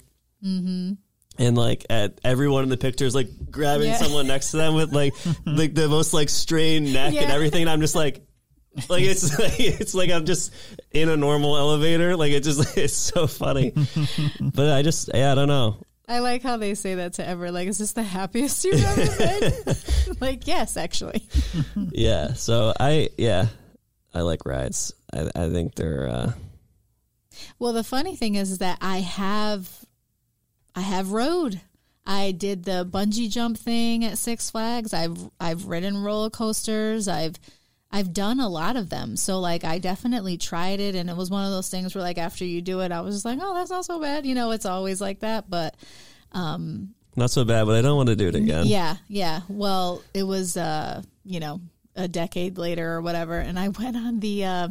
And 1.39 1.57
like 1.57 1.87
at 1.89 2.21
everyone 2.25 2.65
in 2.65 2.69
the 2.69 2.77
pictures 2.77 3.15
like 3.15 3.29
grabbing 3.51 3.89
Yeah. 3.89 3.97
someone 3.97 4.27
next 4.27 4.51
to 4.51 4.59
them 4.59 4.75
with 4.75 4.93
like 4.93 5.15
like 5.47 5.73
the 5.75 5.89
most 5.89 6.13
like 6.13 6.29
strained 6.29 6.93
neck 6.93 7.15
and 7.15 7.31
everything. 7.31 7.63
And 7.63 7.71
i'm 7.71 7.81
just 7.81 7.95
like 7.95 8.27
like 8.89 9.03
it's 9.03 9.39
like 9.39 9.61
it's 9.61 9.95
like 9.95 10.11
I'm 10.11 10.25
just 10.25 10.53
in 10.91 11.09
a 11.09 11.17
normal 11.17 11.57
elevator. 11.57 12.17
Like 12.17 12.33
it 12.33 12.43
just 12.43 12.77
it's 12.77 12.97
so 12.97 13.27
funny. 13.27 13.73
but 14.41 14.71
I 14.71 14.83
just 14.83 15.11
yeah 15.15 15.33
I 15.33 15.35
don't 15.35 15.49
know. 15.49 15.79
I 16.09 16.19
like 16.19 16.43
how 16.43 16.57
they 16.57 16.75
say 16.75 16.97
that 16.97 17.15
to 17.15 17.27
ever. 17.27 17.51
Like, 17.51 17.69
is 17.69 17.79
this 17.79 17.93
the 17.93 18.03
happiest 18.03 18.65
you've 18.65 18.85
ever 18.85 19.17
been? 19.41 19.77
like, 20.21 20.47
yes, 20.47 20.77
actually. 20.77 21.23
Yeah. 21.91 22.35
So 22.35 22.73
I 22.79 23.09
yeah 23.17 23.47
I 24.13 24.21
like 24.23 24.45
rides. 24.45 24.93
I 25.13 25.31
I 25.35 25.49
think 25.49 25.75
they're 25.75 26.09
uh, 26.09 26.33
Well, 27.59 27.73
the 27.73 27.85
funny 27.85 28.17
thing 28.17 28.35
is 28.35 28.59
that 28.59 28.79
I 28.81 28.99
have, 28.99 29.71
I 30.75 30.81
have 30.81 31.13
rode. 31.13 31.61
I 32.05 32.33
did 32.33 32.65
the 32.65 32.85
bungee 32.85 33.31
jump 33.31 33.57
thing 33.57 34.05
at 34.05 34.19
Six 34.19 34.51
Flags. 34.51 34.93
I've 34.93 35.31
I've 35.39 35.67
ridden 35.67 35.97
roller 35.97 36.31
coasters. 36.31 37.07
I've 37.07 37.39
I've 37.93 38.13
done 38.13 38.41
a 38.41 38.49
lot 38.49 38.77
of 38.77 38.89
them. 38.89 39.17
So 39.17 39.39
like 39.41 39.65
I 39.65 39.79
definitely 39.79 40.39
tried 40.39 40.81
it 40.81 40.95
and 40.95 41.11
it 41.11 41.17
was 41.17 41.31
one 41.31 41.45
of 41.45 41.51
those 41.51 41.69
things 41.69 41.95
where 41.95 42.03
like 42.03 42.19
after 42.19 42.45
you 42.45 42.63
do 42.63 42.81
it 42.81 42.91
I 42.91 43.03
was 43.03 43.15
just 43.17 43.25
like, 43.25 43.39
"Oh, 43.41 43.55
that's 43.55 43.71
not 43.71 43.85
so 43.85 44.01
bad." 44.01 44.25
You 44.27 44.35
know, 44.35 44.51
it's 44.53 44.67
always 44.67 45.01
like 45.01 45.21
that, 45.21 45.51
but 45.51 45.77
not 47.15 47.31
so 47.31 47.45
bad, 47.45 47.67
but 47.67 47.77
I 47.77 47.83
don't 47.83 47.97
want 47.97 48.09
to 48.09 48.17
do 48.17 48.29
it 48.29 48.35
again. 48.35 48.67
yeah, 48.67 48.97
yeah. 49.09 49.41
Well, 49.49 50.03
it 50.15 50.23
was 50.23 50.57
uh, 50.57 51.03
you 51.25 51.41
know, 51.41 51.61
a 51.95 52.09
decade 52.09 52.59
later 52.59 52.95
or 52.95 53.03
whatever, 53.03 53.39
and 53.39 53.59
I 53.59 53.69
went 53.81 53.97
on 53.97 54.21
the 54.21 54.45
uh 54.45 54.69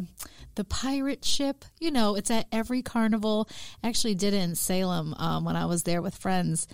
the 0.54 0.64
pirate 0.64 1.24
ship. 1.24 1.64
You 1.80 1.90
know, 1.90 2.16
it's 2.16 2.30
at 2.30 2.46
every 2.52 2.82
carnival. 2.82 3.48
Actually 3.82 4.14
did 4.16 4.34
it 4.34 4.42
in 4.42 4.54
Salem 4.54 5.14
um, 5.16 5.44
when 5.44 5.56
I 5.56 5.66
was 5.66 5.84
there 5.84 6.02
with 6.02 6.16
friends. 6.16 6.66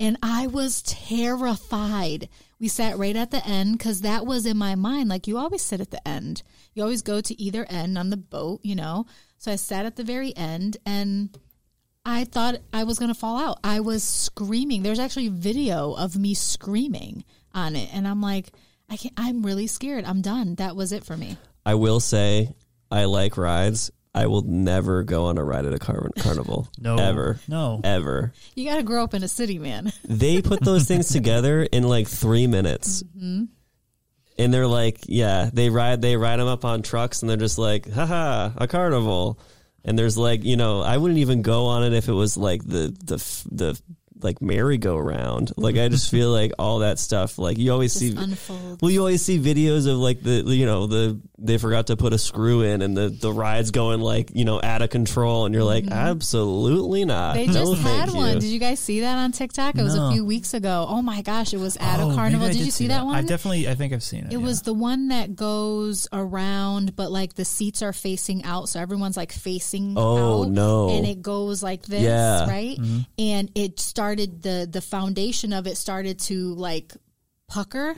And 0.00 0.16
I 0.22 0.46
was 0.46 0.82
terrified. 0.82 2.28
We 2.60 2.68
sat 2.68 2.98
right 2.98 3.14
at 3.14 3.30
the 3.30 3.46
end 3.46 3.78
because 3.78 4.00
that 4.00 4.26
was 4.26 4.44
in 4.44 4.56
my 4.56 4.74
mind. 4.74 5.08
Like, 5.08 5.26
you 5.26 5.38
always 5.38 5.62
sit 5.62 5.80
at 5.80 5.90
the 5.90 6.06
end. 6.06 6.42
You 6.74 6.82
always 6.82 7.02
go 7.02 7.20
to 7.20 7.40
either 7.40 7.64
end 7.68 7.96
on 7.96 8.10
the 8.10 8.16
boat, 8.16 8.60
you 8.62 8.74
know? 8.74 9.06
So 9.36 9.52
I 9.52 9.56
sat 9.56 9.86
at 9.86 9.96
the 9.96 10.04
very 10.04 10.36
end 10.36 10.76
and 10.84 11.36
I 12.04 12.24
thought 12.24 12.56
I 12.72 12.84
was 12.84 12.98
going 12.98 13.12
to 13.12 13.18
fall 13.18 13.36
out. 13.36 13.58
I 13.62 13.80
was 13.80 14.02
screaming. 14.02 14.82
There's 14.82 14.98
actually 14.98 15.28
video 15.28 15.92
of 15.92 16.16
me 16.16 16.32
screaming 16.32 17.22
on 17.52 17.76
it, 17.76 17.90
and 17.92 18.08
I'm 18.08 18.22
like, 18.22 18.50
I 18.88 18.96
can't, 18.96 19.12
I'm 19.16 19.44
really 19.44 19.66
scared. 19.66 20.06
I'm 20.06 20.22
done. 20.22 20.54
That 20.54 20.74
was 20.74 20.92
it 20.92 21.04
for 21.04 21.16
me. 21.16 21.36
I 21.66 21.74
will 21.74 22.00
say 22.00 22.54
I 22.90 23.04
like 23.04 23.36
rides. 23.36 23.90
I 24.14 24.26
will 24.26 24.42
never 24.42 25.02
go 25.02 25.26
on 25.26 25.38
a 25.38 25.44
ride 25.44 25.64
at 25.66 25.74
a 25.74 25.78
car- 25.78 26.10
carnival. 26.18 26.68
No. 26.80 26.96
Ever. 26.96 27.38
No. 27.48 27.80
Ever. 27.84 28.32
You 28.54 28.64
got 28.64 28.76
to 28.76 28.82
grow 28.82 29.04
up 29.04 29.14
in 29.14 29.22
a 29.22 29.28
city, 29.28 29.58
man. 29.58 29.92
They 30.08 30.42
put 30.42 30.60
those 30.60 30.86
things 30.86 31.08
together 31.08 31.62
in 31.62 31.82
like 31.84 32.08
three 32.08 32.46
minutes. 32.46 33.02
Mm-hmm. 33.02 33.44
And 34.38 34.54
they're 34.54 34.66
like, 34.66 35.00
yeah, 35.06 35.50
they 35.52 35.68
ride, 35.68 36.00
they 36.00 36.16
ride 36.16 36.38
them 36.38 36.46
up 36.46 36.64
on 36.64 36.82
trucks 36.82 37.22
and 37.22 37.28
they're 37.28 37.36
just 37.36 37.58
like, 37.58 37.90
haha, 37.90 38.50
a 38.56 38.68
carnival. 38.68 39.38
And 39.84 39.98
there's 39.98 40.16
like, 40.16 40.44
you 40.44 40.56
know, 40.56 40.80
I 40.80 40.96
wouldn't 40.96 41.18
even 41.18 41.42
go 41.42 41.66
on 41.66 41.82
it 41.82 41.92
if 41.92 42.08
it 42.08 42.12
was 42.12 42.36
like 42.36 42.62
the, 42.62 42.94
the, 43.04 43.16
the, 43.50 43.80
like 44.20 44.40
merry-go-round. 44.42 45.52
Like, 45.56 45.76
I 45.76 45.88
just 45.88 46.10
feel 46.10 46.30
like 46.30 46.52
all 46.58 46.80
that 46.80 46.98
stuff, 46.98 47.38
like 47.38 47.58
you 47.58 47.72
always 47.72 47.92
Just 47.94 48.16
see, 48.16 48.16
unfold. 48.16 48.80
well, 48.82 48.90
you 48.90 49.00
always 49.00 49.22
see 49.22 49.38
videos 49.38 49.86
of 49.90 49.98
like 49.98 50.22
the 50.22 50.42
you 50.42 50.66
know 50.66 50.86
the 50.86 51.20
they 51.38 51.56
forgot 51.58 51.86
to 51.88 51.96
put 51.96 52.12
a 52.12 52.18
screw 52.18 52.62
in 52.62 52.82
and 52.82 52.96
the 52.96 53.08
the 53.10 53.32
ride's 53.32 53.70
going 53.70 54.00
like 54.00 54.30
you 54.34 54.44
know 54.44 54.60
out 54.62 54.82
of 54.82 54.90
control 54.90 55.46
and 55.46 55.54
you're 55.54 55.64
like 55.64 55.86
absolutely 55.90 57.04
not. 57.04 57.36
Mm-hmm. 57.36 57.52
They 57.52 57.58
No, 57.60 57.74
just 57.74 57.82
had 57.86 58.10
one. 58.12 58.34
you. 58.34 58.40
Did 58.40 58.50
you 58.50 58.58
guys 58.58 58.80
see 58.80 59.00
that 59.00 59.16
on 59.18 59.32
TikTok? 59.32 59.76
It 59.76 59.82
was 59.82 59.94
No. 59.94 60.08
a 60.08 60.12
few 60.12 60.24
weeks 60.24 60.54
ago. 60.54 60.86
Oh 60.88 61.00
my 61.02 61.22
gosh, 61.22 61.52
it 61.54 61.58
was 61.58 61.76
at 61.78 62.00
Oh, 62.00 62.10
a 62.10 62.14
carnival. 62.14 62.46
maybe 62.46 62.56
I 62.56 62.58
Did, 62.58 62.66
you 62.66 62.70
see 62.72 62.88
that, 62.88 63.04
one? 63.04 63.14
I 63.14 63.22
definitely, 63.22 63.68
I 63.68 63.74
think 63.74 63.92
I've 63.92 64.02
seen 64.02 64.20
it. 64.24 64.32
It 64.32 64.32
yeah. 64.32 64.38
was 64.38 64.62
the 64.62 64.74
one 64.74 65.08
that 65.08 65.36
goes 65.36 66.08
around, 66.12 66.96
but 66.96 67.10
like 67.12 67.34
the 67.34 67.44
seats 67.44 67.82
are 67.82 67.92
facing 67.92 68.44
out, 68.44 68.68
so 68.68 68.80
everyone's 68.80 69.16
like 69.16 69.32
facing 69.32 69.94
Oh, 69.96 70.42
out. 70.44 70.50
no. 70.50 70.90
And 70.90 71.06
it 71.06 71.22
goes 71.22 71.62
like 71.62 71.82
this, 71.82 72.02
Yeah. 72.02 72.48
right? 72.48 72.78
And 73.18 73.50
it 73.54 73.78
started 74.08 74.42
the 74.42 74.66
the 74.70 74.80
foundation 74.80 75.52
of 75.52 75.66
it 75.66 75.76
started 75.76 76.18
to 76.18 76.54
like 76.54 76.92
pucker. 77.46 77.94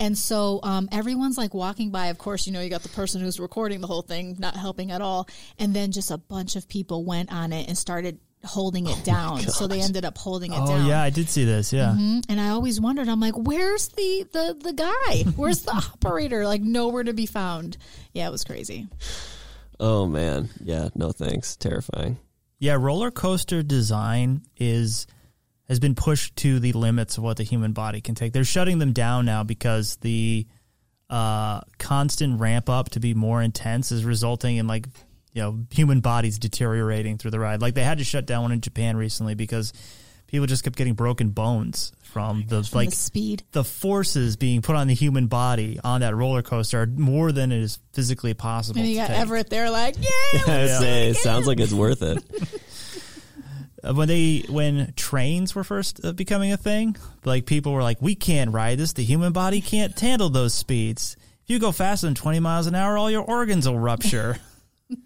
And 0.00 0.16
so 0.18 0.58
um, 0.62 0.88
everyone's 0.92 1.38
like 1.38 1.54
walking 1.54 1.90
by. 1.90 2.06
Of 2.06 2.18
course, 2.18 2.46
you 2.46 2.52
know, 2.52 2.60
you 2.60 2.68
got 2.70 2.82
the 2.82 2.88
person 2.88 3.20
who's 3.20 3.38
recording 3.40 3.80
the 3.80 3.86
whole 3.86 4.02
thing, 4.02 4.36
not 4.38 4.54
helping 4.56 4.90
at 4.90 5.00
all. 5.00 5.28
And 5.58 5.74
then 5.74 5.92
just 5.92 6.10
a 6.10 6.18
bunch 6.18 6.56
of 6.56 6.68
people 6.68 7.04
went 7.04 7.32
on 7.32 7.52
it 7.52 7.68
and 7.68 7.76
started 7.78 8.18
holding 8.44 8.88
it 8.88 9.04
down. 9.04 9.38
So 9.40 9.68
they 9.68 9.80
ended 9.80 10.04
up 10.04 10.18
holding 10.18 10.52
it 10.52 10.58
Oh 10.60 10.66
down. 10.66 10.86
yeah, 10.86 11.00
I 11.00 11.10
did 11.10 11.28
see 11.28 11.44
this. 11.44 11.72
Yeah. 11.72 11.94
Mhm. 11.96 12.24
And 12.28 12.40
I 12.40 12.48
always 12.48 12.80
wondered, 12.80 13.08
I'm 13.08 13.20
like, 13.20 13.34
where's 13.36 13.88
the 13.88 14.26
the 14.32 14.56
the 14.60 14.72
guy? 14.72 15.30
Where's 15.36 15.62
the 15.62 15.72
operator? 15.74 16.44
Like 16.46 16.60
nowhere 16.62 17.04
to 17.04 17.12
be 17.12 17.26
found. 17.26 17.76
Yeah, 18.12 18.26
it 18.26 18.32
was 18.32 18.42
crazy. 18.44 18.88
Oh 19.78 20.06
man, 20.06 20.48
yeah, 20.62 20.88
no 20.96 21.12
thanks, 21.12 21.56
terrifying. 21.56 22.18
Yeah, 22.60 22.74
roller 22.78 23.10
coaster 23.10 23.64
design 23.64 24.42
is 24.56 25.08
has 25.68 25.78
been 25.80 25.94
pushed 25.94 26.36
to 26.36 26.58
the 26.60 26.72
limits 26.72 27.18
of 27.18 27.24
what 27.24 27.36
the 27.36 27.42
human 27.44 27.72
body 27.72 28.00
can 28.00 28.14
take. 28.14 28.32
They're 28.32 28.44
shutting 28.44 28.78
them 28.78 28.92
down 28.92 29.24
now 29.24 29.44
because 29.44 29.96
the 29.96 30.46
uh, 31.08 31.60
constant 31.78 32.40
ramp 32.40 32.68
up 32.68 32.90
to 32.90 33.00
be 33.00 33.14
more 33.14 33.42
intense 33.42 33.92
is 33.92 34.04
resulting 34.04 34.56
in 34.56 34.66
like 34.66 34.86
you 35.32 35.42
know 35.42 35.58
human 35.70 36.00
bodies 36.00 36.38
deteriorating 36.38 37.18
through 37.18 37.30
the 37.30 37.40
ride. 37.40 37.60
Like 37.60 37.74
they 37.74 37.84
had 37.84 37.98
to 37.98 38.04
shut 38.04 38.26
down 38.26 38.42
one 38.42 38.52
in 38.52 38.60
Japan 38.60 38.96
recently 38.96 39.34
because 39.34 39.72
people 40.26 40.46
just 40.46 40.64
kept 40.64 40.76
getting 40.76 40.94
broken 40.94 41.30
bones 41.30 41.92
from 42.02 42.44
the 42.48 42.62
From 42.62 42.76
like 42.78 42.90
the 42.90 42.96
speed. 42.96 43.42
the 43.52 43.64
forces 43.64 44.36
being 44.36 44.62
put 44.62 44.76
on 44.76 44.86
the 44.86 44.94
human 44.94 45.26
body 45.28 45.78
on 45.82 46.00
that 46.00 46.14
roller 46.14 46.42
coaster 46.42 46.82
are 46.82 46.86
more 46.86 47.32
than 47.32 47.52
it 47.52 47.60
is 47.60 47.78
physically 47.92 48.34
possible. 48.34 48.80
And 48.80 48.88
you 48.88 48.96
to 48.96 49.00
got 49.02 49.08
take. 49.08 49.18
Everett 49.18 49.50
there 49.50 49.70
like, 49.70 49.96
yeah. 49.98 50.08
I 50.46 50.60
would 50.62 50.70
say 50.78 51.08
it 51.10 51.16
sounds 51.16 51.46
like 51.46 51.60
it's 51.60 51.72
worth 51.72 52.02
it. 52.02 52.22
Uh, 53.84 53.94
when 53.94 54.08
they 54.08 54.44
when 54.48 54.92
trains 54.94 55.54
were 55.54 55.64
first 55.64 56.04
uh, 56.04 56.12
becoming 56.12 56.52
a 56.52 56.56
thing, 56.56 56.96
like 57.24 57.46
people 57.46 57.72
were 57.72 57.82
like, 57.82 58.00
"We 58.00 58.14
can't 58.14 58.52
ride 58.52 58.78
this. 58.78 58.92
The 58.92 59.04
human 59.04 59.32
body 59.32 59.60
can't 59.60 59.98
handle 59.98 60.30
those 60.30 60.54
speeds. 60.54 61.16
If 61.44 61.50
you 61.50 61.58
go 61.58 61.72
faster 61.72 62.06
than 62.06 62.14
twenty 62.14 62.38
miles 62.40 62.66
an 62.66 62.74
hour, 62.74 62.96
all 62.96 63.10
your 63.10 63.24
organs 63.24 63.68
will 63.68 63.78
rupture." 63.78 64.38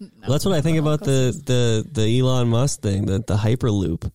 Well, 0.01 0.31
that's 0.31 0.43
what 0.43 0.53
I 0.53 0.59
think 0.59 0.79
about 0.79 0.99
the 0.99 1.31
the 1.45 1.87
the 1.89 2.19
Elon 2.19 2.49
Musk 2.49 2.81
thing, 2.81 3.05
the 3.05 3.19
the 3.19 3.37
Hyperloop. 3.37 4.11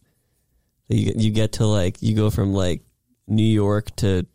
You 0.88 1.14
you 1.16 1.30
get 1.30 1.52
to 1.52 1.66
like 1.66 2.02
you 2.02 2.14
go 2.14 2.28
from 2.28 2.52
like 2.52 2.82
New 3.26 3.42
York 3.42 3.96
to 3.96 4.26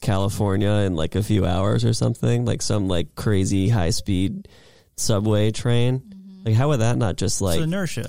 California 0.00 0.70
in 0.70 0.94
like 0.96 1.14
a 1.14 1.22
few 1.22 1.44
hours 1.44 1.84
or 1.84 1.92
something, 1.92 2.46
like 2.46 2.62
some 2.62 2.88
like 2.88 3.14
crazy 3.14 3.68
high 3.68 3.90
speed 3.90 4.48
subway 4.96 5.50
train. 5.50 6.42
Like 6.46 6.54
how 6.54 6.68
would 6.68 6.80
that 6.80 6.96
not 6.96 7.16
just 7.16 7.42
like 7.42 7.58
it's 7.58 7.64
inertia. 7.64 8.08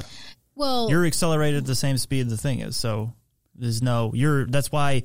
Well, 0.58 0.90
You're 0.90 1.06
accelerated 1.06 1.60
at 1.60 1.66
the 1.66 1.76
same 1.76 1.98
speed 1.98 2.30
the 2.30 2.38
thing 2.38 2.60
is. 2.60 2.76
So 2.76 3.14
there's 3.56 3.82
no 3.82 4.12
you're. 4.14 4.46
That's 4.46 4.72
why 4.72 5.04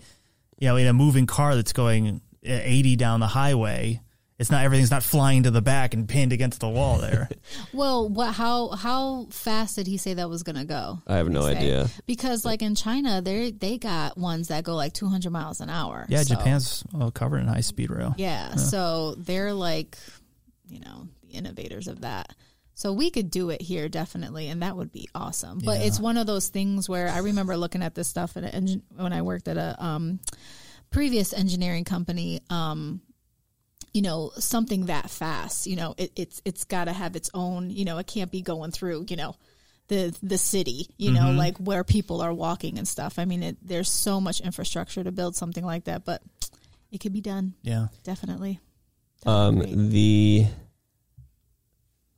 you 0.59 0.69
know 0.69 0.77
in 0.77 0.87
a 0.87 0.93
moving 0.93 1.27
car 1.27 1.55
that's 1.55 1.73
going 1.73 2.21
uh, 2.47 2.61
80 2.63 2.97
down 2.97 3.21
the 3.21 3.27
highway. 3.27 4.01
It's 4.39 4.51
not 4.51 4.65
everything's 4.65 4.91
not 4.91 5.05
flying 5.05 5.45
to 5.45 5.53
the 5.53 5.63
back 5.63 5.95
and 5.95 6.09
pinned 6.09 6.33
against 6.33 6.59
the 6.61 6.69
wall 6.69 6.99
there. 6.99 7.29
well, 7.73 8.09
what? 8.09 8.35
How 8.35 8.71
how 8.71 9.27
fast 9.31 9.77
did 9.77 9.87
he 9.87 9.99
say 9.99 10.15
that 10.15 10.29
was 10.29 10.43
going 10.43 10.57
to 10.57 10.65
go? 10.65 10.99
I 11.07 11.17
have 11.19 11.29
no 11.29 11.43
Say. 11.43 11.57
idea. 11.57 11.89
Because 12.07 12.45
like 12.45 12.61
in 12.61 12.75
China, 12.75 13.23
they 13.23 13.53
they 13.53 13.79
got 13.79 14.19
ones 14.19 14.49
that 14.49 14.65
go 14.65 14.75
like 14.75 14.95
200 14.95 15.31
miles 15.31 15.61
an 15.61 15.71
hour. 15.71 16.07
yeah, 16.09 16.23
So- 16.23 16.35
Japan's 16.35 16.83
well, 16.93 17.13
covered 17.13 17.39
in 17.39 17.47
high 17.47 17.61
speed 17.61 17.91
rail. 17.91 18.15
Yeah, 18.17 18.57
so 18.57 19.15
they're 19.17 19.53
like, 19.53 19.97
you 20.69 20.81
know, 20.81 21.07
the 21.23 21.35
innovators 21.35 21.87
of 21.87 22.01
that. 22.01 22.35
So 22.75 22.93
we 22.93 23.11
could 23.11 23.31
do 23.31 23.51
it 23.51 23.61
here 23.61 23.89
definitely, 23.89 24.49
and 24.49 24.63
that 24.63 24.77
would 24.77 24.93
be 24.93 25.09
awesome. 25.15 25.59
But 25.65 25.81
Yeah. 25.81 25.87
it's 25.87 26.01
one 26.01 26.17
of 26.17 26.27
those 26.27 26.49
things 26.49 26.89
where 26.89 27.09
I 27.09 27.19
remember 27.19 27.57
looking 27.57 27.83
at 27.83 27.95
this 27.95 28.09
stuff 28.09 28.37
at 28.37 28.45
an 28.45 28.67
engin- 28.67 28.83
when 28.97 29.13
I 29.13 29.23
worked 29.23 29.47
at 29.49 29.57
a 29.59 29.77
um, 29.85 30.21
previous 30.91 31.33
engineering 31.33 31.85
company. 31.85 32.41
Um, 32.51 33.01
you 33.93 34.01
know, 34.01 34.31
something 34.39 34.87
that 34.87 35.11
fast. 35.11 35.67
You 35.67 35.77
know, 35.77 35.95
it, 35.99 36.13
it's 36.17 36.41
it's 36.47 36.65
got 36.65 36.87
to 36.87 36.93
have 36.93 37.15
its 37.15 37.29
own. 37.35 37.69
You 37.71 37.85
know, 37.85 37.99
it 37.99 38.07
can't 38.07 38.31
be 38.31 38.41
going 38.43 38.71
through. 38.73 39.07
You 39.09 39.17
know. 39.17 39.37
The, 39.89 40.17
the 40.23 40.39
city, 40.39 40.89
you 40.97 41.11
know, 41.11 41.33
like 41.33 41.59
where 41.59 41.85
people 41.85 42.23
are 42.23 42.33
walking 42.33 42.79
and 42.79 42.89
stuff. 42.89 43.19
I 43.19 43.27
mean, 43.27 43.43
it, 43.43 43.57
there's 43.61 43.91
so 43.91 44.23
much 44.23 44.41
infrastructure 44.41 45.05
to 45.05 45.13
build 45.13 45.37
something 45.37 45.63
like 45.63 45.85
that, 45.85 46.07
but 46.07 46.23
it 46.91 46.99
could 46.99 47.13
be 47.13 47.21
done. 47.21 47.55
Yeah. 47.63 47.89
Definitely. 48.03 48.59
Um, 49.27 49.59
Definitely. 49.59 49.89
the 49.89 50.47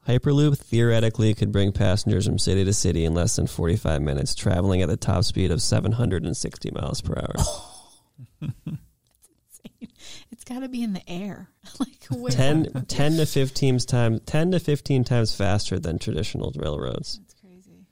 Hyperloop 0.07 0.59
theoretically 0.59 1.35
could 1.35 1.51
bring 1.51 1.73
passengers 1.73 2.27
from 2.27 2.39
city 2.39 2.65
to 2.65 2.73
city 2.73 3.05
in 3.05 3.15
less 3.15 3.37
than 3.37 3.47
45 3.47 4.03
minutes, 4.03 4.35
traveling 4.35 4.83
at 4.83 4.89
the 4.89 4.97
top 4.97 5.25
speed 5.25 5.51
of 5.51 5.63
760 5.63 6.71
miles 6.73 7.01
per 7.01 7.15
hour. 7.15 8.51
it's 10.31 10.45
got 10.45 10.61
to 10.61 10.69
be 10.69 10.83
in 10.83 10.93
the 10.93 11.09
air. 11.09 11.49
like 11.81 12.05
where? 12.11 12.31
10, 12.31 12.85
10 12.87 13.17
to 13.17 13.27
15 13.27 13.79
times 13.79 14.21
10 14.27 14.51
to 14.53 14.61
15 14.61 15.05
times 15.05 15.35
faster 15.35 15.79
than 15.79 15.99
traditional 15.99 16.53
railroads. 16.57 17.19
That's 17.19 17.35
crazy. 17.41 17.87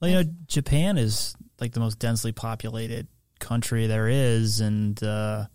Well, 0.00 0.10
you 0.10 0.16
know, 0.16 0.30
Japan 0.46 0.98
is 0.98 1.34
like 1.60 1.72
the 1.72 1.80
most 1.80 1.98
densely 1.98 2.32
populated 2.32 3.08
country 3.40 3.86
there 3.88 4.08
is, 4.08 4.60
and 4.60 5.02
uh, 5.02 5.46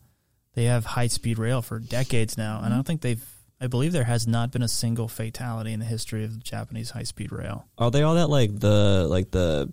they 0.55 0.65
have 0.65 0.85
high 0.85 1.07
speed 1.07 1.39
rail 1.39 1.61
for 1.61 1.79
decades 1.79 2.37
now. 2.37 2.61
And 2.61 2.73
I 2.73 2.77
don't 2.77 2.85
think 2.85 3.01
they've. 3.01 3.23
I 3.61 3.67
believe 3.67 3.93
there 3.93 4.03
has 4.03 4.27
not 4.27 4.51
been 4.51 4.61
a 4.61 4.67
single 4.67 5.07
fatality 5.07 5.71
in 5.71 5.79
the 5.79 5.85
history 5.85 6.23
of 6.23 6.33
the 6.33 6.39
Japanese 6.39 6.89
high 6.91 7.03
speed 7.03 7.31
rail. 7.31 7.65
Are 7.77 7.89
they 7.89 8.03
all 8.03 8.15
that 8.15 8.29
like 8.29 8.59
the 8.59 9.07
like 9.09 9.31
the 9.31 9.71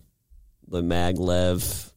the 0.69 0.83
maglev 0.83 1.91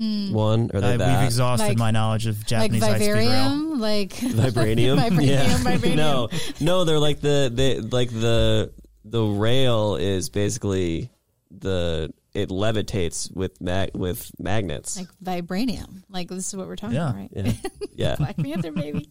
mm. 0.00 0.32
one? 0.32 0.70
Or 0.74 0.78
I, 0.78 0.96
they 0.96 1.06
we've 1.06 1.22
exhausted 1.24 1.68
Like- 1.68 1.78
my 1.78 1.90
knowledge 1.92 2.26
of 2.26 2.38
Like 2.38 2.46
Japanese 2.46 2.82
high 2.82 2.96
speed 2.96 3.12
rail. 3.12 3.76
like 3.78 4.10
vibranium? 4.14 4.98
Vibranium, 4.98 5.26
yeah. 5.26 5.44
vibranium. 5.58 5.96
No, 5.96 6.28
no, 6.60 6.84
they're 6.84 6.98
like 6.98 7.20
the 7.20 7.50
they 7.52 7.78
like 7.80 8.10
the 8.10 8.72
the 9.04 9.22
rail 9.24 9.94
is 9.96 10.28
basically 10.30 11.10
the 11.50 12.12
it 12.34 12.50
levitates 12.50 13.34
with 13.34 13.60
mag 13.60 13.90
with 13.94 14.30
magnets. 14.40 14.96
like 14.98 15.08
vibranium. 15.22 16.02
Like 16.10 16.28
this 16.28 16.48
is 16.48 16.56
what 16.56 16.66
we're 16.66 16.76
talking 16.76 16.96
Yeah. 16.96 17.10
about, 17.10 17.16
right? 17.16 17.30
yeah, 17.34 17.52
yeah. 17.94 18.16
Black 18.16 18.36
Panther, 18.36 18.72
baby. 18.72 19.08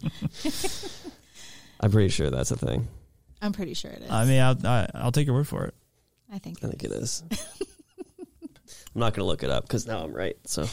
I'm 1.80 1.92
pretty 1.92 2.10
sure 2.10 2.30
that's 2.30 2.52
a 2.52 2.58
thing. 2.58 2.88
I'm 3.42 3.54
pretty 3.54 3.74
sure 3.74 3.92
it 3.92 4.02
is. 4.02 4.10
I 4.10 4.26
mean, 4.26 4.42
I'll, 4.42 4.58
I, 4.66 4.88
I'll 4.96 5.12
take 5.12 5.28
your 5.28 5.36
word 5.36 5.48
for 5.48 5.66
it. 5.66 5.76
I 6.32 6.40
think. 6.40 6.64
I 6.64 6.68
think 6.68 6.84
it 6.84 6.92
is. 6.92 7.24
I'm 8.96 9.02
not 9.02 9.14
gonna 9.14 9.28
look 9.28 9.44
it 9.44 9.52
up 9.52 9.64
because 9.64 9.86
now 9.86 10.04
I'm 10.04 10.12
right. 10.12 10.36
So, 10.46 10.66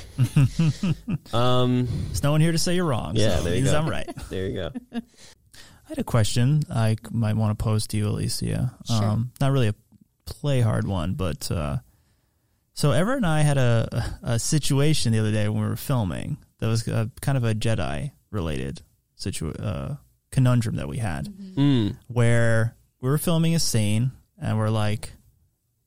um, 1.36 1.86
There's 2.06 2.22
no 2.22 2.32
one 2.32 2.40
here 2.40 2.52
to 2.52 2.58
say 2.58 2.74
you're 2.74 2.86
wrong. 2.86 3.16
Yeah, 3.16 3.36
so 3.36 3.42
there 3.44 3.54
you 3.54 3.64
go. 3.64 3.78
I'm 3.78 3.88
right. 3.88 4.08
there 4.30 4.46
you 4.46 4.54
go. 4.54 4.70
I 4.94 5.02
had 5.88 5.98
a 5.98 6.04
question 6.04 6.62
I 6.70 6.96
might 7.10 7.36
want 7.36 7.56
to 7.58 7.62
pose 7.62 7.86
to 7.88 7.98
you, 7.98 8.08
Alicia. 8.08 8.74
Sure. 8.86 9.04
Um, 9.04 9.32
not 9.42 9.52
really 9.52 9.68
a 9.68 9.74
play 10.24 10.62
hard 10.62 10.86
one, 10.86 11.14
but 11.14 11.50
uh, 11.50 11.78
so 12.72 12.92
Ever 12.92 13.14
and 13.14 13.26
I 13.26 13.42
had 13.42 13.58
a, 13.58 13.88
a, 14.22 14.32
a 14.32 14.38
situation 14.38 15.12
the 15.12 15.18
other 15.18 15.32
day 15.32 15.46
when 15.48 15.62
we 15.62 15.68
were 15.68 15.76
filming 15.76 16.38
that 16.60 16.66
was 16.68 16.88
uh 16.88 17.06
kind 17.20 17.36
of 17.36 17.44
a 17.44 17.54
Jedi 17.54 18.12
related 18.30 18.80
situ- 19.16 19.52
uh, 19.52 19.96
conundrum 20.34 20.76
that 20.76 20.88
we 20.88 20.98
had 20.98 21.28
Mm. 21.56 21.96
where 22.08 22.74
we 23.00 23.08
were 23.08 23.18
filming 23.18 23.54
a 23.54 23.58
scene 23.60 24.10
and 24.40 24.58
we're 24.58 24.68
like, 24.70 25.12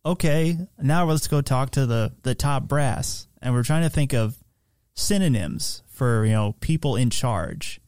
okay, 0.05 0.57
now 0.81 1.05
let's 1.05 1.27
go 1.27 1.41
talk 1.41 1.71
to 1.71 1.85
the 1.85 2.13
the 2.23 2.33
top 2.35 2.63
brass, 2.67 3.27
and 3.41 3.53
we're 3.53 3.63
trying 3.63 3.83
to 3.83 3.89
think 3.89 4.13
of 4.13 4.37
synonyms 4.95 5.83
for 5.89 6.25
you 6.25 6.31
know 6.33 6.55
people 6.59 6.95
in 6.95 7.09
charge, 7.09 7.79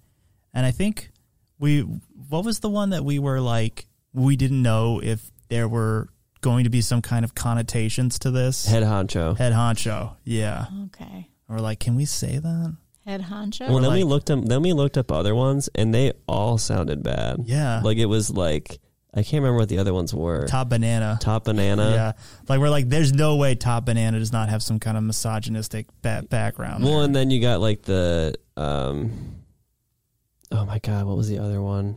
and 0.53 0.65
I 0.65 0.71
think 0.71 1.11
we 1.59 1.81
what 1.81 2.45
was 2.45 2.59
the 2.59 2.69
one 2.69 2.91
that 2.91 3.03
we 3.03 3.19
were 3.19 3.39
like 3.41 3.87
we 4.13 4.35
didn't 4.35 4.61
know 4.61 4.99
if 5.01 5.31
there 5.49 5.67
were 5.67 6.09
going 6.41 6.63
to 6.63 6.69
be 6.69 6.81
some 6.81 7.01
kind 7.01 7.25
of 7.25 7.35
connotations 7.35 8.17
to 8.19 8.31
this 8.31 8.65
Head 8.65 8.83
honcho. 8.83 9.37
head 9.37 9.53
honcho, 9.53 10.15
yeah, 10.23 10.65
Okay. 10.85 11.27
we're 11.47 11.59
like 11.59 11.79
can 11.79 11.95
we 11.95 12.05
say 12.05 12.37
that? 12.37 12.75
Head 13.09 13.21
honcho. 13.23 13.67
Well, 13.69 13.79
then 13.79 13.93
we 13.93 14.03
looked 14.03 14.29
up. 14.29 14.45
Then 14.45 14.61
we 14.61 14.71
looked 14.73 14.95
up 14.95 15.11
other 15.11 15.33
ones, 15.33 15.67
and 15.73 15.91
they 15.91 16.13
all 16.27 16.59
sounded 16.59 17.01
bad. 17.01 17.41
Yeah, 17.45 17.81
Like 17.83 17.97
it 17.97 18.05
was 18.05 18.29
like 18.29 18.77
I 19.15 19.23
can't 19.23 19.41
remember 19.41 19.57
what 19.57 19.69
the 19.69 19.79
other 19.79 19.95
ones 19.95 20.13
were. 20.13 20.45
top 20.45 20.69
banana. 20.69 21.17
Top 21.19 21.45
banana. 21.45 21.89
Yeah, 21.89 22.11
like 22.47 22.59
we're 22.59 22.69
like, 22.69 22.87
there's 22.87 23.11
no 23.11 23.37
way 23.37 23.55
Top 23.55 23.85
Banana 23.85 24.19
does 24.19 24.31
not 24.31 24.49
have 24.49 24.61
some 24.61 24.77
kind 24.79 24.95
of 24.95 25.03
misogynistic 25.03 25.87
ba- 26.03 26.23
background. 26.29 26.83
Well, 26.83 26.97
there. 26.97 27.05
and 27.05 27.15
then 27.15 27.31
you 27.31 27.41
got 27.41 27.61
like 27.61 27.81
the 27.81 28.35
um. 28.55 29.41
Oh 30.51 30.65
my 30.65 30.77
god, 30.77 31.05
what 31.07 31.17
was 31.17 31.27
the 31.27 31.39
other 31.39 31.59
one? 31.63 31.95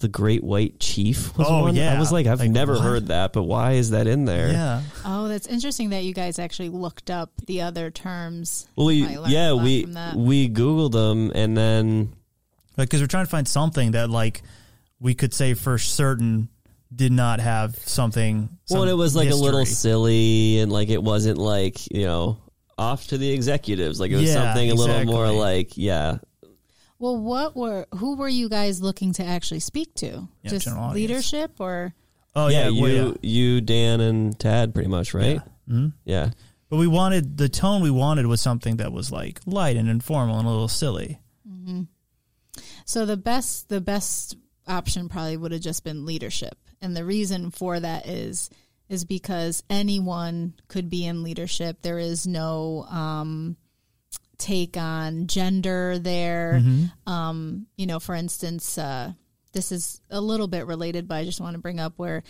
The 0.00 0.08
Great 0.08 0.44
White 0.44 0.78
Chief. 0.78 1.36
Was 1.36 1.46
Oh, 1.50 1.62
one? 1.62 1.74
yeah. 1.74 1.92
I 1.94 1.98
was 1.98 2.12
like, 2.12 2.26
I've 2.26 2.38
Like, 2.38 2.50
never 2.50 2.74
what? 2.74 2.82
heard 2.82 3.06
that, 3.08 3.32
but 3.32 3.42
why 3.42 3.72
is 3.72 3.90
that 3.90 4.06
in 4.06 4.26
there? 4.26 4.48
yeah, 4.52 4.82
oh, 5.04 5.26
that's 5.26 5.46
interesting 5.48 5.90
that 5.90 6.04
you 6.04 6.14
guys 6.14 6.38
actually 6.38 6.68
looked 6.68 7.10
up 7.10 7.32
the 7.46 7.62
other 7.62 7.90
terms. 7.90 8.68
Well, 8.76 8.86
we, 8.86 9.04
yeah, 9.26 9.54
we 9.54 9.86
we 10.14 10.48
googled 10.48 10.92
them, 10.92 11.32
and 11.34 11.56
then 11.56 12.12
because 12.76 13.00
we're 13.00 13.08
trying 13.08 13.24
to 13.24 13.30
find 13.30 13.48
something 13.48 13.90
that 13.92 14.08
like 14.08 14.42
we 15.00 15.14
could 15.14 15.34
say 15.34 15.54
for 15.54 15.78
certain 15.78 16.48
did 16.94 17.10
not 17.12 17.40
have 17.40 17.76
something. 17.80 18.48
well, 18.70 18.82
some 18.82 18.88
it 18.88 18.92
was 18.92 19.16
like 19.16 19.30
a 19.30 19.34
little 19.34 19.66
silly, 19.66 20.60
and 20.60 20.70
like 20.70 20.90
it 20.90 21.02
wasn't 21.02 21.38
like 21.38 21.90
you 21.92 22.04
know 22.04 22.38
off 22.78 23.08
to 23.08 23.18
the 23.18 23.28
executives. 23.32 23.98
Like 23.98 24.12
it 24.12 24.16
was 24.16 24.28
Yeah, 24.28 24.34
something 24.44 24.70
a 24.70 24.74
little 24.74 25.04
more 25.06 25.28
like 25.32 25.76
yeah. 25.76 26.18
Well, 26.98 27.16
what 27.16 27.56
were 27.56 27.86
who 27.96 28.16
were 28.16 28.28
you 28.28 28.48
guys 28.48 28.80
looking 28.82 29.12
to 29.14 29.24
actually 29.24 29.60
speak 29.60 29.94
to? 29.96 30.28
Yeah, 30.42 30.50
Just 30.50 30.64
general 30.66 30.84
audience. 30.84 31.08
leadership 31.10 31.52
or 31.60 31.94
Oh 32.34 32.48
yeah, 32.48 32.64
yeah, 32.64 32.68
you, 32.68 32.82
well, 32.82 32.92
yeah. 32.92 33.12
you, 33.22 33.60
Dan, 33.60 34.00
and 34.00 34.38
Tad, 34.38 34.74
pretty 34.74 34.88
much, 34.88 35.14
right? 35.14 35.40
Mhm. 35.68 35.92
Yeah. 36.04 36.30
But 36.68 36.76
we 36.76 36.86
wanted 36.86 37.36
the 37.38 37.48
tone 37.48 37.82
we 37.82 37.90
wanted 37.90 38.26
was 38.26 38.40
something 38.40 38.76
that 38.76 38.92
was 38.92 39.10
like 39.10 39.40
light 39.46 39.76
and 39.76 39.88
informal 39.88 40.38
and 40.38 40.46
a 40.46 40.50
little 40.50 40.68
silly. 40.68 41.20
So 42.84 43.04
the 43.06 43.16
best 43.16 43.68
the 43.68 43.80
best 43.80 44.36
option 44.66 45.08
probably 45.08 45.36
would 45.36 45.52
have 45.52 45.60
just 45.60 45.84
been 45.84 46.06
leadership. 46.06 46.56
And 46.80 46.96
the 46.96 47.04
reason 47.04 47.50
for 47.50 47.78
that 47.78 48.06
is 48.06 48.50
is 48.88 49.04
because 49.04 49.62
anyone 49.68 50.54
could 50.68 50.88
be 50.88 51.04
in 51.04 51.22
leadership. 51.22 51.82
There 51.82 51.98
is 51.98 52.26
no 52.26 52.84
um, 52.90 53.56
take 54.38 54.76
on 54.76 55.26
gender 55.26 55.98
there. 55.98 56.62
Um, 57.06 57.66
you 57.76 57.86
know, 57.86 57.98
for 57.98 58.14
instance, 58.14 58.78
uh, 58.78 59.12
this 59.52 59.72
is 59.72 60.00
a 60.10 60.20
little 60.20 60.46
bit 60.48 60.66
related, 60.66 61.08
but 61.08 61.16
I 61.16 61.24
just 61.24 61.40
want 61.40 61.54
to 61.54 61.60
bring 61.60 61.80
up 61.80 61.94
where 61.96 62.22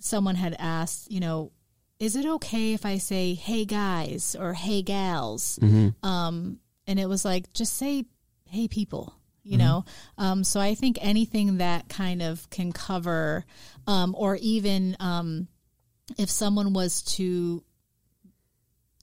someone 0.00 0.34
had 0.34 0.54
asked, 0.58 1.10
you 1.10 1.20
know, 1.20 1.52
is 1.98 2.14
it 2.14 2.26
okay 2.26 2.74
if 2.74 2.84
I 2.86 2.98
say, 2.98 3.34
hey 3.34 3.64
guys 3.64 4.36
or 4.38 4.52
hey 4.52 4.82
gals? 4.82 5.58
Um, 6.02 6.60
and 6.86 7.00
it 7.00 7.08
was 7.08 7.24
like, 7.24 7.52
just 7.52 7.76
say, 7.76 8.04
hey 8.44 8.68
people, 8.68 9.14
you 9.42 9.56
know? 9.58 9.84
Um, 10.16 10.44
so 10.44 10.60
I 10.60 10.74
think 10.74 10.98
anything 11.00 11.58
that 11.58 11.88
kind 11.88 12.22
of 12.22 12.48
can 12.50 12.72
cover, 12.72 13.44
um, 13.86 14.14
or 14.16 14.36
even 14.36 14.96
um, 15.00 15.48
if 16.18 16.30
someone 16.30 16.72
was 16.72 17.02
to, 17.16 17.64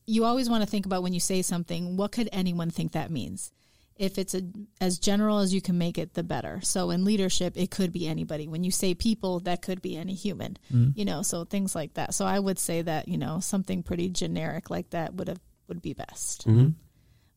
you 0.06 0.26
always 0.26 0.50
want 0.50 0.64
to 0.64 0.70
think 0.70 0.86
about 0.86 1.04
when 1.04 1.14
you 1.14 1.20
say 1.20 1.42
something, 1.42 1.98
what 1.98 2.12
could 2.12 2.30
anyone 2.32 2.70
think 2.70 2.92
that 2.94 3.10
means? 3.12 3.52
If 3.98 4.18
it's 4.18 4.36
a, 4.36 4.42
as 4.82 5.00
general 5.00 5.40
as 5.40 5.54
you 5.54 5.62
can 5.62 5.78
make 5.78 5.98
it, 5.98 6.14
the 6.14 6.24
better. 6.24 6.60
So 6.64 6.90
in 6.92 7.06
leadership, 7.06 7.54
it 7.56 7.72
could 7.72 7.94
be 7.94 8.08
anybody. 8.08 8.48
When 8.48 8.64
you 8.64 8.72
say 8.72 8.94
people, 8.94 9.40
that 9.42 9.62
could 9.62 9.82
be 9.82 9.96
any 9.96 10.14
human, 10.14 10.58
you 10.96 11.06
know, 11.06 11.22
so 11.22 11.46
things 11.46 11.74
like 11.76 11.94
that. 11.94 12.14
So 12.14 12.26
I 12.26 12.38
would 12.38 12.60
say 12.60 12.82
that, 12.82 13.08
you 13.08 13.18
know, 13.18 13.40
something 13.40 13.84
pretty 13.84 14.10
generic 14.10 14.70
like 14.70 14.90
that 14.90 15.14
would 15.14 15.30
have, 15.30 15.40
would 15.70 15.82
be 15.82 15.94
best. 15.94 16.46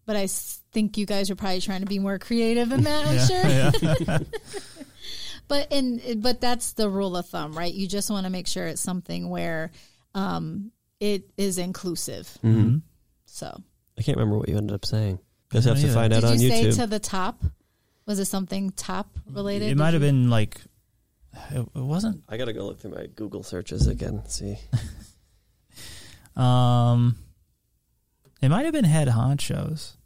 But 0.05 0.17
I 0.17 0.27
think 0.73 0.99
you 0.99 1.07
guys 1.07 1.31
are 1.31 1.37
probably 1.37 1.61
trying 1.61 1.81
to 1.81 1.87
be 1.87 1.99
more 2.01 2.19
creative 2.19 2.73
in 2.73 2.83
that, 2.85 3.07
I'm 3.07 4.21
sure. 4.21 4.21
but 5.49 5.73
and 5.73 6.23
but 6.23 6.41
that's 6.41 6.73
the 6.73 6.89
rule 6.89 7.17
of 7.17 7.27
thumb, 7.27 7.53
right? 7.53 7.73
You 7.73 7.87
just 7.87 8.11
want 8.11 8.25
to 8.25 8.31
make 8.31 8.47
sure 8.47 8.67
it's 8.67 8.81
something 8.81 9.29
where 9.29 9.71
um, 10.15 10.73
it 11.01 11.31
is 11.37 11.59
inclusive. 11.59 12.29
So, 13.27 13.63
I 13.99 14.03
can't 14.03 14.17
remember 14.19 14.39
what 14.39 14.49
you 14.49 14.57
ended 14.57 14.75
up 14.75 14.85
saying. 14.85 15.19
Just 15.53 15.67
have 15.69 15.79
to 15.79 15.85
either. 15.85 15.95
find 15.95 16.13
out 16.13 16.21
did 16.23 16.31
on 16.31 16.41
you 16.41 16.49
say 16.49 16.71
to 16.73 16.87
the 16.87 16.99
top? 16.99 17.43
Was 18.07 18.19
it 18.19 18.25
something 18.27 18.71
top 18.71 19.19
related? 19.31 19.71
It 19.71 19.77
might 19.77 19.93
have 19.93 20.03
been 20.03 20.31
like 20.31 20.61
it, 21.51 21.61
it 21.61 21.69
wasn't. 21.75 22.23
I 22.29 22.37
gotta 22.37 22.53
go 22.53 22.65
look 22.67 22.81
through 22.81 22.93
my 22.93 23.07
Google 23.15 23.43
searches 23.43 23.87
again. 23.87 24.23
See, 24.29 24.57
Um, 26.37 27.17
it 28.41 28.49
might 28.49 28.65
have 28.65 28.73
been 28.73 28.85
head 28.85 29.09
honchos. 29.09 29.97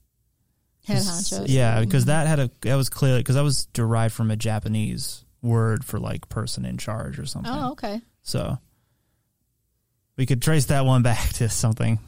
head 0.87 0.99
honchos. 1.03 1.45
Yeah, 1.49 1.81
because 1.81 2.07
that 2.07 2.27
had 2.27 2.39
a 2.41 2.51
that 2.63 2.75
was 2.77 2.89
clearly 2.89 3.21
because 3.21 3.35
that 3.35 3.43
was 3.45 3.67
derived 3.67 4.15
from 4.15 4.31
a 4.31 4.37
Japanese 4.37 5.25
word 5.43 5.85
for 5.85 5.99
like 6.01 6.29
person 6.29 6.65
in 6.65 6.79
charge 6.79 7.19
or 7.19 7.27
something. 7.27 7.53
Oh, 7.53 7.73
okay. 7.73 8.01
So 8.23 8.59
we 10.23 10.27
could 10.27 10.41
trace 10.41 10.67
that 10.67 10.85
one 10.85 11.03
back 11.03 11.33
to 11.33 11.49
something. 11.49 11.99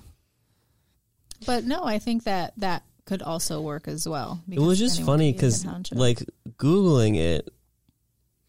But 1.44 1.64
no, 1.64 1.82
I 1.82 1.98
think 1.98 2.22
that 2.24 2.52
that 2.58 2.84
could 3.06 3.22
also 3.22 3.60
work 3.60 3.88
as 3.88 4.08
well. 4.08 4.40
it 4.48 4.60
was 4.60 4.78
just 4.78 5.02
funny 5.02 5.32
could 5.32 5.40
be 5.40 5.46
a 5.46 5.50
because 5.50 5.90
like 5.90 6.22
googling 6.56 7.16
it, 7.16 7.50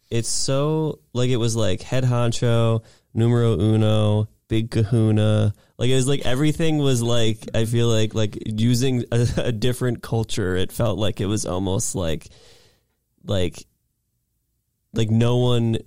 it's 0.08 0.28
so 0.28 1.00
like 1.12 1.30
it 1.30 1.38
was 1.38 1.56
like 1.56 1.82
head 1.82 2.04
honcho, 2.04 2.84
numero 3.12 3.58
uno, 3.58 4.28
big 4.46 4.70
Kahuna. 4.70 5.52
Like 5.78 5.90
it 5.90 5.96
was 5.96 6.06
like 6.06 6.24
everything 6.24 6.78
was 6.78 7.02
like 7.02 7.48
I 7.52 7.64
feel 7.64 7.88
like 7.88 8.14
like 8.14 8.38
using 8.46 9.02
a, 9.10 9.26
a 9.36 9.50
different 9.50 10.00
culture. 10.00 10.54
It 10.54 10.70
felt 10.70 10.96
like 10.96 11.20
it 11.20 11.26
was 11.26 11.44
almost 11.44 11.96
like 11.96 12.28
like 13.24 13.66
like 14.94 15.10
no 15.10 15.38
one 15.38 15.78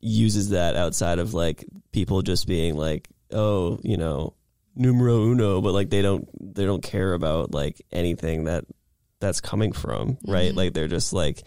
uses 0.00 0.50
that 0.50 0.76
outside 0.76 1.18
of 1.18 1.34
like 1.34 1.64
people 1.92 2.22
just 2.22 2.46
being 2.46 2.76
like 2.76 3.08
oh 3.32 3.78
you 3.82 3.96
know 3.96 4.34
numero 4.74 5.24
uno 5.24 5.60
but 5.60 5.72
like 5.72 5.90
they 5.90 6.00
don't 6.00 6.28
they 6.54 6.64
don't 6.64 6.82
care 6.82 7.12
about 7.12 7.52
like 7.52 7.82
anything 7.92 8.44
that 8.44 8.64
that's 9.20 9.40
coming 9.40 9.72
from 9.72 10.16
right? 10.26 10.48
Mm-hmm. 10.48 10.56
Like 10.56 10.72
they're 10.72 10.88
just 10.88 11.12
like 11.12 11.42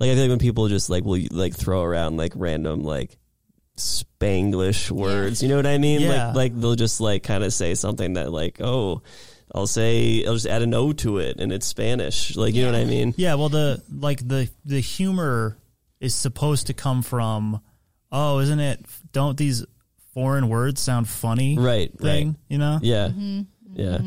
like 0.00 0.10
i 0.10 0.14
feel 0.14 0.22
like 0.24 0.30
when 0.30 0.38
people 0.40 0.66
just 0.68 0.90
like 0.90 1.04
will 1.04 1.20
like 1.30 1.54
throw 1.54 1.82
around 1.82 2.16
like 2.16 2.32
random 2.34 2.82
like 2.82 3.16
spanglish 3.76 4.90
words 4.90 5.42
you 5.42 5.48
know 5.48 5.56
what 5.56 5.66
i 5.66 5.78
mean? 5.78 6.00
Yeah. 6.00 6.26
like 6.28 6.34
like 6.34 6.60
they'll 6.60 6.74
just 6.74 7.00
like 7.00 7.22
kind 7.22 7.44
of 7.44 7.52
say 7.52 7.74
something 7.74 8.14
that 8.14 8.32
like 8.32 8.60
oh 8.60 9.02
i'll 9.54 9.66
say 9.66 10.24
i'll 10.26 10.34
just 10.34 10.46
add 10.46 10.62
an 10.62 10.74
o 10.74 10.92
to 10.92 11.18
it 11.18 11.38
and 11.38 11.52
it's 11.52 11.66
spanish 11.66 12.36
like 12.36 12.54
you 12.54 12.62
know 12.64 12.72
what 12.72 12.80
i 12.80 12.84
mean? 12.84 13.14
Yeah, 13.16 13.34
well 13.34 13.48
the 13.48 13.82
like 13.92 14.26
the 14.26 14.48
the 14.64 14.80
humor 14.80 15.58
is 16.00 16.14
supposed 16.14 16.66
to 16.66 16.74
come 16.74 17.02
from 17.02 17.60
oh, 18.14 18.38
isn't 18.38 18.60
it 18.60 18.86
don't 19.12 19.36
these 19.36 19.64
foreign 20.14 20.48
words 20.48 20.80
sound 20.80 21.08
funny? 21.08 21.58
Right, 21.58 21.90
Thing, 21.98 22.28
right. 22.28 22.36
you 22.48 22.58
know? 22.58 22.78
yeah 22.82 23.08
Mm-hmm. 23.08 23.42
yeah 23.74 23.98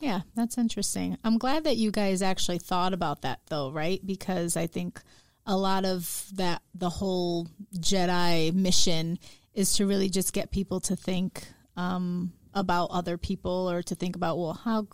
Yeah, 0.00 0.20
that's 0.36 0.56
interesting. 0.58 1.16
I'm 1.24 1.36
glad 1.38 1.64
that 1.64 1.76
you 1.76 1.90
guys 1.90 2.22
actually 2.22 2.58
thought 2.58 2.92
about 2.94 3.22
that 3.22 3.40
though, 3.48 3.70
right? 3.70 4.00
Because 4.04 4.56
I 4.56 4.66
think 4.66 5.00
a 5.46 5.56
lot 5.56 5.84
of 5.84 6.26
that 6.34 6.62
the 6.74 6.90
whole 6.90 7.46
Jedi 7.78 8.52
mission 8.52 9.18
is 9.54 9.74
to 9.76 9.86
really 9.86 10.08
just 10.10 10.32
get 10.32 10.50
people 10.50 10.80
to 10.80 10.96
think 10.96 11.44
um, 11.76 12.32
about 12.54 12.90
other 12.90 13.16
people 13.18 13.70
or 13.70 13.82
to 13.82 13.94
think 13.94 14.16
about 14.16 14.38
well 14.38 14.52
how 14.52 14.82
c- 14.82 14.88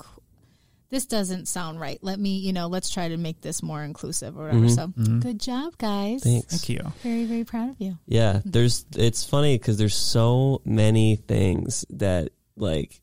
this 0.92 1.06
doesn't 1.06 1.48
sound 1.48 1.80
right. 1.80 1.98
Let 2.02 2.20
me, 2.20 2.36
you 2.36 2.52
know, 2.52 2.66
let's 2.66 2.90
try 2.90 3.08
to 3.08 3.16
make 3.16 3.40
this 3.40 3.62
more 3.62 3.82
inclusive 3.82 4.38
or 4.38 4.44
whatever. 4.44 4.66
Mm-hmm. 4.66 4.74
So, 4.74 4.86
mm-hmm. 4.88 5.18
good 5.20 5.40
job, 5.40 5.78
guys. 5.78 6.22
thanks 6.22 6.46
Thank 6.48 6.68
you. 6.68 6.92
Very, 7.02 7.24
very 7.24 7.44
proud 7.44 7.70
of 7.70 7.80
you. 7.80 7.96
Yeah, 8.06 8.42
there's 8.44 8.84
it's 8.94 9.24
funny 9.24 9.56
because 9.56 9.78
there's 9.78 9.94
so 9.94 10.60
many 10.66 11.16
things 11.16 11.86
that 11.88 12.32
like 12.58 13.00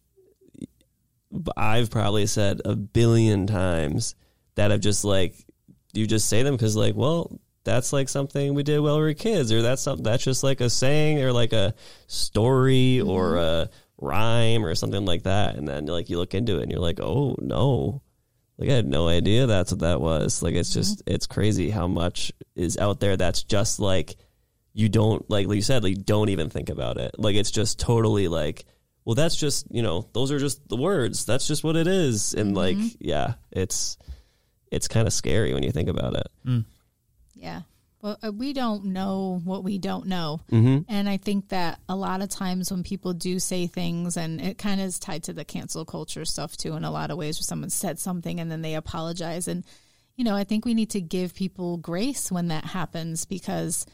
I've 1.58 1.90
probably 1.90 2.28
said 2.28 2.62
a 2.64 2.76
billion 2.76 3.48
times 3.48 4.14
that 4.54 4.72
I've 4.72 4.82
just 4.82 5.04
like 5.04 5.34
you 5.94 6.06
just 6.06 6.30
say 6.30 6.44
them 6.44 6.56
because 6.56 6.76
like 6.76 6.96
well 6.96 7.40
that's 7.64 7.92
like 7.92 8.08
something 8.08 8.54
we 8.54 8.62
did 8.62 8.82
while 8.82 8.98
we 8.98 9.02
were 9.02 9.14
kids 9.16 9.52
or 9.52 9.64
that's 9.64 9.82
something 9.82 10.04
that's 10.04 10.24
just 10.24 10.44
like 10.44 10.62
a 10.62 10.70
saying 10.70 11.24
or 11.24 11.34
like 11.34 11.54
a 11.54 11.74
story 12.06 13.02
or 13.02 13.32
mm-hmm. 13.32 13.68
a 13.68 13.70
rhyme 14.02 14.66
or 14.66 14.76
something 14.76 15.06
like 15.06 15.24
that 15.24 15.56
and 15.56 15.68
then 15.68 15.86
like 15.86 16.10
you 16.10 16.18
look 16.18 16.34
into 16.34 16.60
it 16.60 16.64
and 16.64 16.72
you're 16.72 16.80
like 16.80 17.00
oh 17.02 17.36
no 17.40 18.02
like 18.58 18.70
I 18.70 18.74
had 18.74 18.88
no 18.88 19.08
idea 19.08 19.46
that's 19.46 19.72
what 19.72 19.82
that 19.82 20.02
was 20.02 20.42
like 20.42 20.56
it's 20.56 20.74
just 20.74 21.00
mm-hmm. 21.00 21.14
it's 21.16 21.28
crazy 21.28 21.70
how 21.70 21.88
much 21.88 22.32
is 22.56 22.78
out 22.78 23.00
there 23.00 23.18
that's 23.18 23.44
just 23.44 23.80
like 23.80 24.16
you 24.74 24.90
don't 24.90 25.30
like, 25.30 25.48
like 25.48 25.58
you 25.58 25.62
said, 25.62 25.84
like 25.84 26.06
don't 26.06 26.30
even 26.30 26.50
think 26.50 26.70
about 26.70 26.98
it. 26.98 27.16
Like 27.18 27.36
it's 27.36 27.52
just 27.52 27.80
totally 27.80 28.28
like, 28.28 28.66
well, 29.06 29.16
that's 29.16 29.36
just 29.36 29.68
you 29.72 29.82
know, 29.82 30.08
those 30.14 30.32
are 30.32 30.40
just 30.40 30.68
the 30.70 30.78
words. 30.78 31.26
That's 31.26 31.48
just 31.48 31.64
what 31.64 31.76
it 31.76 31.88
is. 31.88 32.34
And 32.34 32.56
like, 32.56 32.78
mm-hmm. 32.78 32.96
yeah, 33.00 33.34
it's 33.52 33.98
it's 34.72 34.88
kind 34.88 35.08
of 35.08 35.14
scary 35.14 35.54
when 35.54 35.64
you 35.64 35.72
think 35.72 35.90
about 35.90 36.16
it. 36.16 36.28
Mm. 36.46 36.66
Yeah. 37.36 37.62
Well, 38.02 38.18
uh, 38.24 38.32
we 38.32 38.54
don't 38.54 38.86
know 38.86 39.42
what 39.44 39.64
we 39.64 39.78
don't 39.78 40.06
know. 40.06 40.40
Mm-hmm. 40.52 40.80
And 40.88 41.10
I 41.10 41.18
think 41.18 41.50
that 41.50 41.80
a 41.90 41.96
lot 41.96 42.22
of 42.22 42.30
times 42.30 42.72
when 42.72 42.84
people 42.84 43.14
do 43.14 43.40
say 43.40 43.68
things, 43.68 44.16
and 44.16 44.40
it 44.40 44.58
kind 44.58 44.80
of 44.80 44.88
is 44.88 45.00
tied 45.00 45.24
to 45.24 45.34
the 45.34 45.44
cancel 45.44 45.84
culture 45.84 46.24
stuff 46.24 46.56
too, 46.56 46.76
in 46.76 46.86
a 46.86 46.92
lot 46.92 47.12
of 47.12 47.18
ways, 47.18 47.38
where 47.38 47.44
someone 47.44 47.70
said 47.70 48.00
something 48.00 48.40
and 48.40 48.50
then 48.50 48.62
they 48.62 48.76
apologize. 48.76 49.50
And, 49.50 49.66
you 50.16 50.24
know, 50.24 50.36
I 50.36 50.46
think 50.46 50.64
we 50.64 50.74
need 50.74 50.92
to 50.92 51.02
give 51.02 51.36
people 51.36 51.78
grace 51.78 52.32
when 52.32 52.48
that 52.48 52.66
happens 52.66 53.26
because, 53.26 53.86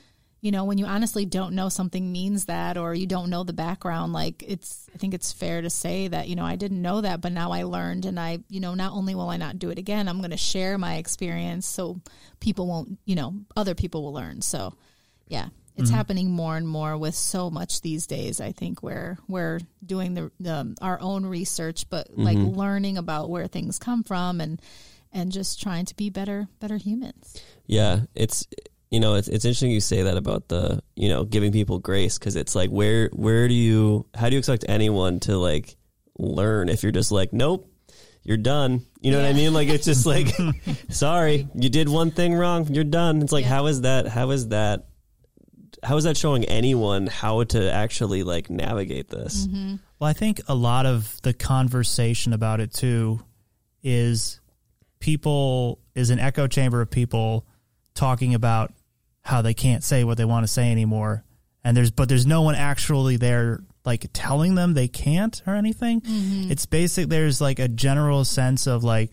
you 0.46 0.52
know, 0.52 0.64
when 0.64 0.78
you 0.78 0.86
honestly 0.86 1.26
don't 1.26 1.56
know 1.56 1.70
something 1.70 2.12
means 2.12 2.46
that 2.46 2.78
or 2.78 2.94
you 2.94 3.08
don't 3.08 3.32
know 3.32 3.44
the 3.44 3.52
background, 3.52 4.14
like 4.14 4.44
it's, 4.48 4.88
I 4.94 5.00
think 5.00 5.16
it's 5.16 5.32
fair 5.32 5.64
to 5.64 5.72
say 5.72 6.08
that, 6.08 6.28
you 6.30 6.36
know, 6.36 6.46
I 6.46 6.56
didn't 6.56 6.84
know 6.84 7.02
that, 7.02 7.20
but 7.20 7.32
now 7.32 7.52
I 7.52 7.64
learned 7.64 8.06
and 8.06 8.20
I, 8.20 8.38
you 8.48 8.60
know, 8.60 8.76
not 8.76 8.94
only 8.94 9.16
will 9.16 9.32
I 9.32 9.38
not 9.38 9.58
do 9.58 9.72
it 9.72 9.80
again, 9.80 10.08
I'm 10.08 10.20
going 10.20 10.30
to 10.30 10.38
share 10.38 10.78
my 10.78 10.98
experience 10.98 11.66
so 11.66 12.00
people 12.40 12.68
won't, 12.68 13.00
you 13.06 13.16
know, 13.16 13.34
other 13.58 13.74
people 13.74 14.04
will 14.04 14.14
learn. 14.14 14.44
So, 14.44 14.76
yeah, 15.28 15.48
it's 15.78 15.90
mm-hmm. 15.90 15.98
happening 15.98 16.30
more 16.30 16.56
and 16.56 16.68
more 16.68 16.96
with 16.96 17.16
so 17.16 17.50
much 17.50 17.82
these 17.82 18.06
days. 18.06 18.40
I 18.40 18.52
think 18.52 18.84
where 18.84 19.18
we're 19.28 19.62
doing 19.84 20.14
the, 20.14 20.32
the 20.40 20.76
our 20.80 21.02
own 21.02 21.26
research, 21.26 21.90
but 21.90 22.16
like 22.16 22.38
mm-hmm. 22.38 22.56
learning 22.56 23.00
about 23.00 23.32
where 23.32 23.48
things 23.48 23.80
come 23.80 24.04
from 24.04 24.40
and 24.42 24.62
and 25.12 25.32
just 25.32 25.60
trying 25.60 25.86
to 25.86 25.96
be 25.96 26.12
better 26.12 26.48
better 26.60 26.78
humans. 26.78 27.42
Yeah, 27.66 28.02
it's 28.14 28.46
you 28.92 29.00
know 29.00 29.16
it's 29.16 29.28
it's 29.28 29.46
interesting 29.46 29.72
you 29.72 29.80
say 29.82 30.04
that 30.04 30.18
about 30.18 30.48
the 30.48 30.82
you 30.96 31.10
know 31.10 31.26
giving 31.26 31.52
people 31.52 31.80
grace 31.80 32.18
because 32.20 32.36
it's 32.36 32.56
like 32.56 32.70
where 32.70 33.10
where 33.14 33.48
do 33.48 33.54
you 33.54 34.06
how 34.16 34.30
do 34.30 34.34
you 34.36 34.40
expect 34.40 34.66
anyone 34.68 35.20
to 35.22 35.38
like 35.38 35.76
learn 36.18 36.70
if 36.70 36.84
you're 36.84 36.92
just 36.92 37.12
like 37.12 37.34
nope 37.34 37.70
you're 38.28 38.38
done. 38.38 38.84
You 39.02 39.12
know 39.12 39.22
what 39.22 39.28
I 39.30 39.34
mean? 39.34 39.54
Like 39.54 39.68
it's 39.70 39.86
just 39.86 40.08
like 40.08 40.28
sorry 40.90 41.48
you 41.54 41.70
did 41.70 41.88
one 41.88 42.10
thing 42.10 42.34
wrong 42.34 42.66
you're 42.74 42.84
done. 42.84 43.22
It's 43.22 43.32
like 43.32 43.44
Yeah. 43.44 43.50
how 43.50 43.68
is 43.68 43.82
that 43.82 44.08
how 44.08 44.32
is 44.32 44.48
that 44.48 44.88
how 45.84 45.98
is 45.98 46.06
that 46.06 46.18
showing 46.18 46.44
anyone 46.46 47.06
how 47.06 47.44
to 47.44 47.72
actually 47.72 48.24
like 48.24 48.50
navigate 48.50 49.10
this? 49.10 49.46
Mm-hmm. 49.46 49.76
Well, 50.00 50.10
I 50.10 50.14
think 50.14 50.42
a 50.48 50.56
lot 50.56 50.88
of 50.88 51.22
the 51.22 51.34
conversation 51.34 52.34
about 52.34 52.60
it 52.62 52.74
too 52.74 53.22
is 53.84 54.40
people 55.00 55.80
is 55.94 56.10
an 56.10 56.18
echo 56.20 56.48
chamber 56.48 56.82
of 56.82 56.90
people 56.90 57.46
talking 57.96 58.36
about 58.36 58.72
how 59.22 59.42
they 59.42 59.54
can't 59.56 59.84
say 59.84 60.04
what 60.04 60.18
they 60.18 60.26
want 60.26 60.44
to 60.44 60.52
say 60.52 60.72
anymore 60.72 61.24
and 61.66 61.76
there's 61.76 61.92
but 61.92 62.08
there's 62.08 62.28
no 62.28 62.44
one 62.44 62.56
actually 62.56 63.18
there 63.18 63.60
like 63.86 64.06
telling 64.14 64.56
them 64.56 64.74
they 64.74 64.88
can't 64.88 65.42
or 65.46 65.56
anything. 65.56 66.02
Mm-hmm. 66.02 66.52
It's 66.52 66.66
basic. 66.66 67.10
There's 67.10 67.42
like 67.42 67.60
a 67.60 67.68
general 67.68 68.24
sense 68.24 68.68
of 68.68 68.84
like 68.84 69.12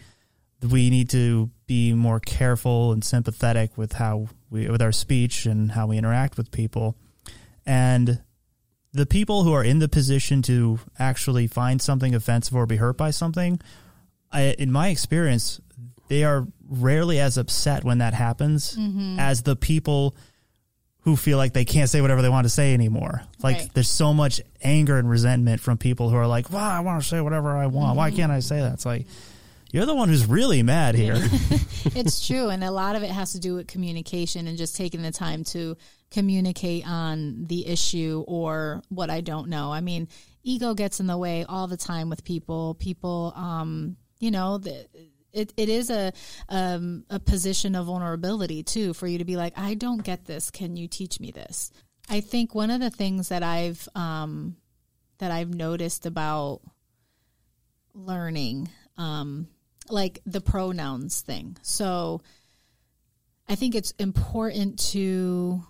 we 0.63 0.91
need 0.91 1.11
to 1.11 1.51
be 1.67 1.93
more 1.95 2.21
careful 2.21 2.93
and 2.93 3.03
sympathetic 3.03 3.77
with 3.77 3.95
how 3.95 4.29
we 4.51 4.69
with 4.69 4.83
our 4.83 4.93
speech 4.93 5.47
and 5.47 5.73
how 5.73 5.87
we 5.87 5.99
interact 5.99 6.37
with 6.37 6.51
people, 6.51 6.95
and 7.65 8.21
the 8.93 9.07
people 9.07 9.45
who 9.45 9.55
are 9.55 9.65
in 9.65 9.79
the 9.79 9.89
position 9.89 10.43
to 10.43 10.79
actually 10.99 11.47
find 11.47 11.81
something 11.81 12.15
offensive 12.15 12.55
or 12.55 12.67
be 12.67 12.77
hurt 12.77 12.99
by 12.99 13.11
something, 13.11 13.59
I, 14.31 14.55
in 14.59 14.71
my 14.71 14.89
experience, 14.89 15.59
they 16.09 16.23
are 16.25 16.47
rarely 16.81 17.21
as 17.21 17.37
upset 17.39 17.85
when 17.85 17.99
that 17.99 18.15
happens 18.15 18.77
as 19.19 19.43
the 19.43 19.57
people 19.57 20.17
who 21.01 21.17
feel 21.17 21.37
like 21.37 21.53
they 21.53 21.65
can't 21.65 21.91
say 21.91 22.01
whatever 22.01 22.23
they 22.23 22.29
want 22.29 22.45
to 22.45 22.49
say 22.49 22.75
anymore. 22.75 23.23
Like 23.43 23.57
Right. 23.57 23.75
there's 23.75 23.91
so 23.91 24.15
much 24.15 24.41
anger 24.63 24.99
and 24.99 25.11
resentment 25.11 25.61
from 25.61 25.77
people 25.77 26.09
who 26.11 26.17
are 26.17 26.29
like, 26.29 26.51
"Wow, 26.51 26.71
I 26.71 26.81
want 26.81 27.03
to 27.03 27.09
say 27.09 27.21
whatever 27.21 27.57
I 27.57 27.67
want. 27.67 27.97
Why 27.97 28.11
can't 28.13 28.31
I 28.31 28.39
say 28.41 28.61
that?" 28.61 28.75
It's 28.75 28.87
like 28.87 29.07
you're 29.73 29.87
the 29.87 29.95
one 29.95 30.09
who's 30.09 30.27
really 30.27 30.63
mad 30.63 30.95
here. 30.95 31.17
it's 31.97 32.25
true 32.27 32.51
and 32.51 32.63
a 32.63 32.71
lot 32.71 32.95
of 32.95 33.03
it 33.03 33.11
has 33.11 33.33
to 33.33 33.41
do 33.41 33.55
with 33.57 33.67
communication 33.67 34.47
and 34.47 34.57
just 34.57 34.77
taking 34.77 35.03
the 35.03 35.11
time 35.11 35.43
to 35.45 35.77
communicate 36.11 36.87
on 36.87 37.47
the 37.47 37.67
issue 37.67 38.23
or 38.29 38.83
what 38.91 39.09
i 39.09 39.23
don't 39.23 39.49
know 39.49 39.73
i 39.73 39.81
mean 39.81 40.07
ego 40.43 40.75
gets 40.75 41.01
in 41.01 41.07
the 41.07 41.17
way 41.17 41.45
all 41.49 41.67
the 41.67 41.77
time 41.77 42.11
with 42.11 42.23
people 42.23 42.75
people 42.75 43.33
um 43.35 43.97
you 44.21 44.31
know 44.31 44.59
the, 44.59 44.87
it, 45.33 45.53
it 45.57 45.69
is 45.69 45.91
a 45.91 46.13
um, 46.49 47.05
a 47.11 47.19
position 47.19 47.75
of 47.75 47.87
vulnerability 47.87 48.63
too 48.63 48.93
for 48.95 49.07
you 49.07 49.19
to 49.19 49.25
be 49.25 49.37
like 49.37 49.53
i 49.57 49.75
don't 49.75 50.05
get 50.05 50.25
this 50.25 50.51
can 50.51 50.77
you 50.77 50.89
teach 50.89 51.21
me 51.21 51.31
this 51.31 51.71
i 52.09 52.21
think 52.21 52.55
one 52.55 52.71
of 52.71 52.81
the 52.81 52.91
things 52.91 53.29
that 53.29 53.43
i've 53.43 53.89
um 53.95 54.57
that 55.19 55.31
i've 55.31 55.55
noticed 55.55 56.07
about 56.07 56.61
learning 57.95 58.69
um 58.97 59.47
like 59.91 60.21
the 60.27 60.41
pronouns 60.41 61.21
thing. 61.21 61.57
So 61.63 62.23
I 63.49 63.55
think 63.55 63.75
it's 63.75 63.93
important 63.93 64.79
to 64.91 65.63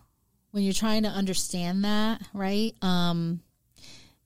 when 0.51 0.63
you're 0.63 0.73
trying 0.73 1.05
to 1.05 1.09
understand 1.09 1.85
that, 1.85 2.23
right? 2.33 2.73
Um 2.83 3.41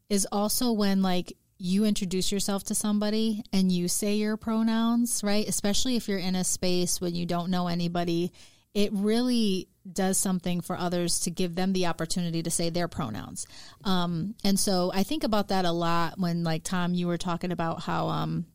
is 0.09 0.27
also 0.31 0.73
when 0.73 1.03
like 1.03 1.33
you 1.59 1.85
introduce 1.85 2.31
yourself 2.31 2.65
to 2.65 2.74
somebody 2.74 3.43
and 3.53 3.73
you 3.73 3.89
say 3.89 4.16
your 4.16 4.37
pronouns, 4.37 5.23
right? 5.24 5.49
Especially 5.49 5.97
if 5.97 6.09
you're 6.09 6.19
in 6.19 6.35
a 6.35 6.45
space 6.45 7.01
when 7.01 7.15
you 7.15 7.27
don't 7.27 7.51
know 7.51 7.69
anybody, 7.69 8.33
it 8.74 8.91
really 8.93 9.69
does 9.91 10.19
something 10.19 10.61
for 10.61 10.77
others 10.77 11.20
to 11.20 11.31
give 11.31 11.55
them 11.55 11.73
the 11.73 11.87
opportunity 11.87 12.43
to 12.43 12.51
say 12.51 12.69
their 12.69 12.89
pronouns. 12.89 13.47
Um, 13.85 14.35
and 14.45 14.61
so 14.61 14.91
I 14.95 15.03
think 15.03 15.24
about 15.24 15.49
that 15.49 15.65
a 15.65 15.73
lot 15.73 16.19
when, 16.19 16.45
like, 16.45 16.62
Tom, 16.62 16.93
you 16.93 17.07
were 17.07 17.16
talking 17.16 17.53
about 17.53 17.83
how, 17.83 18.09
um, 18.09 18.47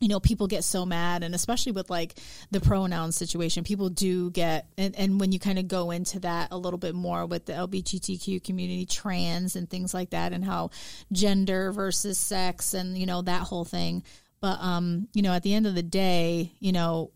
you 0.00 0.08
know, 0.08 0.20
people 0.20 0.46
get 0.46 0.64
so 0.64 0.86
mad, 0.86 1.22
and 1.22 1.34
especially 1.34 1.72
with 1.72 1.90
like 1.90 2.14
the 2.50 2.60
pronoun 2.60 3.12
situation, 3.12 3.64
people 3.64 3.88
do 3.88 4.30
get, 4.30 4.66
and, 4.76 4.94
and 4.96 5.20
when 5.20 5.32
you 5.32 5.38
kind 5.38 5.58
of 5.58 5.68
go 5.68 5.90
into 5.90 6.20
that 6.20 6.48
a 6.50 6.58
little 6.58 6.78
bit 6.78 6.94
more 6.94 7.26
with 7.26 7.46
the 7.46 7.52
LGBTQ 7.52 8.42
community, 8.44 8.86
trans, 8.86 9.56
and 9.56 9.68
things 9.68 9.92
like 9.94 10.10
that, 10.10 10.32
and 10.32 10.44
how 10.44 10.70
gender 11.12 11.72
versus 11.72 12.18
sex, 12.18 12.74
and 12.74 12.96
you 12.96 13.06
know 13.06 13.22
that 13.22 13.42
whole 13.42 13.64
thing. 13.64 14.02
But 14.40 14.60
um, 14.60 15.08
you 15.14 15.22
know, 15.22 15.32
at 15.32 15.42
the 15.42 15.54
end 15.54 15.66
of 15.66 15.74
the 15.74 15.82
day, 15.82 16.52
you 16.60 16.72
know, 16.72 17.10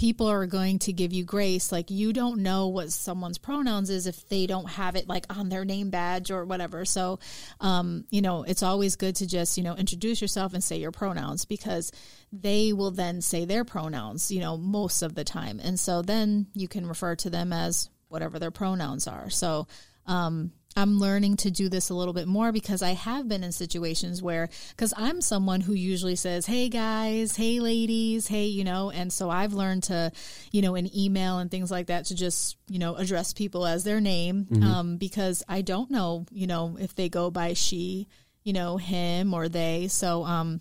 people 0.00 0.28
are 0.28 0.46
going 0.46 0.78
to 0.78 0.94
give 0.94 1.12
you 1.12 1.22
grace. 1.22 1.70
Like 1.70 1.90
you 1.90 2.14
don't 2.14 2.42
know 2.42 2.68
what 2.68 2.90
someone's 2.90 3.36
pronouns 3.36 3.90
is 3.90 4.06
if 4.06 4.26
they 4.30 4.46
don't 4.46 4.70
have 4.70 4.96
it 4.96 5.06
like 5.06 5.26
on 5.28 5.50
their 5.50 5.66
name 5.66 5.90
badge 5.90 6.30
or 6.30 6.46
whatever. 6.46 6.86
So, 6.86 7.18
um, 7.60 8.06
you 8.08 8.22
know, 8.22 8.42
it's 8.42 8.62
always 8.62 8.96
good 8.96 9.16
to 9.16 9.26
just, 9.26 9.58
you 9.58 9.62
know, 9.62 9.76
introduce 9.76 10.22
yourself 10.22 10.54
and 10.54 10.64
say 10.64 10.78
your 10.78 10.90
pronouns 10.90 11.44
because 11.44 11.92
they 12.32 12.72
will 12.72 12.92
then 12.92 13.20
say 13.20 13.44
their 13.44 13.62
pronouns, 13.62 14.30
you 14.30 14.40
know, 14.40 14.56
most 14.56 15.02
of 15.02 15.14
the 15.14 15.22
time. 15.22 15.60
And 15.62 15.78
so 15.78 16.00
then 16.00 16.46
you 16.54 16.66
can 16.66 16.86
refer 16.86 17.14
to 17.16 17.28
them 17.28 17.52
as 17.52 17.90
whatever 18.08 18.38
their 18.38 18.50
pronouns 18.50 19.06
are. 19.06 19.28
So, 19.28 19.66
um, 20.06 20.50
I'm 20.76 21.00
learning 21.00 21.36
to 21.38 21.50
do 21.50 21.68
this 21.68 21.90
a 21.90 21.94
little 21.94 22.14
bit 22.14 22.28
more 22.28 22.52
because 22.52 22.80
I 22.80 22.90
have 22.90 23.28
been 23.28 23.42
in 23.42 23.50
situations 23.50 24.22
where, 24.22 24.48
because 24.70 24.94
I'm 24.96 25.20
someone 25.20 25.60
who 25.60 25.72
usually 25.72 26.14
says, 26.14 26.46
hey 26.46 26.68
guys, 26.68 27.34
hey 27.34 27.58
ladies, 27.58 28.28
hey, 28.28 28.46
you 28.46 28.62
know, 28.62 28.90
and 28.90 29.12
so 29.12 29.28
I've 29.28 29.52
learned 29.52 29.82
to, 29.84 30.12
you 30.52 30.62
know, 30.62 30.76
in 30.76 30.96
email 30.96 31.38
and 31.38 31.50
things 31.50 31.70
like 31.72 31.88
that 31.88 32.04
to 32.06 32.14
just, 32.14 32.56
you 32.68 32.78
know, 32.78 32.94
address 32.94 33.32
people 33.32 33.66
as 33.66 33.82
their 33.82 34.00
name 34.00 34.46
um, 34.62 34.96
because 34.96 35.42
I 35.48 35.62
don't 35.62 35.90
know, 35.90 36.24
you 36.30 36.46
know, 36.46 36.76
if 36.80 36.94
they 36.94 37.08
go 37.08 37.30
by 37.32 37.54
she, 37.54 38.06
you 38.44 38.52
know, 38.52 38.76
him 38.76 39.34
or 39.34 39.48
they. 39.48 39.88
So, 39.88 40.24
um, 40.24 40.60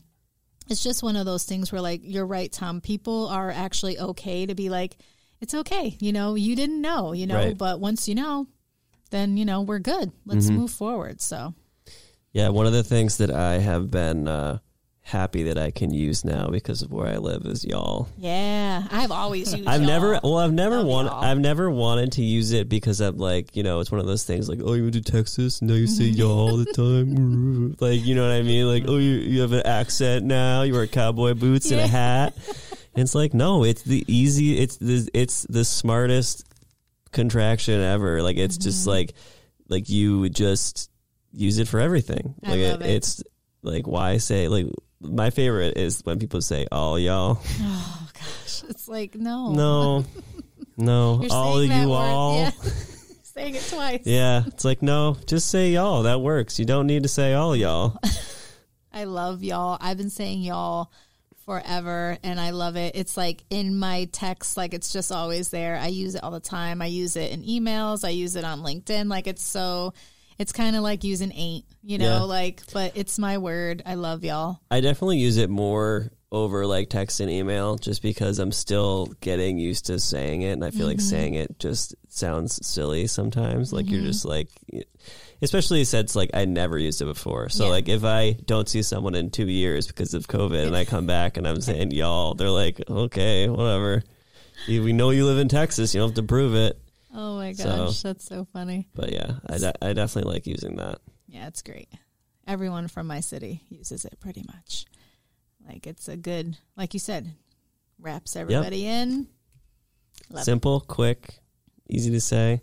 it's 0.70 0.84
just 0.84 1.02
one 1.02 1.16
of 1.16 1.26
those 1.26 1.46
things 1.46 1.72
where, 1.72 1.82
like, 1.82 2.02
you're 2.04 2.26
right, 2.28 2.52
Tom. 2.52 2.80
People 2.82 3.28
are 3.28 3.50
actually 3.50 3.98
okay 4.00 4.46
to 4.46 4.54
be 4.54 4.70
like, 4.70 4.98
it's 5.42 5.54
okay, 5.56 5.98
you 6.00 6.12
know, 6.14 6.36
you 6.36 6.56
didn't 6.56 6.82
know, 6.82 7.14
you 7.14 7.26
know, 7.26 7.36
Right. 7.36 7.58
but 7.58 7.80
once 7.80 8.08
you 8.08 8.14
know, 8.16 8.48
then 9.10 9.38
you 9.38 9.46
know 9.46 9.62
we're 9.62 9.80
good. 9.80 10.12
Let's 10.26 10.50
move 10.50 10.72
forward. 10.72 11.22
So 11.22 11.54
Yeah, 12.34 12.50
one 12.50 12.66
of 12.66 12.74
the 12.74 12.84
things 12.84 13.18
that 13.18 13.32
I 13.32 13.60
have 13.60 13.90
been 13.90 14.28
uh, 14.28 14.60
happy 15.02 15.44
that 15.44 15.58
I 15.58 15.72
can 15.72 15.92
use 15.92 16.24
now 16.24 16.48
because 16.48 16.82
of 16.84 16.92
where 16.92 17.08
I 17.08 17.18
live 17.18 17.46
is 17.46 17.66
y'all. 17.66 18.08
yeah, 18.18 18.88
I've 18.92 19.12
always 19.12 19.54
used. 19.54 19.68
I've 19.68 19.82
y'all. 19.82 19.90
never, 19.90 20.20
well, 20.24 20.38
I've 20.38 20.54
never 20.54 20.84
wanted. 20.84 21.12
I've 21.12 21.40
never 21.40 21.70
wanted 21.70 22.12
to 22.14 22.22
use 22.22 22.52
it 22.52 22.70
because 22.70 23.02
I'm 23.02 23.18
like, 23.18 23.56
you 23.56 23.64
know, 23.64 23.80
it's 23.80 23.92
one 23.92 24.00
of 24.00 24.06
those 24.08 24.24
things 24.24 24.48
like, 24.48 24.60
oh, 24.64 24.74
you 24.74 24.84
went 24.84 24.94
to 24.94 25.02
Texas, 25.02 25.62
now 25.62 25.74
you 25.74 25.88
say 25.88 26.06
y'all 26.06 26.50
all 26.50 26.58
the 26.58 26.66
time, 26.66 27.76
like, 27.80 28.06
you 28.06 28.16
know 28.16 28.28
what 28.28 28.36
I 28.36 28.44
mean? 28.44 28.68
Like, 28.68 28.84
oh, 28.88 28.98
you 28.98 29.12
you 29.12 29.42
have 29.42 29.54
an 29.54 29.66
accent 29.66 30.26
now, 30.26 30.62
you 30.62 30.74
wear 30.74 30.88
cowboy 30.88 31.34
boots 31.34 31.72
and 31.72 31.82
a 31.82 31.88
hat. 31.88 32.36
And 32.96 33.04
it's 33.04 33.14
like, 33.14 33.36
no, 33.36 33.64
it's 33.64 33.84
the 33.84 34.04
easy, 34.08 34.58
it's 34.58 34.76
the, 34.78 35.08
it's 35.14 35.44
the 35.44 35.64
smartest 35.64 36.44
contraction 37.12 37.80
ever. 37.82 38.22
Like, 38.22 38.38
it's 38.38 38.58
just 38.58 38.82
Mm-hmm. 38.82 38.90
like, 38.90 39.14
like 39.68 39.90
you 39.90 40.20
would 40.20 40.36
just 40.36 40.90
use 41.32 41.60
it 41.60 41.68
for 41.68 41.80
everything. 41.80 42.36
I 42.44 42.50
Like, 42.52 42.60
love 42.72 42.82
it. 42.82 42.90
it's 42.90 43.24
like, 43.62 43.88
why 43.88 44.18
say 44.18 44.48
like. 44.48 44.66
My 45.02 45.30
favorite 45.30 45.78
is 45.78 46.02
when 46.04 46.20
people 46.20 46.42
say 46.42 46.68
"all 46.74 47.00
y'all." 47.00 47.40
Oh 47.62 48.10
gosh, 48.14 48.64
it's 48.68 48.86
like 48.90 49.16
no, 49.16 49.54
No, 49.54 50.06
no, 50.78 51.26
all 51.32 51.64
you 51.64 51.88
word, 51.88 51.96
all. 51.96 52.36
yeah. 52.36 52.52
saying 53.24 53.56
it 53.56 53.66
twice. 53.70 54.02
Yeah, 54.04 54.44
it's 54.48 54.66
like 54.66 54.82
no, 54.82 55.16
just 55.26 55.50
say 55.50 55.70
y'all. 55.72 56.04
That 56.04 56.20
works. 56.20 56.60
You 56.60 56.66
don't 56.66 56.86
need 56.86 57.04
to 57.04 57.08
say 57.10 57.34
all 57.34 57.56
y'all. 57.56 57.98
I 58.92 59.06
love 59.06 59.42
y'all. 59.42 59.78
I've 59.80 59.96
been 59.96 60.10
saying 60.10 60.42
y'all 60.42 60.92
forever 61.50 62.16
and 62.24 62.40
I 62.40 62.52
love 62.52 62.76
it. 62.76 62.96
It's 62.96 63.18
like 63.18 63.44
in 63.50 63.80
my 63.80 64.08
text, 64.12 64.56
like 64.56 64.76
it's 64.76 64.94
just 64.94 65.12
always 65.12 65.50
there. 65.50 65.78
I 65.78 65.88
use 65.88 66.14
it 66.14 66.24
all 66.24 66.30
the 66.30 66.40
time. 66.40 66.80
I 66.80 66.86
use 66.86 67.16
it 67.16 67.32
in 67.32 67.42
emails. 67.42 68.06
I 68.06 68.10
use 68.10 68.36
it 68.36 68.44
on 68.44 68.60
LinkedIn. 68.60 69.10
Like 69.10 69.26
it's 69.26 69.42
so, 69.42 69.96
it's 70.38 70.52
kind 70.52 70.76
of 70.76 70.84
like 70.84 71.04
using 71.04 71.32
ain't, 71.34 71.66
you 71.82 71.98
know, 71.98 72.06
Yeah. 72.06 72.22
like, 72.22 72.62
but 72.72 72.92
it's 72.94 73.18
my 73.18 73.40
word. 73.40 73.82
I 73.84 73.96
love 73.96 74.24
y'all. 74.24 74.60
I 74.70 74.80
definitely 74.80 75.18
use 75.18 75.38
it 75.38 75.50
more 75.50 76.12
over 76.32 76.68
like 76.68 76.92
text 76.92 77.20
and 77.20 77.32
email, 77.32 77.78
just 77.78 78.04
because 78.04 78.38
I'm 78.38 78.52
still 78.52 79.08
getting 79.20 79.58
used 79.58 79.88
to 79.88 80.00
saying 80.00 80.44
it, 80.44 80.52
and 80.52 80.64
I 80.64 80.70
feel 80.70 80.86
like 80.86 80.98
mm-hmm. 80.98 81.10
saying 81.10 81.34
it 81.34 81.58
just 81.58 81.96
sounds 82.10 82.64
silly 82.66 83.08
sometimes. 83.08 83.74
Like 83.74 83.90
you're 83.90 84.00
mm-hmm. 84.00 84.08
just 84.08 84.26
like, 84.26 84.50
especially 85.42 85.84
since 85.86 86.16
like 86.16 86.32
I 86.34 86.46
never 86.46 86.78
used 86.78 87.02
it 87.02 87.06
before. 87.06 87.50
So 87.50 87.66
Yeah. 87.66 87.72
like 87.72 87.90
if 87.90 88.04
I 88.04 88.34
don't 88.34 88.68
see 88.70 88.82
someone 88.82 89.16
in 89.16 89.30
two 89.32 89.48
years 89.48 89.88
because 89.88 90.14
of 90.14 90.28
COVID, 90.28 90.68
and 90.68 90.76
I 90.76 90.86
come 90.86 91.06
back 91.06 91.38
and 91.38 91.48
I'm 91.48 91.62
saying 91.62 91.92
y'all, 91.92 92.34
they're 92.36 92.50
like, 92.50 92.82
okay, 92.90 93.48
whatever. 93.50 94.04
We 94.68 94.92
know 94.94 95.10
you 95.12 95.26
live 95.26 95.38
in 95.40 95.48
Texas. 95.48 95.94
You 95.94 96.02
don't 96.02 96.10
have 96.10 96.16
to 96.16 96.24
prove 96.24 96.54
it. 96.56 96.80
Oh 97.14 97.38
my 97.38 97.54
So- 97.54 97.64
gosh. 97.64 98.02
that's 98.02 98.26
so 98.26 98.46
funny. 98.54 98.88
But 98.94 99.12
yeah, 99.12 99.36
I, 99.48 99.58
de- 99.58 99.86
I 99.86 99.94
definitely 99.94 100.32
like 100.34 100.46
using 100.46 100.76
that. 100.76 101.00
Yeah, 101.28 101.48
it's 101.48 101.62
great. 101.62 101.90
Everyone 102.46 102.88
from 102.88 103.08
my 103.08 103.20
city 103.20 103.62
uses 103.70 104.06
it 104.06 104.20
pretty 104.20 104.44
much. 104.48 104.86
Like 105.68 105.86
it's 105.88 106.08
a 106.08 106.18
good, 106.18 106.58
like 106.76 106.94
you 106.94 107.00
said, 107.00 107.34
wraps 108.00 108.36
everybody 108.36 108.86
in. 108.86 109.28
Love 110.32 110.42
it. 110.42 110.46
Simple, 110.46 110.82
quick, 110.82 111.40
easy 111.90 112.12
to 112.12 112.22
say. 112.22 112.62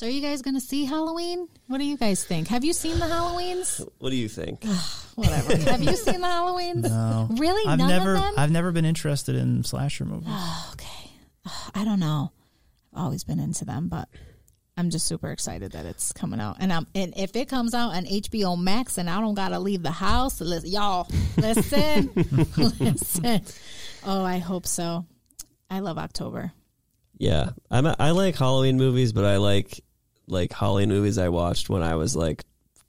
So 0.00 0.06
are 0.06 0.08
you 0.08 0.22
guys 0.22 0.40
going 0.40 0.54
to 0.54 0.62
see 0.62 0.86
Halloween? 0.86 1.46
What 1.66 1.76
do 1.76 1.84
you 1.84 1.98
guys 1.98 2.24
think? 2.24 2.48
Have 2.48 2.64
you 2.64 2.72
seen 2.72 2.98
the 2.98 3.04
Halloweens? 3.04 3.86
What 3.98 4.08
do 4.08 4.16
you 4.16 4.30
think? 4.30 4.64
Whatever. 5.14 5.54
Have 5.70 5.82
you 5.82 5.94
seen 5.94 6.22
the 6.22 6.26
Halloweens? 6.26 6.88
No. 6.88 7.28
Really? 7.32 7.70
I've 7.70 7.76
None 7.76 7.90
never 7.90 8.14
of 8.14 8.22
them? 8.22 8.34
I've 8.38 8.50
never 8.50 8.72
been 8.72 8.86
interested 8.86 9.36
in 9.36 9.62
slasher 9.62 10.06
movies. 10.06 10.32
okay. 10.72 11.10
I 11.74 11.84
don't 11.84 12.00
know. 12.00 12.32
I've 12.94 13.02
always 13.02 13.24
been 13.24 13.38
into 13.40 13.66
them, 13.66 13.88
but 13.88 14.08
I'm 14.74 14.88
just 14.88 15.06
super 15.06 15.30
excited 15.32 15.72
that 15.72 15.84
it's 15.84 16.12
coming 16.14 16.40
out. 16.40 16.56
And 16.60 16.72
I'm 16.72 16.86
and 16.94 17.12
if 17.14 17.36
it 17.36 17.50
comes 17.50 17.74
out 17.74 17.94
on 17.94 18.06
HBO 18.06 18.58
Max 18.58 18.96
and 18.96 19.10
I 19.10 19.20
don't 19.20 19.34
gotta 19.34 19.58
leave 19.58 19.82
the 19.82 19.90
house, 19.90 20.40
listen, 20.40 20.70
y'all, 20.70 21.08
listen, 21.36 22.10
listen. 22.78 23.42
Oh, 24.06 24.24
I 24.24 24.38
hope 24.38 24.66
so. 24.66 25.04
I 25.68 25.80
love 25.80 25.98
October. 25.98 26.52
Yeah, 27.18 27.50
I'm 27.70 27.84
a, 27.84 27.94
I 27.98 28.12
like 28.12 28.36
Halloween 28.36 28.78
movies, 28.78 29.12
but 29.12 29.26
I 29.26 29.36
like 29.36 29.82
like 30.26 30.52
Halloween 30.52 30.88
movies 30.88 31.18
I 31.18 31.28
watched 31.28 31.68
when 31.68 31.82
I 31.82 31.94
was 31.96 32.14
like 32.16 32.44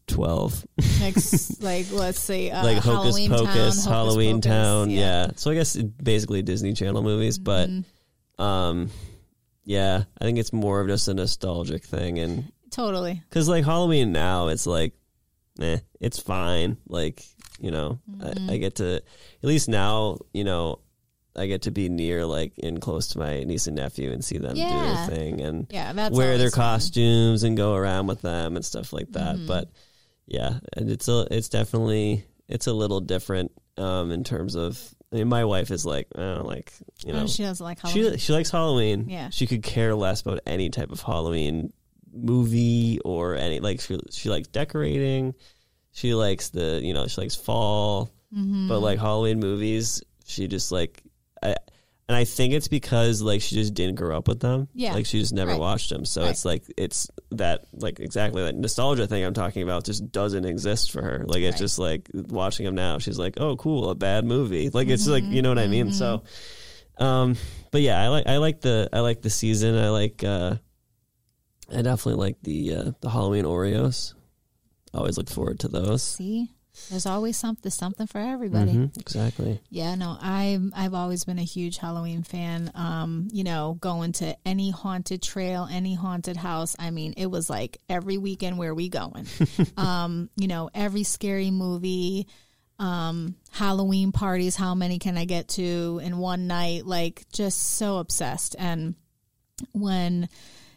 twelve. 0.08 0.66
like, 1.02 1.16
like 1.62 1.91
let's 1.91 2.20
say 2.20 2.52
uh, 2.52 2.64
like 2.64 2.78
Hocus 2.78 2.86
Halloween 3.18 3.30
Pocus, 3.30 3.45
Town, 3.45 3.56
Hocus 3.56 3.86
Halloween 3.86 4.36
Pocus, 4.41 4.45
Town, 4.52 4.90
yeah. 4.90 5.32
So 5.36 5.52
I 5.52 5.56
guess 5.56 5.76
basically 5.76 6.41
Disney 6.41 6.74
Channel 6.74 7.02
movies, 7.03 7.38
but 7.38 7.70
Mm-hmm. 7.70 8.41
um, 8.44 8.90
yeah, 9.64 10.03
I 10.20 10.24
think 10.26 10.38
it's 10.40 10.52
more 10.53 10.80
of 10.82 10.88
just 10.88 11.08
a 11.08 11.14
nostalgic 11.14 11.84
thing, 11.84 12.20
and 12.20 12.52
Totally. 12.72 13.22
because 13.30 13.48
like 13.48 13.64
Halloween 13.66 14.12
now, 14.12 14.48
it's 14.48 14.66
like, 14.66 14.94
eh, 15.62 15.78
it's 15.99 16.20
fine. 16.20 16.78
Like 16.88 17.24
you 17.60 17.70
know, 17.72 17.99
Mm-hmm. 18.10 18.49
I, 18.49 18.53
I 18.53 18.58
get 18.58 18.76
to 18.76 18.95
at 18.95 19.03
least 19.44 19.70
now, 19.70 20.18
you 20.34 20.44
know, 20.44 20.80
I 21.36 21.48
get 21.48 21.62
to 21.64 21.72
be 21.72 21.88
near 21.90 22.26
like 22.26 22.58
in 22.58 22.80
close 22.80 23.08
to 23.10 23.20
my 23.20 23.44
niece 23.44 23.68
and 23.68 23.76
nephew 23.78 24.12
and 24.12 24.24
see 24.24 24.38
them 24.38 24.56
Yeah. 24.56 24.70
do 24.70 24.80
their 24.86 25.08
thing 25.18 25.41
and 25.41 25.68
Yeah, 25.70 25.94
that's 25.94 26.16
wear 26.16 26.38
their 26.38 26.49
fun. 26.52 26.58
costumes 26.58 27.44
and 27.44 27.56
go 27.56 27.74
around 27.76 28.08
with 28.08 28.22
them 28.22 28.56
and 28.56 28.66
stuff 28.66 28.91
like 28.94 29.12
that. 29.14 29.36
Mm-hmm. 29.38 29.48
But 29.48 29.70
yeah, 30.28 30.60
and 30.76 30.90
it's 30.90 31.08
a 31.08 31.28
it's 31.32 31.49
definitely 31.49 32.26
it's 32.48 32.68
a 32.68 32.74
little 32.74 32.99
different 32.99 33.52
um 33.78 34.12
in 34.12 34.24
terms 34.24 34.56
of 34.56 34.78
I 35.14 35.18
mean, 35.18 35.28
my 35.30 35.44
wife 35.45 35.72
is 35.72 35.86
like 35.86 36.08
I 36.16 36.22
don't 36.22 36.48
like 36.48 36.72
you 37.06 37.14
know 37.14 37.24
Oh, 37.24 37.28
she 37.28 37.44
doesn't 37.44 37.64
like 37.64 37.80
Halloween. 37.80 38.14
she 38.14 38.18
she 38.20 38.34
likes 38.34 38.49
Halloween. 38.52 39.08
Yeah. 39.10 39.30
She 39.30 39.48
could 39.48 39.64
care 39.64 39.95
less 39.95 40.22
about 40.22 40.40
any 40.45 40.70
type 40.70 40.91
of 40.91 41.02
Halloween 41.02 41.72
movie 42.14 42.99
or 43.06 43.36
any 43.36 43.60
like 43.60 43.82
she 43.82 43.98
she 44.10 44.30
likes 44.30 44.48
decorating. 44.49 45.34
She 45.94 46.14
likes 46.14 46.49
the 46.49 46.80
you 46.84 46.94
know 46.94 47.08
she 47.08 47.22
likes 47.22 47.36
fall, 47.36 48.12
Mm-hmm. 48.34 48.70
but 48.70 48.80
like 48.80 48.98
Halloween 48.99 49.40
movies, 49.41 50.02
she 50.26 50.48
just 50.48 50.72
like 50.72 51.03
I. 51.41 51.55
And 52.09 52.18
I 52.18 52.26
think 52.26 52.53
it's 52.53 52.68
because 52.68 53.22
like 53.22 53.41
she 53.41 53.55
just 53.55 53.73
didn't 53.73 53.95
grow 53.95 54.18
up 54.18 54.27
with 54.27 54.41
them. 54.41 54.68
Yeah. 54.73 54.93
Like 54.95 55.05
she 55.05 55.18
just 55.22 55.31
never 55.34 55.51
Right. 55.51 55.59
watched 55.61 55.89
them. 55.91 56.03
So 56.03 56.23
Right. 56.23 56.31
it's 56.31 56.43
like 56.43 56.63
it's 56.76 57.09
that 57.30 57.63
like 57.72 58.01
exactly 58.01 58.43
that 58.43 58.53
nostalgia 58.55 59.07
thing 59.07 59.23
I'm 59.23 59.34
talking 59.34 59.63
about 59.63 59.85
just 59.85 60.11
doesn't 60.11 60.43
exist 60.43 60.91
for 60.91 61.01
her. 61.01 61.23
Like 61.26 61.39
it's 61.41 61.53
Right. 61.53 61.59
just 61.59 61.80
like 61.80 62.09
watching 62.13 62.65
them 62.65 62.76
now. 62.76 62.97
She's 62.97 63.18
like, 63.18 63.35
"Oh, 63.39 63.55
cool, 63.55 63.89
a 63.89 63.95
bad 63.95 64.26
movie." 64.26 64.69
Like 64.69 64.89
it's 64.89 65.07
like, 65.07 65.23
you 65.23 65.41
know 65.41 65.47
what 65.49 65.57
I 65.59 65.63
Mm-hmm. 65.68 65.72
mean? 65.72 65.91
So 65.93 66.23
um 66.97 67.38
but 67.72 67.80
yeah, 67.81 68.01
I 68.03 68.09
like 68.09 68.27
I 68.27 68.38
like 68.38 68.59
the 68.59 68.89
I 68.91 68.99
like 68.99 69.22
the 69.22 69.30
season. 69.30 69.77
I 69.77 69.88
like 69.89 70.22
uh 70.26 70.55
I 71.73 71.81
definitely 71.81 72.15
like 72.26 72.41
the 72.41 72.76
uh 72.76 72.91
the 72.99 73.09
Halloween 73.09 73.45
Oreos. 73.45 74.15
Always 74.93 75.18
look 75.18 75.30
forward 75.30 75.59
to 75.61 75.69
those. 75.69 76.03
See, 76.03 76.49
there's 76.89 77.06
always 77.06 77.38
something 77.38 77.72
something 77.72 78.07
for 78.07 78.19
everybody. 78.19 78.73
Mhm, 78.73 78.98
exactly. 78.98 79.61
Yeah, 79.69 79.95
no, 79.95 80.18
I'm 80.19 80.73
I've 80.76 80.93
always 80.93 81.26
been 81.26 81.39
a 81.39 81.43
huge 81.43 81.77
Halloween 81.77 82.23
fan. 82.23 82.72
Um, 82.76 83.27
you 83.31 83.43
know, 83.43 83.77
going 83.80 84.14
to 84.14 84.35
any 84.45 84.72
haunted 84.72 85.22
trail, 85.22 85.68
any 85.69 85.95
haunted 85.95 86.38
house. 86.38 86.76
I 86.80 86.91
mean, 86.91 87.14
it 87.18 87.27
was 87.27 87.49
like 87.49 87.80
every 87.89 88.18
weekend 88.18 88.57
where 88.57 88.73
we 88.73 88.89
going. 88.89 89.27
um, 89.77 90.30
you 90.35 90.48
know, 90.48 90.69
every 90.73 91.03
scary 91.03 91.52
movie, 91.52 92.27
um, 92.80 93.35
Halloween 93.52 94.11
parties, 94.11 94.56
how 94.56 94.73
many 94.73 94.98
can 94.98 95.18
I 95.18 95.26
get 95.26 95.49
to 95.49 95.99
in 96.03 96.18
one 96.18 96.48
night? 96.48 96.85
Like 96.85 97.26
just 97.34 97.61
so 97.61 97.98
obsessed. 97.98 98.56
And 98.57 98.95
when 99.73 100.30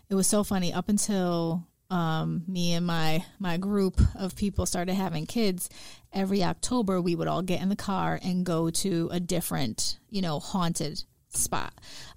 it 0.08 0.14
was 0.14 0.26
so 0.26 0.44
funny 0.44 0.72
up 0.72 0.88
until 0.88 1.66
um, 1.94 2.42
me 2.48 2.72
and 2.72 2.84
my 2.84 3.24
my 3.38 3.56
group 3.56 4.00
of 4.16 4.34
people 4.34 4.66
started 4.66 4.94
having 4.94 5.26
kids 5.26 5.70
every 6.12 6.42
october 6.42 7.00
we 7.00 7.14
would 7.14 7.28
all 7.28 7.42
get 7.42 7.62
in 7.62 7.68
the 7.68 7.76
car 7.76 8.18
and 8.22 8.44
go 8.44 8.68
to 8.68 9.08
a 9.12 9.20
different 9.20 9.98
you 10.10 10.20
know 10.20 10.40
haunted 10.40 11.02
spot. 11.28 11.72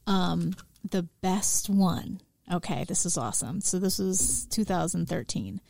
Um, 0.08 0.54
the 0.90 1.04
best 1.22 1.70
one. 1.70 2.22
Okay 2.52 2.86
this 2.86 3.06
is 3.06 3.18
awesome. 3.18 3.62
So 3.62 3.78
this 3.78 4.00
was 4.00 4.48
2013 4.50 5.62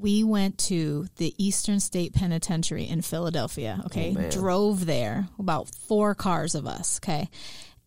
we 0.00 0.22
went 0.22 0.58
to 0.58 1.06
the 1.16 1.34
Eastern 1.44 1.80
State 1.80 2.14
Penitentiary 2.14 2.84
in 2.84 3.02
Philadelphia. 3.02 3.80
Okay, 3.86 4.14
drove 4.30 4.86
there 4.86 5.26
about 5.40 5.74
four 5.74 6.14
cars 6.14 6.54
of 6.54 6.68
us. 6.68 7.00
Okay, 7.02 7.28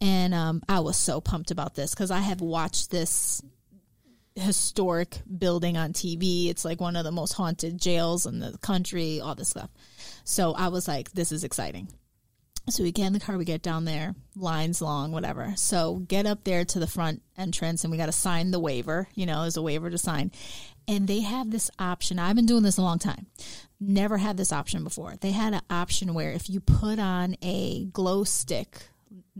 and 0.02 0.34
um, 0.34 0.62
I 0.68 0.82
was 0.82 0.98
so 0.98 1.22
pumped 1.22 1.52
about 1.52 1.76
this 1.76 1.92
because 1.92 2.12
I 2.12 2.20
have 2.20 2.42
watched 2.42 2.92
this 2.92 3.42
historic 4.36 5.22
building 5.38 5.78
on 5.78 5.94
TV. 5.94 6.50
It's 6.50 6.66
like 6.66 6.80
one 6.80 6.96
of 6.96 7.04
the 7.04 7.12
most 7.12 7.34
haunted 7.34 7.80
jails 7.80 8.26
in 8.26 8.40
the 8.40 8.58
country. 8.60 9.20
All 9.20 9.36
this 9.36 9.50
stuff. 9.50 9.70
So 10.24 10.54
I 10.54 10.70
was 10.70 10.88
like, 10.88 11.12
this 11.12 11.32
is 11.32 11.44
exciting. 11.44 11.90
So 12.70 12.84
we 12.84 12.92
get 12.92 13.08
in 13.08 13.14
the 13.14 13.20
car, 13.20 13.38
we 13.38 13.46
get 13.46 13.64
down 13.64 13.86
there, 13.86 14.14
lines 14.36 14.82
long, 14.82 15.12
whatever. 15.12 15.54
So 15.58 15.96
get 15.96 16.28
up 16.28 16.44
there 16.44 16.64
to 16.64 16.80
the 16.80 16.88
front 16.88 17.24
entrance 17.36 17.84
and 17.84 17.92
we 17.92 17.98
got 17.98 18.06
to 18.06 18.12
sign 18.12 18.52
the 18.52 18.60
waiver. 18.60 19.08
You 19.16 19.26
know, 19.26 19.42
there's 19.42 19.58
a 19.58 19.62
waiver 19.64 19.90
to 19.90 19.98
sign. 19.98 20.32
And 20.88 21.08
they 21.08 21.22
have 21.22 21.50
this 21.50 21.72
option. 21.80 22.20
I've 22.20 22.36
been 22.36 22.46
doing 22.46 22.64
this 22.64 22.78
a 22.78 22.84
long 22.84 23.00
time. 23.00 23.26
Never 23.80 24.18
had 24.18 24.38
this 24.38 24.54
option 24.54 24.84
before. 24.84 25.16
They 25.20 25.32
had 25.32 25.54
an 25.54 25.62
option 25.72 26.14
where 26.14 26.32
if 26.32 26.50
you 26.50 26.60
put 26.60 27.00
on 27.00 27.36
a 27.42 27.86
glow 27.86 28.24
stick 28.24 28.84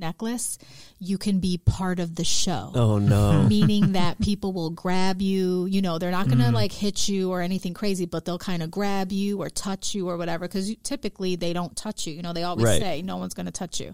necklace, 0.02 0.58
you 1.00 1.18
can 1.18 1.40
be 1.40 1.58
part 1.58 2.00
of 2.00 2.16
the 2.16 2.26
show 2.26 2.72
Oh 2.76 2.98
no. 2.98 3.44
meaning 3.50 3.94
that 3.94 4.20
people 4.20 4.52
will 4.52 4.70
grab 4.72 5.22
you. 5.22 5.66
You 5.68 5.82
know, 5.82 5.98
they're 5.98 6.12
not 6.12 6.26
going 6.28 6.40
to 6.40 6.46
mm-hmm. 6.46 6.56
like 6.56 6.74
hit 6.74 7.08
you 7.08 7.32
or 7.32 7.42
anything 7.42 7.74
crazy, 7.74 8.06
but 8.06 8.26
they'll 8.26 8.38
kind 8.38 8.62
of 8.62 8.70
grab 8.70 9.12
you 9.14 9.42
or 9.42 9.50
touch 9.50 9.96
you 9.96 10.10
or 10.10 10.18
whatever. 10.18 10.48
Because 10.48 10.76
typically 10.84 11.38
they 11.38 11.54
don't 11.54 11.76
touch 11.78 12.06
you. 12.08 12.14
You 12.14 12.22
know, 12.22 12.34
they 12.34 12.44
always 12.44 12.66
Right. 12.66 12.82
say 12.82 13.02
no 13.02 13.18
one's 13.18 13.34
going 13.34 13.46
to 13.46 13.52
touch 13.52 13.80
you, 13.80 13.94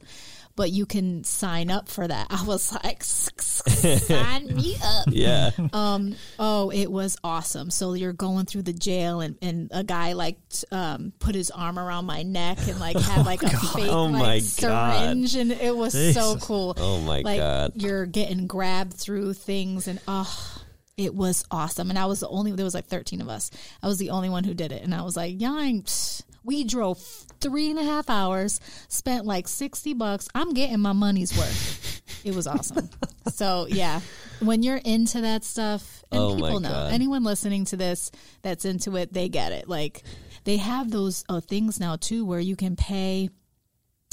but 0.57 0.71
you 0.71 0.85
can 0.87 1.23
sign 1.23 1.69
up 1.69 1.87
for 1.87 2.05
that. 2.05 2.27
I 2.31 2.43
was 2.43 2.73
like, 2.83 3.03
sign 3.03 4.47
me 4.47 4.75
up. 4.83 5.05
yeah. 5.07 5.51
Um, 5.71 6.15
oh, 6.37 6.71
it 6.71 6.91
was 6.91 7.15
awesome. 7.23 7.69
So 7.71 7.93
you're 7.93 8.11
going 8.11 8.45
through 8.45 8.63
the 8.63 8.73
jail, 8.73 9.21
and, 9.21 9.37
and 9.41 9.69
a 9.71 9.85
guy 9.85 10.13
like 10.13 10.37
um, 10.71 11.13
put 11.19 11.35
his 11.35 11.51
arm 11.51 11.79
around 11.79 12.05
my 12.05 12.23
neck 12.23 12.57
and 12.67 12.79
like 12.79 12.97
had 12.97 13.25
like 13.25 13.43
a 13.43 13.49
fake 13.49 13.87
Oh 13.87 14.05
like 14.05 14.41
syringe, 14.41 15.35
and 15.35 15.51
it 15.53 15.75
was 15.75 15.93
so 16.13 16.35
cool. 16.37 16.73
Oh 16.75 16.99
my 17.01 17.21
like 17.21 17.37
God. 17.37 17.71
you're 17.75 18.05
getting 18.05 18.47
grabbed 18.47 18.93
through 18.93 19.33
things, 19.33 19.87
and 19.87 20.01
oh. 20.09 20.63
It 20.97 21.13
was 21.13 21.45
awesome, 21.51 21.91
and 21.91 21.99
I 21.99 22.07
was 22.07 22.21
the 22.21 22.27
only. 22.27 22.53
There 22.53 22.65
was 22.65 22.73
like 22.73 22.87
thirteen 22.87 23.21
of 23.21 23.29
us. 23.29 23.51
I 23.83 23.87
was 23.87 23.99
the 23.99 24.09
only 24.09 24.29
one 24.29 24.43
who 24.43 24.55
did 24.55 24.71
it, 24.71 24.81
and 24.81 24.95
I 24.95 25.03
was 25.03 25.15
like, 25.15 25.39
"Yang, 25.39 25.83
psh, 25.83 26.23
we 26.43 26.63
drove 26.63 26.97
three 27.41 27.69
and 27.69 27.79
a 27.79 27.83
half 27.83 28.09
hours, 28.09 28.59
spent 28.87 29.25
like 29.25 29.47
sixty 29.47 29.93
bucks. 29.93 30.27
I'm 30.35 30.53
getting 30.53 30.79
my 30.79 30.93
money's 30.93 31.37
worth. 31.37 32.01
it 32.23 32.35
was 32.35 32.47
awesome. 32.47 32.89
so 33.33 33.67
yeah, 33.69 34.01
when 34.39 34.63
you're 34.63 34.77
into 34.83 35.21
that 35.21 35.43
stuff, 35.43 36.03
and 36.11 36.19
Oh 36.21 36.35
people 36.35 36.59
know 36.59 36.69
God. 36.69 36.93
anyone 36.93 37.23
listening 37.23 37.65
to 37.65 37.77
this 37.77 38.11
that's 38.41 38.65
into 38.65 38.95
it, 38.97 39.13
they 39.13 39.29
get 39.29 39.51
it. 39.51 39.67
Like 39.67 40.03
they 40.43 40.57
have 40.57 40.91
those 40.91 41.23
uh, 41.29 41.41
things 41.41 41.79
now 41.79 41.95
too, 41.95 42.25
where 42.25 42.39
you 42.39 42.55
can 42.55 42.75
pay. 42.75 43.29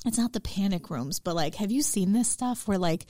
It's 0.06 0.18
not 0.18 0.32
the 0.32 0.40
panic 0.40 0.90
rooms, 0.90 1.18
but 1.20 1.34
like, 1.34 1.54
have 1.54 1.70
you 1.70 1.80
seen 1.80 2.12
this 2.12 2.28
stuff 2.28 2.68
where 2.68 2.78
like 2.78 3.06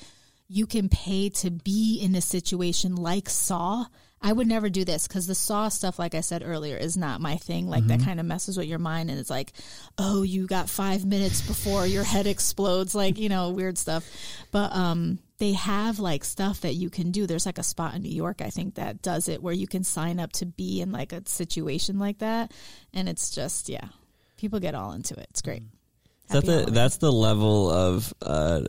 you 0.47 0.67
can 0.67 0.89
pay 0.89 1.31
to 1.31 1.51
be 1.51 1.99
in 2.01 2.15
a 2.15 2.21
situation 2.21 2.95
like 2.95 3.29
Saw? 3.29 3.87
I 4.25 4.33
would 4.33 4.47
never 4.47 4.71
do 4.71 4.87
this 4.87 5.07
because 5.07 5.27
the 5.27 5.35
Saw 5.35 5.69
stuff, 5.69 5.99
like 5.99 6.15
I 6.15 6.23
said 6.23 6.43
earlier, 6.43 6.79
is 6.79 6.97
not 6.97 7.21
my 7.21 7.37
thing. 7.37 7.69
Like 7.69 7.87
that 7.89 8.01
kind 8.01 8.19
of 8.19 8.25
messes 8.25 8.57
with 8.57 8.67
your 8.67 8.79
mind, 8.79 9.11
and 9.11 9.21
it's 9.21 9.29
like, 9.29 9.53
oh, 9.99 10.23
you 10.23 10.47
got 10.47 10.71
five 10.71 11.05
minutes 11.05 11.47
before 11.47 11.87
your 11.87 12.05
head 12.05 12.27
explodes, 12.27 12.95
like 12.95 13.19
you 13.19 13.29
know, 13.29 13.51
weird 13.51 13.77
stuff. 13.77 14.09
But 14.51 14.75
um, 14.75 15.19
they 15.37 15.53
have 15.53 15.99
like 15.99 16.25
stuff 16.25 16.63
that 16.63 16.73
you 16.73 16.89
can 16.89 17.11
do. 17.11 17.27
There's 17.27 17.45
like 17.45 17.59
a 17.59 17.63
spot 17.63 17.95
in 17.95 18.03
New 18.03 18.09
York, 18.09 18.41
I 18.41 18.49
think, 18.49 18.77
that 18.77 19.03
does 19.03 19.29
it 19.29 19.43
where 19.43 19.53
you 19.53 19.67
can 19.67 19.85
sign 19.85 20.19
up 20.19 20.33
to 20.35 20.47
be 20.47 20.81
in 20.81 20.91
like 20.91 21.13
a 21.13 21.29
situation 21.29 21.99
like 21.99 22.21
that, 22.21 22.51
and 22.95 23.11
it's 23.11 23.29
just 23.29 23.69
yeah, 23.69 23.89
people 24.39 24.59
get 24.59 24.75
all 24.75 24.93
into 24.93 25.13
it. 25.21 25.27
It's 25.29 25.43
great. 25.43 25.65
That's 26.31 26.47
the 26.47 26.67
that's 26.71 26.97
the 26.97 27.13
level 27.13 27.71
of 27.71 28.13
uh, 28.23 28.63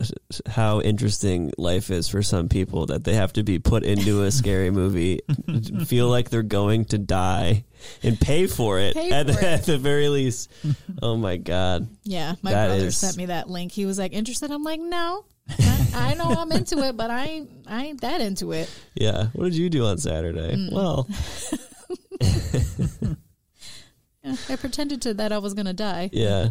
how 0.46 0.80
interesting 0.82 1.52
life 1.56 1.90
is 1.90 2.06
for 2.08 2.22
some 2.22 2.48
people 2.48 2.86
that 2.86 3.02
they 3.04 3.14
have 3.14 3.32
to 3.32 3.42
be 3.42 3.58
put 3.58 3.82
into 3.82 4.22
a 4.24 4.30
scary 4.30 4.70
movie, 4.70 5.20
feel 5.86 6.08
like 6.08 6.28
they're 6.30 6.42
going 6.42 6.84
to 6.86 6.98
die, 6.98 7.64
and 8.02 8.20
pay 8.20 8.46
for 8.46 8.78
it 8.78 8.94
Pay 8.94 9.10
at, 9.10 9.26
for 9.30 9.38
it. 9.38 9.42
at 9.42 9.62
the 9.64 9.78
very 9.78 10.08
least. 10.08 10.52
Oh 11.02 11.16
my 11.16 11.36
god! 11.38 11.88
Yeah, 12.04 12.34
my 12.42 12.52
That 12.52 12.66
brother 12.68 12.84
is- 12.86 12.96
sent 12.96 13.16
me 13.16 13.26
that 13.26 13.48
link. 13.50 13.72
He 13.72 13.86
was 13.86 13.98
like, 13.98 14.12
"Interested?" 14.12 14.50
I'm 14.50 14.62
like, 14.62 14.80
"No, 14.80 15.24
I, 15.48 15.88
I 15.94 16.14
know 16.14 16.26
I'm 16.30 16.52
into 16.52 16.78
it, 16.84 16.96
but 16.96 17.10
I 17.10 17.24
ain't, 17.24 17.50
I 17.66 17.86
ain't 17.86 18.00
that 18.02 18.20
into 18.20 18.52
it." 18.52 18.70
Yeah, 18.94 19.28
what 19.32 19.44
did 19.46 19.54
you 19.56 19.68
do 19.70 19.84
on 19.86 19.98
Saturday? 19.98 20.54
Mm. 20.56 20.72
Well, 20.72 21.08
I 24.48 24.56
pretended 24.56 25.02
to 25.02 25.14
that 25.14 25.32
I 25.32 25.38
was 25.38 25.54
gonna 25.54 25.72
die, 25.72 26.10
yeah, 26.12 26.48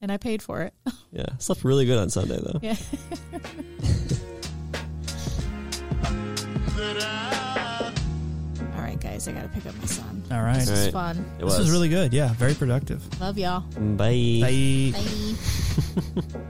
and 0.00 0.10
I 0.12 0.16
paid 0.16 0.42
for 0.42 0.62
it. 0.62 0.74
yeah, 1.12 1.26
slept 1.38 1.64
really 1.64 1.86
good 1.86 1.98
on 1.98 2.10
Sunday 2.10 2.38
though. 2.40 2.58
Yeah. 2.62 2.76
All 8.74 8.82
right, 8.82 9.00
guys, 9.00 9.26
I 9.28 9.32
gotta 9.32 9.48
pick 9.48 9.66
up 9.66 9.74
my 9.78 9.86
son. 9.86 10.22
All 10.30 10.42
right. 10.42 10.56
This 10.58 10.68
All 10.68 10.74
was 10.74 10.84
right. 10.84 10.92
fun. 10.92 11.26
It 11.38 11.44
This 11.44 11.58
was 11.58 11.70
really 11.70 11.88
good. 11.88 12.12
Yeah, 12.12 12.32
very 12.34 12.54
productive. 12.54 13.02
Love 13.20 13.38
y'all. 13.38 13.60
Bye. 13.60 14.40
Bye. 14.42 14.92
Bye. 14.92 15.00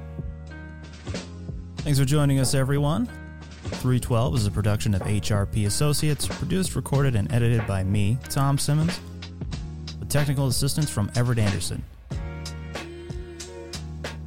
Thanks 1.79 1.99
for 1.99 2.05
joining 2.05 2.41
us, 2.41 2.55
everyone. 2.55 3.07
312 3.67 4.37
is 4.37 4.47
a 4.47 4.51
production 4.51 4.95
of 4.95 5.03
HRP 5.03 5.67
Associates, 5.67 6.27
produced, 6.27 6.75
recorded, 6.77 7.15
and 7.15 7.31
edited 7.33 7.67
by 7.67 7.85
me, 7.85 8.19
Tom 8.29 8.59
Simmons, 8.59 8.99
with 9.99 10.09
technical 10.09 10.47
assistance 10.49 10.91
from 10.91 11.11
Everett 11.15 11.39
Anderson. 11.39 11.83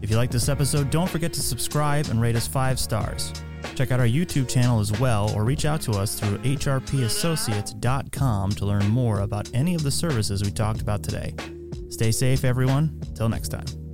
If 0.02 0.10
you 0.10 0.18
like 0.18 0.32
this 0.32 0.50
episode, 0.50 0.90
don't 0.90 1.10
forget 1.10 1.32
to 1.34 1.42
subscribe 1.42 2.08
and 2.08 2.20
rate 2.22 2.36
us 2.36 2.48
five 2.48 2.80
stars. 2.80 3.32
Check 3.76 3.92
out 3.92 4.00
our 4.00 4.08
YouTube 4.08 4.48
channel 4.48 4.80
as 4.80 4.98
well, 5.00 5.32
or 5.36 5.44
reach 5.44 5.66
out 5.66 5.82
to 5.82 5.92
us 5.92 6.20
through 6.20 6.40
hrpassociates.com 6.40 8.52
to 8.52 8.66
learn 8.66 8.88
more 8.88 9.20
about 9.20 9.50
any 9.54 9.76
of 9.76 9.84
the 9.84 9.92
services 9.92 10.44
we 10.44 10.50
talked 10.52 10.82
about 10.82 11.04
today. 11.04 11.36
Stay 11.90 12.12
safe, 12.12 12.44
everyone. 12.46 13.02
Till 13.16 13.30
next 13.30 13.50
time. 13.50 13.89